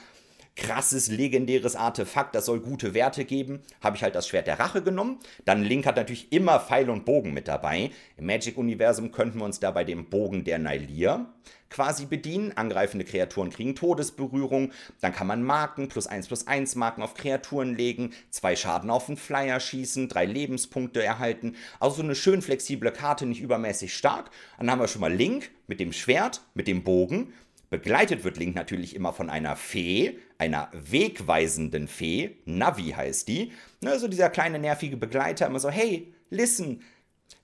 krasses, 0.59 1.09
legendäres 1.09 1.77
Artefakt, 1.77 2.35
das 2.35 2.45
soll 2.45 2.61
gute 2.61 2.93
Werte 2.93 3.25
geben, 3.25 3.61
habe 3.81 3.97
ich 3.97 4.03
halt 4.03 4.15
das 4.15 4.29
Schwert 4.29 4.47
der 4.47 4.59
Rache 4.59 4.83
genommen. 4.83 5.19
Dann 5.47 5.63
Link 5.63 5.87
hat 5.87 5.97
natürlich 5.97 6.31
immer 6.33 6.61
Pfeil 6.61 6.91
und 6.91 7.07
Bogen 7.07 7.33
mit 7.33 7.49
dabei. 7.49 7.91
Im 8.19 8.27
Magic-Universum 8.27 9.13
könnten 9.13 9.39
wir 9.39 9.45
uns 9.47 9.61
da 9.61 9.71
bei 9.71 9.85
dem 9.85 10.11
Bogen 10.11 10.45
der 10.45 10.59
Nylir 10.59 11.27
quasi 11.71 12.07
bedienen. 12.07 12.53
Angreifende 12.57 13.05
Kreaturen 13.05 13.51
kriegen 13.51 13.75
Todesberührung. 13.75 14.73
Dann 15.01 15.13
kann 15.13 15.27
man 15.27 15.43
Marken, 15.43 15.89
plus 15.89 16.07
1 16.07 16.27
plus 16.29 16.47
1 16.47 16.75
Marken 16.75 17.03
auf 17.03 17.15
Kreaturen 17.15 17.77
legen, 17.77 18.13
zwei 18.31 18.57
Schaden 18.57 18.91
auf 18.91 19.07
den 19.07 19.17
Flyer 19.17 19.61
schießen, 19.61 20.09
drei 20.09 20.25
Lebenspunkte 20.25 21.03
erhalten. 21.03 21.57
Also 21.81 21.97
so 21.97 22.03
eine 22.03 22.15
schön 22.15 22.43
flexible 22.43 22.91
Karte, 22.91 23.27
nicht 23.27 23.41
übermäßig 23.41 23.95
stark. 23.95 24.31
Dann 24.59 24.71
haben 24.71 24.81
wir 24.81 24.89
schon 24.89 25.01
mal 25.01 25.13
Link 25.13 25.51
mit 25.67 25.81
dem 25.81 25.93
Schwert, 25.93 26.43
mit 26.55 26.67
dem 26.67 26.85
Bogen. 26.85 27.33
Begleitet 27.71 28.25
wird 28.25 28.39
Link 28.39 28.55
natürlich 28.55 28.97
immer 28.97 29.13
von 29.13 29.29
einer 29.29 29.55
Fee, 29.55 30.19
einer 30.39 30.71
wegweisenden 30.73 31.87
Fee, 31.87 32.37
Navi 32.47 32.91
heißt 32.91 33.29
die. 33.29 33.53
Also 33.85 34.09
dieser 34.09 34.31
kleine 34.31 34.59
nervige 34.59 34.97
Begleiter 34.97 35.47
immer 35.47 35.61
so, 35.61 35.71
hey, 35.71 36.15
listen. 36.31 36.83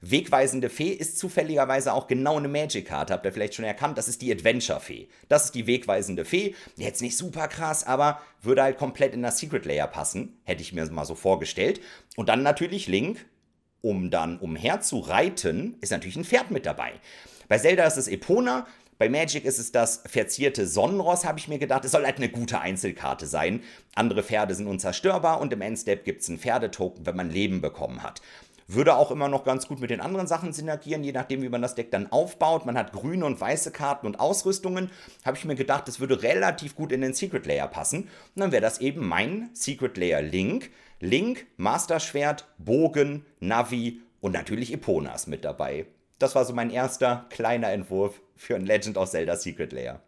Wegweisende 0.00 0.70
Fee 0.70 0.90
ist 0.90 1.18
zufälligerweise 1.18 1.92
auch 1.92 2.06
genau 2.06 2.38
eine 2.38 2.48
Magic-Karte, 2.48 3.12
habt 3.12 3.24
ihr 3.26 3.32
vielleicht 3.32 3.54
schon 3.54 3.64
erkannt, 3.64 3.98
das 3.98 4.08
ist 4.08 4.22
die 4.22 4.32
Adventure-Fee. 4.32 5.08
Das 5.28 5.46
ist 5.46 5.54
die 5.54 5.66
wegweisende 5.66 6.24
Fee, 6.24 6.54
jetzt 6.76 7.02
nicht 7.02 7.16
super 7.16 7.48
krass, 7.48 7.84
aber 7.84 8.20
würde 8.40 8.62
halt 8.62 8.78
komplett 8.78 9.14
in 9.14 9.22
das 9.22 9.38
Secret 9.38 9.64
Layer 9.66 9.86
passen, 9.86 10.38
hätte 10.44 10.62
ich 10.62 10.72
mir 10.72 10.90
mal 10.90 11.04
so 11.04 11.14
vorgestellt. 11.14 11.80
Und 12.16 12.28
dann 12.30 12.42
natürlich 12.42 12.86
Link, 12.86 13.26
um 13.82 14.10
dann 14.10 14.38
umher 14.38 14.80
zu 14.80 15.00
reiten, 15.00 15.76
ist 15.80 15.90
natürlich 15.90 16.16
ein 16.16 16.24
Pferd 16.24 16.50
mit 16.50 16.64
dabei. 16.64 16.92
Bei 17.48 17.58
Zelda 17.58 17.84
ist 17.84 17.98
es 17.98 18.08
Epona, 18.08 18.66
bei 18.99 19.09
Magic 19.09 19.45
ist 19.45 19.59
es 19.59 19.72
das 19.72 20.03
verzierte 20.07 20.66
Sonnenross, 20.66 21.24
habe 21.24 21.38
ich 21.38 21.49
mir 21.49 21.59
gedacht. 21.59 21.84
Es 21.84 21.92
soll 21.92 22.05
halt 22.05 22.16
eine 22.18 22.28
gute 22.28 22.61
Einzelkarte 22.61 23.26
sein. 23.26 23.62
Andere 23.95 24.22
Pferde 24.22 24.55
sind 24.55 24.66
unzerstörbar 24.66 25.40
und 25.40 25.53
im 25.53 25.61
Endstep 25.61 26.05
gibt 26.05 26.22
es 26.22 26.28
einen 26.28 26.38
Pferdetoken, 26.38 27.05
wenn 27.07 27.16
man 27.16 27.30
Leben 27.30 27.61
bekommen 27.61 28.03
hat. 28.03 28.20
Würde 28.66 28.97
auch 28.97 29.11
immer 29.11 29.28
noch 29.28 29.45
ganz 29.45 29.68
gut 29.68 29.80
mit 29.80 29.90
den 29.90 30.01
anderen 30.01 30.26
Sachen 30.26 30.53
synergieren, 30.53 31.05
je 31.05 31.12
nachdem, 31.12 31.42
wie 31.42 31.51
man 31.51 31.61
das 31.61 31.74
Deck 31.74 31.90
dann 31.90 32.11
aufbaut. 32.11 32.64
Man 32.64 32.78
hat 32.78 32.92
grüne 32.92 33.26
und 33.26 33.38
weiße 33.38 33.72
Karten 33.72 34.07
und 34.07 34.20
Ausrüstungen. 34.20 34.90
Habe 35.24 35.36
ich 35.36 35.45
mir 35.45 35.55
gedacht, 35.55 35.86
das 35.86 36.01
würde 36.01 36.22
relativ 36.22 36.74
gut 36.74 36.90
in 36.90 37.03
den 37.03 37.12
Secret 37.12 37.45
Layer 37.45 37.68
passen. 37.68 38.05
Und 38.05 38.40
dann 38.40 38.53
wäre 38.53 38.62
das 38.62 38.80
eben 38.80 39.07
mein 39.07 39.51
Secret 39.53 39.99
Layer 39.99 40.22
Link. 40.22 40.70
Link, 41.01 41.47
Master 41.59 42.01
Schwert, 42.01 42.47
Bogen, 42.57 43.26
Navi 43.40 44.01
und 44.20 44.32
natürlich 44.32 44.72
Eponas 44.72 45.26
mit 45.26 45.45
dabei. 45.45 45.84
Das 46.18 46.34
war 46.34 46.47
so 46.47 46.55
mein 46.55 46.70
erster 46.70 47.26
kleiner 47.28 47.70
Entwurf 47.70 48.22
für 48.37 48.57
ein 48.57 48.66
Legend 48.66 48.97
of 48.97 49.11
Zelda 49.11 49.37
Secret 49.37 49.72
Layer. 49.72 50.01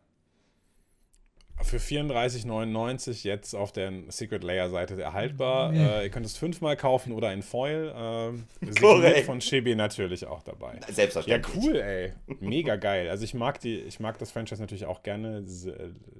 Für 1.62 1.78
34,99 1.78 3.24
jetzt 3.24 3.54
auf 3.54 3.72
der 3.72 3.90
Secret 4.08 4.44
Layer 4.44 4.68
Seite 4.68 5.00
erhaltbar. 5.00 5.72
Äh, 5.72 6.04
ihr 6.04 6.10
könnt 6.10 6.26
es 6.26 6.36
fünfmal 6.36 6.76
kaufen 6.76 7.12
oder 7.12 7.32
in 7.32 7.42
Foil. 7.42 7.88
Äh, 7.88 8.74
Korrekt. 8.78 9.24
von 9.24 9.40
Chibi 9.40 9.74
natürlich 9.74 10.26
auch 10.26 10.42
dabei. 10.42 10.78
Selbstverständlich. 10.88 11.54
Ja, 11.54 11.60
cool, 11.60 11.76
ey. 11.76 12.12
Mega 12.40 12.76
geil. 12.76 13.08
Also 13.08 13.24
ich 13.24 13.32
mag 13.32 13.58
die, 13.60 13.80
ich 13.80 14.00
mag 14.00 14.18
das 14.18 14.30
Franchise 14.32 14.60
natürlich 14.60 14.84
auch 14.84 15.02
gerne. 15.02 15.44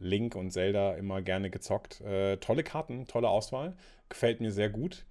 Link 0.00 0.36
und 0.36 0.52
Zelda 0.52 0.94
immer 0.94 1.20
gerne 1.20 1.50
gezockt. 1.50 2.00
Äh, 2.00 2.38
tolle 2.38 2.64
Karten, 2.64 3.06
tolle 3.06 3.28
Auswahl. 3.28 3.76
Gefällt 4.08 4.40
mir 4.40 4.50
sehr 4.50 4.70
gut. 4.70 5.04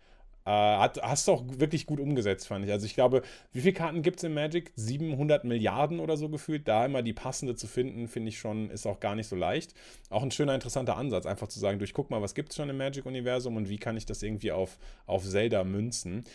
Äh, 0.46 0.52
hat, 0.52 1.02
hast 1.02 1.28
du 1.28 1.32
auch 1.32 1.44
wirklich 1.58 1.88
gut 1.88 2.00
umgesetzt, 2.00 2.48
fand 2.48 2.66
ich. 2.66 2.72
Also 2.72 2.86
ich 2.86 2.94
glaube, 2.94 3.24
wie 3.52 3.62
viele 3.62 3.74
Karten 3.74 4.04
gibt 4.04 4.18
es 4.18 4.24
in 4.24 4.34
Magic? 4.34 4.72
700 4.76 5.44
Milliarden 5.44 6.00
oder 6.00 6.18
so 6.18 6.30
gefühlt. 6.30 6.68
Da 6.68 6.86
immer 6.86 7.02
die 7.02 7.14
passende 7.14 7.56
zu 7.56 7.66
finden, 7.66 8.08
finde 8.08 8.30
ich 8.30 8.38
schon, 8.38 8.70
ist 8.70 8.86
auch 8.86 9.00
gar 9.00 9.16
nicht 9.16 9.28
so 9.28 9.36
leicht. 9.36 9.74
Auch 10.12 10.22
ein 10.22 10.30
schöner, 10.30 10.54
interessanter 10.54 10.98
Ansatz, 10.98 11.26
einfach 11.26 11.48
zu 11.48 11.60
sagen, 11.60 11.80
durch 11.80 11.94
guck 11.94 12.12
mal, 12.12 12.22
was 12.22 12.36
gibt 12.36 12.50
es 12.50 12.58
schon 12.58 12.70
im 12.70 12.78
Magic-Universum 12.78 13.56
und 13.58 13.70
wie 13.70 13.78
kann 13.78 13.98
ich 13.98 14.06
das 14.06 14.22
irgendwie 14.22 14.52
auf, 14.52 14.78
auf 15.08 15.24
Zelda 15.28 15.64
münzen. 15.64 16.26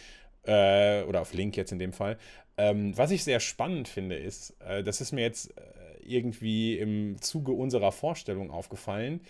Äh, 0.43 1.05
oder 1.05 1.21
auf 1.21 1.33
Link 1.33 1.57
jetzt 1.57 1.71
in 1.71 1.79
dem 1.79 1.93
Fall. 1.93 2.19
Ähm, 2.57 2.97
was 2.97 3.13
ich 3.13 3.23
sehr 3.23 3.41
spannend 3.41 3.89
finde, 3.89 4.17
ist, 4.17 4.57
äh, 4.61 4.83
das 4.83 5.01
ist 5.01 5.13
mir 5.13 5.23
jetzt 5.23 5.57
äh, 5.57 5.63
irgendwie 6.03 6.79
im 6.79 7.21
Zuge 7.21 7.53
unserer 7.53 7.93
Vorstellung 7.93 8.51
aufgefallen. 8.51 9.21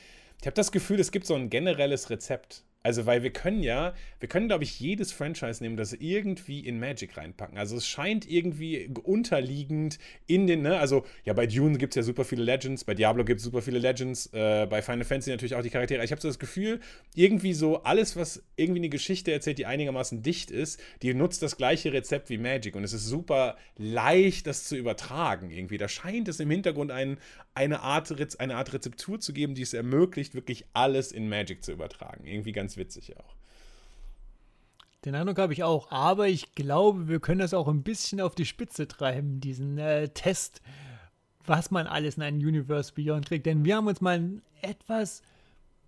Ich 0.41 0.47
habe 0.47 0.55
das 0.55 0.73
Gefühl, 0.73 1.01
es 1.01 1.13
gibt 1.13 1.27
so 1.27 1.35
ein 1.35 1.51
generelles 1.51 2.09
Rezept 2.09 2.65
also, 2.83 3.05
weil 3.05 3.23
wir 3.23 3.31
können 3.31 3.63
ja, 3.63 3.93
wir 4.21 4.29
können, 4.29 4.49
glaube 4.49 4.65
ich, 4.65 4.81
jedes 4.81 5.13
Franchise 5.13 5.63
nehmen, 5.63 5.77
das 5.77 5.93
irgendwie 5.93 6.61
in 6.61 6.81
Magic 6.81 7.17
reinpacken. 7.17 7.59
Also, 7.59 7.77
es 7.77 7.87
scheint 7.87 8.29
irgendwie 8.31 8.91
unterliegend 9.03 9.99
in 10.27 10.47
den, 10.47 10.63
ne, 10.63 10.79
also, 10.79 11.05
ja, 11.25 11.35
bei 11.35 11.47
Dune 11.47 11.77
gibt 11.77 11.93
es 11.93 11.97
ja 11.97 12.03
super 12.03 12.25
viele 12.25 12.43
Legends, 12.43 12.85
bei 12.85 12.95
Diablo 12.95 13.25
gibt 13.25 13.41
es 13.41 13.45
super 13.45 13.61
viele 13.61 13.79
Legends, 13.79 14.27
äh, 14.33 14.67
bei 14.69 14.81
Final 14.81 15.05
Fantasy 15.05 15.31
natürlich 15.31 15.55
auch 15.55 15.63
die 15.63 15.69
Charaktere. 15.71 16.03
Ich 16.05 16.11
habe 16.11 16.23
so 16.23 16.29
das 16.29 16.39
Gefühl, 16.39 16.81
irgendwie 17.15 17.53
so 17.53 17.83
alles, 17.83 18.17
was 18.17 18.43
irgendwie 18.57 18.81
eine 18.81 18.89
Geschichte 18.89 19.31
erzählt, 19.31 19.59
die 19.59 19.67
einigermaßen 19.67 20.23
dicht 20.23 20.51
ist, 20.51 20.81
die 21.03 21.13
nutzt 21.13 21.43
das 21.43 21.59
gleiche 21.59 21.93
Rezept 21.93 22.31
wie 22.31 22.39
Magic. 22.39 22.77
Und 22.77 22.85
es 22.85 22.95
ist 22.95 23.05
super 23.05 23.57
leicht, 23.77 24.47
das 24.47 24.65
zu 24.65 24.77
übertragen 24.77 25.51
irgendwie. 25.51 25.77
Da 25.77 25.89
scheint 25.89 26.29
es 26.29 26.41
im 26.41 26.51
Hintergrund 26.51 26.91
ein, 26.91 27.19
eine, 27.55 27.81
Art, 27.81 28.15
eine 28.41 28.57
Art 28.57 28.73
Rezeptur 28.73 29.21
zu 29.21 29.33
geben, 29.33 29.55
die 29.55 29.63
es 29.63 29.75
ermöglicht, 29.75 30.35
wirklich 30.35 30.65
alles 30.73 31.13
in 31.13 31.29
Magic 31.29 31.63
zu 31.63 31.73
übertragen. 31.73 32.27
Irgendwie 32.27 32.53
ganz 32.53 32.70
witzig 32.77 33.17
auch. 33.17 33.37
Den 35.05 35.15
Eindruck 35.15 35.39
habe 35.39 35.53
ich 35.53 35.63
auch. 35.63 35.91
Aber 35.91 36.29
ich 36.29 36.55
glaube, 36.55 37.09
wir 37.09 37.21
können 37.21 37.41
das 37.41 37.55
auch 37.55 37.69
ein 37.69 37.83
bisschen 37.83 38.21
auf 38.21 38.35
die 38.35 38.45
Spitze 38.45 38.87
treiben, 38.87 39.41
diesen 39.41 39.79
äh, 39.79 40.09
Test, 40.11 40.61
was 41.47 41.71
man 41.71 41.87
alles 41.87 42.17
in 42.17 42.23
einem 42.23 42.39
Universe 42.39 42.93
Beyond 42.93 43.27
kriegt. 43.27 43.47
Denn 43.47 43.65
wir 43.65 43.77
haben 43.77 43.87
uns 43.87 44.03
mal 44.03 44.19
ein 44.19 44.43
etwas, 44.61 45.23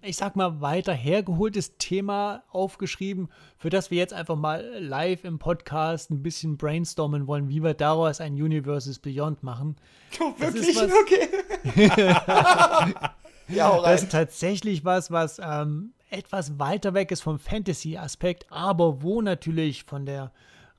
ich 0.01 0.17
sag 0.17 0.35
mal, 0.35 0.63
weiter 0.63 0.95
hergeholtes 0.95 1.77
Thema 1.77 2.43
aufgeschrieben, 2.51 3.29
für 3.59 3.69
das 3.69 3.91
wir 3.91 3.99
jetzt 3.99 4.15
einfach 4.15 4.37
mal 4.37 4.67
live 4.79 5.25
im 5.25 5.39
Podcast 5.39 6.11
ein 6.11 6.23
bisschen 6.23 6.57
brainstormen 6.57 7.27
wollen, 7.27 7.51
wie 7.51 7.63
wir 7.63 7.75
daraus 7.75 8.23
ein 8.23 8.33
Universes 8.33 8.99
Beyond 8.99 9.43
machen. 9.43 9.77
Oh, 10.21 10.35
wirklich? 10.39 10.77
Okay. 10.77 11.29
ja, 13.49 13.71
auch 13.71 13.83
Das 13.83 14.03
ist 14.03 14.13
tatsächlich 14.13 14.85
was, 14.85 15.11
was 15.11 15.39
ähm, 15.43 15.95
etwas 16.13 16.59
weiter 16.59 16.95
weg 16.95 17.11
ist 17.11 17.23
vom 17.23 17.39
Fantasy-Aspekt, 17.39 18.47
aber 18.51 19.03
wo 19.03 19.23
natürlich 19.23 19.85
von 19.85 20.07
der 20.07 20.33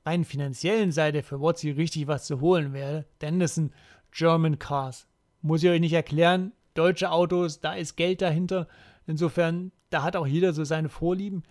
rein 0.06 0.24
finanziellen 0.24 0.92
Seite 0.92 1.22
für 1.22 1.40
Wotzi 1.40 1.70
richtig 1.70 2.06
was 2.06 2.26
zu 2.26 2.40
holen 2.40 2.72
wäre, 2.72 3.06
denn 3.20 3.40
das 3.40 3.56
sind 3.56 3.72
German 4.12 4.58
Cars. 4.58 5.06
Muss 5.42 5.62
ich 5.62 5.70
euch 5.70 5.80
nicht 5.80 5.92
erklären, 5.92 6.52
deutsche 6.74 7.10
Autos, 7.10 7.60
da 7.60 7.74
ist 7.74 7.96
Geld 7.96 8.22
dahinter. 8.22 8.68
Insofern, 9.06 9.72
da 9.90 10.02
hat 10.02 10.16
auch 10.16 10.26
jeder 10.26 10.52
so 10.52 10.64
seine 10.64 10.88
Vorlieben. 10.88 11.42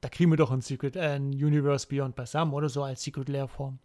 Da 0.00 0.08
kriegen 0.08 0.30
wir 0.30 0.36
doch 0.36 0.50
ein 0.50 0.60
Secret, 0.60 0.96
äh, 0.96 1.16
ein 1.16 1.30
Universe 1.30 1.86
Beyond 1.86 2.14
beisammen 2.14 2.54
oder 2.54 2.68
so 2.68 2.82
als 2.82 3.02
Secret 3.02 3.28
Lair 3.28 3.48
Form. 3.48 3.78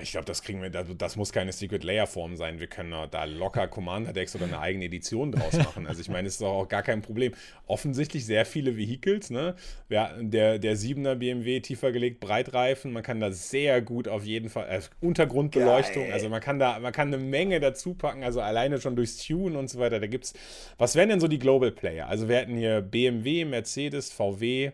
Ich 0.00 0.12
glaube, 0.12 0.24
das 0.24 0.42
kriegen 0.42 0.62
wir, 0.62 0.70
das 0.70 1.16
muss 1.16 1.32
keine 1.32 1.52
Secret 1.52 1.84
Layer 1.84 2.06
Form 2.06 2.34
sein. 2.36 2.60
Wir 2.60 2.66
können 2.66 2.94
da 3.10 3.24
locker 3.24 3.68
Commander 3.68 4.14
Decks 4.14 4.34
oder 4.34 4.46
eine 4.46 4.58
eigene 4.58 4.86
Edition 4.86 5.32
draus 5.32 5.52
machen. 5.52 5.86
Also 5.86 6.00
ich 6.00 6.08
meine, 6.08 6.28
es 6.28 6.34
ist 6.34 6.40
doch 6.40 6.52
auch 6.52 6.68
gar 6.68 6.82
kein 6.82 7.02
Problem. 7.02 7.34
Offensichtlich 7.66 8.24
sehr 8.24 8.46
viele 8.46 8.78
Vehicles, 8.78 9.28
ne? 9.28 9.54
Der, 9.90 10.58
der 10.58 10.76
7er 10.76 11.16
BMW 11.16 11.60
tiefer 11.60 11.92
gelegt, 11.92 12.20
Breitreifen, 12.20 12.92
man 12.92 13.02
kann 13.02 13.20
da 13.20 13.32
sehr 13.32 13.82
gut 13.82 14.08
auf 14.08 14.24
jeden 14.24 14.48
Fall, 14.48 14.66
äh, 14.70 14.80
Untergrundbeleuchtung, 15.02 16.04
Geil. 16.04 16.12
also 16.14 16.30
man 16.30 16.40
kann 16.40 16.58
da, 16.58 16.78
man 16.78 16.92
kann 16.92 17.08
eine 17.12 17.22
Menge 17.22 17.60
dazu 17.60 17.92
packen, 17.92 18.24
also 18.24 18.40
alleine 18.40 18.80
schon 18.80 18.96
durchs 18.96 19.18
Tune 19.18 19.58
und 19.58 19.68
so 19.68 19.78
weiter. 19.78 20.00
Da 20.00 20.06
gibt's, 20.06 20.32
was 20.78 20.94
wären 20.96 21.10
denn 21.10 21.20
so 21.20 21.28
die 21.28 21.38
Global 21.38 21.70
Player? 21.70 22.08
Also 22.08 22.30
wir 22.30 22.36
hätten 22.36 22.56
hier 22.56 22.80
BMW, 22.80 23.44
Mercedes, 23.44 24.10
VW, 24.10 24.72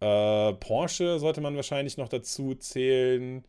äh, 0.00 0.52
Porsche 0.52 1.18
sollte 1.18 1.40
man 1.40 1.56
wahrscheinlich 1.56 1.96
noch 1.96 2.08
dazu 2.08 2.54
zählen. 2.54 3.44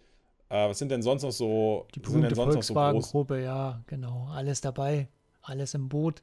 Äh, 0.51 0.69
was 0.69 0.79
sind 0.79 0.89
denn 0.89 1.01
sonst 1.01 1.23
noch 1.23 1.31
so? 1.31 1.87
Die 1.95 1.99
berühmte 2.01 2.35
Volkswagen-Gruppe, 2.35 3.35
so 3.35 3.39
ja, 3.39 3.81
genau. 3.87 4.27
Alles 4.33 4.59
dabei, 4.59 5.07
alles 5.41 5.73
im 5.73 5.87
Boot. 5.87 6.21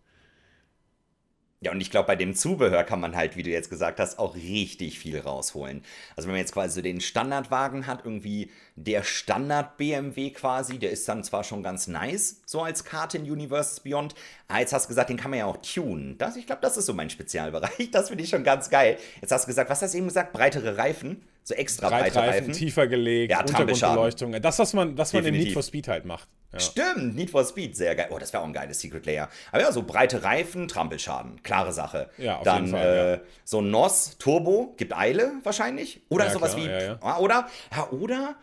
Ja, 1.60 1.72
und 1.72 1.80
ich 1.80 1.90
glaube, 1.90 2.06
bei 2.06 2.14
dem 2.14 2.34
Zubehör 2.36 2.84
kann 2.84 3.00
man 3.00 3.16
halt, 3.16 3.36
wie 3.36 3.42
du 3.42 3.50
jetzt 3.50 3.68
gesagt 3.68 3.98
hast, 3.98 4.20
auch 4.20 4.36
richtig 4.36 5.00
viel 5.00 5.18
rausholen. 5.18 5.82
Also 6.14 6.28
wenn 6.28 6.34
man 6.34 6.40
jetzt 6.40 6.52
quasi 6.52 6.74
so 6.74 6.82
den 6.82 7.00
Standardwagen 7.00 7.88
hat, 7.88 8.04
irgendwie 8.04 8.52
der 8.76 9.02
Standard-BMW 9.02 10.30
quasi, 10.30 10.78
der 10.78 10.92
ist 10.92 11.08
dann 11.08 11.24
zwar 11.24 11.42
schon 11.42 11.64
ganz 11.64 11.88
nice, 11.88 12.42
so 12.46 12.62
als 12.62 12.84
Karte 12.84 13.18
in 13.18 13.28
Universes 13.28 13.80
Beyond, 13.80 14.14
aber 14.46 14.60
jetzt 14.60 14.72
hast 14.72 14.84
du 14.84 14.88
gesagt, 14.88 15.10
den 15.10 15.16
kann 15.16 15.30
man 15.30 15.40
ja 15.40 15.46
auch 15.46 15.56
tunen. 15.56 16.16
Das, 16.18 16.36
ich 16.36 16.46
glaube, 16.46 16.60
das 16.62 16.76
ist 16.76 16.86
so 16.86 16.94
mein 16.94 17.10
Spezialbereich. 17.10 17.90
Das 17.92 18.08
finde 18.08 18.22
ich 18.22 18.30
schon 18.30 18.44
ganz 18.44 18.70
geil. 18.70 18.98
Jetzt 19.20 19.32
hast 19.32 19.44
du 19.44 19.48
gesagt, 19.48 19.70
was 19.70 19.82
hast 19.82 19.94
du 19.94 19.98
eben 19.98 20.06
gesagt? 20.06 20.32
Breitere 20.32 20.76
Reifen? 20.76 21.22
So 21.48 21.54
extra 21.54 21.88
breite 21.88 22.18
Reifen. 22.18 22.52
tiefer 22.52 22.86
gelegt, 22.88 23.30
ja, 23.30 23.40
Untergrundbeleuchtung. 23.40 24.32
Das, 24.42 24.58
was 24.58 24.74
man, 24.74 24.98
was 24.98 25.14
man 25.14 25.24
in 25.24 25.34
Need 25.34 25.54
for 25.54 25.62
Speed 25.62 25.88
halt 25.88 26.04
macht. 26.04 26.28
Ja. 26.52 26.60
Stimmt, 26.60 27.16
Need 27.16 27.30
for 27.30 27.42
Speed, 27.42 27.74
sehr 27.74 27.94
geil. 27.94 28.08
Oh, 28.10 28.18
das 28.18 28.34
wäre 28.34 28.42
auch 28.42 28.46
ein 28.46 28.52
geiles 28.52 28.80
Secret 28.80 29.06
Layer. 29.06 29.30
Aber 29.50 29.62
ja, 29.62 29.72
so 29.72 29.82
breite 29.82 30.22
Reifen, 30.24 30.68
Trampelschaden, 30.68 31.42
klare 31.42 31.72
Sache. 31.72 32.10
Ja, 32.18 32.36
auf 32.36 32.42
Dann 32.42 32.66
jeden 32.66 32.76
Fall, 32.76 32.86
äh, 32.86 33.12
ja. 33.12 33.20
so 33.44 33.62
ein 33.62 33.70
NOS 33.70 34.18
Turbo, 34.18 34.74
gibt 34.76 34.94
Eile 34.94 35.32
wahrscheinlich. 35.42 36.02
Oder 36.10 36.26
Ja, 36.26 36.32
sowas 36.32 36.54
klar, 36.54 36.66
wie. 36.66 36.70
ja, 36.70 36.82
ja. 36.82 36.98
Ah, 37.00 37.18
Oder? 37.18 37.48
Ja, 37.74 37.88
oder? 37.92 38.36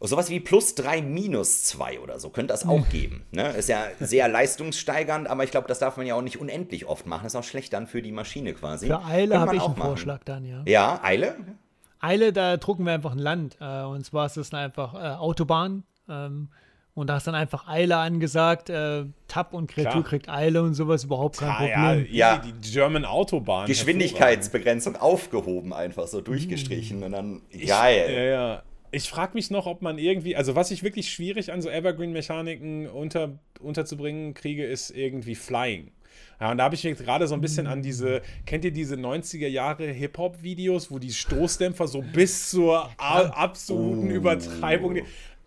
Sowas 0.00 0.30
wie 0.30 0.38
plus 0.38 0.76
3 0.76 1.02
minus 1.02 1.64
2 1.64 1.98
oder 2.00 2.20
so 2.20 2.28
könnte 2.30 2.52
das 2.52 2.66
auch 2.68 2.88
geben. 2.90 3.24
Ne? 3.32 3.48
Ist 3.56 3.68
ja 3.68 3.86
sehr 3.98 4.28
leistungssteigernd, 4.60 5.26
aber 5.26 5.42
ich 5.42 5.50
glaube, 5.50 5.66
das 5.68 5.78
darf 5.80 5.96
man 5.96 6.06
ja 6.06 6.14
auch 6.14 6.22
nicht 6.22 6.38
unendlich 6.38 6.86
oft 6.86 7.06
machen. 7.06 7.26
ist 7.26 7.34
auch 7.34 7.42
schlecht 7.42 7.72
dann 7.72 7.88
für 7.88 8.02
die 8.02 8.12
Maschine 8.12 8.52
quasi. 8.52 8.86
Für 8.88 9.02
Eile 9.04 9.40
habe 9.40 9.56
ich 9.56 9.60
auch 9.62 9.70
einen 9.70 9.78
machen. 9.78 9.88
Vorschlag 9.88 10.22
dann, 10.24 10.44
ja. 10.44 10.62
Ja, 10.66 11.00
Eile? 11.02 11.36
Eile, 12.00 12.32
da 12.32 12.56
drucken 12.56 12.84
wir 12.84 12.92
einfach 12.92 13.12
ein 13.12 13.18
Land. 13.18 13.56
Äh, 13.60 13.82
und 13.84 14.04
zwar 14.04 14.26
ist 14.26 14.36
es 14.36 14.52
einfach 14.54 14.94
äh, 14.94 15.16
Autobahn. 15.16 15.84
Ähm, 16.08 16.48
und 16.94 17.08
da 17.08 17.18
ist 17.18 17.26
dann 17.26 17.34
einfach 17.34 17.68
Eile 17.68 17.96
angesagt. 17.98 18.70
Äh, 18.70 19.04
Tab 19.28 19.52
und 19.52 19.66
Kreatur 19.70 19.92
Klar. 19.92 20.04
kriegt 20.04 20.28
Eile 20.30 20.62
und 20.62 20.72
sowas 20.74 21.04
überhaupt 21.04 21.36
kein 21.38 21.48
ja, 21.48 21.54
Problem. 21.88 22.04
easy, 22.06 22.16
Ja. 22.16 22.38
die 22.38 22.70
German 22.72 23.04
Autobahn. 23.04 23.66
Geschwindigkeitsbegrenzung 23.66 24.96
aufgehoben, 24.96 25.72
einfach 25.72 26.06
so 26.06 26.20
durchgestrichen 26.20 27.02
und 27.02 27.12
dann 27.12 27.42
Ich- 27.50 27.66
geil. 27.68 28.06
Ja, 28.10 28.22
ja. 28.22 28.62
Ich 28.92 29.10
frage 29.10 29.32
mich 29.34 29.50
noch, 29.50 29.66
ob 29.66 29.82
man 29.82 29.98
irgendwie, 29.98 30.36
also 30.36 30.54
was 30.54 30.70
ich 30.70 30.82
wirklich 30.82 31.10
schwierig 31.10 31.52
an 31.52 31.60
so 31.60 31.68
Evergreen-Mechaniken 31.68 32.88
unter, 32.88 33.38
unterzubringen 33.60 34.32
kriege, 34.32 34.64
ist 34.64 34.90
irgendwie 34.90 35.34
Flying. 35.34 35.90
Ja, 36.40 36.50
und 36.50 36.58
da 36.58 36.64
habe 36.64 36.74
ich 36.74 36.84
mich 36.84 36.98
gerade 36.98 37.26
so 37.26 37.34
ein 37.34 37.40
bisschen 37.40 37.66
an 37.66 37.82
diese, 37.82 38.20
kennt 38.44 38.64
ihr 38.64 38.70
diese 38.72 38.96
90er 38.96 39.48
Jahre 39.48 39.86
Hip-Hop-Videos, 39.86 40.90
wo 40.90 40.98
die 40.98 41.12
Stoßdämpfer 41.12 41.88
so 41.88 42.02
bis 42.02 42.50
zur 42.50 42.90
absoluten 42.98 44.08
Oh. 44.10 44.14
Übertreibung. 44.14 44.98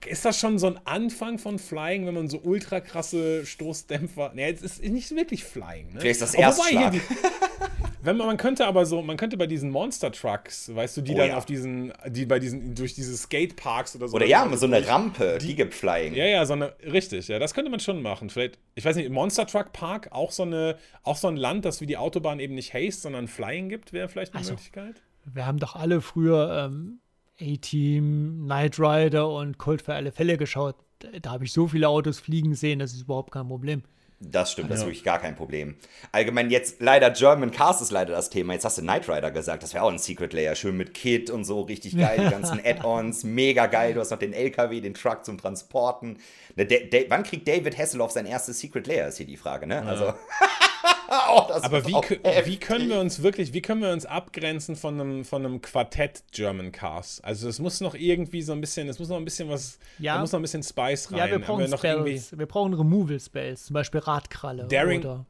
Ist 0.08 0.24
das 0.26 0.40
schon 0.40 0.58
so 0.58 0.68
ein 0.68 0.80
Anfang 0.86 1.38
von 1.40 1.60
Flying, 1.60 2.08
wenn 2.08 2.14
man 2.14 2.30
so 2.30 2.40
ultra 2.42 2.80
krasse 2.80 3.46
Stoßdämpfer. 3.46 4.32
Ne, 4.34 4.50
es 4.52 4.62
ist 4.62 4.82
nicht 4.84 5.12
wirklich 5.12 5.44
Flying. 5.44 5.94
Ne? 5.94 6.00
Vielleicht 6.00 6.22
ist 6.22 6.34
das 6.34 6.34
Erstschlag. 6.34 6.94
die- 8.02 8.06
wenn 8.06 8.18
man, 8.18 8.28
man 8.28 8.38
könnte 8.38 8.66
aber 8.66 8.86
so, 8.86 9.02
man 9.02 9.18
könnte 9.18 9.38
bei 9.38 9.48
diesen 9.48 9.70
Monster 9.72 10.12
Trucks, 10.12 10.74
weißt 10.74 10.98
du, 10.98 11.02
die 11.02 11.14
Oh 11.14 11.18
dann 11.18 11.30
ja. 11.30 11.38
auf 11.38 11.46
diesen, 11.46 11.94
die 12.08 12.26
bei 12.26 12.40
diesen, 12.40 12.76
durch 12.76 12.94
diese 12.94 13.16
Skateparks 13.16 13.96
oder 13.96 14.08
so. 14.08 14.16
Oder 14.16 14.26
ja, 14.26 14.50
so 14.56 14.66
eine 14.66 14.88
Rampe, 14.88 15.38
die, 15.42 15.56
gibt 15.56 15.74
Flying. 15.74 16.14
Ja, 16.16 16.26
ja, 16.26 16.46
so 16.46 16.54
eine, 16.54 16.74
richtig, 16.84 17.28
ja, 17.28 17.40
das 17.40 17.54
könnte 17.54 17.70
man 17.72 17.80
schon 17.80 18.02
machen. 18.02 18.30
Vielleicht, 18.30 18.58
ich 18.76 18.86
weiß 18.86 18.96
nicht, 18.96 19.10
Monster 19.10 19.46
Truck 19.46 19.74
Park, 19.74 20.10
auch 20.12 20.32
so 20.32 20.44
eine, 20.44 20.78
auch 21.04 21.18
so 21.18 21.28
ein 21.28 21.36
Land, 21.38 21.66
das 21.66 21.82
wie 21.82 21.86
die 21.86 21.98
Autobahn 21.98 22.40
eben 22.40 22.56
nicht 22.56 22.74
Haste, 22.74 23.02
sondern 23.02 23.28
Flying 23.28 23.70
gibt, 23.70 23.94
wäre 23.94 24.08
vielleicht 24.08 24.34
eine 24.34 24.40
Also, 24.40 24.52
Möglichkeit. 24.52 25.02
Wir 25.26 25.46
haben 25.46 25.60
doch 25.60 25.76
alle 25.76 26.02
früher 26.02 26.66
ähm, 26.72 27.00
A-Team, 27.42 28.44
Knight 28.46 28.80
Rider 28.80 29.30
und 29.30 29.58
Colt 29.58 29.82
für 29.82 29.94
alle 29.94 30.12
Fälle 30.12 30.38
geschaut. 30.38 30.76
Da, 31.00 31.08
da 31.22 31.32
habe 31.32 31.46
ich 31.46 31.54
so 31.54 31.68
viele 31.68 31.88
Autos 31.90 32.20
fliegen 32.20 32.56
sehen, 32.56 32.80
das 32.80 32.94
ist 32.94 33.02
überhaupt 33.04 33.32
kein 33.32 33.48
Problem. 33.48 33.84
Das 34.22 34.52
stimmt, 34.52 34.70
das 34.70 34.80
ist 34.80 34.86
wirklich 34.86 35.06
gar 35.06 35.20
kein 35.20 35.36
Problem. 35.36 35.76
Allgemein 36.12 36.50
jetzt 36.50 36.82
leider 36.82 37.10
German 37.10 37.52
Cars 37.52 37.80
ist 37.80 37.92
leider 37.92 38.14
das 38.14 38.30
Thema. 38.30 38.52
Jetzt 38.52 38.66
hast 38.66 38.78
du 38.78 38.82
Knight 38.82 39.08
Rider 39.08 39.32
gesagt, 39.32 39.64
das 39.64 39.74
wäre 39.74 39.86
auch 39.86 39.92
ein 39.92 39.98
Secret 39.98 40.34
Layer, 40.34 40.56
schön 40.56 40.76
mit 40.76 40.94
Kit 40.94 41.30
und 41.30 41.46
so, 41.46 41.62
richtig 41.62 41.98
geil, 41.98 42.20
die 42.26 42.30
ganzen 42.32 42.60
Add-ons, 42.64 43.24
mega 43.24 43.68
geil. 43.68 43.94
Du 43.94 44.02
hast 44.02 44.10
noch 44.10 44.20
den 44.20 44.34
LKW, 44.34 44.82
den 44.82 44.94
Truck 44.94 45.24
zum 45.24 45.38
Transporten. 45.38 46.18
Ne, 46.56 46.68
wann 47.08 47.24
kriegt 47.24 47.48
David 47.48 47.78
Hasselhoff 47.78 48.12
sein 48.12 48.26
erstes 48.26 48.60
Secret 48.60 48.88
Layer, 48.88 49.08
ist 49.08 49.18
hier 49.18 49.26
die 49.26 49.38
Frage, 49.38 49.66
ne? 49.68 49.84
Also, 49.84 50.14
oh, 51.32 51.42
das 51.48 51.64
Aber 51.64 51.86
wie, 51.86 51.94
wie 51.94 52.58
können 52.58 52.90
wir 52.90 53.00
uns 53.00 53.22
wirklich, 53.24 53.54
wie 53.54 53.62
können 53.62 53.82
wir 53.82 53.92
uns 53.92 54.06
abgrenzen 54.06 54.76
von 54.76 55.00
einem, 55.00 55.26
von 55.26 55.46
einem 55.46 55.62
Quartett 55.62 56.24
German 56.32 56.72
Cars? 56.72 57.22
Also 57.22 57.50
es 57.50 57.60
muss 57.60 57.82
noch 57.82 57.96
irgendwie 57.96 58.42
so 58.42 58.54
ein 58.54 58.62
bisschen, 58.62 58.88
es 58.90 59.00
muss 59.00 59.10
noch 59.10 59.18
ein 59.18 59.26
bisschen 59.26 59.50
was, 59.50 59.80
Ja. 59.98 60.16
da 60.16 60.22
muss 60.22 60.32
noch 60.32 60.40
ein 60.40 60.44
bisschen 60.44 60.64
Spice 60.64 61.12
rein. 61.12 61.18
Ja, 61.20 61.30
wir 61.32 61.40
brauchen 61.40 61.70
noch 61.70 61.78
Spells. 61.80 62.38
Wir 62.38 62.46
brauchen 62.46 62.74
Removal-Spells, 62.74 63.66
zum 63.66 63.74
Beispiel 63.74 64.00
Radkralle. 64.02 64.66
Daring- 64.66 65.00
Oder, 65.02 65.26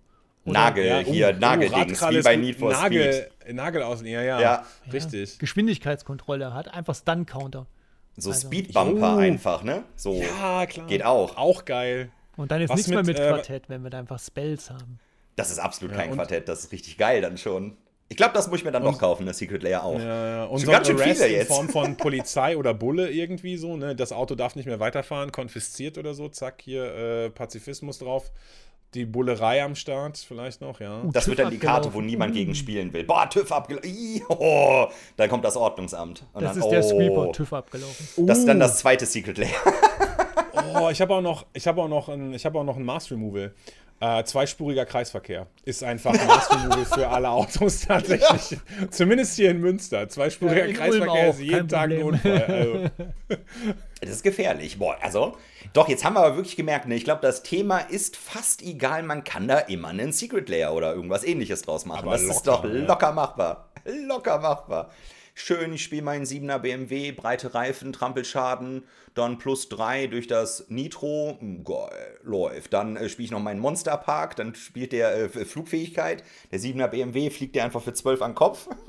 Nagel, 0.46 0.86
Ja, 0.86 1.00
hier, 1.00 1.34
oh, 1.36 1.40
Nageldings, 1.40 2.02
Radkralle 2.02 2.20
wie 2.20 2.24
bei. 2.24 2.36
Need 2.36 2.56
for 2.56 2.72
Nagel, 2.72 3.14
Speed. 3.42 3.56
Nagel 3.56 3.84
aus, 3.84 4.02
ja, 4.02 4.22
ja, 4.22 4.42
Ja. 4.42 4.66
richtig. 4.92 5.38
Geschwindigkeitskontrolle, 5.40 6.54
hat 6.54 6.74
einfach 6.74 6.96
Stun-Counter. 6.96 7.68
So 8.18 8.32
Also- 8.32 8.48
Speedbumper 8.48 9.14
Jo. 9.14 9.18
einfach, 9.18 9.64
ne? 9.64 9.84
So. 9.96 10.14
Ja, 10.16 10.66
klar. 10.66 10.88
Geht 10.88 11.06
auch. 11.06 11.38
Auch 11.38 11.66
geil. 11.66 12.10
Und 12.36 12.52
dann 12.52 12.62
ist 12.62 12.70
Was 12.70 12.78
nichts 12.78 12.90
mehr 12.90 13.00
mit, 13.00 13.08
mit 13.08 13.20
äh, 13.20 13.28
Quartett, 13.30 13.70
wenn 13.70 13.84
wir 13.84 13.90
da 13.90 14.00
einfach 14.00 14.20
Spells 14.20 14.70
haben. 14.70 15.00
Das 15.40 15.52
ist 15.52 15.60
absolut 15.60 15.94
Ja, 15.96 16.02
kein 16.02 16.10
und- 16.12 16.18
Quartett, 16.18 16.48
das 16.50 16.66
ist 16.66 16.72
richtig 16.72 16.98
geil 16.98 17.22
dann 17.22 17.38
schon. 17.38 17.78
Ich 18.12 18.18
glaube, 18.18 18.34
das 18.34 18.50
muss 18.50 18.58
ich 18.60 18.66
mir 18.66 18.72
dann 18.72 18.84
doch 18.84 18.98
kaufen, 18.98 19.28
das 19.28 19.38
Secret 19.38 19.62
Layer 19.62 19.84
auch. 19.84 20.00
Ja, 20.00 20.28
ja. 20.28 20.44
Und 20.46 20.60
Schon 20.60 20.66
so 20.66 20.72
ganz 20.72 20.88
schön 20.88 21.00
Arrest 21.00 21.22
viele 21.22 21.28
in 21.32 21.36
jetzt. 21.42 21.48
Form 21.48 21.70
von 21.70 21.96
Polizei 21.98 22.58
oder 22.58 22.74
Bulle 22.74 23.12
irgendwie 23.12 23.56
so, 23.56 23.78
ne? 23.78 23.96
Das 23.96 24.12
Auto 24.12 24.34
darf 24.34 24.56
nicht 24.56 24.66
mehr 24.66 24.80
weiterfahren, 24.80 25.32
konfisziert 25.32 25.98
oder 26.00 26.16
so, 26.16 26.28
zack, 26.28 26.62
hier 26.64 26.86
äh, 26.96 27.30
Pazifismus 27.30 28.00
drauf. 28.00 28.32
Die 28.96 29.06
Bullerei 29.06 29.64
am 29.64 29.76
Start 29.76 30.18
vielleicht 30.18 30.60
noch, 30.62 30.80
ja. 30.80 31.04
Uh, 31.04 31.12
Das 31.12 31.28
wird 31.28 31.38
TÜV 31.38 31.46
dann 31.46 31.54
die 31.54 31.60
Karte, 31.60 31.94
wo 31.94 32.02
niemand 32.02 32.34
gegen 32.34 32.56
spielen 32.56 32.92
will. 32.92 33.04
Boah, 33.04 33.30
TÜV 33.30 33.52
abgelaufen. 33.52 34.24
Oh, 34.30 34.88
dann 35.16 35.30
kommt 35.30 35.46
das 35.46 35.56
Ordnungsamt. 35.56 36.26
Und 36.34 36.42
Das 36.42 36.54
dann, 36.54 36.64
ist 36.64 36.70
der 36.70 36.80
oh, 36.84 36.90
Sweeper, 36.90 37.32
TÜV 37.32 37.54
abgelaufen. 37.54 38.26
Das 38.26 38.40
ist 38.40 38.48
dann 38.48 38.60
das 38.60 38.80
zweite 38.80 39.06
Secret 39.06 39.38
Layer. 39.38 39.52
Oh, 40.82 40.90
ich 40.90 41.00
habe 41.02 41.14
auch 41.14 41.22
noch, 41.22 41.46
ich 41.54 41.68
habe 41.68 41.82
auch 41.82 41.88
noch 41.88 42.10
ein, 42.10 42.34
ich 42.34 42.44
habe 42.46 42.58
auch 42.58 42.64
noch 42.64 42.78
ein 42.78 42.84
Mass 42.84 43.12
Removal. 43.12 43.54
Äh, 44.02 44.24
zweispuriger 44.24 44.86
Kreisverkehr 44.86 45.48
ist 45.66 45.84
einfach 45.84 46.14
Removal 46.14 46.86
für 46.86 47.10
alle 47.10 47.30
Autos 47.30 47.82
tatsächlich. 47.88 48.58
Zumindest 48.92 49.36
hier 49.36 49.52
in 49.52 49.60
Münster. 49.60 50.08
Zweispuriger 50.08 50.68
Ja, 50.68 50.74
Kreisverkehr 50.74 51.30
auch, 51.30 51.34
ist 51.34 51.42
jeden 51.42 51.68
Tag 51.68 51.92
ein. 51.92 52.04
Unfall. 52.04 52.44
Also, 52.44 52.86
Das 54.02 54.12
ist 54.12 54.24
gefährlich. 54.24 54.80
Boah, 54.80 54.98
also, 55.02 55.36
doch, 55.74 55.90
jetzt 55.90 56.06
haben 56.06 56.14
wir 56.14 56.22
aber 56.22 56.38
wirklich 56.38 56.56
gemerkt, 56.56 56.88
ne, 56.88 56.96
ich 56.96 57.04
glaube, 57.04 57.22
das 57.22 57.44
Thema 57.44 57.80
ist 57.80 58.16
fast 58.16 58.62
egal. 58.62 59.04
Man 59.04 59.26
kann 59.26 59.48
da 59.48 59.60
immer 59.60 59.90
einen 59.90 60.14
Secret 60.14 60.48
Layer 60.48 60.74
oder 60.74 60.94
irgendwas 60.94 61.26
ähnliches 61.26 61.64
draus 61.64 61.86
machen. 61.86 62.04
Aber 62.04 62.14
das 62.14 62.24
ist 62.24 62.44
doch 62.44 62.64
locker, 62.64 62.78
ja. 62.78 62.86
locker 62.86 63.12
machbar. 63.12 63.70
Locker 63.84 64.40
machbar. 64.40 64.92
Schön, 65.40 65.74
ich 65.74 65.84
spiele 65.84 66.02
meinen 66.02 66.26
7er 66.26 66.60
BMW, 66.60 67.12
breite 67.12 67.54
Reifen, 67.54 67.94
Trampelschaden, 67.94 68.84
dann 69.14 69.38
plus 69.38 69.70
3 69.70 70.08
durch 70.08 70.28
das 70.28 70.66
Nitro, 70.70 71.38
hm, 71.40 71.64
geil, 71.64 72.20
läuft. 72.24 72.74
Dann 72.74 72.96
äh, 72.96 73.10
spiele 73.10 73.26
ich 73.26 73.32
noch 73.32 73.40
meinen 73.40 73.60
Monsterpark, 73.60 74.36
dann 74.36 74.56
spielt 74.56 74.92
der 74.92 75.16
äh, 75.16 75.30
Flugfähigkeit. 75.30 76.24
Der 76.52 76.60
7er 76.60 76.88
BMW 76.88 77.30
fliegt 77.30 77.56
der 77.56 77.66
einfach 77.66 77.82
für 77.82 77.94
12 77.94 78.22
an 78.22 78.32
den 78.32 78.36
Kopf. 78.36 78.68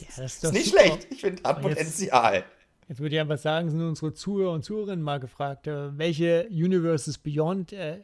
ja, 0.00 0.06
das 0.16 0.36
ist, 0.36 0.44
ist 0.44 0.52
nicht 0.52 0.70
super. 0.70 0.82
schlecht, 0.82 1.08
ich 1.10 1.20
finde, 1.20 1.42
hat 1.42 1.62
Potenzial. 1.62 2.34
Jetzt, 2.34 2.44
jetzt, 2.88 3.00
würde 3.00 3.14
ich 3.14 3.20
einfach 3.20 3.38
sagen, 3.38 3.70
sind 3.70 3.82
unsere 3.82 4.14
Zuhörer 4.14 4.52
und 4.52 4.64
Zuhörerinnen 4.64 5.04
mal 5.04 5.20
gefragt, 5.20 5.66
äh, 5.66 5.96
welche 5.96 6.48
Universes 6.50 7.18
Beyond 7.18 7.72
äh, 7.72 8.00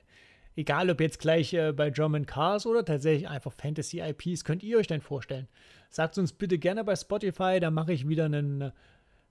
egal 0.56 0.90
ob 0.90 1.00
jetzt 1.00 1.18
gleich 1.18 1.52
äh, 1.52 1.72
bei 1.72 1.90
German 1.90 2.26
Cars 2.26 2.66
oder 2.66 2.84
tatsächlich 2.84 3.28
einfach 3.28 3.52
Fantasy 3.52 4.00
IPs, 4.00 4.44
könnt 4.44 4.62
ihr 4.62 4.78
euch 4.78 4.86
denn 4.86 5.00
vorstellen? 5.00 5.48
Sagt 5.94 6.18
uns 6.18 6.32
bitte 6.32 6.58
gerne 6.58 6.82
bei 6.82 6.96
Spotify, 6.96 7.60
da 7.60 7.70
mache 7.70 7.92
ich 7.92 8.08
wieder 8.08 8.24
einen, 8.24 8.72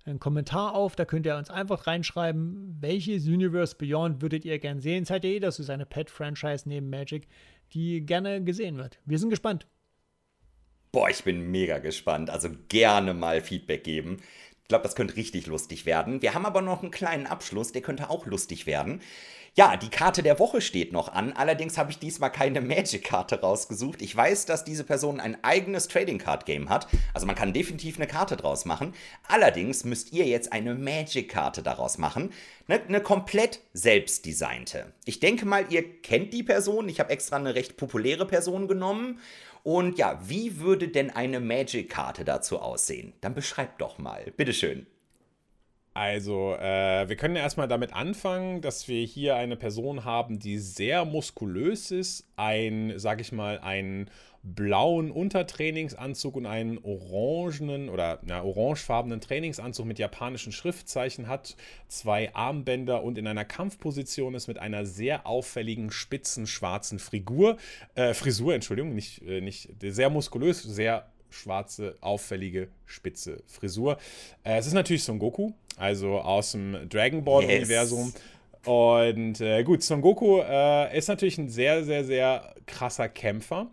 einen, 0.06 0.20
Kommentar 0.22 0.74
auf, 0.74 0.96
da 0.96 1.04
könnt 1.04 1.26
ihr 1.26 1.36
uns 1.36 1.50
einfach 1.50 1.88
reinschreiben, 1.88 2.78
welches 2.80 3.28
Universe 3.28 3.76
Beyond 3.76 4.22
würdet 4.22 4.46
ihr 4.46 4.58
gern 4.60 4.80
sehen? 4.80 5.04
Seid 5.04 5.26
ihr 5.26 5.32
eh, 5.32 5.40
das 5.42 5.60
ist 5.60 5.70
eine 5.70 5.86
Pet-Franchise 5.86 6.70
neben 6.70 6.90
Magic, 6.90 7.28
die 7.74 8.06
gerne 8.06 8.42
gesehen 8.46 8.78
wird. 8.78 8.98
Wir 9.04 9.20
sind 9.20 9.30
gespannt. 9.30 9.68
Boah, 10.94 11.10
ich 11.10 11.22
bin 11.26 11.52
mega 11.52 11.80
gespannt. 11.80 12.30
Also 12.30 12.48
gerne 12.70 13.14
mal 13.14 13.42
Feedback 13.42 13.84
geben. 13.84 14.22
Ich 14.62 14.70
glaube, 14.70 14.84
das 14.84 14.96
könnte 14.96 15.18
richtig 15.18 15.48
lustig 15.48 15.86
werden. 15.86 16.22
Wir 16.22 16.34
haben 16.34 16.46
aber 16.46 16.62
noch 16.62 16.82
einen 16.82 16.92
kleinen 16.92 17.28
Abschluss, 17.28 17.74
der 17.74 17.82
könnte 17.82 18.10
auch 18.10 18.26
lustig 18.26 18.68
werden. 18.68 19.02
Ja, 19.56 19.78
die 19.78 19.90
Karte 19.90 20.24
der 20.24 20.40
Woche 20.40 20.62
steht 20.62 20.92
noch 20.92 21.14
an. 21.14 21.32
Allerdings 21.34 21.78
habe 21.78 21.92
ich 21.92 22.00
diesmal 22.00 22.32
keine 22.32 22.60
Magic-Karte 22.60 23.42
rausgesucht. 23.42 24.02
Ich 24.02 24.16
weiß, 24.16 24.48
dass 24.48 24.66
diese 24.66 24.84
Person 24.84 25.20
ein 25.20 25.44
eigenes 25.44 25.88
Trading 25.88 26.18
Card 26.18 26.48
Game 26.48 26.70
hat. 26.70 26.88
Also 27.14 27.28
man 27.28 27.36
kann 27.36 27.54
definitiv 27.54 27.98
eine 27.98 28.08
Karte 28.08 28.36
draus 28.36 28.66
machen. 28.66 28.96
Allerdings 29.28 29.84
müsst 29.84 30.12
ihr 30.12 30.26
jetzt 30.26 30.52
eine 30.52 30.74
Magic-Karte 30.74 31.62
daraus 31.62 32.00
machen. 32.00 32.32
Eine, 32.68 32.82
eine 32.82 33.02
komplett 33.02 33.60
selbstdesignte. 33.74 34.92
Ich 35.06 35.20
denke 35.20 35.46
mal, 35.46 35.72
ihr 35.72 36.02
kennt 36.02 36.34
die 36.34 36.42
Person. 36.42 36.90
Ich 36.90 37.00
habe 37.00 37.12
extra 37.12 37.36
eine 37.36 37.54
recht 37.54 37.78
populäre 37.78 38.26
Person 38.26 38.68
genommen. 38.68 39.20
Und 39.62 40.00
ja, 40.00 40.20
wie 40.26 40.62
würde 40.62 40.88
denn 40.88 41.12
eine 41.12 41.40
Magic-Karte 41.40 42.26
dazu 42.26 42.58
aussehen? 42.58 43.14
Dann 43.22 43.36
beschreibt 43.36 43.82
doch 43.82 44.00
mal. 44.00 44.34
Bitteschön. 44.36 44.88
Also, 45.94 46.56
äh, 46.56 47.08
wir 47.08 47.16
können 47.16 47.36
erstmal 47.36 47.68
damit 47.68 47.94
anfangen, 47.94 48.62
dass 48.62 48.88
wir 48.88 49.06
hier 49.06 49.36
eine 49.36 49.56
Person 49.56 50.06
haben, 50.06 50.40
die 50.40 50.58
sehr 50.58 51.06
muskulös 51.06 51.92
ist, 51.92 52.26
ein, 52.36 52.94
sag 52.98 53.22
ich 53.22 53.32
mal, 53.32 53.60
einen 53.60 54.10
blauen 54.44 55.10
Untertrainingsanzug 55.12 56.36
und 56.36 56.46
einen 56.46 56.78
orangenen 56.80 57.90
oder 57.90 58.20
na, 58.24 58.44
orangefarbenen 58.44 59.22
Trainingsanzug 59.22 59.86
mit 59.86 60.00
japanischen 60.00 60.52
Schriftzeichen 60.52 61.28
hat, 61.28 61.56
zwei 61.88 62.34
Armbänder 62.36 63.04
und 63.04 63.18
in 63.18 63.26
einer 63.26 63.46
Kampfposition 63.46 64.36
ist 64.36 64.48
mit 64.48 64.58
einer 64.58 64.86
sehr 64.86 65.26
auffälligen 65.26 65.92
spitzen 65.92 66.46
schwarzen 66.46 67.00
Figur, 67.00 67.58
äh, 67.96 68.14
Frisur, 68.14 68.54
Entschuldigung, 68.54 68.94
nicht, 68.94 69.22
äh, 69.22 69.40
nicht 69.40 69.70
sehr 69.80 70.10
muskulös, 70.10 70.62
sehr 70.62 71.06
schwarze, 71.34 71.98
auffällige, 72.02 72.70
spitze 72.86 73.44
Frisur. 73.48 73.98
Äh, 74.44 74.58
es 74.58 74.68
ist 74.68 74.74
natürlich 74.74 75.04
Son 75.04 75.20
Goku, 75.20 75.52
also 75.78 76.20
aus 76.20 76.52
dem 76.52 76.88
Dragon 76.90 77.24
Ball-Universum. 77.24 78.14
Yes. 78.14 78.22
Und 78.66 79.42
äh, 79.42 79.64
gut, 79.64 79.84
Son 79.84 80.02
Goku 80.02 80.40
äh, 80.40 80.98
ist 80.98 81.08
natürlich 81.10 81.38
ein 81.38 81.50
sehr, 81.50 81.84
sehr, 81.84 82.06
sehr 82.06 82.56
krasser 82.66 83.10
Kämpfer. 83.10 83.68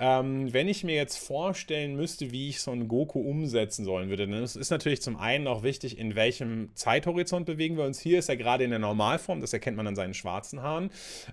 Ähm, 0.00 0.52
wenn 0.52 0.68
ich 0.68 0.84
mir 0.84 0.94
jetzt 0.94 1.16
vorstellen 1.16 1.96
müsste, 1.96 2.30
wie 2.30 2.48
ich 2.48 2.60
Son 2.60 2.86
Goku 2.86 3.18
umsetzen 3.20 3.84
sollen 3.84 4.10
würde, 4.10 4.28
dann 4.28 4.44
ist 4.44 4.70
natürlich 4.70 5.02
zum 5.02 5.16
einen 5.16 5.48
auch 5.48 5.64
wichtig, 5.64 5.98
in 5.98 6.14
welchem 6.14 6.70
Zeithorizont 6.74 7.46
bewegen 7.46 7.76
wir 7.76 7.84
uns. 7.84 7.98
Hier 7.98 8.20
ist 8.20 8.28
er 8.28 8.36
gerade 8.36 8.62
in 8.62 8.70
der 8.70 8.78
Normalform, 8.78 9.40
das 9.40 9.52
erkennt 9.52 9.76
man 9.76 9.88
an 9.88 9.96
seinen 9.96 10.14
schwarzen 10.14 10.62
Haaren. 10.62 10.90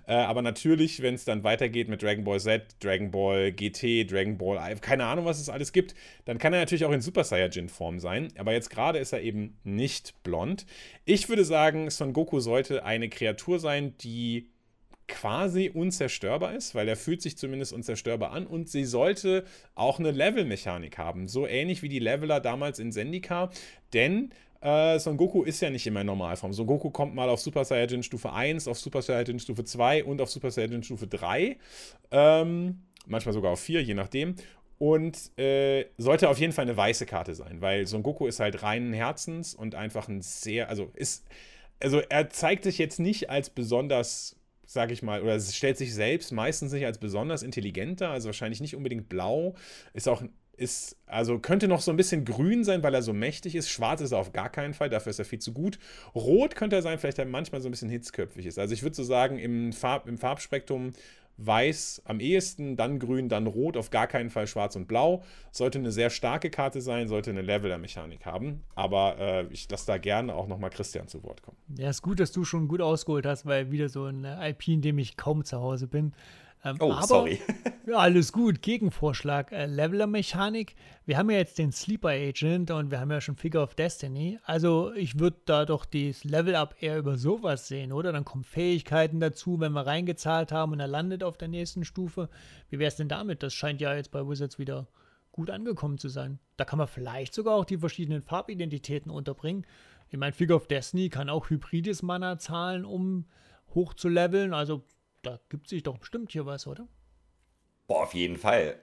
Äh, 0.08 0.14
aber 0.14 0.42
natürlich, 0.42 1.00
wenn 1.00 1.14
es 1.14 1.24
dann 1.24 1.44
weitergeht 1.44 1.88
mit 1.88 2.02
Dragon 2.02 2.24
Ball 2.24 2.40
Z, 2.40 2.64
Dragon 2.80 3.12
Ball 3.12 3.52
GT, 3.52 4.10
Dragon 4.10 4.36
Ball, 4.36 4.76
keine 4.80 5.04
Ahnung, 5.04 5.26
was 5.26 5.40
es 5.40 5.48
alles 5.48 5.72
gibt, 5.72 5.94
dann 6.24 6.38
kann 6.38 6.52
er 6.52 6.58
natürlich 6.58 6.84
auch 6.84 6.92
in 6.92 7.00
Super 7.00 7.22
Saiyajin-Form 7.22 8.00
sein. 8.00 8.32
Aber 8.36 8.52
jetzt 8.52 8.70
gerade 8.70 8.98
ist 8.98 9.12
er 9.12 9.22
eben 9.22 9.56
nicht 9.62 10.20
blond. 10.24 10.66
Ich 11.04 11.28
würde 11.28 11.44
sagen, 11.44 11.88
Son 11.90 12.12
Goku 12.12 12.40
sollte 12.40 12.84
eine 12.84 13.08
Kreatur 13.08 13.60
sein, 13.60 13.94
die 13.98 14.50
quasi 15.08 15.70
unzerstörbar 15.72 16.54
ist, 16.54 16.74
weil 16.74 16.88
er 16.88 16.96
fühlt 16.96 17.22
sich 17.22 17.36
zumindest 17.36 17.72
unzerstörbar 17.72 18.32
an 18.32 18.46
und 18.46 18.68
sie 18.68 18.84
sollte 18.84 19.44
auch 19.74 19.98
eine 19.98 20.10
Level-Mechanik 20.10 20.98
haben, 20.98 21.28
so 21.28 21.46
ähnlich 21.46 21.82
wie 21.82 21.88
die 21.88 21.98
Leveler 21.98 22.40
damals 22.40 22.78
in 22.78 22.92
Zendika, 22.92 23.50
denn 23.92 24.30
äh, 24.60 24.98
Son 24.98 25.16
Goku 25.16 25.42
ist 25.42 25.60
ja 25.60 25.70
nicht 25.70 25.86
immer 25.86 26.00
in 26.00 26.06
Normalform. 26.06 26.52
Son 26.52 26.66
Goku 26.66 26.90
kommt 26.90 27.14
mal 27.14 27.28
auf 27.28 27.40
Super 27.40 27.64
Saiyajin 27.64 28.02
Stufe 28.02 28.32
1, 28.32 28.66
auf 28.68 28.78
Super 28.78 29.02
Saiyajin 29.02 29.38
Stufe 29.38 29.64
2 29.64 30.04
und 30.04 30.20
auf 30.20 30.30
Super 30.30 30.50
Saiyajin 30.50 30.82
Stufe 30.82 31.06
3. 31.06 31.56
Ähm, 32.10 32.82
manchmal 33.06 33.32
sogar 33.32 33.52
auf 33.52 33.60
4, 33.60 33.82
je 33.82 33.94
nachdem. 33.94 34.34
Und 34.78 35.38
äh, 35.38 35.86
sollte 35.96 36.28
auf 36.28 36.38
jeden 36.38 36.52
Fall 36.52 36.64
eine 36.64 36.76
weiße 36.76 37.06
Karte 37.06 37.34
sein, 37.34 37.60
weil 37.60 37.86
Son 37.86 38.02
Goku 38.02 38.26
ist 38.26 38.40
halt 38.40 38.62
reinen 38.62 38.92
Herzens 38.92 39.54
und 39.54 39.74
einfach 39.74 40.08
ein 40.08 40.20
sehr, 40.20 40.68
also 40.68 40.90
ist, 40.94 41.26
also 41.80 42.00
er 42.00 42.28
zeigt 42.30 42.64
sich 42.64 42.78
jetzt 42.78 42.98
nicht 42.98 43.30
als 43.30 43.50
besonders 43.50 44.36
sage 44.66 44.92
ich 44.92 45.02
mal, 45.02 45.22
oder 45.22 45.34
es 45.34 45.54
stellt 45.54 45.78
sich 45.78 45.94
selbst 45.94 46.32
meistens 46.32 46.72
nicht 46.72 46.84
als 46.84 46.98
besonders 46.98 47.42
intelligenter, 47.42 48.10
also 48.10 48.26
wahrscheinlich 48.26 48.60
nicht 48.60 48.76
unbedingt 48.76 49.08
blau, 49.08 49.54
ist 49.94 50.08
auch 50.08 50.22
ist, 50.56 50.96
also 51.06 51.38
könnte 51.38 51.68
noch 51.68 51.80
so 51.80 51.90
ein 51.90 51.96
bisschen 51.96 52.24
grün 52.24 52.64
sein, 52.64 52.82
weil 52.82 52.94
er 52.94 53.02
so 53.02 53.12
mächtig 53.12 53.54
ist. 53.54 53.68
Schwarz 53.68 54.00
ist 54.00 54.12
er 54.12 54.18
auf 54.18 54.32
gar 54.32 54.48
keinen 54.48 54.74
Fall, 54.74 54.88
dafür 54.88 55.10
ist 55.10 55.18
er 55.18 55.24
viel 55.24 55.38
zu 55.38 55.52
gut. 55.52 55.78
Rot 56.14 56.54
könnte 56.54 56.76
er 56.76 56.82
sein, 56.82 56.98
vielleicht 56.98 57.18
er 57.18 57.26
manchmal 57.26 57.60
so 57.60 57.68
ein 57.68 57.72
bisschen 57.72 57.90
hitzköpfig 57.90 58.46
ist. 58.46 58.58
Also 58.58 58.72
ich 58.72 58.82
würde 58.82 58.96
so 58.96 59.04
sagen, 59.04 59.38
im, 59.38 59.72
Farb, 59.72 60.08
im 60.08 60.18
Farbspektrum 60.18 60.92
weiß 61.38 62.02
am 62.04 62.20
ehesten, 62.20 62.76
dann 62.76 62.98
grün, 62.98 63.28
dann 63.28 63.46
rot, 63.46 63.76
auf 63.76 63.90
gar 63.90 64.06
keinen 64.06 64.30
Fall 64.30 64.46
schwarz 64.46 64.76
und 64.76 64.86
blau. 64.88 65.22
Sollte 65.50 65.78
eine 65.78 65.92
sehr 65.92 66.10
starke 66.10 66.50
Karte 66.50 66.80
sein, 66.80 67.08
sollte 67.08 67.30
eine 67.30 67.42
Leveler-Mechanik 67.42 68.24
haben. 68.24 68.62
Aber 68.74 69.18
äh, 69.18 69.46
ich 69.50 69.70
lasse 69.70 69.86
da 69.86 69.98
gerne 69.98 70.34
auch 70.34 70.46
nochmal 70.46 70.70
Christian 70.70 71.08
zu 71.08 71.22
Wort 71.22 71.42
kommen. 71.42 71.56
Ja, 71.76 71.90
ist 71.90 72.02
gut, 72.02 72.20
dass 72.20 72.32
du 72.32 72.44
schon 72.44 72.68
gut 72.68 72.80
ausgeholt 72.80 73.26
hast, 73.26 73.46
weil 73.46 73.70
wieder 73.70 73.88
so 73.88 74.04
ein 74.06 74.24
IP, 74.24 74.68
in 74.68 74.82
dem 74.82 74.98
ich 74.98 75.16
kaum 75.16 75.44
zu 75.44 75.60
Hause 75.60 75.86
bin. 75.86 76.12
Ähm, 76.66 76.76
oh, 76.80 76.92
aber, 76.92 77.06
sorry. 77.06 77.40
ja, 77.86 77.96
alles 77.96 78.32
gut. 78.32 78.60
Gegenvorschlag. 78.60 79.52
Äh, 79.52 79.66
Leveler-Mechanik. 79.66 80.74
Wir 81.04 81.16
haben 81.16 81.30
ja 81.30 81.38
jetzt 81.38 81.58
den 81.58 81.70
Sleeper 81.70 82.08
Agent 82.08 82.72
und 82.72 82.90
wir 82.90 82.98
haben 82.98 83.10
ja 83.12 83.20
schon 83.20 83.36
Figure 83.36 83.62
of 83.62 83.76
Destiny. 83.76 84.40
Also 84.44 84.92
ich 84.94 85.20
würde 85.20 85.36
da 85.44 85.64
doch 85.64 85.84
das 85.84 86.24
Level-Up 86.24 86.74
eher 86.80 86.98
über 86.98 87.18
sowas 87.18 87.68
sehen, 87.68 87.92
oder? 87.92 88.10
Dann 88.12 88.24
kommen 88.24 88.42
Fähigkeiten 88.42 89.20
dazu, 89.20 89.60
wenn 89.60 89.72
wir 89.72 89.86
reingezahlt 89.86 90.50
haben 90.50 90.72
und 90.72 90.80
er 90.80 90.88
landet 90.88 91.22
auf 91.22 91.38
der 91.38 91.46
nächsten 91.46 91.84
Stufe. 91.84 92.28
Wie 92.68 92.80
wäre 92.80 92.88
es 92.88 92.96
denn 92.96 93.08
damit? 93.08 93.44
Das 93.44 93.54
scheint 93.54 93.80
ja 93.80 93.94
jetzt 93.94 94.10
bei 94.10 94.26
Wizards 94.26 94.58
wieder 94.58 94.88
gut 95.30 95.50
angekommen 95.50 95.98
zu 95.98 96.08
sein. 96.08 96.40
Da 96.56 96.64
kann 96.64 96.78
man 96.78 96.88
vielleicht 96.88 97.32
sogar 97.32 97.54
auch 97.54 97.64
die 97.64 97.78
verschiedenen 97.78 98.22
Farbidentitäten 98.22 99.12
unterbringen. 99.12 99.64
Ich 100.08 100.18
meine, 100.18 100.32
Figure 100.32 100.56
of 100.56 100.66
Destiny 100.66 101.10
kann 101.10 101.30
auch 101.30 101.48
hybrides 101.48 102.02
Mana 102.02 102.38
zahlen, 102.38 102.84
um 102.84 103.26
hoch 103.74 103.94
zu 103.94 104.08
leveln. 104.08 104.52
Also 104.52 104.82
da 105.26 105.40
gibt 105.48 105.68
sich 105.68 105.82
doch 105.82 105.98
bestimmt 105.98 106.32
hier 106.32 106.46
was, 106.46 106.66
oder? 106.66 106.88
Boah, 107.86 108.04
auf 108.04 108.14
jeden 108.14 108.36
Fall. 108.36 108.80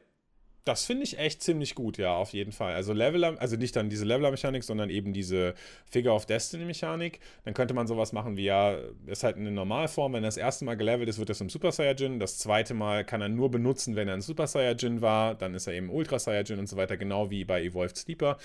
Das 0.65 0.85
finde 0.85 1.03
ich 1.03 1.19
echt 1.19 1.43
ziemlich 1.43 1.75
gut, 1.75 1.97
ja, 1.97 2.15
auf 2.15 2.31
jeden 2.31 2.53
Fall. 2.53 2.73
Also 2.73 2.93
Leveler, 2.93 3.35
also 3.39 3.57
nicht 3.57 3.75
dann 3.75 3.89
diese 3.89 4.05
Leveler-Mechanik, 4.05 4.63
sondern 4.63 4.89
eben 4.89 5.11
diese 5.11 5.55
Figure 5.85 6.15
of 6.15 6.25
Destiny-Mechanik. 6.25 7.19
Dann 7.43 7.53
könnte 7.53 7.73
man 7.73 7.85
sowas 7.85 8.13
machen 8.13 8.37
wie, 8.37 8.45
ja, 8.45 8.77
ist 9.05 9.23
halt 9.23 9.35
eine 9.35 9.51
Normalform. 9.51 10.13
Wenn 10.13 10.23
er 10.23 10.29
das 10.29 10.37
erste 10.37 10.63
Mal 10.63 10.77
gelevelt 10.77 11.09
ist, 11.09 11.19
wird 11.19 11.27
er 11.27 11.35
zum 11.35 11.49
Super 11.49 11.73
Saiyajin. 11.73 12.17
Das 12.17 12.37
zweite 12.37 12.73
Mal 12.73 13.03
kann 13.03 13.21
er 13.21 13.27
nur 13.27 13.51
benutzen, 13.51 13.97
wenn 13.97 14.07
er 14.07 14.13
ein 14.13 14.21
Super 14.21 14.47
Saiyajin 14.47 15.01
war. 15.01 15.35
Dann 15.35 15.53
ist 15.53 15.67
er 15.67 15.73
eben 15.73 15.89
Ultra 15.89 16.17
Saiyajin 16.17 16.59
und 16.59 16.67
so 16.67 16.77
weiter, 16.77 16.95
genau 16.95 17.29
wie 17.29 17.43
bei 17.43 17.61
Evolved 17.61 17.97
Sleeper. 17.97 18.37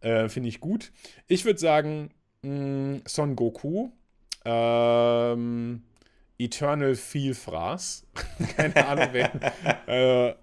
Äh, 0.00 0.28
finde 0.28 0.48
ich 0.48 0.58
gut. 0.58 0.90
Ich 1.28 1.44
würde 1.44 1.60
sagen, 1.60 2.10
mh, 2.42 2.50
mm, 2.50 3.02
Son 3.06 3.36
Goku. 3.36 3.90
Ähm 4.44 5.84
Eternal 6.44 6.94
Vielfraß. 6.94 8.06
keine 8.56 8.86
Ahnung, 8.86 9.08
wer. 9.12 9.30
äh, 9.86 10.34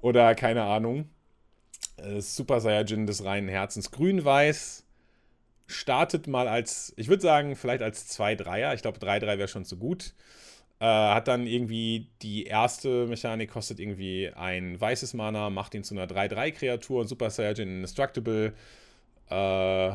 oder 0.00 0.34
keine 0.34 0.62
Ahnung. 0.62 1.08
Äh, 1.96 2.20
Super 2.20 2.60
Saiyajin 2.60 3.06
des 3.06 3.24
reinen 3.24 3.48
Herzens. 3.48 3.90
Grün-Weiß 3.90 4.84
startet 5.66 6.26
mal 6.26 6.48
als, 6.48 6.92
ich 6.96 7.08
würde 7.08 7.22
sagen, 7.22 7.56
vielleicht 7.56 7.82
als 7.82 8.18
2-3er. 8.18 8.74
Ich 8.74 8.82
glaube, 8.82 8.98
3-3 8.98 9.38
wäre 9.38 9.48
schon 9.48 9.64
zu 9.64 9.76
gut. 9.76 10.14
Äh, 10.80 10.86
hat 10.86 11.28
dann 11.28 11.46
irgendwie 11.46 12.08
die 12.22 12.44
erste 12.44 13.06
Mechanik, 13.06 13.50
kostet 13.50 13.78
irgendwie 13.80 14.30
ein 14.34 14.80
weißes 14.80 15.14
Mana, 15.14 15.50
macht 15.50 15.74
ihn 15.74 15.84
zu 15.84 15.94
einer 15.94 16.06
3-3-Kreatur 16.06 17.02
und 17.02 17.06
Super 17.06 17.30
Saiyajin 17.30 17.68
Indestructible. 17.68 18.54
Äh, 19.28 19.92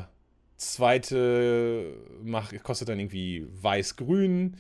zweite 0.58 1.94
macht, 2.24 2.62
kostet 2.64 2.90
dann 2.90 3.00
irgendwie 3.00 3.48
weiß-grün 3.62 4.58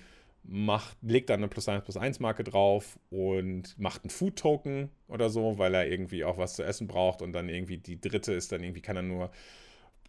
macht, 0.47 0.97
legt 1.01 1.29
dann 1.29 1.39
eine 1.39 1.47
plus 1.47 1.67
1 1.67 1.83
plus 1.83 1.97
1 1.97 2.19
Marke 2.19 2.43
drauf 2.43 2.99
und 3.09 3.77
macht 3.79 4.03
einen 4.03 4.09
Food 4.09 4.37
Token 4.37 4.89
oder 5.07 5.29
so, 5.29 5.57
weil 5.57 5.73
er 5.73 5.87
irgendwie 5.87 6.23
auch 6.23 6.37
was 6.37 6.55
zu 6.55 6.63
essen 6.63 6.87
braucht 6.87 7.21
und 7.21 7.33
dann 7.33 7.49
irgendwie 7.49 7.77
die 7.77 7.99
dritte 7.99 8.33
ist 8.33 8.51
dann 8.51 8.63
irgendwie, 8.63 8.81
kann 8.81 8.95
er 8.95 9.01
nur, 9.01 9.31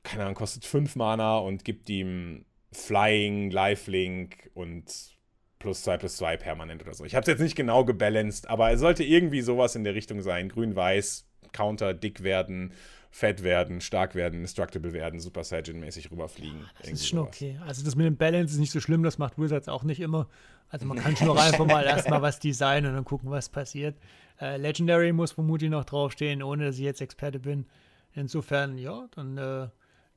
keine 0.03 0.25
Ahnung, 0.25 0.35
kostet 0.35 0.65
5 0.65 0.97
Mana 0.97 1.39
und 1.39 1.65
gibt 1.65 1.89
ihm 1.89 2.45
Flying, 2.73 3.51
Lifelink 3.51 4.51
und 4.55 5.17
plus 5.59 5.83
2 5.83 5.97
plus 5.99 6.17
2 6.17 6.37
permanent 6.37 6.83
oder 6.83 6.95
so. 6.95 7.05
Ich 7.05 7.15
habe 7.15 7.23
es 7.23 7.29
jetzt 7.29 7.41
nicht 7.41 7.57
genau 7.57 7.85
gebalanced, 7.85 8.49
aber 8.49 8.71
es 8.71 8.81
sollte 8.81 9.05
irgendwie 9.05 9.41
sowas 9.41 9.75
in 9.75 9.85
der 9.85 9.95
Richtung 9.95 10.21
sein. 10.21 10.49
Grün-Weiß, 10.49 11.27
Counter, 11.53 11.95
dick 11.95 12.23
werden, 12.23 12.73
fett 13.17 13.43
werden, 13.43 13.81
stark 13.81 14.15
werden, 14.15 14.43
destructible 14.43 14.93
werden, 14.93 15.21
Super 15.21 15.41
Saiyan-mäßig 15.41 16.11
rüberfliegen. 16.11 16.67
Das 16.79 16.91
ist 16.91 17.09
schon 17.09 17.21
sowas. 17.21 17.29
okay. 17.35 17.59
Also 17.67 17.83
das 17.83 17.97
mit 17.97 18.05
dem 18.05 18.19
Balance 18.19 18.53
ist 18.53 18.61
nicht 18.61 18.73
so 18.73 18.79
schlimm, 18.79 19.03
das 19.03 19.17
macht 19.17 19.39
Wizards 19.39 19.69
auch 19.69 19.85
nicht 19.85 20.01
immer. 20.01 20.29
Also 20.69 20.85
man 20.85 20.99
kann 20.99 21.17
schon 21.17 21.31
einfach 21.39 21.65
mal 21.65 21.83
erstmal 21.85 22.21
was 22.21 22.41
designen 22.41 22.91
und 22.91 22.95
dann 22.97 23.07
gucken, 23.07 23.31
was 23.31 23.49
passiert. 23.49 23.97
Äh, 24.39 24.59
Legendary 24.59 25.13
muss 25.13 25.33
vermutlich 25.33 25.71
noch 25.71 25.87
draufstehen, 25.87 26.43
ohne 26.43 26.67
dass 26.67 26.77
ich 26.77 26.83
jetzt 26.83 27.01
Experte 27.01 27.39
bin. 27.39 27.65
Insofern, 28.13 28.77
ja, 28.77 29.09
dann 29.15 29.39
äh, 29.39 29.69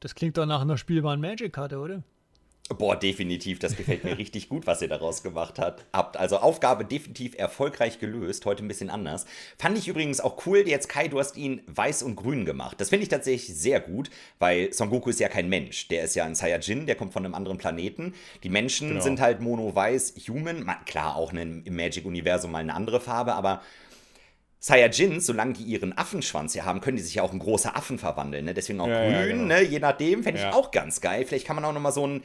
das 0.02 0.14
klingt 0.14 0.38
doch 0.38 0.46
nach 0.46 0.62
einer 0.62 0.78
spielbaren 0.78 1.22
Magic-Karte, 1.22 1.80
oder? 1.80 2.04
Boah, 2.78 2.96
definitiv. 2.96 3.58
Das 3.58 3.76
gefällt 3.76 4.04
mir 4.04 4.18
richtig 4.18 4.48
gut, 4.48 4.68
was 4.68 4.82
ihr 4.82 4.88
daraus 4.88 5.24
gemacht 5.24 5.58
habt. 5.58 5.86
Habt 5.92 6.18
also 6.18 6.38
Aufgabe 6.38 6.86
definitiv 6.86 7.36
erfolgreich 7.36 8.00
gelöst. 8.00 8.46
Heute 8.46 8.64
ein 8.64 8.68
bisschen 8.68 8.92
anders. 8.92 9.26
Fand 9.58 9.78
ich 9.78 9.88
übrigens 9.88 10.22
auch 10.22 10.46
cool. 10.46 10.60
Jetzt, 10.68 10.88
Kai, 10.88 11.08
du 11.08 11.20
hast 11.20 11.36
ihn 11.36 11.62
weiß 11.66 12.04
und 12.04 12.16
grün 12.16 12.46
gemacht. 12.46 12.80
Das 12.80 12.90
finde 12.90 13.04
ich 13.04 13.10
tatsächlich 13.10 13.58
sehr 13.58 13.80
gut, 13.80 14.12
weil 14.38 14.72
Son 14.72 14.92
Goku 14.92 15.10
ist 15.10 15.20
ja 15.20 15.30
kein 15.30 15.50
Mensch. 15.50 15.88
Der 15.88 16.04
ist 16.04 16.16
ja 16.16 16.26
ein 16.26 16.36
Saiyajin, 16.36 16.86
der 16.86 16.96
kommt 16.96 17.12
von 17.12 17.26
einem 17.26 17.34
anderen 17.34 17.58
Planeten. 17.58 18.14
Die 18.44 18.50
Menschen 18.50 18.90
genau. 18.90 19.02
sind 19.02 19.20
halt 19.20 19.42
mono-weiß, 19.42 20.14
human. 20.28 20.70
Klar, 20.86 21.16
auch 21.16 21.34
im 21.34 21.64
Magic-Universum 21.68 22.52
mal 22.52 22.60
eine 22.60 22.76
andere 22.76 23.02
Farbe, 23.02 23.34
aber 23.34 23.62
Saiyajins, 24.62 25.26
solange 25.26 25.54
die 25.54 25.64
ihren 25.64 25.98
Affenschwanz 25.98 26.54
hier 26.54 26.66
haben, 26.66 26.82
können 26.82 26.98
die 26.98 27.04
sich 27.04 27.16
ja 27.16 27.24
auch 27.24 27.32
in 27.32 27.40
große 27.40 27.74
Affen 27.74 27.98
verwandeln. 27.98 28.44
Ne? 28.44 28.54
Deswegen 28.54 28.82
auch 28.82 28.88
ja, 28.88 29.04
grün, 29.04 29.14
ja, 29.14 29.26
genau. 29.26 29.46
ne? 29.46 29.62
je 29.64 29.80
nachdem. 29.80 30.22
Fände 30.22 30.40
ich 30.40 30.46
ja. 30.46 30.54
auch 30.54 30.72
ganz 30.72 31.00
geil. 31.00 31.26
Vielleicht 31.26 31.48
kann 31.48 31.56
man 31.56 31.64
auch 31.64 31.72
noch 31.72 31.80
mal 31.80 31.94
so 31.94 32.06
ein 32.06 32.24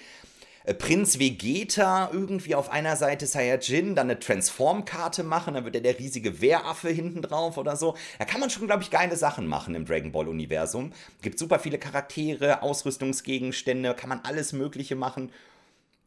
Prinz 0.72 1.18
Vegeta 1.18 2.08
irgendwie 2.10 2.54
auf 2.54 2.70
einer 2.70 2.96
Seite 2.96 3.26
Saiyajin, 3.26 3.94
dann 3.94 4.08
eine 4.08 4.18
Transform-Karte 4.18 5.22
machen, 5.22 5.54
dann 5.54 5.66
wird 5.66 5.74
er 5.74 5.82
der 5.82 5.98
riesige 5.98 6.40
Wehraffe 6.40 6.88
hinten 6.88 7.20
drauf 7.20 7.58
oder 7.58 7.76
so. 7.76 7.94
Da 8.18 8.24
kann 8.24 8.40
man 8.40 8.48
schon, 8.48 8.66
glaube 8.66 8.82
ich, 8.82 8.90
geile 8.90 9.16
Sachen 9.16 9.46
machen 9.46 9.74
im 9.74 9.84
Dragon 9.84 10.12
Ball-Universum. 10.12 10.92
Gibt 11.20 11.38
super 11.38 11.58
viele 11.58 11.78
Charaktere, 11.78 12.62
Ausrüstungsgegenstände, 12.62 13.94
kann 13.94 14.08
man 14.08 14.20
alles 14.22 14.54
Mögliche 14.54 14.96
machen. 14.96 15.30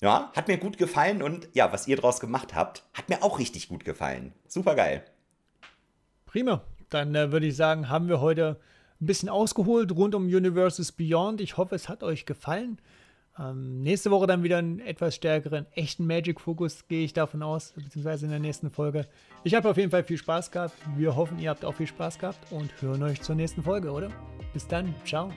Ja, 0.02 0.32
hat 0.36 0.48
mir 0.48 0.58
gut 0.58 0.78
gefallen 0.80 1.22
und 1.22 1.50
ja, 1.54 1.72
was 1.72 1.88
ihr 1.88 1.98
draus 1.98 2.20
gemacht 2.20 2.56
habt, 2.56 2.84
hat 2.94 3.10
mir 3.10 3.24
auch 3.24 3.40
richtig 3.40 3.68
gut 3.68 3.86
gefallen. 3.86 4.34
Super 4.48 4.76
geil. 4.76 5.04
Prima. 6.26 6.64
Dann 6.90 7.14
äh, 7.16 7.32
würde 7.32 7.48
ich 7.48 7.56
sagen, 7.56 7.90
haben 7.90 8.08
wir 8.08 8.22
heute 8.22 8.60
ein 9.02 9.06
bisschen 9.06 9.30
ausgeholt 9.30 9.92
rund 9.92 10.16
um 10.16 10.26
Universes 10.26 10.92
Beyond. 10.92 11.42
Ich 11.42 11.58
hoffe, 11.58 11.76
es 11.76 11.90
hat 11.90 12.02
euch 12.02 12.26
gefallen. 12.26 12.80
Ähm, 13.40 13.82
nächste 13.82 14.10
Woche 14.12 14.28
dann 14.28 14.44
wieder 14.44 14.58
einen 14.58 14.80
etwas 14.80 15.16
stärkeren, 15.16 15.68
echten 15.74 16.08
Magic-Fokus, 16.08 16.88
gehe 16.88 17.04
ich 17.04 17.14
davon 17.14 17.44
aus, 17.44 17.74
beziehungsweise 17.74 18.26
in 18.26 18.32
der 18.32 18.40
nächsten 18.40 18.72
Folge. 18.72 19.06
Ich 19.44 19.54
habe 19.54 19.70
auf 19.70 19.78
jeden 19.78 19.92
Fall 19.92 20.04
viel 20.04 20.18
Spaß 20.18 20.52
gehabt. 20.52 20.74
Wir 20.96 21.16
hoffen, 21.16 21.40
ihr 21.40 21.50
habt 21.50 21.64
auch 21.64 21.76
viel 21.76 21.88
Spaß 21.88 22.18
gehabt 22.18 22.52
und 22.52 22.72
hören 22.82 23.04
euch 23.04 23.22
zur 23.22 23.36
nächsten 23.36 23.62
Folge, 23.64 23.92
oder? 23.92 24.10
Bis 24.54 24.68
dann. 24.68 24.94
Ciao. 25.06 25.32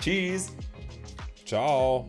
Tschüss. 0.00 0.52
Ciao. 1.44 2.06